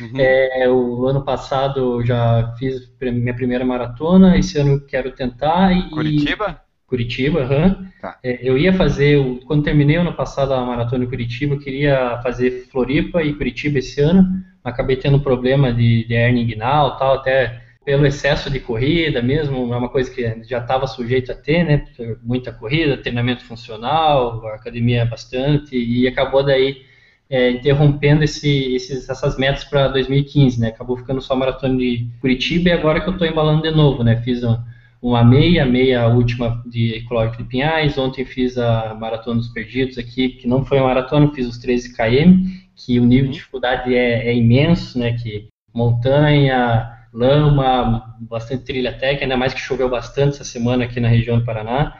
Uhum. 0.00 0.18
É, 0.18 0.68
o 0.68 1.06
ano 1.06 1.22
passado 1.22 2.00
eu 2.00 2.06
já 2.06 2.54
fiz 2.58 2.90
minha 3.00 3.34
primeira 3.34 3.64
maratona, 3.64 4.38
esse 4.38 4.58
ano 4.58 4.72
eu 4.72 4.86
quero 4.86 5.12
tentar. 5.12 5.72
E, 5.72 5.90
Curitiba? 5.90 6.60
Curitiba, 6.88 7.40
uhum. 7.40 7.86
tá. 8.00 8.18
é, 8.24 8.38
eu 8.42 8.56
ia 8.56 8.72
fazer, 8.72 9.22
quando 9.46 9.62
terminei 9.62 9.96
ano 9.96 10.14
passado 10.14 10.54
a 10.54 10.64
maratona 10.64 11.04
em 11.04 11.08
Curitiba, 11.08 11.54
eu 11.54 11.60
queria 11.60 12.18
fazer 12.22 12.66
Floripa 12.72 13.22
e 13.22 13.34
Curitiba 13.34 13.78
esse 13.78 14.00
ano, 14.00 14.26
acabei 14.64 14.96
tendo 14.96 15.20
problema 15.20 15.70
de, 15.70 16.04
de 16.06 16.14
hernia 16.14 16.42
inguinal 16.42 16.96
tal, 16.96 17.16
até 17.16 17.60
pelo 17.84 18.06
excesso 18.06 18.50
de 18.50 18.58
corrida 18.58 19.20
mesmo, 19.20 19.72
é 19.72 19.76
uma 19.76 19.90
coisa 19.90 20.10
que 20.10 20.22
já 20.44 20.58
estava 20.58 20.86
sujeito 20.86 21.30
a 21.30 21.34
ter, 21.34 21.62
né, 21.64 21.84
muita 22.22 22.52
corrida, 22.52 22.96
treinamento 22.96 23.44
funcional, 23.44 24.46
academia 24.48 25.04
bastante, 25.04 25.76
e 25.76 26.08
acabou 26.08 26.42
daí 26.42 26.82
é, 27.28 27.50
interrompendo 27.50 28.24
esse, 28.24 28.74
esses, 28.74 29.08
essas 29.08 29.36
metas 29.36 29.64
para 29.64 29.88
2015, 29.88 30.58
né, 30.58 30.68
acabou 30.68 30.96
ficando 30.96 31.20
só 31.20 31.34
a 31.34 31.36
maratona 31.36 31.76
de 31.76 32.08
Curitiba 32.20 32.70
e 32.70 32.72
agora 32.72 33.00
que 33.00 33.08
eu 33.08 33.12
estou 33.12 33.28
embalando 33.28 33.62
de 33.62 33.70
novo, 33.70 34.02
né, 34.02 34.16
fiz 34.22 34.42
um, 34.42 34.56
uma 35.00 35.24
meia, 35.24 35.64
meia 35.64 36.08
última 36.08 36.62
de 36.66 36.96
Ecológico 36.96 37.42
de 37.42 37.48
Pinhais. 37.48 37.96
Ontem 37.96 38.24
fiz 38.24 38.58
a 38.58 38.94
Maratona 38.94 39.36
dos 39.36 39.48
Perdidos 39.48 39.96
aqui, 39.98 40.30
que 40.30 40.48
não 40.48 40.64
foi 40.64 40.78
uma 40.78 40.88
maratona, 40.88 41.32
fiz 41.32 41.46
os 41.46 41.58
13 41.58 41.94
km, 41.94 42.42
que 42.74 42.98
o 42.98 43.04
nível 43.04 43.24
de 43.24 43.28
uhum. 43.28 43.32
dificuldade 43.32 43.94
é, 43.94 44.28
é 44.28 44.34
imenso, 44.34 44.98
né? 44.98 45.12
Que 45.12 45.48
montanha, 45.72 46.90
lama, 47.12 48.16
bastante 48.20 48.64
trilha 48.64 48.92
técnica, 48.92 49.24
ainda 49.24 49.36
mais 49.36 49.54
que 49.54 49.60
choveu 49.60 49.88
bastante 49.88 50.34
essa 50.34 50.44
semana 50.44 50.84
aqui 50.84 50.98
na 51.00 51.08
região 51.08 51.38
do 51.38 51.44
Paraná. 51.44 51.96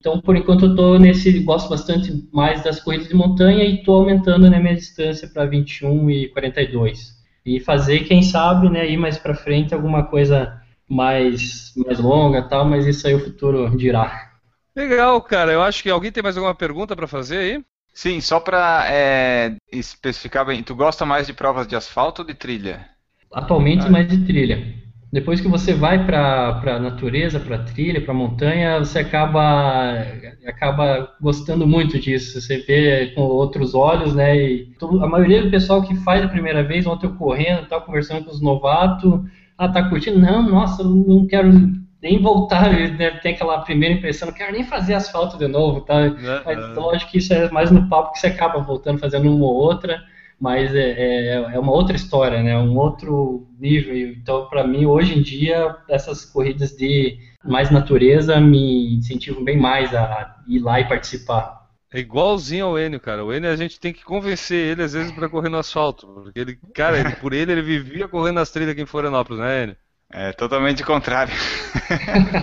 Então, 0.00 0.20
por 0.20 0.36
enquanto, 0.36 0.66
eu 0.66 0.70
estou 0.70 0.98
nesse, 0.98 1.40
gosto 1.40 1.68
bastante 1.68 2.28
mais 2.32 2.62
das 2.62 2.80
corridas 2.80 3.08
de 3.08 3.14
montanha 3.14 3.64
e 3.64 3.76
estou 3.76 3.96
aumentando 3.96 4.48
né, 4.48 4.58
minha 4.58 4.74
distância 4.74 5.28
para 5.28 5.44
21 5.44 6.08
e 6.10 6.28
42. 6.28 7.18
E 7.44 7.58
fazer, 7.58 8.00
quem 8.00 8.22
sabe, 8.22 8.68
né, 8.68 8.88
ir 8.88 8.96
mais 8.96 9.18
para 9.18 9.34
frente 9.34 9.74
alguma 9.74 10.04
coisa 10.04 10.60
mais, 10.88 11.72
mais 11.76 11.98
longa 11.98 12.42
tal, 12.42 12.64
mas 12.64 12.86
isso 12.86 13.06
aí 13.06 13.14
o 13.14 13.24
futuro 13.24 13.76
dirá. 13.76 14.32
Legal, 14.74 15.20
cara. 15.20 15.52
Eu 15.52 15.62
acho 15.62 15.82
que 15.82 15.90
alguém 15.90 16.12
tem 16.12 16.22
mais 16.22 16.36
alguma 16.36 16.54
pergunta 16.54 16.94
para 16.94 17.06
fazer 17.06 17.38
aí? 17.38 17.64
Sim, 17.92 18.20
só 18.20 18.38
para 18.38 18.86
é, 18.88 19.56
especificar 19.72 20.46
bem, 20.46 20.62
tu 20.62 20.74
gosta 20.74 21.04
mais 21.04 21.26
de 21.26 21.32
provas 21.32 21.66
de 21.66 21.74
asfalto 21.74 22.22
ou 22.22 22.26
de 22.28 22.32
trilha? 22.32 22.86
Atualmente 23.32 23.86
ah. 23.86 23.90
mais 23.90 24.08
de 24.08 24.24
trilha. 24.24 24.78
Depois 25.10 25.40
que 25.40 25.48
você 25.48 25.72
vai 25.72 26.04
para 26.04 26.60
a 26.64 26.78
natureza, 26.78 27.40
para 27.40 27.56
a 27.56 27.64
trilha, 27.64 28.00
para 28.00 28.12
a 28.12 28.16
montanha, 28.16 28.78
você 28.78 28.98
acaba, 28.98 30.04
acaba 30.46 31.16
gostando 31.20 31.66
muito 31.66 31.98
disso. 31.98 32.38
Você 32.40 32.58
vê 32.58 33.06
com 33.14 33.22
outros 33.22 33.74
olhos, 33.74 34.14
né? 34.14 34.36
E 34.36 34.76
a 34.80 35.06
maioria 35.06 35.42
do 35.42 35.50
pessoal 35.50 35.82
que 35.82 35.96
faz 35.96 36.22
a 36.22 36.28
primeira 36.28 36.62
vez, 36.62 36.86
ontem 36.86 37.06
eu 37.06 37.14
correndo, 37.14 37.66
tal, 37.66 37.80
conversando 37.80 38.26
com 38.26 38.30
os 38.30 38.42
novatos, 38.42 39.22
ah, 39.58 39.68
tá 39.68 39.88
curtindo? 39.88 40.20
Não, 40.20 40.42
nossa, 40.42 40.84
não 40.84 41.26
quero 41.26 41.52
nem 42.00 42.22
voltar, 42.22 42.72
né, 42.72 43.10
tem 43.20 43.34
aquela 43.34 43.58
primeira 43.62 43.96
impressão, 43.96 44.28
não 44.28 44.34
quero 44.34 44.52
nem 44.52 44.62
fazer 44.62 44.94
asfalto 44.94 45.36
de 45.36 45.48
novo, 45.48 45.80
tá? 45.80 46.00
É, 46.00 46.42
mas 46.44 46.58
é. 46.58 46.80
lógico 46.80 47.10
que 47.10 47.18
isso 47.18 47.34
é 47.34 47.50
mais 47.50 47.70
no 47.70 47.88
papo 47.88 48.12
que 48.12 48.20
você 48.20 48.28
acaba 48.28 48.60
voltando, 48.60 49.00
fazendo 49.00 49.34
uma 49.34 49.44
ou 49.44 49.54
outra, 49.54 50.00
mas 50.40 50.72
é, 50.72 50.90
é, 50.90 51.34
é 51.54 51.58
uma 51.58 51.72
outra 51.72 51.96
história, 51.96 52.40
né? 52.40 52.56
Um 52.56 52.76
outro 52.76 53.48
nível. 53.58 53.96
Então, 53.96 54.46
para 54.46 54.64
mim, 54.64 54.86
hoje 54.86 55.18
em 55.18 55.22
dia, 55.22 55.76
essas 55.88 56.24
corridas 56.24 56.70
de 56.76 57.18
mais 57.44 57.70
natureza 57.70 58.40
me 58.40 58.94
incentivam 58.94 59.42
bem 59.42 59.58
mais 59.58 59.92
a 59.92 60.36
ir 60.46 60.60
lá 60.60 60.78
e 60.78 60.88
participar. 60.88 61.57
É 61.92 61.98
igualzinho 61.98 62.66
ao 62.66 62.78
Enio, 62.78 63.00
cara. 63.00 63.24
O 63.24 63.32
Enio 63.32 63.50
a 63.50 63.56
gente 63.56 63.80
tem 63.80 63.92
que 63.92 64.04
convencer 64.04 64.72
ele 64.72 64.82
às 64.82 64.92
vezes 64.92 65.10
para 65.12 65.28
correr 65.28 65.48
no 65.48 65.58
asfalto, 65.58 66.06
porque 66.06 66.38
ele, 66.38 66.58
cara, 66.74 66.98
ele, 66.98 67.16
por 67.16 67.32
ele 67.32 67.52
ele 67.52 67.62
vivia 67.62 68.06
correndo 68.06 68.36
nas 68.36 68.50
trilhas 68.50 68.72
aqui 68.72 68.82
em 68.82 68.86
Florianópolis, 68.86 69.40
né, 69.40 69.62
Enio? 69.64 69.76
É 70.10 70.32
totalmente 70.32 70.82
contrário. 70.82 71.34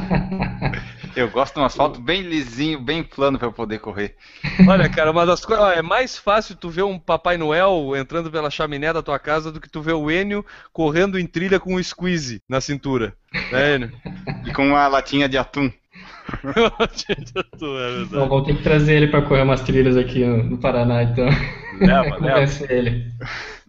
eu 1.15 1.27
gosto 1.31 1.55
de 1.55 1.61
um 1.61 1.65
asfalto 1.65 1.99
bem 1.99 2.21
lisinho, 2.21 2.79
bem 2.79 3.03
plano 3.03 3.39
para 3.39 3.47
eu 3.47 3.51
poder 3.51 3.79
correr. 3.79 4.15
Olha, 4.67 4.87
cara, 4.87 5.09
uma 5.09 5.25
das 5.25 5.43
coisas. 5.43 5.75
É 5.75 5.81
mais 5.81 6.15
fácil 6.15 6.55
tu 6.55 6.69
ver 6.69 6.83
um 6.83 6.99
Papai 6.99 7.37
Noel 7.37 7.95
entrando 7.95 8.29
pela 8.29 8.51
chaminé 8.51 8.93
da 8.93 9.01
tua 9.01 9.17
casa 9.17 9.51
do 9.51 9.59
que 9.59 9.69
tu 9.69 9.81
ver 9.81 9.93
o 9.93 10.11
Enio 10.11 10.45
correndo 10.71 11.17
em 11.17 11.25
trilha 11.25 11.59
com 11.59 11.73
um 11.73 11.81
squeeze 11.81 12.39
na 12.47 12.61
cintura. 12.61 13.15
Né, 13.51 13.75
Enio? 13.75 13.91
E 14.45 14.53
com 14.53 14.67
uma 14.67 14.87
latinha 14.87 15.27
de 15.27 15.37
atum. 15.37 15.71
é 18.15 18.27
vou 18.27 18.43
ter 18.43 18.55
que 18.55 18.63
trazer 18.63 18.95
ele 18.95 19.07
para 19.07 19.21
correr 19.21 19.43
umas 19.43 19.61
trilhas 19.61 19.95
aqui 19.95 20.25
no 20.25 20.57
Paraná, 20.57 21.03
então. 21.03 21.27
Leva, 21.79 22.17
leva. 22.23 22.73
ele. 22.73 23.05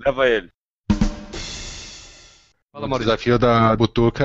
Leva 0.04 0.28
ele. 0.28 0.48
Fala, 2.72 2.94
o 2.94 2.98
desafio 2.98 3.38
da 3.38 3.74
Butuca, 3.74 4.24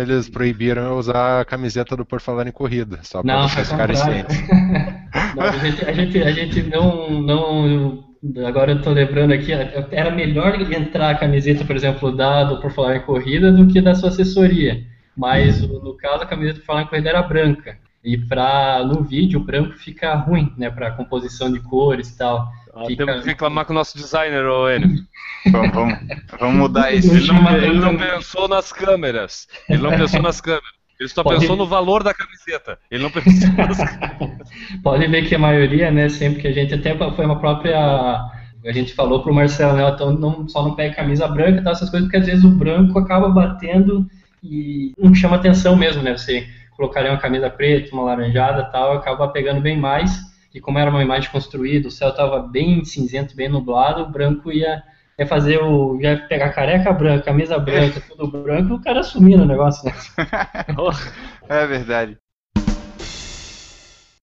eles 0.00 0.28
proibiram 0.28 0.98
usar 0.98 1.40
a 1.40 1.44
camiseta 1.44 1.94
do 1.94 2.06
Por 2.06 2.20
Falar 2.20 2.46
em 2.46 2.52
Corrida, 2.52 3.00
só 3.02 3.22
para 3.22 3.42
vocês 3.42 3.70
ficarem 3.70 3.96
cientes. 3.96 4.48
não, 5.36 5.44
a, 5.44 5.58
gente, 5.58 5.84
a, 5.84 5.92
gente, 5.92 6.22
a 6.22 6.30
gente 6.30 6.62
não, 6.62 7.10
não. 7.10 8.04
Agora 8.46 8.72
eu 8.72 8.78
estou 8.78 8.94
lembrando 8.94 9.32
aqui, 9.32 9.52
era 9.90 10.10
melhor 10.10 10.58
entrar 10.72 11.10
a 11.10 11.18
camiseta, 11.18 11.64
por 11.64 11.76
exemplo, 11.76 12.16
da 12.16 12.44
do 12.44 12.60
Por 12.60 12.70
Falar 12.70 12.96
em 12.96 13.02
Corrida 13.02 13.52
do 13.52 13.66
que 13.66 13.80
da 13.80 13.94
sua 13.94 14.08
assessoria. 14.08 14.91
Mas 15.16 15.60
no 15.60 15.94
caso 15.96 16.22
a 16.22 16.26
camiseta 16.26 16.60
do 16.60 16.80
em 16.80 16.86
Corrida 16.86 17.08
era 17.10 17.22
branca. 17.22 17.78
E 18.04 18.18
pra, 18.18 18.82
no 18.84 19.02
vídeo 19.02 19.38
o 19.40 19.44
branco 19.44 19.74
fica 19.74 20.14
ruim, 20.14 20.52
né? 20.56 20.70
Para 20.70 20.90
composição 20.92 21.52
de 21.52 21.60
cores 21.60 22.10
e 22.10 22.18
tal. 22.18 22.48
Ah, 22.74 22.84
Fica... 22.86 23.04
Temos 23.04 23.22
que 23.22 23.28
reclamar 23.28 23.64
com 23.64 23.72
o 23.72 23.76
nosso 23.76 23.96
designer, 23.96 24.44
ô 24.44 24.68
Enio. 24.68 25.04
vamos, 25.52 25.72
vamos, 25.72 25.98
vamos 26.40 26.56
mudar 26.56 26.92
isso. 26.92 27.14
Ele 27.14 27.26
não, 27.26 27.56
ele 27.56 27.78
não 27.78 27.96
pensou 27.96 28.48
nas 28.48 28.72
câmeras. 28.72 29.46
Ele 29.68 29.82
não 29.82 29.90
pensou 29.90 30.22
nas 30.22 30.40
câmeras. 30.40 30.82
Ele 30.98 31.08
só 31.08 31.22
Pode... 31.22 31.40
pensou 31.40 31.56
no 31.56 31.66
valor 31.66 32.02
da 32.02 32.14
camiseta. 32.14 32.78
Ele 32.90 33.02
não 33.02 33.10
pensou 33.12 33.52
nas 33.52 33.76
câmeras. 33.76 34.48
Pode 34.82 35.06
ver 35.06 35.28
que 35.28 35.34
a 35.34 35.38
maioria, 35.38 35.90
né, 35.90 36.08
sempre 36.08 36.40
que 36.40 36.48
a 36.48 36.52
gente 36.52 36.74
até 36.74 36.96
foi 36.96 37.24
uma 37.24 37.38
própria 37.38 38.30
a 38.64 38.70
gente 38.70 38.94
falou 38.94 39.22
pro 39.22 39.34
Marcelo, 39.34 39.76
né, 39.76 39.88
então 39.88 40.12
não, 40.12 40.48
só 40.48 40.62
não 40.62 40.76
pega 40.76 40.94
camisa 40.94 41.26
branca 41.26 41.60
e 41.60 41.64
tal, 41.64 41.72
essas 41.72 41.90
coisas, 41.90 42.08
porque 42.08 42.18
às 42.18 42.26
vezes 42.26 42.44
o 42.44 42.50
branco 42.50 42.96
acaba 42.98 43.28
batendo 43.28 44.06
e 44.42 44.92
não 44.98 45.14
chama 45.14 45.36
atenção 45.36 45.76
mesmo, 45.76 46.02
né? 46.02 46.16
Você 46.16 46.46
colocaria 46.76 47.10
uma 47.10 47.20
camisa 47.20 47.48
preta, 47.48 47.94
uma 47.94 48.04
laranjada 48.04 48.64
tal, 48.64 48.94
acaba 48.94 49.28
pegando 49.28 49.60
bem 49.60 49.78
mais 49.78 50.32
que 50.52 50.60
como 50.60 50.78
era 50.78 50.90
uma 50.90 51.02
imagem 51.02 51.30
construída, 51.30 51.88
o 51.88 51.90
céu 51.90 52.10
estava 52.10 52.38
bem 52.40 52.84
cinzento, 52.84 53.34
bem 53.34 53.48
nublado, 53.48 54.02
o 54.02 54.10
branco 54.10 54.52
ia, 54.52 54.82
ia 55.18 55.26
fazer 55.26 55.58
o. 55.58 55.98
ia 55.98 56.26
pegar 56.28 56.50
careca 56.50 56.92
branca, 56.92 57.24
camisa 57.24 57.58
branca, 57.58 58.02
tudo 58.06 58.30
branco, 58.30 58.74
e 58.74 58.76
o 58.76 58.80
cara 58.80 59.02
sumir 59.02 59.38
no 59.38 59.46
negócio, 59.46 59.86
né? 59.86 59.94
é 61.48 61.66
verdade. 61.66 62.18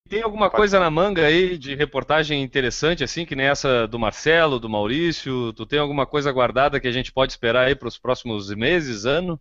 Tem 0.07 0.21
alguma 0.21 0.49
coisa 0.49 0.79
na 0.79 0.89
manga 0.89 1.25
aí 1.25 1.57
de 1.57 1.75
reportagem 1.75 2.41
interessante, 2.41 3.03
assim, 3.03 3.25
que 3.25 3.35
nem 3.35 3.47
essa 3.47 3.87
do 3.87 3.99
Marcelo, 3.99 4.59
do 4.59 4.69
Maurício? 4.69 5.53
Tu 5.53 5.65
tem 5.65 5.79
alguma 5.79 6.05
coisa 6.05 6.31
guardada 6.31 6.79
que 6.79 6.87
a 6.87 6.91
gente 6.91 7.11
pode 7.11 7.31
esperar 7.31 7.67
aí 7.67 7.75
para 7.75 7.87
os 7.87 7.97
próximos 7.97 8.53
meses, 8.53 9.05
ano? 9.05 9.39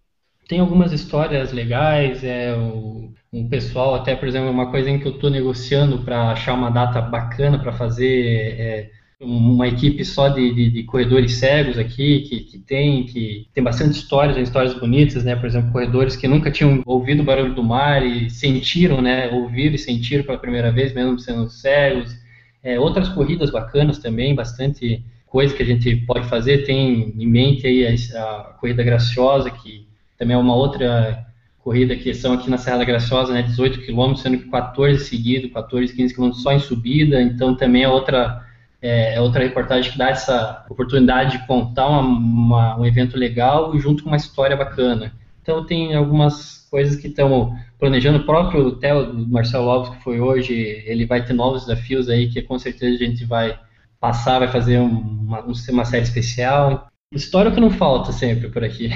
Tem 0.49 0.61
algumas 0.61 0.93
histórias 0.93 1.53
legais, 1.53 2.25
é, 2.25 2.55
o, 2.57 3.13
um 3.33 3.49
pessoal, 3.49 3.95
até 3.95 4.17
por 4.17 4.27
exemplo, 4.27 4.51
uma 4.51 4.71
coisa 4.71 4.89
em 4.89 4.99
que 4.99 5.07
eu 5.07 5.13
estou 5.13 5.29
negociando 5.29 5.99
para 5.99 6.33
achar 6.33 6.55
uma 6.55 6.71
data 6.71 7.03
bacana 7.03 7.59
para 7.59 7.71
fazer 7.71 8.57
é, 8.59 8.91
uma 9.21 9.69
equipe 9.69 10.03
só 10.07 10.29
de, 10.29 10.55
de, 10.55 10.71
de, 10.71 10.85
corredores 10.85 11.35
cegos 11.35 11.79
aqui, 11.79 12.21
que, 12.21 12.41
que 12.41 12.59
tem 12.59 13.05
que 13.05 13.47
tem 13.53 13.63
bastante 13.63 13.99
histórias, 13.99 14.39
histórias 14.39 14.73
bonitas, 14.75 15.23
né? 15.25 15.37
Por 15.37 15.47
exemplo, 15.47 15.73
corredores 15.73 16.17
que 16.17 16.27
nunca 16.27 16.51
tinham 16.51 16.83
ouvido 16.87 17.21
o 17.21 17.27
barulho 17.27 17.55
do 17.55 17.63
mar 17.63 18.05
e 18.07 18.31
sentiram, 18.31 19.03
né? 19.03 19.29
Ouviram 19.29 19.75
e 19.75 19.79
sentiram 19.79 20.25
pela 20.25 20.39
primeira 20.39 20.73
vez, 20.73 20.95
mesmo 20.95 21.19
sendo 21.19 21.51
cegos. 21.51 22.17
É, 22.63 22.81
outras 22.81 23.09
corridas 23.09 23.51
bacanas 23.51 23.99
também, 23.99 24.35
bastante 24.35 25.05
coisa 25.27 25.55
que 25.55 25.63
a 25.63 25.67
gente 25.67 25.95
pode 26.07 26.27
fazer. 26.29 26.65
Tem 26.65 27.13
em 27.19 27.27
mente 27.27 27.67
aí 27.67 27.87
a, 27.87 28.21
a 28.21 28.57
corrida 28.59 28.83
graciosa 28.83 29.51
que 29.51 29.88
também 30.19 30.37
é 30.37 30.39
uma 30.39 30.55
outra 30.55 31.25
corrida 31.59 31.95
que 31.95 32.13
são 32.15 32.33
aqui 32.33 32.51
na 32.51 32.59
Serra 32.59 32.79
da 32.79 32.85
Graciosa, 32.85 33.33
né, 33.33 33.43
18 33.43 33.83
quilômetros, 33.83 34.23
sendo 34.23 34.39
que 34.39 34.51
14 34.51 35.05
seguidos, 35.05 35.53
14, 35.53 35.95
15 35.95 36.15
quilômetros 36.15 36.43
só 36.43 36.53
em 36.53 36.59
subida, 36.59 37.21
então 37.21 37.55
também 37.55 37.85
é 37.85 37.89
outra, 37.89 38.43
é, 38.81 39.15
é, 39.15 39.21
outra 39.21 39.43
reportagem 39.43 39.93
que 39.93 39.99
dá 39.99 40.09
essa 40.09 40.65
oportunidade 40.69 41.39
de 41.39 41.47
contar 41.47 41.89
uma, 41.89 42.01
uma, 42.01 42.81
um 42.81 42.87
evento 42.87 43.17
legal 43.17 43.79
junto 43.79 44.03
com 44.03 44.11
uma 44.11 44.17
história 44.17 44.57
bacana. 44.57 45.13
Então 45.43 45.65
tem 45.65 45.95
algumas 45.95 46.67
coisas 46.71 46.97
que 46.97 47.09
estão 47.09 47.55
planejando, 47.79 48.19
o 48.19 48.27
próprio 48.27 48.73
Theo 48.73 49.13
do 49.13 49.29
Marcelo 49.29 49.69
Alves, 49.69 49.91
que 49.91 50.03
foi 50.03 50.21
hoje, 50.21 50.55
ele 50.55 51.07
vai 51.07 51.25
ter 51.25 51.33
novos 51.33 51.67
desafios 51.67 52.09
aí, 52.09 52.29
que 52.29 52.43
com 52.43 52.59
certeza 52.59 52.95
a 52.95 53.07
gente 53.07 53.25
vai 53.25 53.59
passar, 54.01 54.39
vai 54.39 54.49
fazer 54.49 54.79
uma, 54.79 55.41
uma 55.41 55.85
série 55.85 56.03
especial. 56.03 56.89
História 57.13 57.51
que 57.51 57.61
não 57.61 57.71
falta 57.71 58.11
sempre 58.13 58.49
por 58.49 58.65
aqui. 58.65 58.91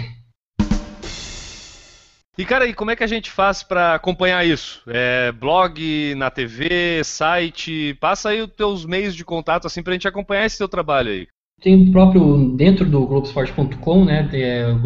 E 2.38 2.46
cara, 2.46 2.66
e 2.66 2.72
como 2.72 2.90
é 2.90 2.96
que 2.96 3.04
a 3.04 3.08
gente 3.08 3.30
faz 3.30 3.62
para 3.62 3.94
acompanhar 3.94 4.42
isso? 4.46 4.82
É, 4.86 5.30
blog, 5.32 6.14
na 6.14 6.30
TV, 6.30 7.04
site? 7.04 7.94
Passa 8.00 8.30
aí 8.30 8.40
os 8.40 8.50
teus 8.50 8.86
meios 8.86 9.14
de 9.14 9.22
contato 9.22 9.66
assim 9.66 9.82
pra 9.82 9.92
gente 9.92 10.08
acompanhar 10.08 10.46
esse 10.46 10.56
teu 10.56 10.66
trabalho 10.66 11.10
aí. 11.10 11.28
Tem 11.60 11.88
o 11.88 11.92
próprio 11.92 12.56
dentro 12.56 12.86
do 12.86 13.06
Globoesporte.com, 13.06 14.06
né? 14.06 14.26
Tem, 14.30 14.42
é, 14.42 14.66
o 14.66 14.80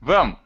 Vamos! 0.01 0.38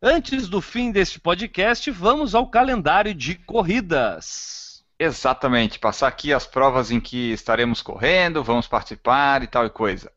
Antes 0.00 0.48
do 0.48 0.60
fim 0.60 0.92
deste 0.92 1.18
podcast, 1.18 1.90
vamos 1.90 2.36
ao 2.36 2.46
calendário 2.46 3.12
de 3.12 3.34
corridas. 3.34 4.84
Exatamente, 4.96 5.80
passar 5.80 6.06
aqui 6.06 6.32
as 6.32 6.46
provas 6.46 6.92
em 6.92 7.00
que 7.00 7.32
estaremos 7.32 7.82
correndo, 7.82 8.44
vamos 8.44 8.68
participar 8.68 9.42
e 9.42 9.48
tal 9.48 9.66
e 9.66 9.70
coisa. 9.70 10.08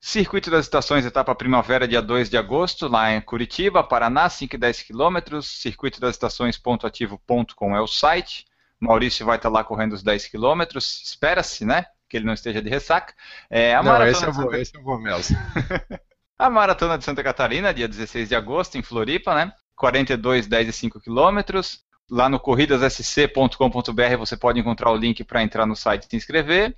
Circuito 0.00 0.50
das 0.50 0.64
Estações, 0.64 1.04
etapa 1.04 1.34
primavera, 1.34 1.86
dia 1.86 2.00
2 2.00 2.30
de 2.30 2.38
agosto, 2.38 2.88
lá 2.88 3.12
em 3.12 3.20
Curitiba, 3.20 3.84
Paraná, 3.84 4.30
5 4.30 4.56
e 4.56 4.58
10 4.58 4.82
quilômetros. 4.84 5.60
Circuito 5.60 6.00
das 6.00 6.14
Estações.ativo.com 6.14 7.76
é 7.76 7.80
o 7.82 7.86
site. 7.86 8.48
Maurício 8.80 9.26
vai 9.26 9.36
estar 9.36 9.50
lá 9.50 9.62
correndo 9.62 9.92
os 9.92 10.02
10 10.02 10.28
quilômetros, 10.28 11.02
espera-se, 11.04 11.64
né? 11.64 11.84
Que 12.08 12.16
ele 12.16 12.26
não 12.26 12.32
esteja 12.32 12.62
de 12.62 12.70
ressaca. 12.70 13.14
É, 13.48 13.74
a 13.74 13.82
não, 13.82 14.06
esse 14.06 14.24
eu, 14.24 14.32
vou, 14.32 14.54
esse 14.54 14.74
eu 14.74 14.82
vou 14.82 14.98
mesmo. 14.98 15.36
a 16.38 16.48
Maratona 16.48 16.96
de 16.96 17.04
Santa 17.04 17.22
Catarina, 17.22 17.74
dia 17.74 17.86
16 17.86 18.30
de 18.30 18.34
agosto, 18.34 18.78
em 18.78 18.82
Floripa, 18.82 19.34
né? 19.34 19.52
42, 19.76 20.46
10 20.46 20.68
e 20.68 20.72
5 20.72 21.00
quilômetros. 21.00 21.84
Lá 22.10 22.28
no 22.28 22.40
corridassc.com.br 22.40 24.16
você 24.18 24.36
pode 24.36 24.58
encontrar 24.58 24.90
o 24.90 24.96
link 24.96 25.22
para 25.22 25.42
entrar 25.42 25.66
no 25.66 25.76
site 25.76 26.04
e 26.04 26.10
se 26.10 26.16
inscrever. 26.16 26.76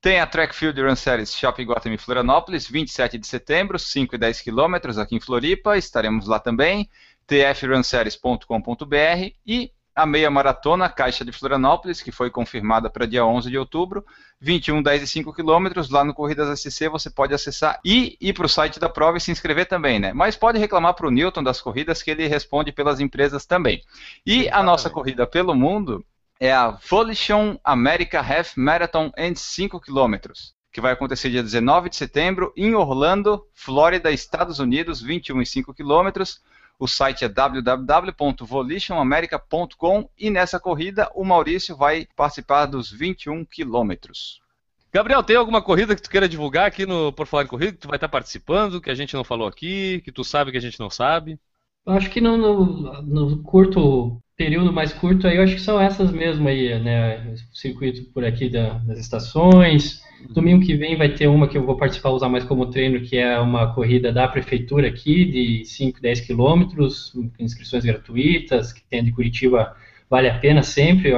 Tem 0.00 0.20
a 0.20 0.26
Track 0.26 0.54
Field 0.54 0.80
Run 0.80 0.94
Series 0.94 1.34
Shopping 1.34 1.66
Gotham 1.66 1.92
e 1.92 1.98
Florianópolis, 1.98 2.68
27 2.68 3.18
de 3.18 3.26
setembro, 3.26 3.76
5 3.78 4.14
e 4.14 4.18
10 4.18 4.42
quilômetros 4.42 4.96
aqui 4.96 5.16
em 5.16 5.20
Floripa, 5.20 5.76
estaremos 5.76 6.28
lá 6.28 6.38
também. 6.38 6.88
tfrunseries.com.br 7.26 9.32
e 9.44 9.72
a 9.98 10.06
meia 10.06 10.30
maratona 10.30 10.88
Caixa 10.88 11.24
de 11.24 11.32
Florianópolis, 11.32 12.00
que 12.00 12.12
foi 12.12 12.30
confirmada 12.30 12.88
para 12.88 13.04
dia 13.04 13.26
11 13.26 13.50
de 13.50 13.58
outubro, 13.58 14.06
21, 14.40 14.80
10 14.80 15.02
e 15.02 15.06
5 15.08 15.32
quilômetros, 15.32 15.90
lá 15.90 16.04
no 16.04 16.14
Corridas 16.14 16.60
SC 16.60 16.88
você 16.88 17.10
pode 17.10 17.34
acessar 17.34 17.80
e 17.84 18.16
ir 18.20 18.32
para 18.32 18.46
o 18.46 18.48
site 18.48 18.78
da 18.78 18.88
prova 18.88 19.18
e 19.18 19.20
se 19.20 19.32
inscrever 19.32 19.66
também, 19.66 19.98
né? 19.98 20.12
Mas 20.12 20.36
pode 20.36 20.56
reclamar 20.56 20.94
para 20.94 21.08
o 21.08 21.10
Newton 21.10 21.42
das 21.42 21.60
corridas 21.60 22.00
que 22.00 22.12
ele 22.12 22.28
responde 22.28 22.70
pelas 22.70 23.00
empresas 23.00 23.44
também. 23.44 23.82
E 24.24 24.42
Exatamente. 24.42 24.54
a 24.54 24.62
nossa 24.62 24.88
corrida 24.88 25.26
pelo 25.26 25.52
mundo 25.52 26.04
é 26.38 26.52
a 26.52 26.70
Volition 26.70 27.58
America 27.64 28.20
Half 28.20 28.56
Marathon 28.56 29.10
em 29.16 29.34
5 29.34 29.80
km, 29.80 30.14
que 30.72 30.80
vai 30.80 30.92
acontecer 30.92 31.28
dia 31.30 31.42
19 31.42 31.90
de 31.90 31.96
setembro 31.96 32.52
em 32.56 32.72
Orlando, 32.76 33.44
Flórida, 33.52 34.12
Estados 34.12 34.60
Unidos, 34.60 35.02
21 35.02 35.42
e 35.42 35.46
5 35.46 35.74
km. 35.74 36.22
O 36.78 36.86
site 36.86 37.24
é 37.24 37.28
www.volitionamerica.com 37.28 40.08
e 40.16 40.30
nessa 40.30 40.60
corrida 40.60 41.10
o 41.12 41.24
Maurício 41.24 41.76
vai 41.76 42.06
participar 42.14 42.66
dos 42.66 42.88
21 42.90 43.44
quilômetros. 43.44 44.40
Gabriel, 44.92 45.22
tem 45.22 45.36
alguma 45.36 45.60
corrida 45.60 45.96
que 45.96 46.00
tu 46.00 46.08
queira 46.08 46.28
divulgar 46.28 46.66
aqui 46.66 46.86
no 46.86 47.12
Por 47.12 47.26
Falar 47.26 47.42
em 47.42 47.48
Corrida, 47.48 47.72
que 47.72 47.78
tu 47.78 47.88
vai 47.88 47.96
estar 47.96 48.08
participando, 48.08 48.80
que 48.80 48.90
a 48.90 48.94
gente 48.94 49.14
não 49.14 49.24
falou 49.24 49.48
aqui, 49.48 50.00
que 50.02 50.12
tu 50.12 50.22
sabe 50.22 50.52
que 50.52 50.56
a 50.56 50.60
gente 50.60 50.78
não 50.78 50.88
sabe? 50.88 51.38
Eu 51.88 51.94
acho 51.94 52.10
que 52.10 52.20
no, 52.20 52.36
no, 52.36 53.02
no 53.02 53.42
curto 53.42 54.20
período 54.36 54.70
mais 54.70 54.92
curto 54.92 55.26
aí, 55.26 55.38
eu 55.38 55.42
acho 55.42 55.54
que 55.54 55.60
são 55.62 55.80
essas 55.80 56.12
mesmo 56.12 56.46
aí, 56.46 56.78
né? 56.78 57.32
O 57.50 57.56
circuito 57.56 58.04
por 58.12 58.22
aqui 58.26 58.50
da, 58.50 58.74
das 58.80 58.98
estações. 58.98 60.02
Domingo 60.28 60.66
que 60.66 60.76
vem 60.76 60.98
vai 60.98 61.08
ter 61.08 61.28
uma 61.28 61.48
que 61.48 61.56
eu 61.56 61.64
vou 61.64 61.78
participar, 61.78 62.10
usar 62.10 62.28
mais 62.28 62.44
como 62.44 62.66
treino, 62.66 63.00
que 63.00 63.16
é 63.16 63.38
uma 63.38 63.72
corrida 63.72 64.12
da 64.12 64.28
prefeitura 64.28 64.86
aqui, 64.86 65.24
de 65.24 65.64
5, 65.64 65.98
10 65.98 66.20
quilômetros, 66.20 67.14
inscrições 67.38 67.86
gratuitas, 67.86 68.70
que 68.70 68.82
tem 68.84 69.02
de 69.02 69.10
Curitiba, 69.10 69.74
vale 70.10 70.28
a 70.28 70.38
pena 70.38 70.62
sempre. 70.62 71.12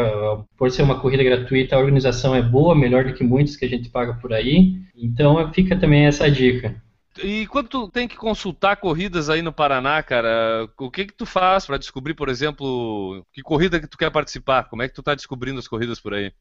Por 0.56 0.70
ser 0.70 0.82
uma 0.82 1.00
corrida 1.00 1.24
gratuita, 1.24 1.74
a 1.74 1.80
organização 1.80 2.32
é 2.32 2.42
boa, 2.42 2.76
melhor 2.76 3.04
do 3.04 3.12
que 3.12 3.24
muitas 3.24 3.56
que 3.56 3.64
a 3.64 3.68
gente 3.68 3.88
paga 3.88 4.14
por 4.14 4.32
aí. 4.32 4.76
Então 4.96 5.52
fica 5.52 5.76
também 5.76 6.06
essa 6.06 6.30
dica. 6.30 6.80
E 7.18 7.46
quando 7.48 7.68
tu 7.68 7.88
tem 7.88 8.06
que 8.06 8.16
consultar 8.16 8.76
corridas 8.76 9.28
aí 9.28 9.42
no 9.42 9.52
Paraná, 9.52 10.02
cara, 10.02 10.68
o 10.78 10.90
que 10.90 11.06
que 11.06 11.12
tu 11.12 11.26
faz 11.26 11.66
para 11.66 11.78
descobrir, 11.78 12.14
por 12.14 12.28
exemplo, 12.28 13.24
que 13.32 13.42
corrida 13.42 13.80
que 13.80 13.88
tu 13.88 13.98
quer 13.98 14.11
participar? 14.11 14.64
Como 14.64 14.82
é 14.82 14.88
que 14.88 14.94
tu 14.94 15.02
tá 15.02 15.14
descobrindo 15.14 15.58
as 15.58 15.66
corridas 15.66 15.98
por 15.98 16.14
aí? 16.14 16.32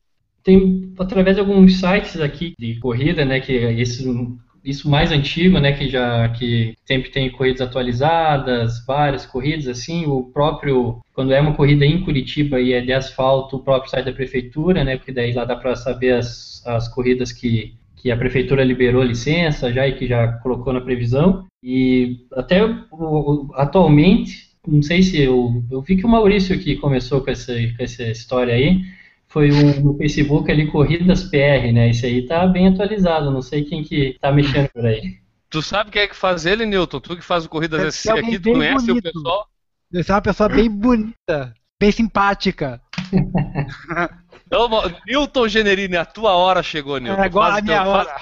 Tem 0.44 0.94
através 0.98 1.36
de 1.36 1.42
alguns 1.42 1.80
sites 1.80 2.22
aqui 2.22 2.54
de 2.58 2.80
corrida, 2.80 3.26
né, 3.26 3.40
que 3.40 3.54
isso 3.54 4.38
isso 4.64 4.90
mais 4.90 5.12
antigo, 5.12 5.60
né, 5.60 5.72
que 5.72 5.90
já 5.90 6.30
que 6.30 6.76
sempre 6.86 7.10
tem 7.10 7.32
corridas 7.32 7.62
atualizadas, 7.62 8.86
várias 8.86 9.26
corridas 9.26 9.68
assim, 9.68 10.06
o 10.06 10.24
próprio 10.24 11.00
quando 11.14 11.34
é 11.34 11.42
uma 11.42 11.56
corrida 11.56 11.86
em 11.86 12.04
Curitiba 12.04 12.60
e 12.60 12.74
é 12.74 12.82
de 12.82 12.94
asfalto, 12.94 13.58
o 13.58 13.64
próprio 13.64 13.90
site 13.90 14.06
da 14.06 14.14
prefeitura, 14.14 14.84
né, 14.84 14.98
porque 14.98 15.12
daí 15.12 15.34
lá 15.34 15.46
dá 15.46 15.56
para 15.56 15.76
saber 15.76 16.14
as, 16.14 16.62
as 16.66 16.88
corridas 16.88 17.32
que 17.32 17.74
que 18.02 18.12
a 18.12 18.18
prefeitura 18.18 18.64
liberou 18.64 19.04
licença 19.04 19.72
já 19.72 19.88
e 19.88 19.96
que 19.96 20.08
já 20.08 20.28
colocou 20.40 20.74
na 20.74 20.82
previsão. 20.82 21.46
E 21.62 22.26
até 22.34 22.62
atualmente, 23.56 24.50
não 24.66 24.82
sei 24.82 25.04
se 25.04 25.22
eu, 25.22 25.64
eu 25.70 25.82
vi 25.82 25.98
que 25.98 26.06
o 26.06 26.10
Maurício 26.10 26.58
que 26.60 26.78
começou 26.78 27.22
com 27.22 27.30
essa, 27.30 27.54
com 27.54 27.84
essa 27.84 28.04
história 28.04 28.54
aí, 28.54 28.82
foi 29.28 29.52
um, 29.52 29.82
no 29.82 29.98
Facebook 29.98 30.52
ali, 30.52 30.68
Corridas 30.68 31.24
PR, 31.24 31.72
né? 31.72 31.90
Esse 31.90 32.06
aí 32.06 32.26
tá 32.26 32.48
bem 32.48 32.68
atualizado, 32.68 33.30
não 33.30 33.42
sei 33.42 33.64
quem 33.64 33.84
que 33.84 34.18
tá 34.20 34.32
mexendo 34.32 34.70
por 34.70 34.86
aí. 34.86 35.20
Tu 35.50 35.62
sabe 35.62 35.92
quem 35.92 36.04
é 36.04 36.08
que 36.08 36.16
faz 36.16 36.46
ele, 36.46 36.66
Newton? 36.66 37.00
Tu 37.00 37.18
que 37.18 37.24
faz 37.24 37.46
o 37.46 37.50
Corridas 37.50 37.96
SC 37.96 38.12
aqui, 38.12 38.40
tu 38.40 38.54
conhece 38.54 38.88
bonito. 38.88 39.08
o 39.08 39.14
pessoal? 39.14 39.48
Você 39.92 40.12
é 40.12 40.16
uma 40.16 40.22
pessoa 40.22 40.50
bem 40.50 40.70
bonita, 40.70 41.54
bem 41.80 41.92
simpática. 41.92 42.82
Então, 44.50 44.68
Newton 45.06 45.48
Generini, 45.48 45.96
a 45.96 46.04
tua 46.04 46.32
hora 46.32 46.64
chegou, 46.64 46.98
Newton. 46.98 47.22
É 47.22 47.26
agora 47.26 47.60
a 47.60 47.62
minha 47.62 47.84
hora. 47.84 48.16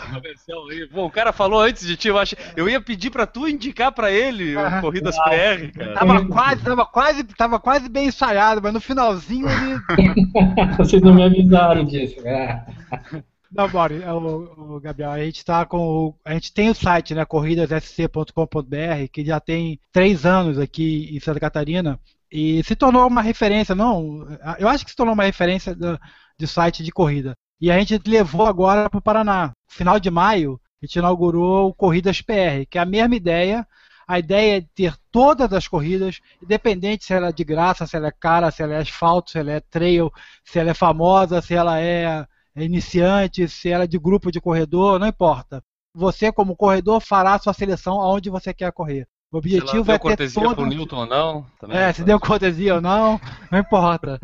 Bom, 0.92 1.06
o 1.06 1.10
cara 1.10 1.32
falou 1.32 1.62
antes 1.62 1.88
de 1.88 1.96
ti, 1.96 2.10
eu, 2.10 2.18
acho, 2.18 2.36
eu 2.58 2.68
ia 2.68 2.82
pedir 2.82 3.10
pra 3.10 3.26
tu 3.26 3.48
indicar 3.48 3.94
pra 3.94 4.12
ele 4.12 4.58
o 4.58 4.82
Corridas 4.82 5.16
PR, 5.20 5.72
cara. 5.74 5.94
Tava 5.94 6.26
quase, 6.26 6.64
tava 6.64 6.86
quase, 6.86 7.24
tava 7.24 7.60
quase 7.60 7.90
bem 7.90 8.08
ensaiado, 8.08 8.62
mas 8.62 8.74
no 8.74 8.82
finalzinho 8.82 9.48
ele... 9.50 10.28
Vocês 10.78 11.02
não 11.02 11.14
me 11.14 11.24
avisaram 11.24 11.86
disso. 11.86 12.20
É. 12.28 12.62
Não, 13.50 13.70
Bori, 13.70 14.04
é 14.04 14.12
o, 14.12 14.76
o, 14.76 14.80
Gabriel, 14.82 15.12
a 15.12 15.24
gente 15.24 15.46
tá 15.46 15.66
com 15.66 15.78
o, 15.78 16.16
a 16.26 16.34
gente 16.34 16.54
tem 16.54 16.70
o 16.70 16.76
site, 16.76 17.16
né, 17.16 17.24
corridassc.com.br, 17.24 19.08
que 19.12 19.24
já 19.24 19.40
tem 19.40 19.80
três 19.94 20.26
anos 20.26 20.60
aqui 20.60 21.10
em 21.16 21.20
Santa 21.22 21.40
Catarina, 21.40 21.98
e 22.32 22.64
se 22.64 22.76
tornou 22.76 23.08
uma 23.08 23.22
referência, 23.22 23.74
não, 23.74 24.28
eu 24.60 24.68
acho 24.68 24.84
que 24.84 24.92
se 24.92 24.98
tornou 24.98 25.14
uma 25.14 25.24
referência 25.24 25.76
do, 25.76 26.00
de 26.38 26.48
site 26.48 26.84
de 26.84 26.92
corrida. 26.92 27.36
E 27.60 27.72
a 27.72 27.80
gente 27.80 28.00
levou 28.08 28.46
agora 28.46 28.90
para 28.90 29.00
o 29.00 29.02
Paraná. 29.02 29.52
Final 29.68 30.00
de 30.00 30.12
maio, 30.12 30.60
a 30.82 30.86
gente 30.86 31.00
inaugurou 31.00 31.70
o 31.70 31.74
Corridas 31.74 32.22
PR, 32.22 32.66
que 32.70 32.78
é 32.78 32.82
a 32.82 32.86
mesma 32.86 33.16
ideia. 33.16 33.68
A 34.08 34.20
ideia 34.20 34.60
é 34.60 34.66
ter 34.76 34.96
todas 35.12 35.52
as 35.52 35.68
corridas, 35.68 36.20
independente 36.42 37.06
se 37.06 37.14
ela 37.14 37.30
é 37.30 37.32
de 37.32 37.44
graça, 37.44 37.86
se 37.86 37.98
ela 37.98 38.08
é 38.08 38.12
cara, 38.12 38.52
se 38.52 38.64
ela 38.64 38.76
é 38.76 38.78
asfalto, 38.78 39.32
se 39.32 39.40
ela 39.40 39.52
é 39.52 39.60
trail, 39.60 40.12
se 40.46 40.60
ela 40.60 40.72
é 40.72 40.74
famosa, 40.74 41.42
se 41.42 41.54
ela 41.56 41.80
é, 41.80 42.26
é 42.56 42.64
iniciante, 42.64 43.48
se 43.50 43.70
ela 43.70 43.84
é 43.86 43.88
de 43.88 44.00
grupo 44.00 44.32
de 44.32 44.40
corredor, 44.40 45.00
não 45.00 45.08
importa. 45.08 45.64
Você, 45.94 46.32
como 46.32 46.56
corredor, 46.56 47.02
fará 47.02 47.34
a 47.34 47.40
sua 47.40 47.54
seleção 47.54 48.00
aonde 48.00 48.30
você 48.30 48.54
quer 48.54 48.72
correr. 48.72 49.08
O 49.32 49.38
objetivo 49.38 49.92
é 49.92 49.96
ter 49.96 50.00
cortesia 50.00 50.42
todo... 50.42 50.56
pro 50.56 50.66
Newton 50.66 50.98
ou 50.98 51.06
não? 51.06 51.46
Também 51.60 51.78
é, 51.78 51.92
se 51.92 52.04
deu 52.04 52.20
cortesia 52.20 52.76
ou 52.76 52.82
não, 52.82 53.20
não 53.52 53.60
importa. 53.60 54.20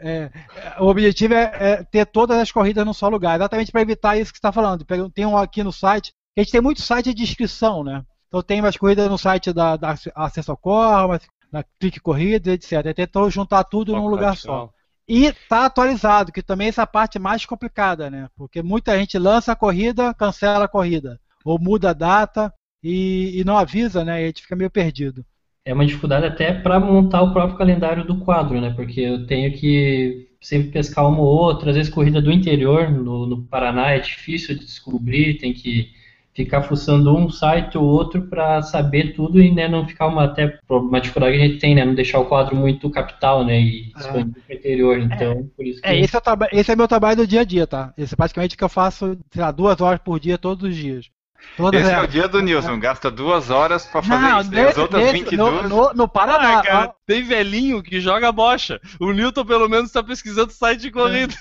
É, 0.00 0.30
o 0.78 0.86
objetivo 0.86 1.34
é, 1.34 1.52
é, 1.58 1.84
ter 1.84 2.06
todas 2.06 2.38
as 2.38 2.52
corridas 2.52 2.86
num 2.86 2.92
só 2.92 3.08
lugar, 3.08 3.34
exatamente 3.36 3.72
para 3.72 3.82
evitar 3.82 4.16
isso 4.16 4.32
que 4.32 4.38
você 4.38 4.40
está 4.40 4.52
falando. 4.52 4.84
Tem 5.12 5.26
um 5.26 5.36
aqui 5.36 5.64
no 5.64 5.72
site, 5.72 6.12
a 6.36 6.40
gente 6.40 6.52
tem 6.52 6.60
muito 6.60 6.80
site 6.80 7.12
de 7.12 7.22
inscrição, 7.22 7.82
né? 7.82 8.04
Então 8.28 8.42
tem 8.42 8.60
umas 8.60 8.76
corridas 8.76 9.08
no 9.08 9.18
site 9.18 9.52
da, 9.52 9.76
da 9.76 9.96
Acesso 10.14 10.56
Corra, 10.56 11.20
na 11.50 11.64
Clique 11.80 12.00
Corridas, 12.00 12.54
etc. 12.54 12.94
Tentou 12.94 13.30
juntar 13.30 13.64
tudo 13.64 13.94
num 13.94 14.08
lugar 14.08 14.36
só. 14.36 14.70
E 15.08 15.32
tá 15.48 15.66
atualizado, 15.66 16.32
que 16.32 16.42
também 16.42 16.68
essa 16.68 16.86
parte 16.86 17.18
mais 17.18 17.44
complicada, 17.44 18.10
né? 18.10 18.28
Porque 18.36 18.62
muita 18.62 18.96
gente 18.98 19.18
lança 19.18 19.52
a 19.52 19.56
corrida, 19.56 20.14
cancela 20.14 20.64
a 20.64 20.68
corrida. 20.68 21.20
Ou 21.44 21.58
muda 21.60 21.90
a 21.90 21.92
data, 21.92 22.52
e, 22.84 23.40
e 23.40 23.44
não 23.44 23.56
avisa, 23.58 24.04
né? 24.04 24.20
E 24.22 24.24
a 24.24 24.26
gente 24.28 24.42
fica 24.42 24.56
meio 24.56 24.70
perdido. 24.70 25.24
é 25.64 25.72
uma 25.72 25.86
dificuldade 25.86 26.26
até 26.26 26.52
para 26.52 26.78
montar 26.78 27.22
o 27.22 27.32
próprio 27.32 27.56
calendário 27.58 28.04
do 28.06 28.18
quadro, 28.20 28.60
né? 28.60 28.72
Porque 28.74 29.00
eu 29.00 29.26
tenho 29.26 29.52
que 29.52 30.28
sempre 30.40 30.70
pescar 30.70 31.08
uma 31.08 31.20
ou 31.20 31.26
outra, 31.26 31.70
às 31.70 31.76
vezes 31.76 31.92
corrida 31.92 32.20
do 32.20 32.30
interior, 32.30 32.90
no, 32.90 33.26
no 33.26 33.42
Paraná 33.46 33.90
é 33.92 33.98
difícil 33.98 34.54
de 34.58 34.64
descobrir, 34.66 35.38
tem 35.38 35.54
que 35.54 35.90
ficar 36.34 36.62
fuçando 36.62 37.16
um 37.16 37.30
site 37.30 37.78
ou 37.78 37.84
outro 37.84 38.22
para 38.28 38.60
saber 38.62 39.14
tudo 39.14 39.40
e 39.40 39.54
né, 39.54 39.68
não 39.68 39.86
ficar 39.86 40.06
uma 40.08 40.24
até 40.24 40.58
uma 40.68 41.00
dificuldade 41.00 41.36
que 41.38 41.42
a 41.42 41.46
gente 41.46 41.60
tem, 41.60 41.74
né, 41.74 41.84
não 41.84 41.94
deixar 41.94 42.18
o 42.18 42.26
quadro 42.26 42.56
muito 42.56 42.90
capital, 42.90 43.44
né, 43.44 43.58
e 43.60 43.90
É. 43.96 43.98
expandir 44.00 44.42
para 44.46 44.54
o 44.54 44.56
interior. 44.58 44.98
Então, 44.98 45.48
por 45.56 45.64
isso 45.66 45.82
que 45.82 45.88
É, 45.88 45.96
esse 46.00 46.16
é, 46.16 46.20
esse 46.52 46.72
é 46.72 46.76
meu 46.76 46.88
trabalho 46.88 47.16
do 47.18 47.26
dia 47.26 47.40
a 47.42 47.44
dia, 47.44 47.66
tá? 47.66 47.92
Esse 47.96 48.14
é 48.14 48.16
basicamente 48.16 48.54
o 48.54 48.58
que 48.58 48.64
eu 48.64 48.68
faço, 48.68 49.16
sei 49.30 49.42
lá, 49.42 49.50
duas 49.52 49.80
horas 49.80 50.00
por 50.00 50.18
dia, 50.18 50.38
todos 50.38 50.68
os 50.68 50.74
dias. 50.76 51.10
Todas 51.56 51.82
Esse 51.82 51.92
é 51.92 52.00
o 52.00 52.06
dia 52.08 52.26
do 52.26 52.40
Nilson, 52.40 52.80
gasta 52.80 53.10
duas 53.10 53.48
horas 53.48 53.86
pra 53.86 54.02
fazer 54.02 54.20
Não, 54.22 54.40
isso. 54.40 54.52
E 54.54 54.60
as 54.60 54.76
outras 54.76 55.02
nesse- 55.04 55.18
22. 55.20 55.62
no, 55.62 55.68
no, 55.68 55.94
no 55.94 56.08
Paraná. 56.08 56.58
Ah, 56.58 56.62
cara, 56.62 56.94
tem 57.06 57.22
velhinho 57.22 57.80
que 57.80 58.00
joga 58.00 58.32
bocha. 58.32 58.80
O 58.98 59.12
Newton, 59.12 59.44
pelo 59.44 59.68
menos, 59.68 59.92
tá 59.92 60.02
pesquisando 60.02 60.50
site 60.52 60.80
de 60.80 60.90
corrida. 60.90 61.32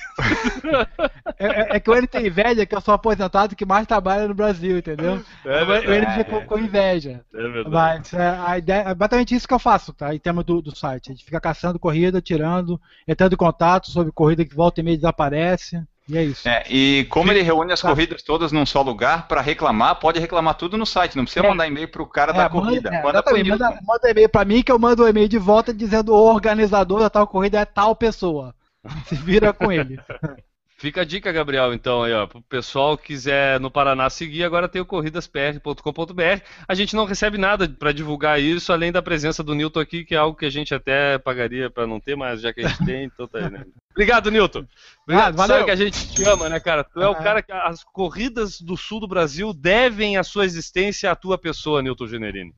É, 1.40 1.46
é- 1.46 1.68
é 1.78 1.80
que 1.80 1.90
o 1.90 1.96
ele 1.96 2.06
tem 2.08 2.28
inveja 2.28 2.66
que 2.66 2.76
eu 2.76 2.82
sou 2.82 2.94
aposentado 2.94 3.56
que 3.56 3.66
mais 3.66 3.88
trabalha 3.88 4.28
no 4.28 4.36
Brasil, 4.36 4.78
entendeu? 4.78 5.24
É 5.46 5.64
o 5.64 5.74
ele 5.74 5.88
verdade. 5.88 6.18
fica 6.18 6.24
com, 6.42 6.46
com 6.46 6.60
inveja. 6.60 7.22
É 7.34 7.48
verdade. 7.48 7.70
Mas 7.70 8.14
é, 8.14 8.38
a 8.46 8.58
ideia 8.58 8.82
é 8.90 8.94
basicamente 8.96 9.36
isso 9.36 9.48
que 9.48 9.54
eu 9.54 9.60
faço, 9.60 9.94
tá? 9.94 10.14
Em 10.14 10.20
termos 10.20 10.44
do, 10.46 10.62
do 10.62 10.76
site. 10.76 11.10
A 11.10 11.14
gente 11.14 11.26
fica 11.26 11.42
caçando 11.42 11.80
corrida, 11.80 12.22
tirando, 12.22 12.80
entrando 13.08 13.34
em 13.34 13.38
contato 13.38 13.90
sobre 13.90 14.12
corrida 14.12 14.46
que 14.46 14.56
volta 14.56 14.80
e 14.80 14.84
meia 14.84 14.98
desaparece. 14.98 15.82
E 16.10 16.18
é 16.18 16.24
isso. 16.24 16.48
É, 16.50 16.64
e 16.70 17.06
como 17.10 17.32
ele 17.32 17.42
reúne 17.42 17.72
as 17.72 17.82
Tá. 17.82 17.88
corridas 17.90 18.22
todas 18.22 18.52
num 18.52 18.66
só 18.66 18.82
lugar, 18.82 19.28
pra 19.28 19.40
reclamar, 19.42 19.96
pode 20.00 20.20
reclamar 20.20 20.56
tudo 20.56 20.78
no 20.78 20.86
site, 20.86 21.16
não 21.16 21.24
precisa 21.24 21.46
É. 21.46 21.50
mandar 21.50 21.66
e-mail 21.68 21.88
pro 21.88 22.06
cara 22.06 22.32
É, 22.32 22.36
da 22.36 22.44
manda- 22.50 22.50
corrida. 22.50 22.90
é, 22.90 23.02
manda 23.02 23.24
manda, 23.24 23.80
manda 23.86 24.10
e-mail 24.12 24.28
pra 24.30 24.44
mim 24.44 24.62
que 24.62 24.72
eu 24.72 24.78
mando 24.80 25.04
o 25.04 25.08
e-mail 25.08 25.30
de 25.30 25.38
volta 25.38 25.74
dizendo 25.74 26.14
o 26.14 26.22
organizador 26.34 27.00
da 27.00 27.10
tal 27.10 27.26
corrida 27.26 27.60
é 27.60 27.66
tal 27.66 27.96
pessoa. 27.96 28.54
Se 29.08 29.16
vira 29.16 29.54
com 29.54 29.72
ele. 29.72 29.98
Fica 30.76 31.00
a 31.00 31.06
dica, 31.06 31.32
Gabriel, 31.32 31.74
então, 31.74 32.04
aí, 32.04 32.12
ó, 32.12 32.28
pro 32.28 32.42
pessoal 32.42 32.98
que 32.98 33.06
quiser 33.08 33.58
no 33.62 33.72
Paraná 33.72 34.10
seguir, 34.10 34.44
agora 34.44 34.68
tem 34.68 34.82
o 34.82 34.86
corridaspr.com.br. 34.86 36.42
A 36.68 36.74
gente 36.74 36.94
não 36.94 37.06
recebe 37.06 37.38
nada 37.38 37.70
para 37.70 37.94
divulgar 37.94 38.42
isso, 38.42 38.74
além 38.74 38.92
da 38.92 39.02
presença 39.02 39.42
do 39.42 39.56
Newton 39.56 39.80
aqui, 39.80 40.04
que 40.04 40.14
é 40.14 40.18
algo 40.18 40.38
que 40.38 40.46
a 40.46 40.50
gente 40.50 40.76
até 40.76 41.18
pagaria 41.18 41.70
para 41.70 41.88
não 41.88 42.02
ter, 42.02 42.18
mas 42.18 42.42
já 42.42 42.52
que 42.54 42.60
a 42.62 42.68
gente 42.68 42.86
tem, 42.86 43.06
então 43.06 43.26
tá 43.28 43.38
aí, 43.40 43.50
né? 43.50 43.64
Obrigado, 43.94 44.30
Newton. 44.32 44.66
Obrigado. 45.04 45.34
Ah, 45.34 45.38
valeu. 45.38 45.56
Sabe 45.56 45.66
que 45.66 45.72
a 45.72 45.76
gente 45.76 46.14
te 46.14 46.24
ama, 46.24 46.50
né, 46.50 46.60
cara? 46.60 46.84
Tu 46.84 47.00
é 47.02 47.08
o 47.08 47.12
Ah. 47.12 47.16
cara 47.16 47.42
que 47.44 47.52
as 47.52 47.84
corridas 47.84 48.60
do 48.60 48.76
sul 48.76 49.00
do 49.00 49.08
Brasil 49.08 49.54
devem 49.54 50.18
a 50.18 50.24
sua 50.24 50.46
existência 50.46 51.12
à 51.12 51.16
tua 51.16 51.38
pessoa, 51.38 51.82
Newton 51.82 52.08
Generini. 52.08 52.54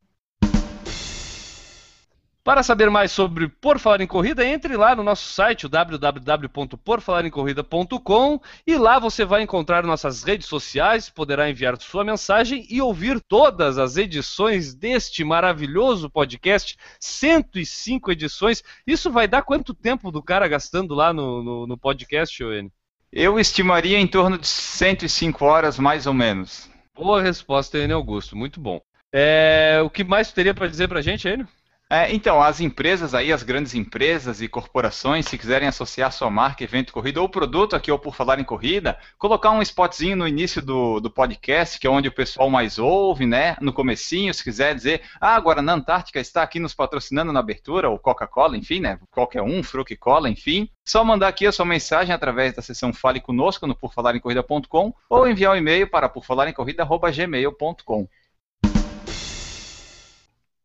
Para 2.46 2.62
saber 2.62 2.92
mais 2.92 3.12
sobre 3.12 3.48
Por 3.48 3.80
Falar 3.80 4.02
em 4.02 4.08
Corrida, 4.08 4.46
entre 4.46 4.78
lá 4.78 4.96
no 4.96 5.02
nosso 5.02 5.32
site, 5.32 5.68
www.porfalarencorrida.com, 5.68 8.40
e 8.68 8.78
lá 8.78 9.00
você 9.00 9.26
vai 9.26 9.42
encontrar 9.42 9.84
nossas 9.84 10.22
redes 10.22 10.46
sociais, 10.46 11.10
poderá 11.10 11.50
enviar 11.50 11.76
sua 11.82 12.04
mensagem 12.04 12.64
e 12.70 12.80
ouvir 12.80 13.20
todas 13.20 13.80
as 13.80 13.98
edições 13.98 14.76
deste 14.76 15.24
maravilhoso 15.24 16.08
podcast, 16.08 16.78
105 17.00 18.12
edições. 18.12 18.62
Isso 18.86 19.10
vai 19.10 19.28
dar 19.28 19.42
quanto 19.42 19.74
tempo 19.74 20.12
do 20.12 20.22
cara 20.22 20.48
gastando 20.48 20.94
lá 20.94 21.12
no, 21.12 21.42
no, 21.42 21.66
no 21.66 21.76
podcast, 21.76 22.44
Oene? 22.44 22.72
Eu 23.12 23.40
estimaria 23.40 23.98
em 23.98 24.06
torno 24.06 24.38
de 24.38 24.46
105 24.46 25.44
horas, 25.44 25.80
mais 25.80 26.06
ou 26.06 26.14
menos. 26.14 26.70
Boa 26.94 27.24
resposta, 27.24 27.80
Enio 27.80 27.96
Augusto, 27.96 28.38
muito 28.38 28.60
bom. 28.60 28.80
É, 29.12 29.82
o 29.84 29.90
que 29.90 30.04
mais 30.04 30.32
teria 30.32 30.54
para 30.54 30.68
dizer 30.68 30.88
pra 30.88 31.02
gente, 31.02 31.28
Enio? 31.28 31.48
É, 31.88 32.12
então, 32.12 32.41
as 32.41 32.60
empresas 32.60 33.14
aí, 33.14 33.32
as 33.32 33.44
grandes 33.44 33.76
empresas 33.76 34.41
e 34.41 34.48
corporações, 34.48 35.28
se 35.28 35.38
quiserem 35.38 35.68
associar 35.68 36.12
sua 36.12 36.32
marca, 36.32 36.64
evento, 36.64 36.91
corrida 36.91 37.22
ou 37.22 37.30
produto 37.30 37.76
aqui 37.76 37.91
ou 37.91 37.99
por 37.99 38.16
falar 38.16 38.40
em 38.40 38.44
corrida, 38.44 38.98
colocar 39.20 39.52
um 39.52 39.62
spotzinho 39.62 40.16
no 40.18 40.28
início 40.28 40.64
do, 40.64 40.99
do 40.99 41.12
podcast, 41.12 41.80
que 41.80 41.86
é 41.86 41.90
onde 41.90 42.07
o 42.07 42.12
pessoal 42.12 42.49
mais 42.49 42.80
ouve, 42.80 43.28
né? 43.28 43.56
No 43.62 43.72
comecinho, 43.72 44.34
se 44.34 44.44
quiser 44.44 44.74
dizer, 44.74 45.03
ah, 45.22 45.36
agora 45.36 45.62
na 45.62 45.74
Antártica 45.74 46.20
está 46.20 46.41
aqui 46.41 46.60
nos 46.60 46.74
patrocinando 46.74 47.32
na 47.32 47.40
abertura, 47.40 47.88
ou 47.88 47.99
Coca-Cola, 47.99 48.57
enfim, 48.57 48.80
né? 48.80 48.98
Qualquer 49.12 49.44
um, 49.44 49.62
Fruc 49.62 49.95
Cola, 49.95 50.28
enfim. 50.28 50.68
Só 50.84 51.03
mandar 51.03 51.28
aqui 51.28 51.45
a 51.45 51.52
sua 51.52 51.66
mensagem 51.66 52.16
através 52.16 52.56
da 52.56 52.64
seção 52.64 52.91
Fale 52.91 53.22
Conosco 53.22 53.68
no 53.68 53.76
porfalarencorrida.com 53.76 54.91
ou 55.07 55.28
enviar 55.28 55.53
um 55.53 55.57
e-mail 55.57 55.88
para 55.88 56.10
porfalarencorrida.gmail.com. 56.10 58.07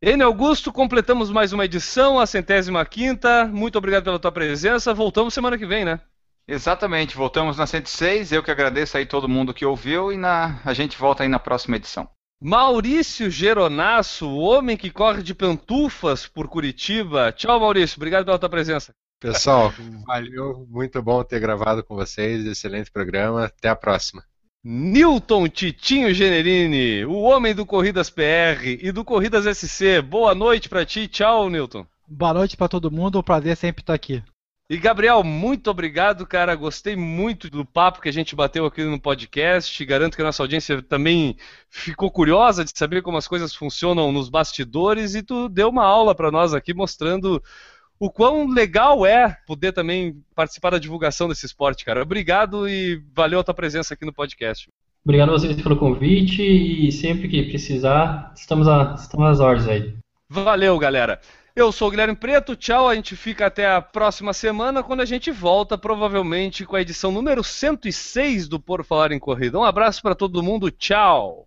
Enio 0.03 0.27
Augusto, 0.27 0.73
completamos 0.73 1.31
mais 1.31 1.53
uma 1.53 1.67
edição, 1.67 2.19
a 2.19 2.27
centésima 2.27 2.83
quinta. 2.87 3.45
Muito 3.45 3.77
obrigado 3.77 4.05
pela 4.05 4.19
tua 4.19 4.33
presença. 4.33 4.95
Voltamos 4.95 5.35
semana 5.35 5.59
que 5.59 5.67
vem, 5.67 5.85
né? 5.85 6.01
Exatamente, 6.49 7.15
voltamos 7.15 7.59
na 7.59 7.67
106. 7.67 8.33
Eu 8.33 8.43
que 8.43 8.51
agradeço 8.51 8.97
aí 8.97 9.05
todo 9.05 9.29
mundo 9.29 9.53
que 9.53 9.67
ouviu 9.67 10.11
e 10.11 10.17
na... 10.17 10.59
a 10.65 10.73
gente 10.73 10.97
volta 10.97 11.23
aí 11.23 11.29
na 11.29 11.39
próxima 11.39 11.77
edição. 11.77 12.09
Maurício 12.43 13.31
Geronasso, 13.31 14.27
o 14.27 14.39
homem 14.39 14.75
que 14.75 14.91
corre 14.91 15.23
de 15.23 15.35
pantufas 15.35 16.27
por 16.27 16.49
Curitiba. 16.49 17.31
Tchau, 17.31 17.61
Maurício. 17.61 17.99
Obrigado 17.99 18.25
pela 18.25 18.39
tua 18.39 18.49
presença. 18.49 18.95
Pessoal, 19.21 19.71
valeu, 20.07 20.67
muito 20.71 21.03
bom 21.03 21.23
ter 21.23 21.41
gravado 21.41 21.85
com 21.85 21.95
vocês, 21.95 22.47
excelente 22.47 22.91
programa, 22.91 23.45
até 23.45 23.69
a 23.69 23.77
próxima. 23.77 24.25
Newton 24.63 25.49
Titinho 25.49 26.13
Generini, 26.13 27.03
o 27.07 27.15
homem 27.23 27.55
do 27.55 27.65
Corridas 27.65 28.11
PR 28.11 28.63
e 28.79 28.93
do 28.93 29.03
Corridas 29.03 29.47
SC. 29.57 30.03
Boa 30.03 30.35
noite 30.35 30.69
pra 30.69 30.85
ti. 30.85 31.09
Tchau, 31.09 31.49
Newton. 31.49 31.87
Boa 32.07 32.35
noite 32.35 32.59
pra 32.59 32.69
todo 32.69 32.91
mundo, 32.91 33.19
um 33.19 33.23
prazer 33.23 33.57
sempre 33.57 33.83
estar 33.83 33.95
aqui. 33.95 34.23
E 34.69 34.77
Gabriel, 34.77 35.25
muito 35.25 35.71
obrigado, 35.71 36.27
cara. 36.27 36.55
Gostei 36.55 36.95
muito 36.95 37.49
do 37.49 37.65
papo 37.65 38.03
que 38.03 38.09
a 38.11 38.13
gente 38.13 38.37
bateu 38.37 38.67
aqui 38.67 38.85
no 38.85 39.01
podcast. 39.01 39.83
Garanto 39.87 40.15
que 40.15 40.21
a 40.21 40.27
nossa 40.27 40.43
audiência 40.43 40.83
também 40.83 41.39
ficou 41.71 42.11
curiosa 42.11 42.63
de 42.63 42.71
saber 42.77 43.01
como 43.01 43.17
as 43.17 43.27
coisas 43.27 43.55
funcionam 43.55 44.13
nos 44.13 44.29
bastidores 44.29 45.15
e 45.15 45.23
tu 45.23 45.49
deu 45.49 45.71
uma 45.71 45.87
aula 45.87 46.15
para 46.15 46.31
nós 46.31 46.53
aqui 46.53 46.75
mostrando 46.75 47.43
o 48.01 48.11
quão 48.11 48.49
legal 48.49 49.05
é 49.05 49.37
poder 49.47 49.73
também 49.73 50.25
participar 50.35 50.71
da 50.71 50.79
divulgação 50.79 51.29
desse 51.29 51.45
esporte, 51.45 51.85
cara. 51.85 52.03
Obrigado 52.03 52.67
e 52.67 53.03
valeu 53.15 53.41
a 53.41 53.45
tua 53.45 53.53
presença 53.53 53.93
aqui 53.93 54.07
no 54.07 54.13
podcast. 54.13 54.71
Obrigado 55.05 55.29
a 55.29 55.33
vocês 55.33 55.61
pelo 55.61 55.77
convite 55.77 56.43
e 56.43 56.91
sempre 56.91 57.29
que 57.29 57.43
precisar, 57.43 58.33
estamos, 58.35 58.67
a, 58.67 58.95
estamos 58.99 59.27
às 59.27 59.41
ordens 59.41 59.69
aí. 59.69 59.95
Valeu, 60.29 60.79
galera. 60.79 61.21
Eu 61.55 61.71
sou 61.73 61.89
o 61.89 61.91
Guilherme 61.91 62.17
Preto, 62.17 62.57
tchau. 62.57 62.89
A 62.89 62.95
gente 62.95 63.15
fica 63.17 63.47
até 63.47 63.71
a 63.71 63.83
próxima 63.83 64.33
semana, 64.33 64.83
quando 64.83 65.01
a 65.01 65.05
gente 65.05 65.31
volta, 65.31 65.77
provavelmente 65.77 66.65
com 66.65 66.77
a 66.77 66.81
edição 66.81 67.13
número 67.13 67.45
106 67.45 68.49
do 68.49 68.59
Por 68.59 68.83
Falar 68.83 69.13
em 69.13 69.19
Corrida. 69.19 69.59
Um 69.59 69.65
abraço 69.65 70.01
para 70.01 70.15
todo 70.15 70.43
mundo, 70.43 70.71
tchau. 70.71 71.47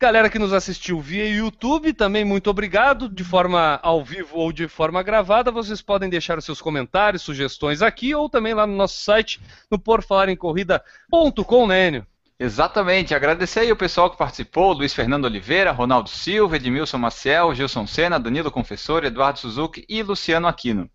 Galera 0.00 0.28
que 0.28 0.38
nos 0.38 0.52
assistiu 0.52 1.00
via 1.00 1.26
YouTube, 1.26 1.92
também 1.92 2.24
muito 2.24 2.50
obrigado. 2.50 3.08
De 3.08 3.24
forma 3.24 3.78
ao 3.82 4.04
vivo 4.04 4.36
ou 4.36 4.52
de 4.52 4.68
forma 4.68 5.02
gravada, 5.02 5.50
vocês 5.50 5.80
podem 5.80 6.10
deixar 6.10 6.36
os 6.36 6.44
seus 6.44 6.60
comentários, 6.60 7.22
sugestões 7.22 7.80
aqui 7.80 8.14
ou 8.14 8.28
também 8.28 8.54
lá 8.54 8.66
no 8.66 8.74
nosso 8.74 9.02
site, 9.02 9.40
no 9.70 9.78
porfalarencorrida.com, 9.78 11.66
né, 11.66 11.88
Enio? 11.88 12.06
Exatamente, 12.38 13.14
agradecer 13.14 13.60
aí 13.60 13.72
o 13.72 13.76
pessoal 13.76 14.10
que 14.10 14.18
participou, 14.18 14.72
Luiz 14.72 14.92
Fernando 14.92 15.24
Oliveira, 15.24 15.70
Ronaldo 15.70 16.10
Silva, 16.10 16.56
Edmilson 16.56 16.98
Maciel, 16.98 17.54
Gilson 17.54 17.86
Sena, 17.86 18.18
Danilo 18.18 18.50
Confessor, 18.50 19.04
Eduardo 19.04 19.38
Suzuki 19.38 19.84
e 19.88 20.02
Luciano 20.02 20.48
Aquino. 20.48 20.90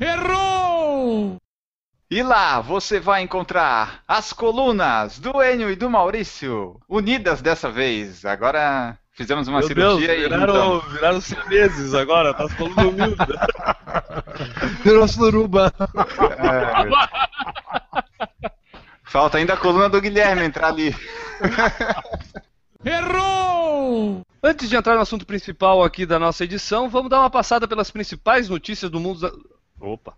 Errou! 0.00 0.61
E 2.12 2.22
lá 2.22 2.60
você 2.60 3.00
vai 3.00 3.22
encontrar 3.22 4.02
as 4.06 4.34
colunas 4.34 5.18
do 5.18 5.42
Enio 5.42 5.70
e 5.70 5.74
do 5.74 5.88
Maurício, 5.88 6.78
unidas 6.86 7.40
dessa 7.40 7.70
vez. 7.70 8.26
Agora 8.26 8.98
fizemos 9.12 9.48
uma 9.48 9.60
Meu 9.60 9.66
cirurgia 9.66 10.08
Deus, 10.08 10.18
e 10.18 10.22
viraram, 10.24 10.54
juntamos. 10.54 10.92
viraram 10.92 11.20
siameses 11.22 11.94
agora, 11.94 12.34
tá 12.34 12.46
falando 12.50 12.76
humilde. 12.92 13.16
Virou 14.84 15.08
suruba. 15.08 15.72
É. 16.38 16.90
Falta 19.04 19.38
ainda 19.38 19.54
a 19.54 19.56
coluna 19.56 19.88
do 19.88 19.98
Guilherme 19.98 20.44
entrar 20.44 20.68
ali. 20.68 20.94
Errou! 22.84 24.20
Antes 24.42 24.68
de 24.68 24.76
entrar 24.76 24.96
no 24.96 25.00
assunto 25.00 25.24
principal 25.24 25.82
aqui 25.82 26.04
da 26.04 26.18
nossa 26.18 26.44
edição, 26.44 26.90
vamos 26.90 27.08
dar 27.08 27.20
uma 27.20 27.30
passada 27.30 27.66
pelas 27.66 27.90
principais 27.90 28.50
notícias 28.50 28.90
do 28.90 29.00
mundo. 29.00 29.20
Da... 29.20 29.32
Opa! 29.80 30.12